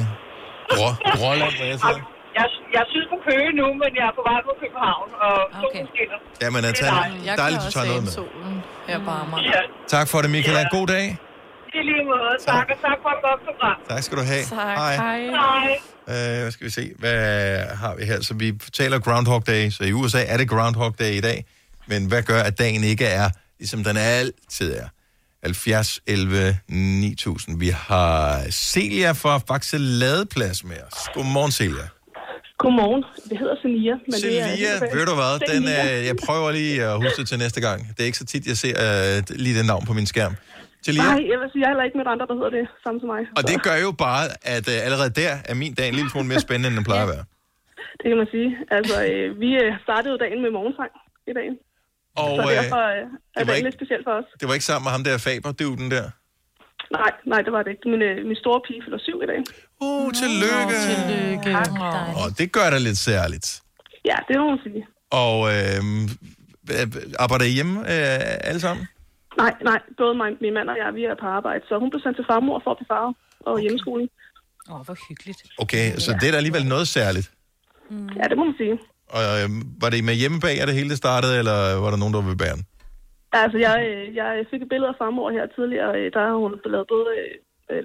Grå, 0.74 0.86
Gråland, 1.18 1.52
hvor 1.58 1.66
jeg 1.72 1.78
sidder. 1.84 2.02
Jeg, 2.38 2.46
jeg 2.76 2.84
synes 2.92 3.06
på 3.12 3.18
Køge 3.28 3.50
nu, 3.60 3.66
men 3.82 3.90
jeg 3.98 4.04
er 4.10 4.14
på 4.20 4.22
vej 4.30 4.38
mod 4.46 4.56
København, 4.62 5.08
og 5.24 5.34
okay. 5.44 5.58
solen 5.62 5.86
skinner. 5.94 6.18
Jamen, 6.42 6.60
Det 6.64 6.70
er 6.70 6.90
dejligt. 7.00 7.22
Jeg 7.28 7.34
dejligt, 7.44 7.60
du 7.66 7.70
tager 7.76 7.86
noget 7.92 8.04
med. 8.06 8.12
solen 8.20 8.52
på 9.06 9.10
Amager. 9.22 9.44
Ja, 9.54 9.60
Tak 9.96 10.06
for 10.12 10.18
det, 10.24 10.30
Michael. 10.36 10.56
Ja. 10.58 10.76
God 10.76 10.86
dag. 10.96 11.06
i 11.78 11.80
lige 11.90 12.04
måde. 12.12 12.32
Tak, 12.52 12.66
og 12.72 12.76
tak 12.86 12.98
for 13.04 13.10
et 13.16 13.20
godt 13.28 13.40
program. 13.48 13.76
Tak 13.90 14.02
skal 14.06 14.16
du 14.20 14.24
have. 14.32 14.44
Tak, 14.44 14.76
Hej. 14.82 14.94
hej. 14.96 15.20
Hej. 15.42 15.68
Øh, 16.12 16.42
hvad 16.42 16.50
skal 16.54 16.64
vi 16.68 16.70
se? 16.80 16.84
Hvad 16.98 17.18
har 17.82 17.92
vi 17.98 18.04
her? 18.10 18.18
Så 18.28 18.34
vi 18.34 18.48
taler 18.72 18.98
Groundhog 18.98 19.46
Day. 19.46 19.70
Så 19.70 19.84
i 19.84 19.92
USA 19.92 20.20
er 20.32 20.36
det 20.36 20.48
Groundhog 20.48 20.92
Day 20.98 21.12
i 21.12 21.20
dag. 21.20 21.44
Men 21.86 22.00
hvad 22.10 22.22
gør, 22.22 22.40
at 22.42 22.58
dagen 22.58 22.84
ikke 22.84 23.04
er, 23.04 23.30
ligesom 23.58 23.84
den 23.84 23.96
altid 23.96 24.74
er? 24.82 24.88
70, 25.42 26.00
11, 26.06 26.58
9000. 26.68 27.58
Vi 27.60 27.68
har 27.68 28.42
Celia 28.50 29.12
fra 29.12 29.38
Faxe 29.48 29.78
Ladeplads 29.78 30.64
med 30.64 30.76
os. 30.92 30.98
Godmorgen, 31.14 31.52
Celia. 31.52 31.88
Godmorgen. 32.62 33.02
Det 33.30 33.36
hedder 33.42 33.56
Celia. 33.62 33.94
Men 34.10 34.16
det 34.24 34.30
er, 34.40 34.46
Celia, 34.48 34.72
ved 34.96 35.04
du 35.10 35.14
hvad? 35.20 35.32
Den, 35.52 35.62
øh, 35.78 35.96
jeg 36.10 36.16
prøver 36.26 36.48
lige 36.58 36.74
at 36.90 36.94
huske 37.02 37.18
det 37.22 37.26
til 37.32 37.38
næste 37.44 37.60
gang. 37.66 37.78
Det 37.94 38.00
er 38.04 38.08
ikke 38.10 38.20
så 38.24 38.28
tit, 38.32 38.44
jeg 38.52 38.56
ser 38.64 38.76
øh, 38.88 39.16
lige 39.44 39.54
det 39.58 39.66
navn 39.72 39.84
på 39.90 39.92
min 39.98 40.06
skærm. 40.12 40.34
Celia. 40.84 41.02
Nej, 41.12 41.20
jeg 41.32 41.36
vil 41.40 41.46
sige, 41.52 41.60
jeg 41.62 41.66
er 41.68 41.72
heller 41.74 41.86
ikke 41.88 41.98
med 42.00 42.06
andre, 42.14 42.26
der 42.30 42.36
hedder 42.40 42.52
det 42.58 42.66
samme 42.84 42.98
som 43.02 43.08
mig. 43.14 43.22
Og 43.38 43.42
det 43.50 43.56
gør 43.66 43.76
jo 43.86 43.90
bare, 44.06 44.24
at 44.56 44.64
øh, 44.72 44.86
allerede 44.86 45.10
der 45.22 45.32
er 45.50 45.54
min 45.62 45.72
dag 45.78 45.86
en 45.90 45.96
lille 45.98 46.10
smule 46.12 46.26
mere 46.32 46.40
spændende, 46.46 46.68
end 46.70 46.76
den 46.80 46.86
plejer 46.90 47.04
at 47.08 47.12
være. 47.14 47.24
Det 48.00 48.06
kan 48.10 48.18
man 48.22 48.28
sige. 48.36 48.48
Altså, 48.76 48.96
øh, 49.10 49.26
vi 49.42 49.50
øh, 49.62 49.70
startede 49.86 50.10
jo 50.14 50.18
dagen 50.24 50.38
med 50.44 50.50
morgensang 50.58 50.90
i 51.30 51.34
dag. 51.38 51.48
Og 52.22 52.28
så 52.38 52.42
øh, 52.50 52.56
derfor 52.60 52.82
øh, 52.94 53.02
er 53.02 53.04
var 53.04 53.44
dagen 53.44 53.56
ikke- 53.58 53.66
lidt 53.68 53.78
speciel 53.80 54.02
for 54.08 54.14
os. 54.20 54.26
det 54.40 54.44
var 54.48 54.54
ikke 54.58 54.68
sammen 54.70 54.84
med 54.86 54.92
ham 54.96 55.02
der 55.06 55.14
Faber, 55.26 55.50
den 55.84 55.90
der. 55.96 56.06
Nej, 56.98 57.10
nej, 57.32 57.40
det 57.46 57.52
var 57.56 57.62
det 57.64 57.70
ikke. 57.74 57.86
Min, 57.94 58.02
øh, 58.08 58.16
min 58.30 58.38
store 58.44 58.60
pige 58.66 58.80
fylder 58.84 59.00
syv 59.08 59.18
i 59.24 59.28
dag. 59.32 59.40
Uh, 59.80 60.12
tillykke. 60.22 60.76
Tillykke. 60.90 61.50
Og 62.20 62.38
det 62.38 62.52
gør 62.52 62.70
det 62.70 62.82
lidt 62.82 62.98
særligt. 62.98 63.62
Ja, 64.04 64.16
det 64.28 64.36
må 64.40 64.50
man 64.50 64.58
sige. 64.66 64.86
Og 65.10 65.36
øh, 65.54 65.80
arbejder 67.18 67.44
I 67.44 67.52
hjemme 67.58 67.74
øh, 67.80 68.48
alle 68.48 68.60
sammen? 68.60 68.86
Nej, 69.42 69.54
nej, 69.70 69.80
både 69.98 70.14
mig, 70.14 70.30
min 70.40 70.54
mand 70.54 70.68
og 70.72 70.76
jeg, 70.82 70.94
vi 70.94 71.04
er 71.04 71.14
på 71.22 71.26
arbejde. 71.26 71.62
Så 71.68 71.78
hun 71.78 71.90
blev 71.90 72.00
sendt 72.02 72.16
til 72.16 72.24
farmor 72.30 72.60
for 72.64 72.70
at 72.70 72.76
blive 72.78 72.90
far 72.94 73.04
og 73.46 73.52
okay. 73.52 73.62
hjemmeskolen. 73.62 74.08
Åh, 74.70 74.74
oh, 74.74 74.84
hvor 74.86 74.96
hyggeligt. 75.08 75.40
Okay, 75.62 75.86
så 76.04 76.10
det 76.20 76.26
er 76.28 76.32
da 76.32 76.36
alligevel 76.42 76.66
noget 76.74 76.88
særligt. 76.88 77.30
Ja, 78.18 78.24
det 78.30 78.36
må 78.38 78.44
man 78.44 78.54
sige. 78.62 78.76
Og 79.16 79.22
øh, 79.38 79.48
var 79.82 79.88
det 79.90 80.04
med 80.04 80.14
hjemmebag, 80.22 80.54
at 80.60 80.68
det 80.68 80.76
hele 80.80 80.96
startede, 80.96 81.38
eller 81.40 81.56
var 81.84 81.90
der 81.90 81.98
nogen, 82.02 82.14
der 82.14 82.20
var 82.22 82.28
ved 82.28 82.36
bæren? 82.44 82.62
Altså, 83.32 83.58
jeg, 83.66 83.76
øh, 83.90 84.16
jeg 84.20 84.28
fik 84.50 84.62
et 84.62 84.68
billede 84.72 84.88
af 84.92 84.98
farmor 85.02 85.30
her 85.36 85.46
tidligere. 85.56 85.90
øh, 85.98 86.06
Der 86.14 86.20
har 86.28 86.36
hun 86.44 86.52
lavet 86.74 86.86
både 86.94 87.08
øh, 87.20 87.34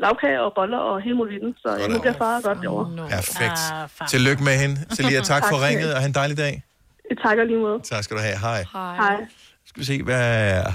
lavkage 0.03 0.41
og 0.41 0.51
boller 0.55 0.77
og 0.77 1.01
hele 1.01 1.15
muligheden. 1.21 1.53
Så 1.63 1.69
øh, 1.79 1.93
nu 1.93 1.99
bliver 2.03 2.17
far 2.23 2.41
godt 2.47 2.57
derovre. 2.63 3.07
Perfekt. 3.17 3.59
Ah, 3.73 3.89
far. 3.89 4.05
Tillykke 4.13 4.43
med 4.49 4.55
hende. 4.63 4.75
Celia, 4.95 5.19
tak 5.33 5.43
for 5.51 5.57
Tak. 5.59 5.67
ringet, 5.67 5.89
og 5.93 5.99
have 6.01 6.07
en 6.13 6.17
dejlig 6.21 6.37
dag. 6.45 6.53
Jeg 7.09 7.17
takker 7.25 7.43
lige 7.43 7.59
måde. 7.67 7.79
Tak 7.91 8.03
skal 8.03 8.17
du 8.17 8.21
have. 8.29 8.37
Hej. 8.47 8.61
Hej. 9.01 9.17
Skal 9.69 9.79
vi 9.81 9.85
se, 9.91 10.03
hvad 10.09 10.27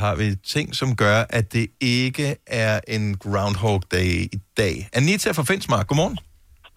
har 0.03 0.15
vi 0.23 0.27
ting, 0.55 0.67
som 0.81 0.89
gør, 1.05 1.19
at 1.39 1.47
det 1.57 1.67
ikke 1.81 2.29
er 2.65 2.75
en 2.97 3.05
Groundhog 3.25 3.79
Day 3.97 4.11
i 4.37 4.39
dag? 4.61 4.75
Anita 4.99 5.29
fra 5.39 5.45
Finsmark, 5.51 5.85
godmorgen. 5.89 6.19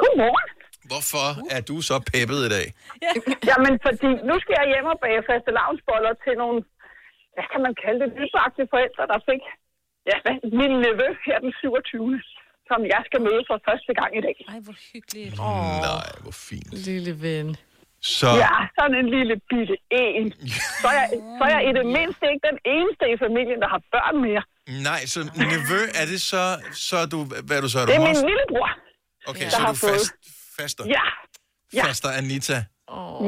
Godmorgen. 0.01 0.47
Hvorfor 0.91 1.27
er 1.55 1.61
du 1.69 1.75
så 1.89 1.95
peppet 2.11 2.39
i 2.47 2.49
dag? 2.57 2.67
Jamen, 3.49 3.73
fordi 3.85 4.09
nu 4.29 4.33
skal 4.43 4.55
jeg 4.59 4.65
hjem 4.73 4.87
og 4.93 4.97
bage 5.03 5.21
faste 5.29 5.51
lavnsboller 5.59 6.13
til 6.23 6.33
nogle, 6.43 6.57
hvad 7.35 7.45
kan 7.51 7.61
man 7.65 7.73
kalde 7.83 7.99
det, 8.03 8.09
nybagte 8.19 8.61
forældre, 8.73 9.03
der 9.11 9.19
fik 9.29 9.43
ja, 10.09 10.15
min 10.59 10.71
nevø 10.85 11.07
her 11.27 11.37
den 11.45 11.53
27. 11.61 12.21
som 12.69 12.79
jeg 12.93 13.01
skal 13.07 13.19
møde 13.27 13.41
for 13.49 13.57
første 13.69 13.91
gang 13.99 14.11
i 14.19 14.21
dag. 14.27 14.35
Ej, 14.53 14.59
hvor 14.65 14.75
hyggeligt. 14.93 15.33
Oh. 15.39 15.71
Nej, 15.89 16.07
hvor 16.23 16.35
fint. 16.49 16.69
Lille 16.87 17.13
ven. 17.25 17.47
Så, 18.19 18.27
Ja, 18.45 18.53
sådan 18.77 18.95
en 19.01 19.09
lille 19.17 19.35
bitte 19.49 19.75
en. 20.03 20.25
Så 20.81 20.87
er, 20.87 20.95
jeg, 21.01 21.07
så 21.37 21.41
er 21.47 21.51
jeg 21.57 21.63
i 21.69 21.71
det 21.79 21.85
mindste 21.97 22.23
ikke 22.31 22.45
den 22.51 22.59
eneste 22.75 23.03
i 23.13 23.15
familien, 23.25 23.59
der 23.63 23.69
har 23.75 23.81
børn 23.95 24.15
mere. 24.27 24.43
nej, 24.89 25.01
så 25.13 25.19
nevø, 25.43 25.79
er 26.01 26.05
det 26.11 26.19
så, 26.31 26.43
så 26.87 26.95
er 27.03 27.07
du, 27.13 27.17
hvad 27.47 27.55
er 27.59 27.63
du 27.65 27.69
så? 27.75 27.77
Er 27.79 27.85
du 27.85 27.89
Det 27.91 27.97
er 28.01 28.05
mors? 28.07 28.17
min 28.17 28.25
lillebror. 28.31 28.69
Okay, 29.31 29.45
der 29.45 29.49
så 29.55 29.57
er 29.57 29.65
har 29.65 29.73
du 29.73 29.79
fået- 29.85 29.93
fast, 29.93 30.13
faster. 30.59 30.83
Ja, 30.97 31.05
ja. 31.77 31.83
Faster 31.87 32.09
Anita. 32.21 32.57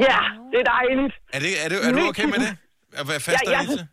ja, 0.08 0.20
det 0.50 0.58
er 0.64 0.68
dejligt. 0.76 1.14
Er, 1.36 1.40
det, 1.44 1.50
er, 1.62 1.66
du, 1.72 1.76
er 1.86 1.92
du 1.98 2.02
okay 2.12 2.26
med 2.34 2.38
det? 2.44 2.52
At 3.00 3.04
være 3.10 3.20
faster 3.28 3.50
Ja, 3.50 3.50
jeg 3.56 3.60
Anita? 3.66 3.84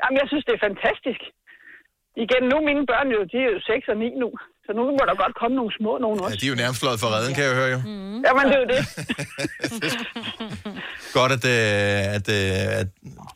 jamen, 0.00 0.16
jeg 0.22 0.26
synes, 0.30 0.44
det 0.48 0.54
er 0.58 0.62
fantastisk. 0.68 1.22
Igen, 2.24 2.42
nu 2.50 2.54
er 2.60 2.64
mine 2.70 2.82
børn 2.90 3.08
jo, 3.16 3.20
de 3.32 3.36
er 3.44 3.48
jo 3.54 3.58
6 3.70 3.88
og 3.92 3.96
9 3.96 4.08
nu. 4.22 4.30
Så 4.66 4.70
nu 4.78 4.82
må 4.96 5.02
der 5.10 5.16
godt 5.24 5.34
komme 5.40 5.54
nogle 5.60 5.72
små 5.78 5.92
nogen 6.04 6.18
Ja, 6.20 6.24
også. 6.24 6.36
de 6.40 6.46
er 6.46 6.50
jo 6.54 6.58
nærmest 6.62 6.80
fløjet 6.82 7.00
for 7.02 7.08
redden, 7.16 7.34
kan 7.36 7.44
jeg 7.48 7.54
høre 7.60 7.70
jo. 7.74 7.78
Mm. 7.90 8.18
Jamen, 8.26 8.44
det 8.50 8.54
er 8.58 8.62
jo 8.64 8.68
det. 8.74 8.80
Godt, 11.18 11.32
at, 11.36 11.44
øh, 11.44 12.14
at, 12.16 12.26
øh, 12.38 12.80
at 12.80 12.86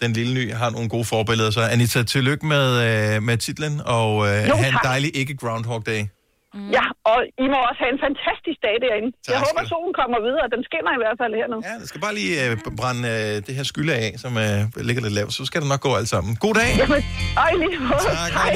den 0.02 0.12
lille 0.12 0.34
ny 0.34 0.52
har 0.60 0.70
nogle 0.70 0.88
gode 0.88 1.04
forbilleder. 1.04 1.50
Så 1.50 1.60
Anita, 1.74 2.02
tillykke 2.02 2.46
med, 2.46 2.66
øh, 2.88 3.22
med 3.22 3.36
titlen, 3.36 3.80
og 3.86 4.10
Jo, 4.16 4.54
have 4.56 4.66
en 4.68 4.72
tak. 4.72 4.82
dejlig 4.84 5.10
ikke-Groundhog 5.16 5.86
Day. 5.86 6.02
Ja, 6.76 6.84
og 7.12 7.18
I 7.44 7.46
må 7.52 7.58
også 7.68 7.80
have 7.84 7.92
en 7.96 8.02
fantastisk 8.06 8.58
dag 8.66 8.74
derinde. 8.84 9.08
Tak 9.26 9.32
jeg 9.34 9.38
håber, 9.46 9.62
du- 9.64 9.70
solen 9.74 9.92
kommer 10.00 10.18
videre. 10.28 10.46
Den 10.54 10.62
skinner 10.68 10.92
i 10.98 11.00
hvert 11.04 11.16
fald 11.22 11.32
her 11.40 11.46
nu. 11.54 11.58
Ja, 11.68 11.74
jeg 11.82 11.88
skal 11.90 12.00
bare 12.06 12.14
lige 12.20 12.32
øh, 12.44 12.52
brænde 12.80 13.02
øh, 13.14 13.34
det 13.46 13.52
her 13.58 13.64
skylde 13.72 13.94
af, 14.04 14.08
som 14.24 14.32
øh, 14.44 14.58
ligger 14.88 15.02
lidt 15.06 15.14
lavt. 15.20 15.32
Så 15.38 15.42
skal 15.48 15.58
det 15.62 15.68
nok 15.74 15.82
gå 15.88 15.90
alt 16.00 16.10
sammen. 16.14 16.30
God 16.44 16.54
dag! 16.60 16.70
Jamen, 16.82 17.02
i 17.52 17.54
lige 17.62 17.78
måde. 17.90 18.04
Tak, 18.10 18.32
hej. 18.40 18.54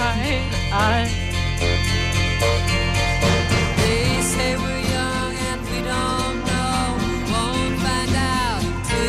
Hej. 0.00 0.16
Hej. 0.78 1.29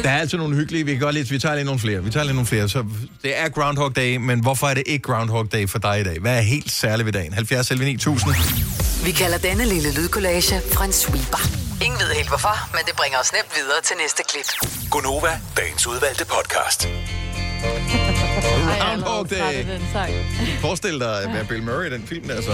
Der 0.03 0.09
er 0.09 0.19
altid 0.19 0.37
nogle 0.37 0.55
hyggelige. 0.55 0.85
Vi 0.85 0.91
kan 0.91 0.99
godt 0.99 1.15
lidt, 1.15 1.31
vi 1.31 1.39
tager 1.39 1.55
lige 1.55 1.65
nogle 1.65 1.79
flere. 1.79 2.03
Vi 2.03 2.09
tager 2.09 2.23
lige 2.23 2.33
nogle 2.33 2.47
flere. 2.47 2.69
Så 2.69 2.85
det 3.23 3.39
er 3.39 3.49
Groundhog 3.49 3.95
Day, 3.95 4.15
men 4.17 4.41
hvorfor 4.41 4.67
er 4.67 4.73
det 4.73 4.83
ikke 4.85 5.03
Groundhog 5.03 5.51
Day 5.51 5.67
for 5.67 5.79
dig 5.79 5.99
i 5.99 6.03
dag? 6.03 6.19
Hvad 6.19 6.37
er 6.37 6.41
helt 6.41 6.71
særligt 6.71 7.05
ved 7.05 7.13
dagen? 7.13 7.33
70 7.33 7.67
selv 7.67 7.79
9000. 7.79 8.33
Vi 9.05 9.11
kalder 9.11 9.37
denne 9.37 9.65
lille 9.65 9.93
lydkollage 9.93 10.55
en 10.85 10.93
sweeper. 10.93 11.41
Ingen 11.85 11.99
ved 11.99 12.15
helt 12.15 12.27
hvorfor, 12.27 12.69
men 12.71 12.81
det 12.87 12.95
bringer 12.95 13.19
os 13.19 13.33
nemt 13.33 13.51
videre 13.55 13.81
til 13.83 13.95
næste 14.01 14.23
klip. 14.29 14.69
Gonova, 14.91 15.39
dagens 15.57 15.87
udvalgte 15.87 16.25
podcast. 16.25 16.87
Groundhog 17.61 19.29
Day. 19.29 19.65
Forestil 20.59 20.99
dig 20.99 21.23
at 21.23 21.33
være 21.33 21.45
Bill 21.45 21.63
Murray 21.63 21.87
i 21.87 21.93
den 21.93 22.03
film 22.07 22.27
der 22.27 22.41
så. 22.41 22.51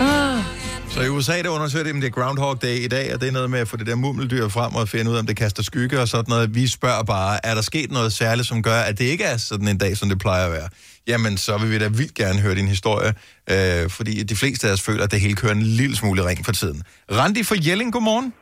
Ah. 0.00 0.44
Så 0.90 1.02
i 1.02 1.08
USA, 1.08 1.42
der 1.42 1.48
undersøger 1.48 1.84
de, 1.84 1.90
om 1.90 2.00
det 2.00 2.06
er 2.06 2.10
Groundhog 2.10 2.62
Day 2.62 2.76
i 2.76 2.88
dag, 2.88 3.14
og 3.14 3.20
det 3.20 3.28
er 3.28 3.32
noget 3.32 3.50
med 3.50 3.58
at 3.58 3.68
få 3.68 3.76
det 3.76 3.86
der 3.86 3.94
mummeldyr 3.94 4.48
frem 4.48 4.74
og 4.74 4.88
finde 4.88 5.10
ud 5.10 5.16
af, 5.16 5.20
om 5.20 5.26
det 5.26 5.36
kaster 5.36 5.62
skygge 5.62 6.00
og 6.00 6.08
sådan 6.08 6.24
noget. 6.28 6.54
Vi 6.54 6.66
spørger 6.66 7.02
bare, 7.02 7.46
er 7.46 7.54
der 7.54 7.62
sket 7.62 7.90
noget 7.90 8.12
særligt, 8.12 8.48
som 8.48 8.62
gør, 8.62 8.80
at 8.80 8.98
det 8.98 9.04
ikke 9.04 9.24
er 9.24 9.36
sådan 9.36 9.68
en 9.68 9.78
dag, 9.78 9.96
som 9.96 10.08
det 10.08 10.18
plejer 10.18 10.46
at 10.46 10.52
være? 10.52 10.68
Jamen, 11.06 11.36
så 11.36 11.58
vil 11.58 11.70
vi 11.70 11.78
da 11.78 11.88
vildt 11.88 12.14
gerne 12.14 12.40
høre 12.40 12.54
din 12.54 12.68
historie, 12.68 13.14
øh, 13.50 13.90
fordi 13.90 14.22
de 14.22 14.36
fleste 14.36 14.68
af 14.68 14.72
os 14.72 14.82
føler, 14.82 15.04
at 15.04 15.10
det 15.10 15.20
hele 15.20 15.34
kører 15.34 15.52
en 15.52 15.62
lille 15.62 15.96
smule 15.96 16.26
ring 16.26 16.44
for 16.44 16.52
tiden. 16.52 16.82
Randi 17.12 17.42
fra 17.42 17.56
Jelling, 17.66 17.92
godmorgen. 17.92 18.32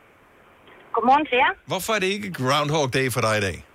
Godmorgen 0.93 1.25
til 1.25 1.35
jer. 1.35 1.51
Hvorfor 1.67 1.93
er 1.93 1.99
det 1.99 2.07
ikke 2.07 2.33
Groundhog 2.33 2.93
Day 2.93 3.11
for 3.11 3.21
dig 3.21 3.37
i 3.37 3.41
dag? 3.41 3.66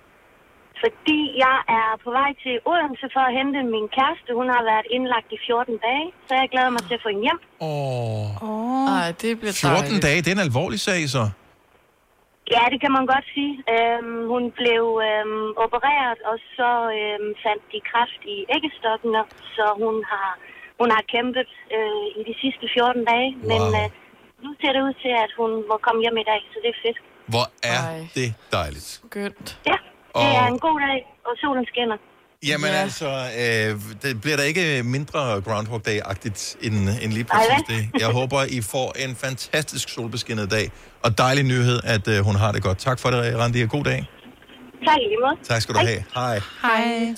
Fordi 0.83 1.19
jeg 1.45 1.57
er 1.79 1.89
på 2.05 2.09
vej 2.19 2.29
til 2.43 2.55
Odense 2.71 3.07
for 3.15 3.23
at 3.29 3.33
hente 3.39 3.59
min 3.75 3.87
kæreste. 3.97 4.29
Hun 4.39 4.47
har 4.55 4.63
været 4.71 4.87
indlagt 4.95 5.29
i 5.37 5.39
14 5.47 5.77
dage, 5.87 6.07
så 6.27 6.31
jeg 6.41 6.47
glæder 6.53 6.71
mig 6.75 6.83
til 6.87 6.95
at 6.97 7.03
få 7.03 7.09
hende 7.13 7.25
hjem. 7.27 7.39
Åh. 7.67 8.29
Oh. 8.47 8.87
Ej, 8.99 9.09
det 9.21 9.31
bliver 9.41 9.55
14 9.61 10.05
dage, 10.05 10.19
det 10.23 10.29
er 10.31 10.37
en 10.39 10.47
alvorlig 10.49 10.79
sag, 10.87 11.01
så. 11.15 11.23
Ja, 12.55 12.63
det 12.71 12.79
kan 12.83 12.91
man 12.97 13.05
godt 13.13 13.27
sige. 13.35 13.53
Øhm, 13.75 14.21
hun 14.33 14.43
blev 14.59 14.83
øhm, 15.09 15.49
opereret, 15.65 16.19
og 16.29 16.37
så 16.57 16.71
øhm, 16.99 17.31
fandt 17.43 17.63
de 17.73 17.79
kræft 17.89 18.21
i 18.35 18.37
æggestokkene, 18.55 19.21
så 19.55 19.65
hun 19.83 19.95
har, 20.11 20.29
hun 20.79 20.89
har 20.95 21.03
kæmpet 21.13 21.51
øh, 21.77 22.05
i 22.19 22.21
de 22.29 22.35
sidste 22.43 22.65
14 22.73 23.05
dage. 23.11 23.29
Wow. 23.35 23.49
Men 23.51 23.63
øh, 23.79 23.87
nu 24.43 24.49
ser 24.59 24.71
det 24.75 24.81
ud 24.87 24.95
til, 25.03 25.13
at 25.25 25.31
hun 25.39 25.51
må 25.69 25.75
komme 25.85 25.99
hjem 26.05 26.17
i 26.23 26.25
dag, 26.31 26.41
så 26.51 26.57
det 26.63 26.69
er 26.75 26.79
fedt. 26.85 26.99
Hvor 27.33 27.45
er 27.73 27.81
Ej. 27.93 27.99
det 28.17 28.29
dejligt. 28.57 28.87
Skønt. 29.07 29.49
Ja, 29.71 29.77
det 30.13 30.21
Og- 30.21 30.35
er 30.41 30.47
en 30.55 30.59
god 30.67 30.77
dag, 30.87 30.99
og 31.27 31.33
solen 31.41 31.65
skinner. 31.71 31.97
Jamen 32.47 32.69
ja. 32.69 32.81
altså, 32.85 33.09
øh, 33.41 33.69
det 34.03 34.21
bliver 34.21 34.37
der 34.37 34.43
ikke 34.43 34.83
mindre 34.83 35.19
Groundhog 35.41 35.81
Day-agtigt 35.87 36.57
end, 36.65 36.75
end 37.03 37.11
lige 37.17 37.23
præcis 37.31 37.61
det. 37.67 37.81
Jeg 38.01 38.09
håber, 38.19 38.39
I 38.57 38.61
får 38.61 38.87
en 39.09 39.15
fantastisk 39.15 39.89
solbeskinnet 39.89 40.51
dag, 40.51 40.65
og 41.03 41.17
dejlig 41.17 41.43
nyhed, 41.43 41.79
at 41.83 42.07
øh, 42.07 42.19
hun 42.27 42.35
har 42.35 42.51
det 42.51 42.63
godt. 42.63 42.77
Tak 42.77 42.99
for 42.99 43.09
det, 43.09 43.37
Randi, 43.39 43.61
og 43.63 43.69
god 43.69 43.83
dag. 43.83 44.05
Tak 44.87 44.97
lige 44.97 45.17
måde. 45.25 45.35
Tak 45.43 45.61
skal 45.61 45.75
du 45.75 45.79
have. 45.79 46.03
Hej. 46.15 46.39
Hej. 46.65 47.15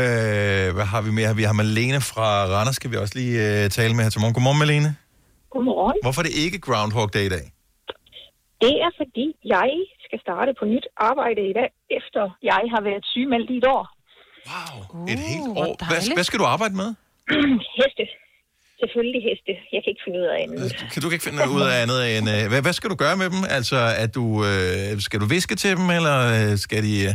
Øh, 0.00 0.74
hvad 0.76 0.84
har 0.84 1.00
vi 1.06 1.10
mere? 1.10 1.36
Vi 1.36 1.42
har 1.42 1.52
Malene 1.52 2.00
fra 2.00 2.26
Randers, 2.54 2.76
skal 2.76 2.90
vi 2.92 2.96
også 2.96 3.14
lige 3.18 3.64
øh, 3.64 3.70
tale 3.70 3.94
med 3.94 4.02
her 4.04 4.10
til 4.10 4.20
morgen. 4.20 4.34
Godmorgen, 4.34 4.58
Malene. 4.58 4.90
Godmorgen. 5.52 5.96
Hvorfor 6.02 6.20
er 6.22 6.26
det 6.30 6.36
ikke 6.44 6.58
Groundhog 6.66 7.14
Day 7.14 7.24
i 7.30 7.32
dag? 7.36 7.46
Det 8.64 8.74
er 8.86 8.90
fordi, 9.00 9.26
jeg 9.54 9.70
skal 10.06 10.18
starte 10.26 10.50
på 10.60 10.64
nyt 10.72 10.86
arbejde 11.10 11.42
i 11.50 11.54
dag, 11.58 11.68
efter 11.98 12.22
jeg 12.50 12.62
har 12.74 12.82
været 12.88 13.04
sygemeldt 13.12 13.50
i 13.54 13.56
et 13.62 13.68
år. 13.76 13.84
Et 15.12 15.20
helt 15.32 15.50
år. 15.62 15.72
Hvad, 15.90 16.00
hvad 16.18 16.26
skal 16.28 16.38
du 16.42 16.46
arbejde 16.54 16.74
med? 16.82 16.90
heste. 17.80 18.04
Selvfølgelig 18.82 19.22
heste. 19.28 19.52
Jeg 19.72 19.80
kan 19.82 19.90
ikke 19.92 20.04
finde 20.06 20.18
ud 20.20 20.26
af 20.32 20.36
andet. 20.42 20.58
Kan 20.92 21.02
du 21.02 21.08
ikke 21.14 21.24
finde 21.28 21.38
ud 21.56 21.62
af 21.70 21.74
andet 21.82 22.00
end... 22.14 22.26
Øh, 22.34 22.42
hvad, 22.50 22.60
hvad 22.66 22.74
skal 22.78 22.90
du 22.90 22.96
gøre 23.04 23.16
med 23.22 23.28
dem? 23.34 23.40
Altså, 23.58 23.78
at 24.04 24.10
du, 24.18 24.24
øh, 24.50 25.00
skal 25.06 25.18
du 25.22 25.26
viske 25.36 25.54
til 25.62 25.70
dem, 25.78 25.86
eller 25.98 26.16
øh, 26.36 26.50
skal 26.66 26.80
de... 26.88 26.94
Øh? 27.08 27.14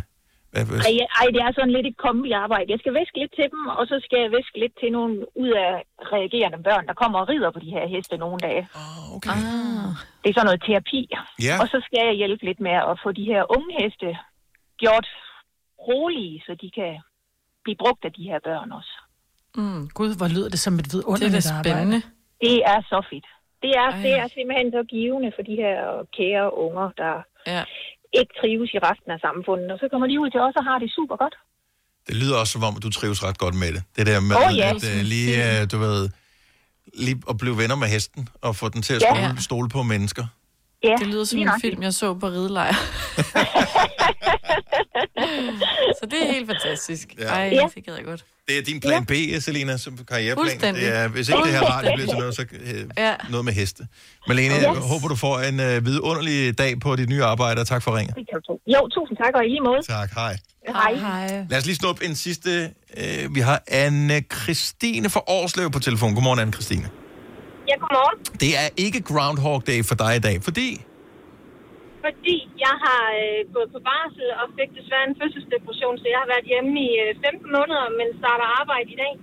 Ej, 0.54 0.96
ej, 1.22 1.28
det 1.36 1.42
er 1.48 1.52
sådan 1.56 1.76
lidt 1.78 1.88
et 1.88 1.98
kombi-arbejde. 1.98 2.72
Jeg 2.72 2.80
skal 2.80 2.94
væske 2.94 3.20
lidt 3.20 3.34
til 3.36 3.48
dem, 3.54 3.62
og 3.80 3.84
så 3.92 3.96
skal 4.06 4.20
jeg 4.24 4.32
væske 4.38 4.60
lidt 4.60 4.76
til 4.82 4.92
nogle 4.92 5.14
ud 5.44 5.52
af 5.66 5.74
reagerende 6.16 6.60
børn, 6.68 6.88
der 6.88 6.94
kommer 6.94 7.20
og 7.20 7.30
rider 7.30 7.52
på 7.52 7.60
de 7.60 7.72
her 7.76 7.88
heste 7.88 8.18
nogle 8.18 8.40
dage. 8.48 8.64
Oh, 8.82 9.16
okay. 9.16 9.30
Ah. 9.30 9.92
Det 10.22 10.30
er 10.30 10.34
sådan 10.34 10.50
noget 10.50 10.64
terapi. 10.68 11.02
Ja. 11.48 11.56
Og 11.62 11.68
så 11.74 11.78
skal 11.86 12.00
jeg 12.08 12.16
hjælpe 12.22 12.46
lidt 12.46 12.60
med 12.60 12.76
at 12.92 12.96
få 13.04 13.12
de 13.12 13.26
her 13.32 13.42
unge 13.58 13.72
heste 13.82 14.10
gjort 14.78 15.08
rolige, 15.88 16.44
så 16.46 16.52
de 16.62 16.70
kan 16.80 16.92
blive 17.64 17.78
brugt 17.84 18.06
af 18.06 18.12
de 18.18 18.24
her 18.24 18.40
børn 18.48 18.72
også. 18.72 18.94
Mm. 19.56 19.90
Gud, 19.98 20.12
hvor 20.18 20.28
lyder 20.36 20.50
det 20.50 20.60
som 20.60 20.74
et 20.82 20.88
vidunderligt 20.94 21.44
Det 21.44 21.52
er 21.52 21.64
da 21.64 21.70
arbejde. 21.70 22.02
Det 22.42 22.58
er 22.74 22.80
så 22.92 23.00
fedt. 23.10 23.28
Det 23.64 23.72
er, 23.84 23.90
det 24.06 24.14
er 24.22 24.28
simpelthen 24.28 24.72
så 24.72 24.84
givende 24.84 25.32
for 25.36 25.44
de 25.50 25.56
her 25.56 25.78
kære 26.18 26.58
unger, 26.66 26.90
der 26.98 27.14
ja. 27.48 27.64
Ikke 28.20 28.34
trives 28.42 28.70
i 28.78 28.80
resten 28.88 29.10
af 29.16 29.20
samfundet. 29.28 29.68
Og 29.74 29.78
så 29.82 29.86
kommer 29.92 30.08
de 30.08 30.16
ud 30.24 30.30
til 30.34 30.40
os 30.48 30.56
og 30.60 30.64
har 30.70 30.78
det 30.84 30.90
super 30.98 31.16
godt. 31.24 31.36
Det 32.08 32.16
lyder 32.22 32.36
også 32.42 32.52
som 32.56 32.64
om, 32.64 32.74
at 32.78 32.84
du 32.84 32.90
trives 32.90 33.24
ret 33.24 33.38
godt 33.38 33.56
med 33.56 33.70
det. 33.76 33.82
Det 33.98 34.04
der 34.10 34.20
med, 34.20 34.36
Åh, 34.36 34.58
ja. 34.58 34.70
at 34.76 34.84
øh, 34.92 35.02
lige, 35.14 35.62
øh, 35.62 35.72
du 35.72 35.78
ved, 35.86 36.10
lige 36.94 37.18
at 37.30 37.38
blive 37.38 37.58
venner 37.58 37.76
med 37.76 37.88
hesten, 37.88 38.30
og 38.42 38.56
få 38.56 38.70
den 38.70 38.82
til 38.82 38.94
at 38.94 39.02
Ja. 39.02 39.32
stole, 39.40 39.70
på 39.70 39.84
mennesker. 39.84 40.26
Ja, 40.84 40.96
det 41.00 41.08
lyder 41.08 41.24
som 41.26 41.40
en 41.40 41.50
film, 41.62 41.82
jeg 41.84 41.94
så 41.94 42.14
på 42.14 42.28
ridelejr. 42.28 42.74
så 46.00 46.06
det 46.12 46.18
er 46.28 46.32
helt 46.34 46.48
fantastisk. 46.48 47.08
Ja. 47.20 47.26
Ej, 47.26 47.50
Ja. 47.54 47.68
det 47.76 47.86
gad 47.86 47.96
jeg 47.96 48.06
godt. 48.06 48.26
Det 48.48 48.58
er 48.58 48.62
din 48.64 48.80
plan 48.80 49.06
B, 49.06 49.12
Selina, 49.40 49.78
som 49.78 49.98
karriereplan. 49.98 50.76
Det 50.76 50.96
er, 50.98 51.08
hvis 51.08 51.30
ikke 51.30 51.44
det 51.44 51.52
her 51.52 51.62
radio 51.62 51.92
bliver 51.96 52.08
til 52.10 52.18
noget, 52.18 52.36
så 52.36 52.46
øh, 52.52 52.84
Ja. 52.98 53.16
noget 53.30 53.46
med 53.46 53.54
heste. 53.54 53.88
Malene, 54.28 54.56
Yes. 54.56 54.62
jeg 54.62 54.70
håber, 54.72 55.08
du 55.08 55.16
får 55.16 55.40
en 55.40 55.60
øh, 55.60 55.86
vidunderlig 55.86 56.58
dag 56.58 56.80
på 56.80 56.96
dit 56.96 57.10
nye 57.10 57.24
arbejde, 57.24 57.62
og 57.62 57.68
tak 57.68 57.84
for 57.84 57.92
tro. 57.92 58.62
Jo, 58.68 58.88
tusind 58.88 59.18
tak, 59.18 59.34
og 59.36 59.46
i 59.46 59.48
lige 59.48 59.62
måde. 59.62 59.82
Tak, 59.88 60.10
hej. 60.14 60.38
Hej. 60.68 60.94
Hej. 60.96 61.46
Lad 61.50 61.58
os 61.58 61.66
lige 61.66 61.76
snuppe 61.76 62.06
en 62.06 62.16
sidste. 62.16 62.70
Øh, 62.98 63.36
vi 63.36 63.40
har 63.40 63.64
Anne-Christine 63.72 65.08
fra 65.10 65.22
Årslev 65.28 65.72
på 65.72 65.80
telefon. 65.80 66.14
Godmorgen, 66.14 66.40
Anne-Christine. 66.40 66.88
Ja, 67.68 67.74
godmorgen. 67.80 68.24
Det 68.40 68.58
er 68.58 68.70
ikke 68.78 69.02
Groundhog 69.02 69.64
Day 69.68 69.84
for 69.86 69.96
dig 69.96 70.16
i 70.16 70.20
dag, 70.20 70.44
fordi... 70.44 70.82
Fordi 72.06 72.38
jeg 72.66 72.76
har 72.86 73.04
øh, 73.22 73.40
gået 73.56 73.70
på 73.76 73.80
barsel 73.90 74.28
og 74.42 74.46
fik 74.58 74.70
desværre 74.80 75.06
en 75.12 75.16
fødselsdepression, 75.22 75.96
så 76.02 76.06
jeg 76.14 76.20
har 76.24 76.30
været 76.34 76.46
hjemme 76.52 76.72
i 76.88 76.90
øh, 77.04 77.10
15 77.26 77.58
måneder, 77.58 77.86
men 78.00 78.08
starter 78.22 78.48
arbejde 78.62 78.90
i 78.96 78.98
dag. 79.04 79.14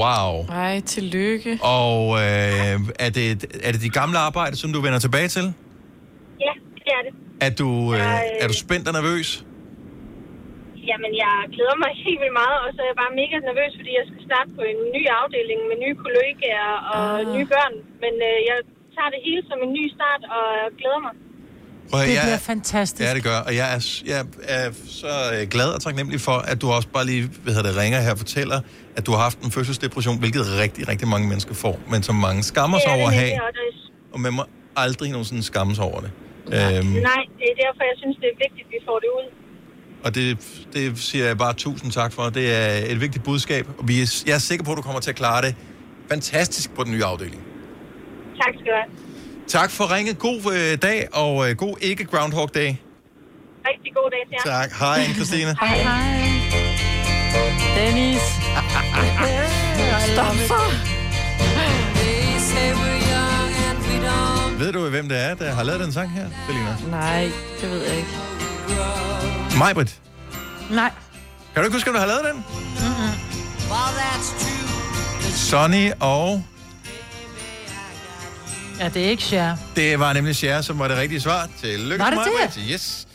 Wow. 0.00 0.32
Ej, 0.64 0.74
tillykke. 0.94 1.52
Og 1.78 1.96
øh, 2.24 2.74
er, 3.04 3.10
det, 3.18 3.26
er 3.66 3.70
det 3.74 3.80
de 3.86 3.92
gamle 4.00 4.18
arbejde, 4.28 4.54
som 4.62 4.68
du 4.74 4.80
vender 4.86 5.00
tilbage 5.06 5.28
til? 5.36 5.46
Ja, 6.46 6.52
det 6.84 6.90
er 6.98 7.02
det. 7.06 7.12
Er 7.46 7.52
du, 7.60 7.68
øh, 7.94 8.42
er 8.42 8.46
du 8.50 8.56
spændt 8.64 8.84
og 8.90 8.94
nervøs? 8.98 9.28
Jamen, 10.90 11.12
jeg 11.24 11.34
glæder 11.54 11.76
mig 11.84 11.90
helt 12.04 12.20
vildt 12.22 12.36
meget, 12.42 12.58
og 12.64 12.68
så 12.74 12.78
er 12.82 12.88
jeg 12.92 12.98
bare 13.02 13.14
mega 13.22 13.34
nervøs, 13.50 13.72
fordi 13.78 13.92
jeg 14.00 14.06
skal 14.10 14.22
starte 14.28 14.50
på 14.58 14.62
en 14.72 14.80
ny 14.96 15.02
afdeling 15.20 15.60
med 15.70 15.76
nye 15.84 15.96
kollegaer 16.04 16.72
og 16.94 17.04
ah. 17.20 17.34
nye 17.34 17.46
børn. 17.54 17.74
Men 18.02 18.14
øh, 18.30 18.38
jeg 18.48 18.56
tager 18.96 19.10
det 19.14 19.20
hele 19.26 19.42
som 19.50 19.58
en 19.66 19.72
ny 19.78 19.84
start, 19.96 20.22
og 20.36 20.46
glæder 20.80 21.02
mig. 21.06 21.14
Prøv, 21.90 22.00
Det 22.00 22.14
jeg- 22.14 22.22
bliver 22.22 22.38
fantastisk. 22.38 23.08
Ja, 23.08 23.14
det 23.14 23.22
gør. 23.22 23.36
Og 23.38 23.56
jeg 23.56 23.74
er, 23.74 23.80
jeg 24.06 24.24
er 24.48 24.70
så 24.86 25.08
øh, 25.34 25.48
glad 25.48 25.68
og 25.76 25.80
taknemmelig 25.82 26.20
for, 26.20 26.32
at 26.52 26.60
du 26.62 26.70
også 26.70 26.88
bare 26.88 27.06
lige 27.06 27.30
hvad 27.42 27.54
hedder 27.54 27.68
det, 27.70 27.78
ringer 27.80 28.00
her 28.00 28.10
og 28.10 28.18
fortæller, 28.18 28.60
at 28.96 29.06
du 29.06 29.10
har 29.12 29.18
haft 29.18 29.38
en 29.38 29.50
fødselsdepression, 29.50 30.18
hvilket 30.18 30.42
rigtig, 30.62 30.88
rigtig 30.88 31.08
mange 31.08 31.28
mennesker 31.28 31.54
får, 31.54 31.80
men 31.90 32.02
som 32.02 32.14
mange 32.14 32.42
skammer 32.42 32.78
sig 32.78 32.88
er 32.90 32.94
over 32.96 33.06
at 33.08 33.12
det 33.12 33.20
have, 33.20 33.32
og 33.42 33.52
det 33.52 33.90
og 34.12 34.20
man 34.20 34.32
må 34.32 34.42
aldrig 34.76 35.10
nogensinde 35.10 35.42
skammes 35.42 35.78
over 35.78 36.00
det. 36.00 36.10
Øhm, 36.46 36.54
Nej, 36.56 37.22
det 37.38 37.46
er 37.52 37.56
derfor, 37.64 37.82
jeg 37.90 37.96
synes, 38.02 38.16
det 38.16 38.26
er 38.32 38.38
vigtigt, 38.44 38.66
at 38.66 38.70
vi 38.70 38.78
får 38.86 38.98
det 38.98 39.08
ud. 39.18 39.26
og 40.04 40.14
det, 40.14 40.38
det 40.72 40.98
siger 40.98 41.26
jeg 41.26 41.38
bare 41.38 41.52
tusind 41.52 41.92
tak 41.92 42.12
for. 42.12 42.22
Det 42.22 42.54
er 42.54 42.92
et 42.92 43.00
vigtigt 43.00 43.24
budskab, 43.24 43.66
og 43.78 43.88
vi 43.88 44.00
er, 44.00 44.22
jeg 44.26 44.34
er 44.34 44.38
sikker 44.38 44.64
på, 44.64 44.70
at 44.72 44.76
du 44.76 44.82
kommer 44.82 45.00
til 45.00 45.10
at 45.10 45.16
klare 45.16 45.42
det 45.42 45.54
fantastisk 46.10 46.74
på 46.74 46.84
den 46.84 46.92
nye 46.92 47.04
afdeling. 47.04 47.42
Tak 48.36 48.54
skal 48.54 48.66
du 48.66 48.76
have. 48.80 48.90
Tak 49.50 49.70
for 49.70 49.94
ringet. 49.94 50.18
God 50.18 50.52
øh, 50.52 50.78
dag, 50.82 51.08
og 51.12 51.50
øh, 51.50 51.56
god 51.56 51.76
ikke 51.80 52.04
Groundhog 52.04 52.54
Day. 52.54 52.74
Rigtig 53.68 53.92
god 53.94 54.10
dag 54.10 54.22
til 54.28 54.50
jer. 54.50 54.60
Tak. 54.60 54.72
Hej, 54.72 54.98
Anne-Christine. 55.04 55.66
Hej. 55.66 55.78
Hej. 55.78 56.30
Dennis. 57.76 58.22
Stop 60.12 60.36
så. 60.50 60.60
Ved 64.58 64.72
du, 64.72 64.88
hvem 64.88 65.08
det 65.08 65.18
er, 65.24 65.34
der 65.34 65.52
har 65.52 65.62
lavet 65.62 65.80
den 65.80 65.92
sang 65.92 66.10
her, 66.10 66.26
Selina? 66.46 66.76
Nej, 66.90 67.30
det 67.60 67.70
ved 67.70 67.82
jeg 67.86 67.96
ikke. 67.96 68.08
Majbrit. 69.58 70.00
Nej. 70.70 70.90
Kan 71.54 71.62
du 71.62 71.62
ikke 71.62 71.76
huske, 71.76 71.90
at 71.90 71.94
du 71.94 72.00
har 72.00 72.06
lavet 72.06 72.24
den? 72.24 72.44
Sonny 75.34 75.90
og... 76.00 76.42
Ja, 78.80 78.88
det 78.88 79.06
er 79.06 79.10
ikke 79.10 79.22
Cher. 79.22 79.56
Det 79.76 79.98
var 80.00 80.12
nemlig 80.12 80.36
Cher, 80.36 80.60
som 80.62 80.78
var 80.78 80.88
det 80.88 80.96
rigtige 80.96 81.20
svar. 81.20 81.48
Tillykke 81.62 82.04
Var 82.04 82.10
til 82.10 82.18
det 82.18 82.24
det? 82.26 82.32
Majbrit. 82.40 82.70
Yes. 82.72 83.06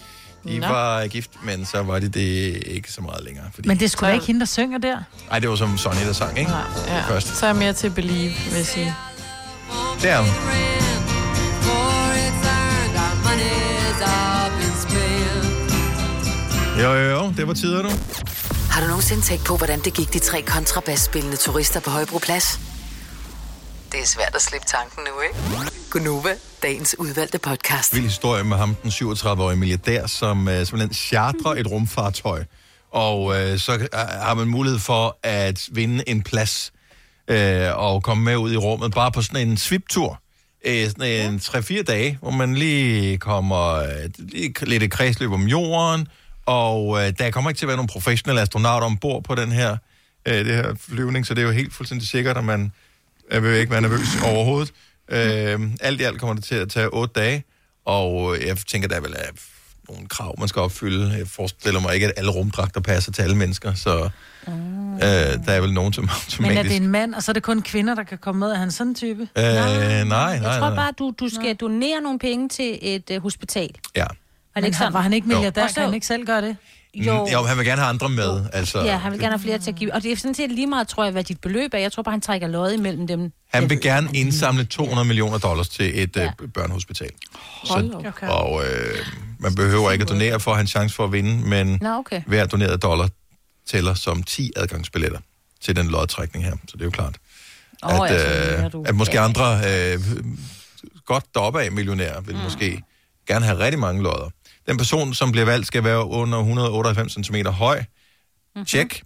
De 0.47 0.59
Nå. 0.59 0.67
var 0.67 1.07
gift, 1.07 1.31
men 1.43 1.65
så 1.65 1.83
var 1.83 1.99
de 1.99 2.09
det 2.09 2.63
ikke 2.65 2.91
så 2.91 3.01
meget 3.01 3.23
længere. 3.23 3.45
Fordi... 3.53 3.67
Men 3.67 3.79
det 3.79 3.91
skulle 3.91 4.09
da 4.09 4.13
ikke 4.13 4.25
hende, 4.25 4.39
der 4.39 4.45
synger 4.45 4.77
der. 4.77 4.97
Nej, 5.29 5.39
det 5.39 5.49
var 5.49 5.55
som 5.55 5.77
Sonny, 5.77 6.05
der 6.07 6.13
sang, 6.13 6.39
ikke? 6.39 6.51
Ja. 6.87 7.01
Først. 7.07 7.37
Så 7.37 7.45
er 7.45 7.49
jeg 7.49 7.55
mere 7.55 7.73
til 7.73 7.89
Believe, 7.89 8.31
vil 8.49 8.55
jeg 8.57 8.65
sige. 8.65 8.95
Det 10.01 10.09
er 10.09 10.19
hun. 10.19 10.29
Jo, 16.79 16.93
jo, 16.93 17.09
jo, 17.09 17.33
det 17.37 17.47
var 17.47 17.53
tider 17.53 17.81
nu. 17.83 17.89
Har 18.71 18.81
du 18.81 18.87
nogensinde 18.87 19.21
tænkt 19.21 19.45
på, 19.45 19.57
hvordan 19.57 19.79
det 19.79 19.93
gik 19.93 20.13
de 20.13 20.19
tre 20.19 20.41
kontrabasspillende 20.41 21.37
turister 21.37 21.79
på 21.79 21.89
Højbroplads? 21.89 22.59
Det 23.95 24.03
er 24.03 24.07
svært 24.07 24.35
at 24.35 24.41
slippe 24.41 24.67
tanken 24.67 25.03
nu, 25.03 25.21
ikke? 25.21 25.71
Gunova, 25.91 26.29
dagens 26.63 26.95
udvalgte 26.99 27.39
podcast. 27.39 27.95
Vild 27.95 28.03
historie 28.03 28.43
med 28.43 28.57
ham, 28.57 28.75
den 28.75 28.91
37-årige 28.91 29.57
milliardær, 29.57 30.07
som 30.07 30.47
øh, 30.47 30.65
simpelthen 30.65 30.93
chartrer 30.93 31.51
et 31.51 31.71
rumfartøj. 31.71 32.43
Og 32.91 33.41
øh, 33.41 33.59
så 33.59 33.73
øh, 33.73 33.87
har 33.99 34.33
man 34.33 34.47
mulighed 34.47 34.79
for 34.79 35.17
at 35.23 35.69
vinde 35.71 36.09
en 36.09 36.21
plads 36.21 36.73
øh, 37.27 37.77
og 37.77 38.03
komme 38.03 38.23
med 38.23 38.37
ud 38.37 38.53
i 38.53 38.57
rummet, 38.57 38.93
bare 38.93 39.11
på 39.11 39.21
sådan 39.21 39.47
en 39.47 39.57
sviptur. 39.57 40.21
Øh, 40.65 40.87
sådan 40.87 41.31
en 41.33 41.39
3-4 41.39 41.83
dage, 41.83 42.17
hvor 42.21 42.31
man 42.31 42.55
lige 42.55 43.17
kommer 43.17 43.73
øh, 43.73 44.09
lige 44.17 44.65
lidt 44.65 44.83
i 44.83 44.87
kredsløb 44.87 45.31
om 45.31 45.47
jorden, 45.47 46.07
og 46.45 47.03
øh, 47.03 47.13
der 47.19 47.31
kommer 47.31 47.49
ikke 47.49 47.59
til 47.59 47.65
at 47.65 47.67
være 47.67 47.77
nogen 47.77 47.89
professionelle 47.89 48.41
astronauter 48.41 48.87
ombord 48.87 49.23
på 49.23 49.35
den 49.35 49.51
her, 49.51 49.77
øh, 50.25 50.45
det 50.45 50.55
her 50.55 50.75
flyvning, 50.89 51.25
så 51.25 51.33
det 51.33 51.41
er 51.41 51.45
jo 51.45 51.51
helt 51.51 51.73
fuldstændig 51.73 52.07
sikkert, 52.07 52.37
at 52.37 52.43
man 52.43 52.71
jeg 53.31 53.43
vil 53.43 53.51
ikke 53.51 53.71
være 53.71 53.81
nervøs 53.81 54.07
overhovedet. 54.23 54.73
Øh, 55.09 55.59
alt 55.81 56.01
i 56.01 56.03
alt 56.03 56.19
kommer 56.19 56.35
det 56.35 56.43
til 56.43 56.55
at 56.55 56.69
tage 56.69 56.87
otte 56.93 57.13
dage, 57.21 57.43
og 57.85 58.37
jeg 58.45 58.57
tænker, 58.57 58.87
der 58.87 58.95
er 58.95 59.01
vel 59.01 59.13
er 59.13 59.31
nogle 59.89 60.07
krav, 60.07 60.39
man 60.39 60.47
skal 60.47 60.61
opfylde. 60.61 61.15
Jeg 61.17 61.27
forestiller 61.27 61.79
mig 61.79 61.93
ikke, 61.93 62.07
at 62.07 62.13
alle 62.17 62.31
rumdragter 62.31 62.81
passer 62.81 63.11
til 63.11 63.21
alle 63.21 63.37
mennesker, 63.37 63.73
så 63.73 64.09
øh, 64.47 64.51
der 65.45 65.51
er 65.51 65.61
vel 65.61 65.73
nogen, 65.73 65.93
som 65.93 66.03
Men 66.09 66.11
er 66.11 66.49
automatisk... 66.49 66.69
det 66.69 66.83
en 66.83 66.87
mand, 66.87 67.15
og 67.15 67.23
så 67.23 67.31
er 67.31 67.33
det 67.33 67.43
kun 67.43 67.61
kvinder, 67.61 67.95
der 67.95 68.03
kan 68.03 68.17
komme 68.17 68.39
med? 68.39 68.47
Er 68.51 68.55
han 68.55 68.71
sådan 68.71 68.87
en 68.91 68.95
type? 68.95 69.21
Øh, 69.21 69.43
nej, 69.43 70.03
nej, 70.03 70.17
Jeg 70.17 70.41
tror 70.41 70.59
nej. 70.59 70.75
bare, 70.75 70.91
du, 70.99 71.13
du 71.19 71.29
skal 71.29 71.55
donere 71.55 72.01
nogle 72.01 72.19
penge 72.19 72.49
til 72.49 72.79
et 72.81 73.11
uh, 73.11 73.23
hospital. 73.23 73.69
Ja. 73.95 74.01
Var 74.01 74.07
Men 74.55 74.63
det 74.63 74.67
ikke 74.67 74.77
han, 74.77 74.93
var 74.93 75.01
han 75.01 75.13
ikke 75.13 75.27
milliardær? 75.27 75.67
Kan 75.67 75.83
han 75.83 75.93
ikke 75.93 76.07
selv 76.07 76.25
gøre 76.25 76.41
det? 76.41 76.57
Jo. 76.95 77.25
Mm, 77.25 77.31
jo, 77.31 77.43
han 77.43 77.57
vil 77.57 77.65
gerne 77.65 77.81
have 77.81 77.89
andre 77.89 78.09
med. 78.09 78.41
Altså, 78.53 78.83
Ja, 78.83 78.97
han 78.97 79.11
vil 79.11 79.19
gerne 79.19 79.31
have 79.31 79.41
flere 79.41 79.57
til 79.59 79.71
at 79.71 79.75
give. 79.75 79.93
Og 79.93 80.03
det 80.03 80.11
er 80.11 80.15
sådan 80.15 80.35
set 80.35 80.51
lige 80.51 80.67
meget, 80.67 80.87
tror 80.87 81.03
jeg, 81.03 81.11
hvad 81.11 81.23
dit 81.23 81.41
beløb 81.41 81.73
er. 81.73 81.77
Jeg 81.77 81.91
tror 81.91 82.03
bare, 82.03 82.11
han 82.11 82.21
trækker 82.21 82.47
lod 82.47 82.71
imellem 82.71 83.07
dem. 83.07 83.31
Han 83.53 83.69
vil 83.69 83.81
gerne 83.81 84.09
indsamle 84.13 84.65
200 84.65 85.07
millioner 85.07 85.37
dollars 85.37 85.69
til 85.69 86.03
et 86.03 86.15
ja. 86.15 86.31
øh, 86.41 86.49
børnehospital. 86.53 87.09
Hold. 87.69 88.05
Okay. 88.07 88.27
Og 88.27 88.63
øh, 88.65 88.97
man 89.39 89.55
behøver 89.55 89.91
ikke 89.91 90.03
at 90.03 90.09
donere 90.09 90.39
for 90.39 90.51
at 90.51 90.57
have 90.57 90.61
en 90.61 90.67
chance 90.67 90.95
for 90.95 91.03
at 91.03 91.11
vinde, 91.11 91.49
men 91.49 91.77
Nå, 91.81 91.89
okay. 91.89 92.21
hver 92.27 92.45
doneret 92.45 92.83
dollar 92.83 93.09
tæller 93.67 93.93
som 93.93 94.23
10 94.23 94.51
adgangsbilletter 94.55 95.19
til 95.61 95.75
den 95.75 95.87
lodtrækning 95.87 96.45
her. 96.45 96.51
Så 96.51 96.71
det 96.73 96.81
er 96.81 96.85
jo 96.85 96.91
klart. 96.91 97.15
Åh, 97.83 98.09
at, 98.09 98.63
øh, 98.65 98.71
du. 98.71 98.83
at 98.87 98.95
måske 98.95 99.19
andre 99.19 99.59
øh, 99.67 99.99
godt 101.05 101.25
deroppe 101.33 101.61
af 101.61 101.71
millionærer 101.71 102.21
vil 102.21 102.35
mm. 102.35 102.41
måske 102.41 102.83
gerne 103.27 103.45
have 103.45 103.59
rigtig 103.59 103.79
mange 103.79 104.03
lodder. 104.03 104.29
Den 104.67 104.77
person, 104.77 105.13
som 105.13 105.31
bliver 105.31 105.45
valgt, 105.45 105.67
skal 105.67 105.83
være 105.83 106.05
under 106.05 106.37
198 106.37 107.13
cm 107.13 107.35
høj. 107.35 107.79
Mm-hmm. 107.79 108.65
Tjek. 108.65 109.03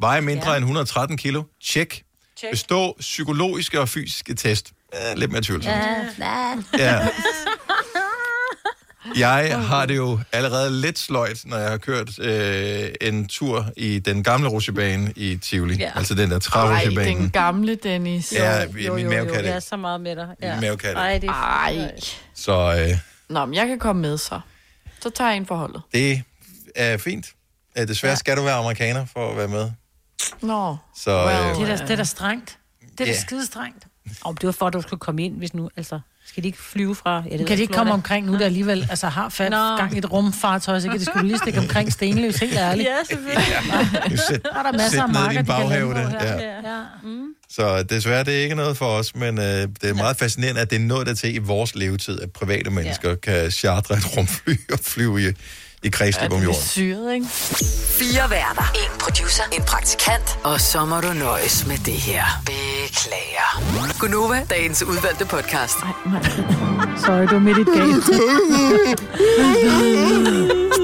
Veje 0.00 0.20
mindre 0.20 0.50
ja. 0.50 0.56
end 0.56 0.64
113 0.64 1.16
kilo. 1.16 1.42
Tjek. 1.64 2.02
Check. 2.38 2.52
Bestå 2.52 2.96
psykologiske 3.00 3.80
og 3.80 3.88
fysiske 3.88 4.34
test. 4.34 4.72
Ja, 4.94 5.14
lidt 5.14 5.32
mere 5.32 5.42
tvivlsomt. 5.42 5.76
Ja, 6.18 6.54
Ja. 6.78 7.08
Jeg 9.16 9.60
har 9.60 9.86
det 9.86 9.96
jo 9.96 10.20
allerede 10.32 10.80
lidt 10.80 10.98
sløjt, 10.98 11.38
når 11.44 11.56
jeg 11.56 11.70
har 11.70 11.76
kørt 11.76 12.18
øh, 12.18 12.88
en 13.00 13.28
tur 13.28 13.66
i 13.76 13.98
den 13.98 14.22
gamle 14.24 14.48
rutsjebane 14.48 15.12
i 15.16 15.36
Tivoli. 15.36 15.76
Ja. 15.76 15.90
Altså 15.94 16.14
den 16.14 16.30
der 16.30 16.36
Ej, 16.36 16.40
trærutsjebane. 16.40 17.18
den 17.20 17.30
gamle 17.30 17.74
Dennis. 17.74 18.32
Ja, 18.32 18.66
min 18.68 19.08
mave 19.08 19.26
kan 19.26 19.34
det 19.34 19.44
Jeg 19.44 19.56
er 19.56 19.60
så 19.60 19.76
meget 19.76 20.00
med 20.00 20.16
dig. 20.16 20.28
Ja. 20.42 20.52
Min 20.52 20.60
mave 20.60 20.76
kan 20.76 20.90
det. 20.90 20.96
Ej, 20.96 21.18
det 21.18 21.28
er 21.28 21.32
Ej. 21.32 21.90
Så 22.34 22.86
øh, 22.90 22.98
Nå, 23.28 23.44
men 23.44 23.54
jeg 23.54 23.66
kan 23.66 23.78
komme 23.78 24.02
med 24.02 24.18
så. 24.18 24.40
Så 25.06 25.10
tager 25.10 25.30
jeg 25.30 25.36
en 25.36 25.46
forholdet. 25.46 25.82
det 25.92 26.22
er 26.74 26.96
fint. 26.96 27.26
Desværre 27.76 28.10
ja. 28.10 28.16
skal 28.16 28.36
du 28.36 28.42
være 28.42 28.54
amerikaner 28.54 29.04
for 29.04 29.30
at 29.30 29.36
være 29.36 29.48
med. 29.48 29.70
Nå. 30.42 30.76
Så 30.96 31.10
øh, 31.10 31.60
Det 31.60 31.70
er 31.70 31.76
da, 31.76 31.82
det 31.82 31.90
er 31.90 31.96
da 31.96 32.04
strengt. 32.04 32.58
Det 32.80 33.00
er 33.00 33.04
da 33.04 33.10
Ja. 33.10 33.20
skide 33.20 33.46
strengt. 33.46 33.86
Og 34.24 34.40
det 34.40 34.46
var 34.46 34.52
for, 34.52 34.66
at 34.66 34.72
du 34.72 34.82
skulle 34.82 35.00
komme 35.00 35.24
ind, 35.24 35.36
hvis 35.36 35.54
nu... 35.54 35.70
Altså, 35.76 36.00
skal 36.28 36.42
de 36.42 36.48
ikke 36.48 36.58
flyve 36.62 36.94
fra... 36.94 37.22
Ja, 37.30 37.36
Kan 37.44 37.56
de 37.56 37.62
ikke 37.62 37.74
komme 37.74 37.92
omkring 37.92 38.26
nu, 38.26 38.38
der 38.38 38.44
alligevel 38.44 38.86
altså, 38.90 39.08
har 39.08 39.28
fat 39.28 39.50
Nå. 39.50 39.56
gang 39.76 39.94
i 39.94 39.98
et 39.98 40.12
rumfartøj, 40.12 40.80
så 40.80 40.88
kan 40.88 40.98
de 41.00 41.04
skulle 41.04 41.26
lige 41.28 41.38
stikke 41.38 41.58
omkring 41.58 41.92
Stenløs, 41.92 42.36
helt 42.36 42.56
ærligt. 42.56 42.88
Ja, 42.88 42.96
selvfølgelig. 43.04 44.18
Sæt, 44.28 44.42
Der 44.42 44.58
er 44.58 44.62
der 44.62 44.72
masser 44.72 45.02
af 45.02 45.08
marker, 45.08 45.28
din 45.28 45.30
de 45.30 45.34
kan 45.36 45.46
baghave 45.46 45.92
på 45.94 45.98
det. 45.98 46.08
her. 46.10 46.34
Ja. 46.40 46.76
Ja. 46.76 46.82
Mm. 47.02 47.22
Så 47.50 47.82
desværre, 47.82 48.24
det 48.24 48.38
er 48.38 48.42
ikke 48.42 48.54
noget 48.54 48.76
for 48.76 48.86
os, 48.86 49.14
men 49.14 49.38
øh, 49.38 49.44
det 49.44 49.68
er 49.84 49.94
meget 49.94 50.16
fascinerende, 50.16 50.60
at 50.60 50.70
det 50.70 50.76
er 50.76 50.80
noget 50.80 51.06
der 51.06 51.14
til 51.14 51.34
i 51.34 51.38
vores 51.38 51.74
levetid, 51.74 52.20
at 52.20 52.30
private 52.32 52.70
mennesker 52.70 53.08
ja. 53.10 53.14
kan 53.16 53.50
chartre 53.50 53.94
et 53.94 54.16
rumfly 54.16 54.54
og 54.72 54.78
flyve 54.78 55.28
i, 55.28 55.32
i 55.82 55.88
kredsløb 55.88 56.32
om 56.32 56.42
jorden. 56.42 56.60
syret, 56.60 57.14
ikke? 57.14 57.26
Fire 57.98 58.30
værter. 58.30 58.72
En 58.74 58.98
producer. 59.00 59.42
En 59.52 59.62
praktikant. 59.62 60.38
Og 60.44 60.60
så 60.60 60.84
må 60.84 61.00
du 61.00 61.12
nøjes 61.12 61.66
med 61.66 61.76
det 61.78 61.92
her. 61.94 62.24
Beklager. 62.46 63.62
Gunova, 64.00 64.46
dagens 64.50 64.82
udvalgte 64.82 65.24
podcast. 65.24 65.76
Sorry, 67.04 67.26
du 67.26 67.34
er 67.34 67.38
midt 67.38 67.58
i 67.58 67.60
et 67.60 67.66
gab. 67.66 67.86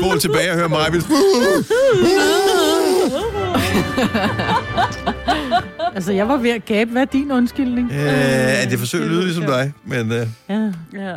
Spol 0.01 0.21
tilbage 0.21 0.51
og 0.51 0.57
hør 0.57 0.69
mig. 0.69 0.87
altså, 5.95 6.13
jeg 6.13 6.29
var 6.29 6.37
ved 6.37 6.51
at 6.51 6.65
gabe. 6.65 6.91
Hvad 6.91 7.03
er 7.03 7.07
din 7.07 7.33
undskyldning? 7.33 7.93
Øh, 7.93 8.63
at 8.63 8.71
jeg 8.71 8.79
forsøger 8.79 9.05
at 9.05 9.11
lyde 9.11 9.23
ligesom 9.25 9.45
dig, 9.47 9.73
men... 9.85 10.13
Øh, 10.13 10.27
Ja. 10.49 10.71
Ja. 10.93 11.15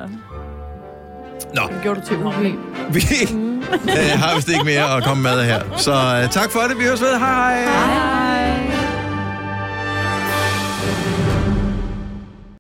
Nå, 1.54 1.62
Det 1.74 1.80
gjorde 1.84 2.02
du 2.02 2.06
til 2.06 2.18
problem. 2.18 2.60
vi 2.90 3.02
øh, 4.00 4.20
har 4.20 4.36
vist 4.36 4.50
ikke 4.50 4.66
mere 4.66 4.98
at 4.98 5.04
komme 5.04 5.24
med 5.24 5.44
her. 5.44 5.62
Så 5.78 5.92
øh, 6.24 6.30
tak 6.30 6.52
for 6.52 6.60
det. 6.60 6.78
Vi 6.80 6.84
høres 6.84 7.02
ved. 7.02 7.18
Hej 7.20 7.64
hej. 7.64 7.64
Hej. 7.66 8.75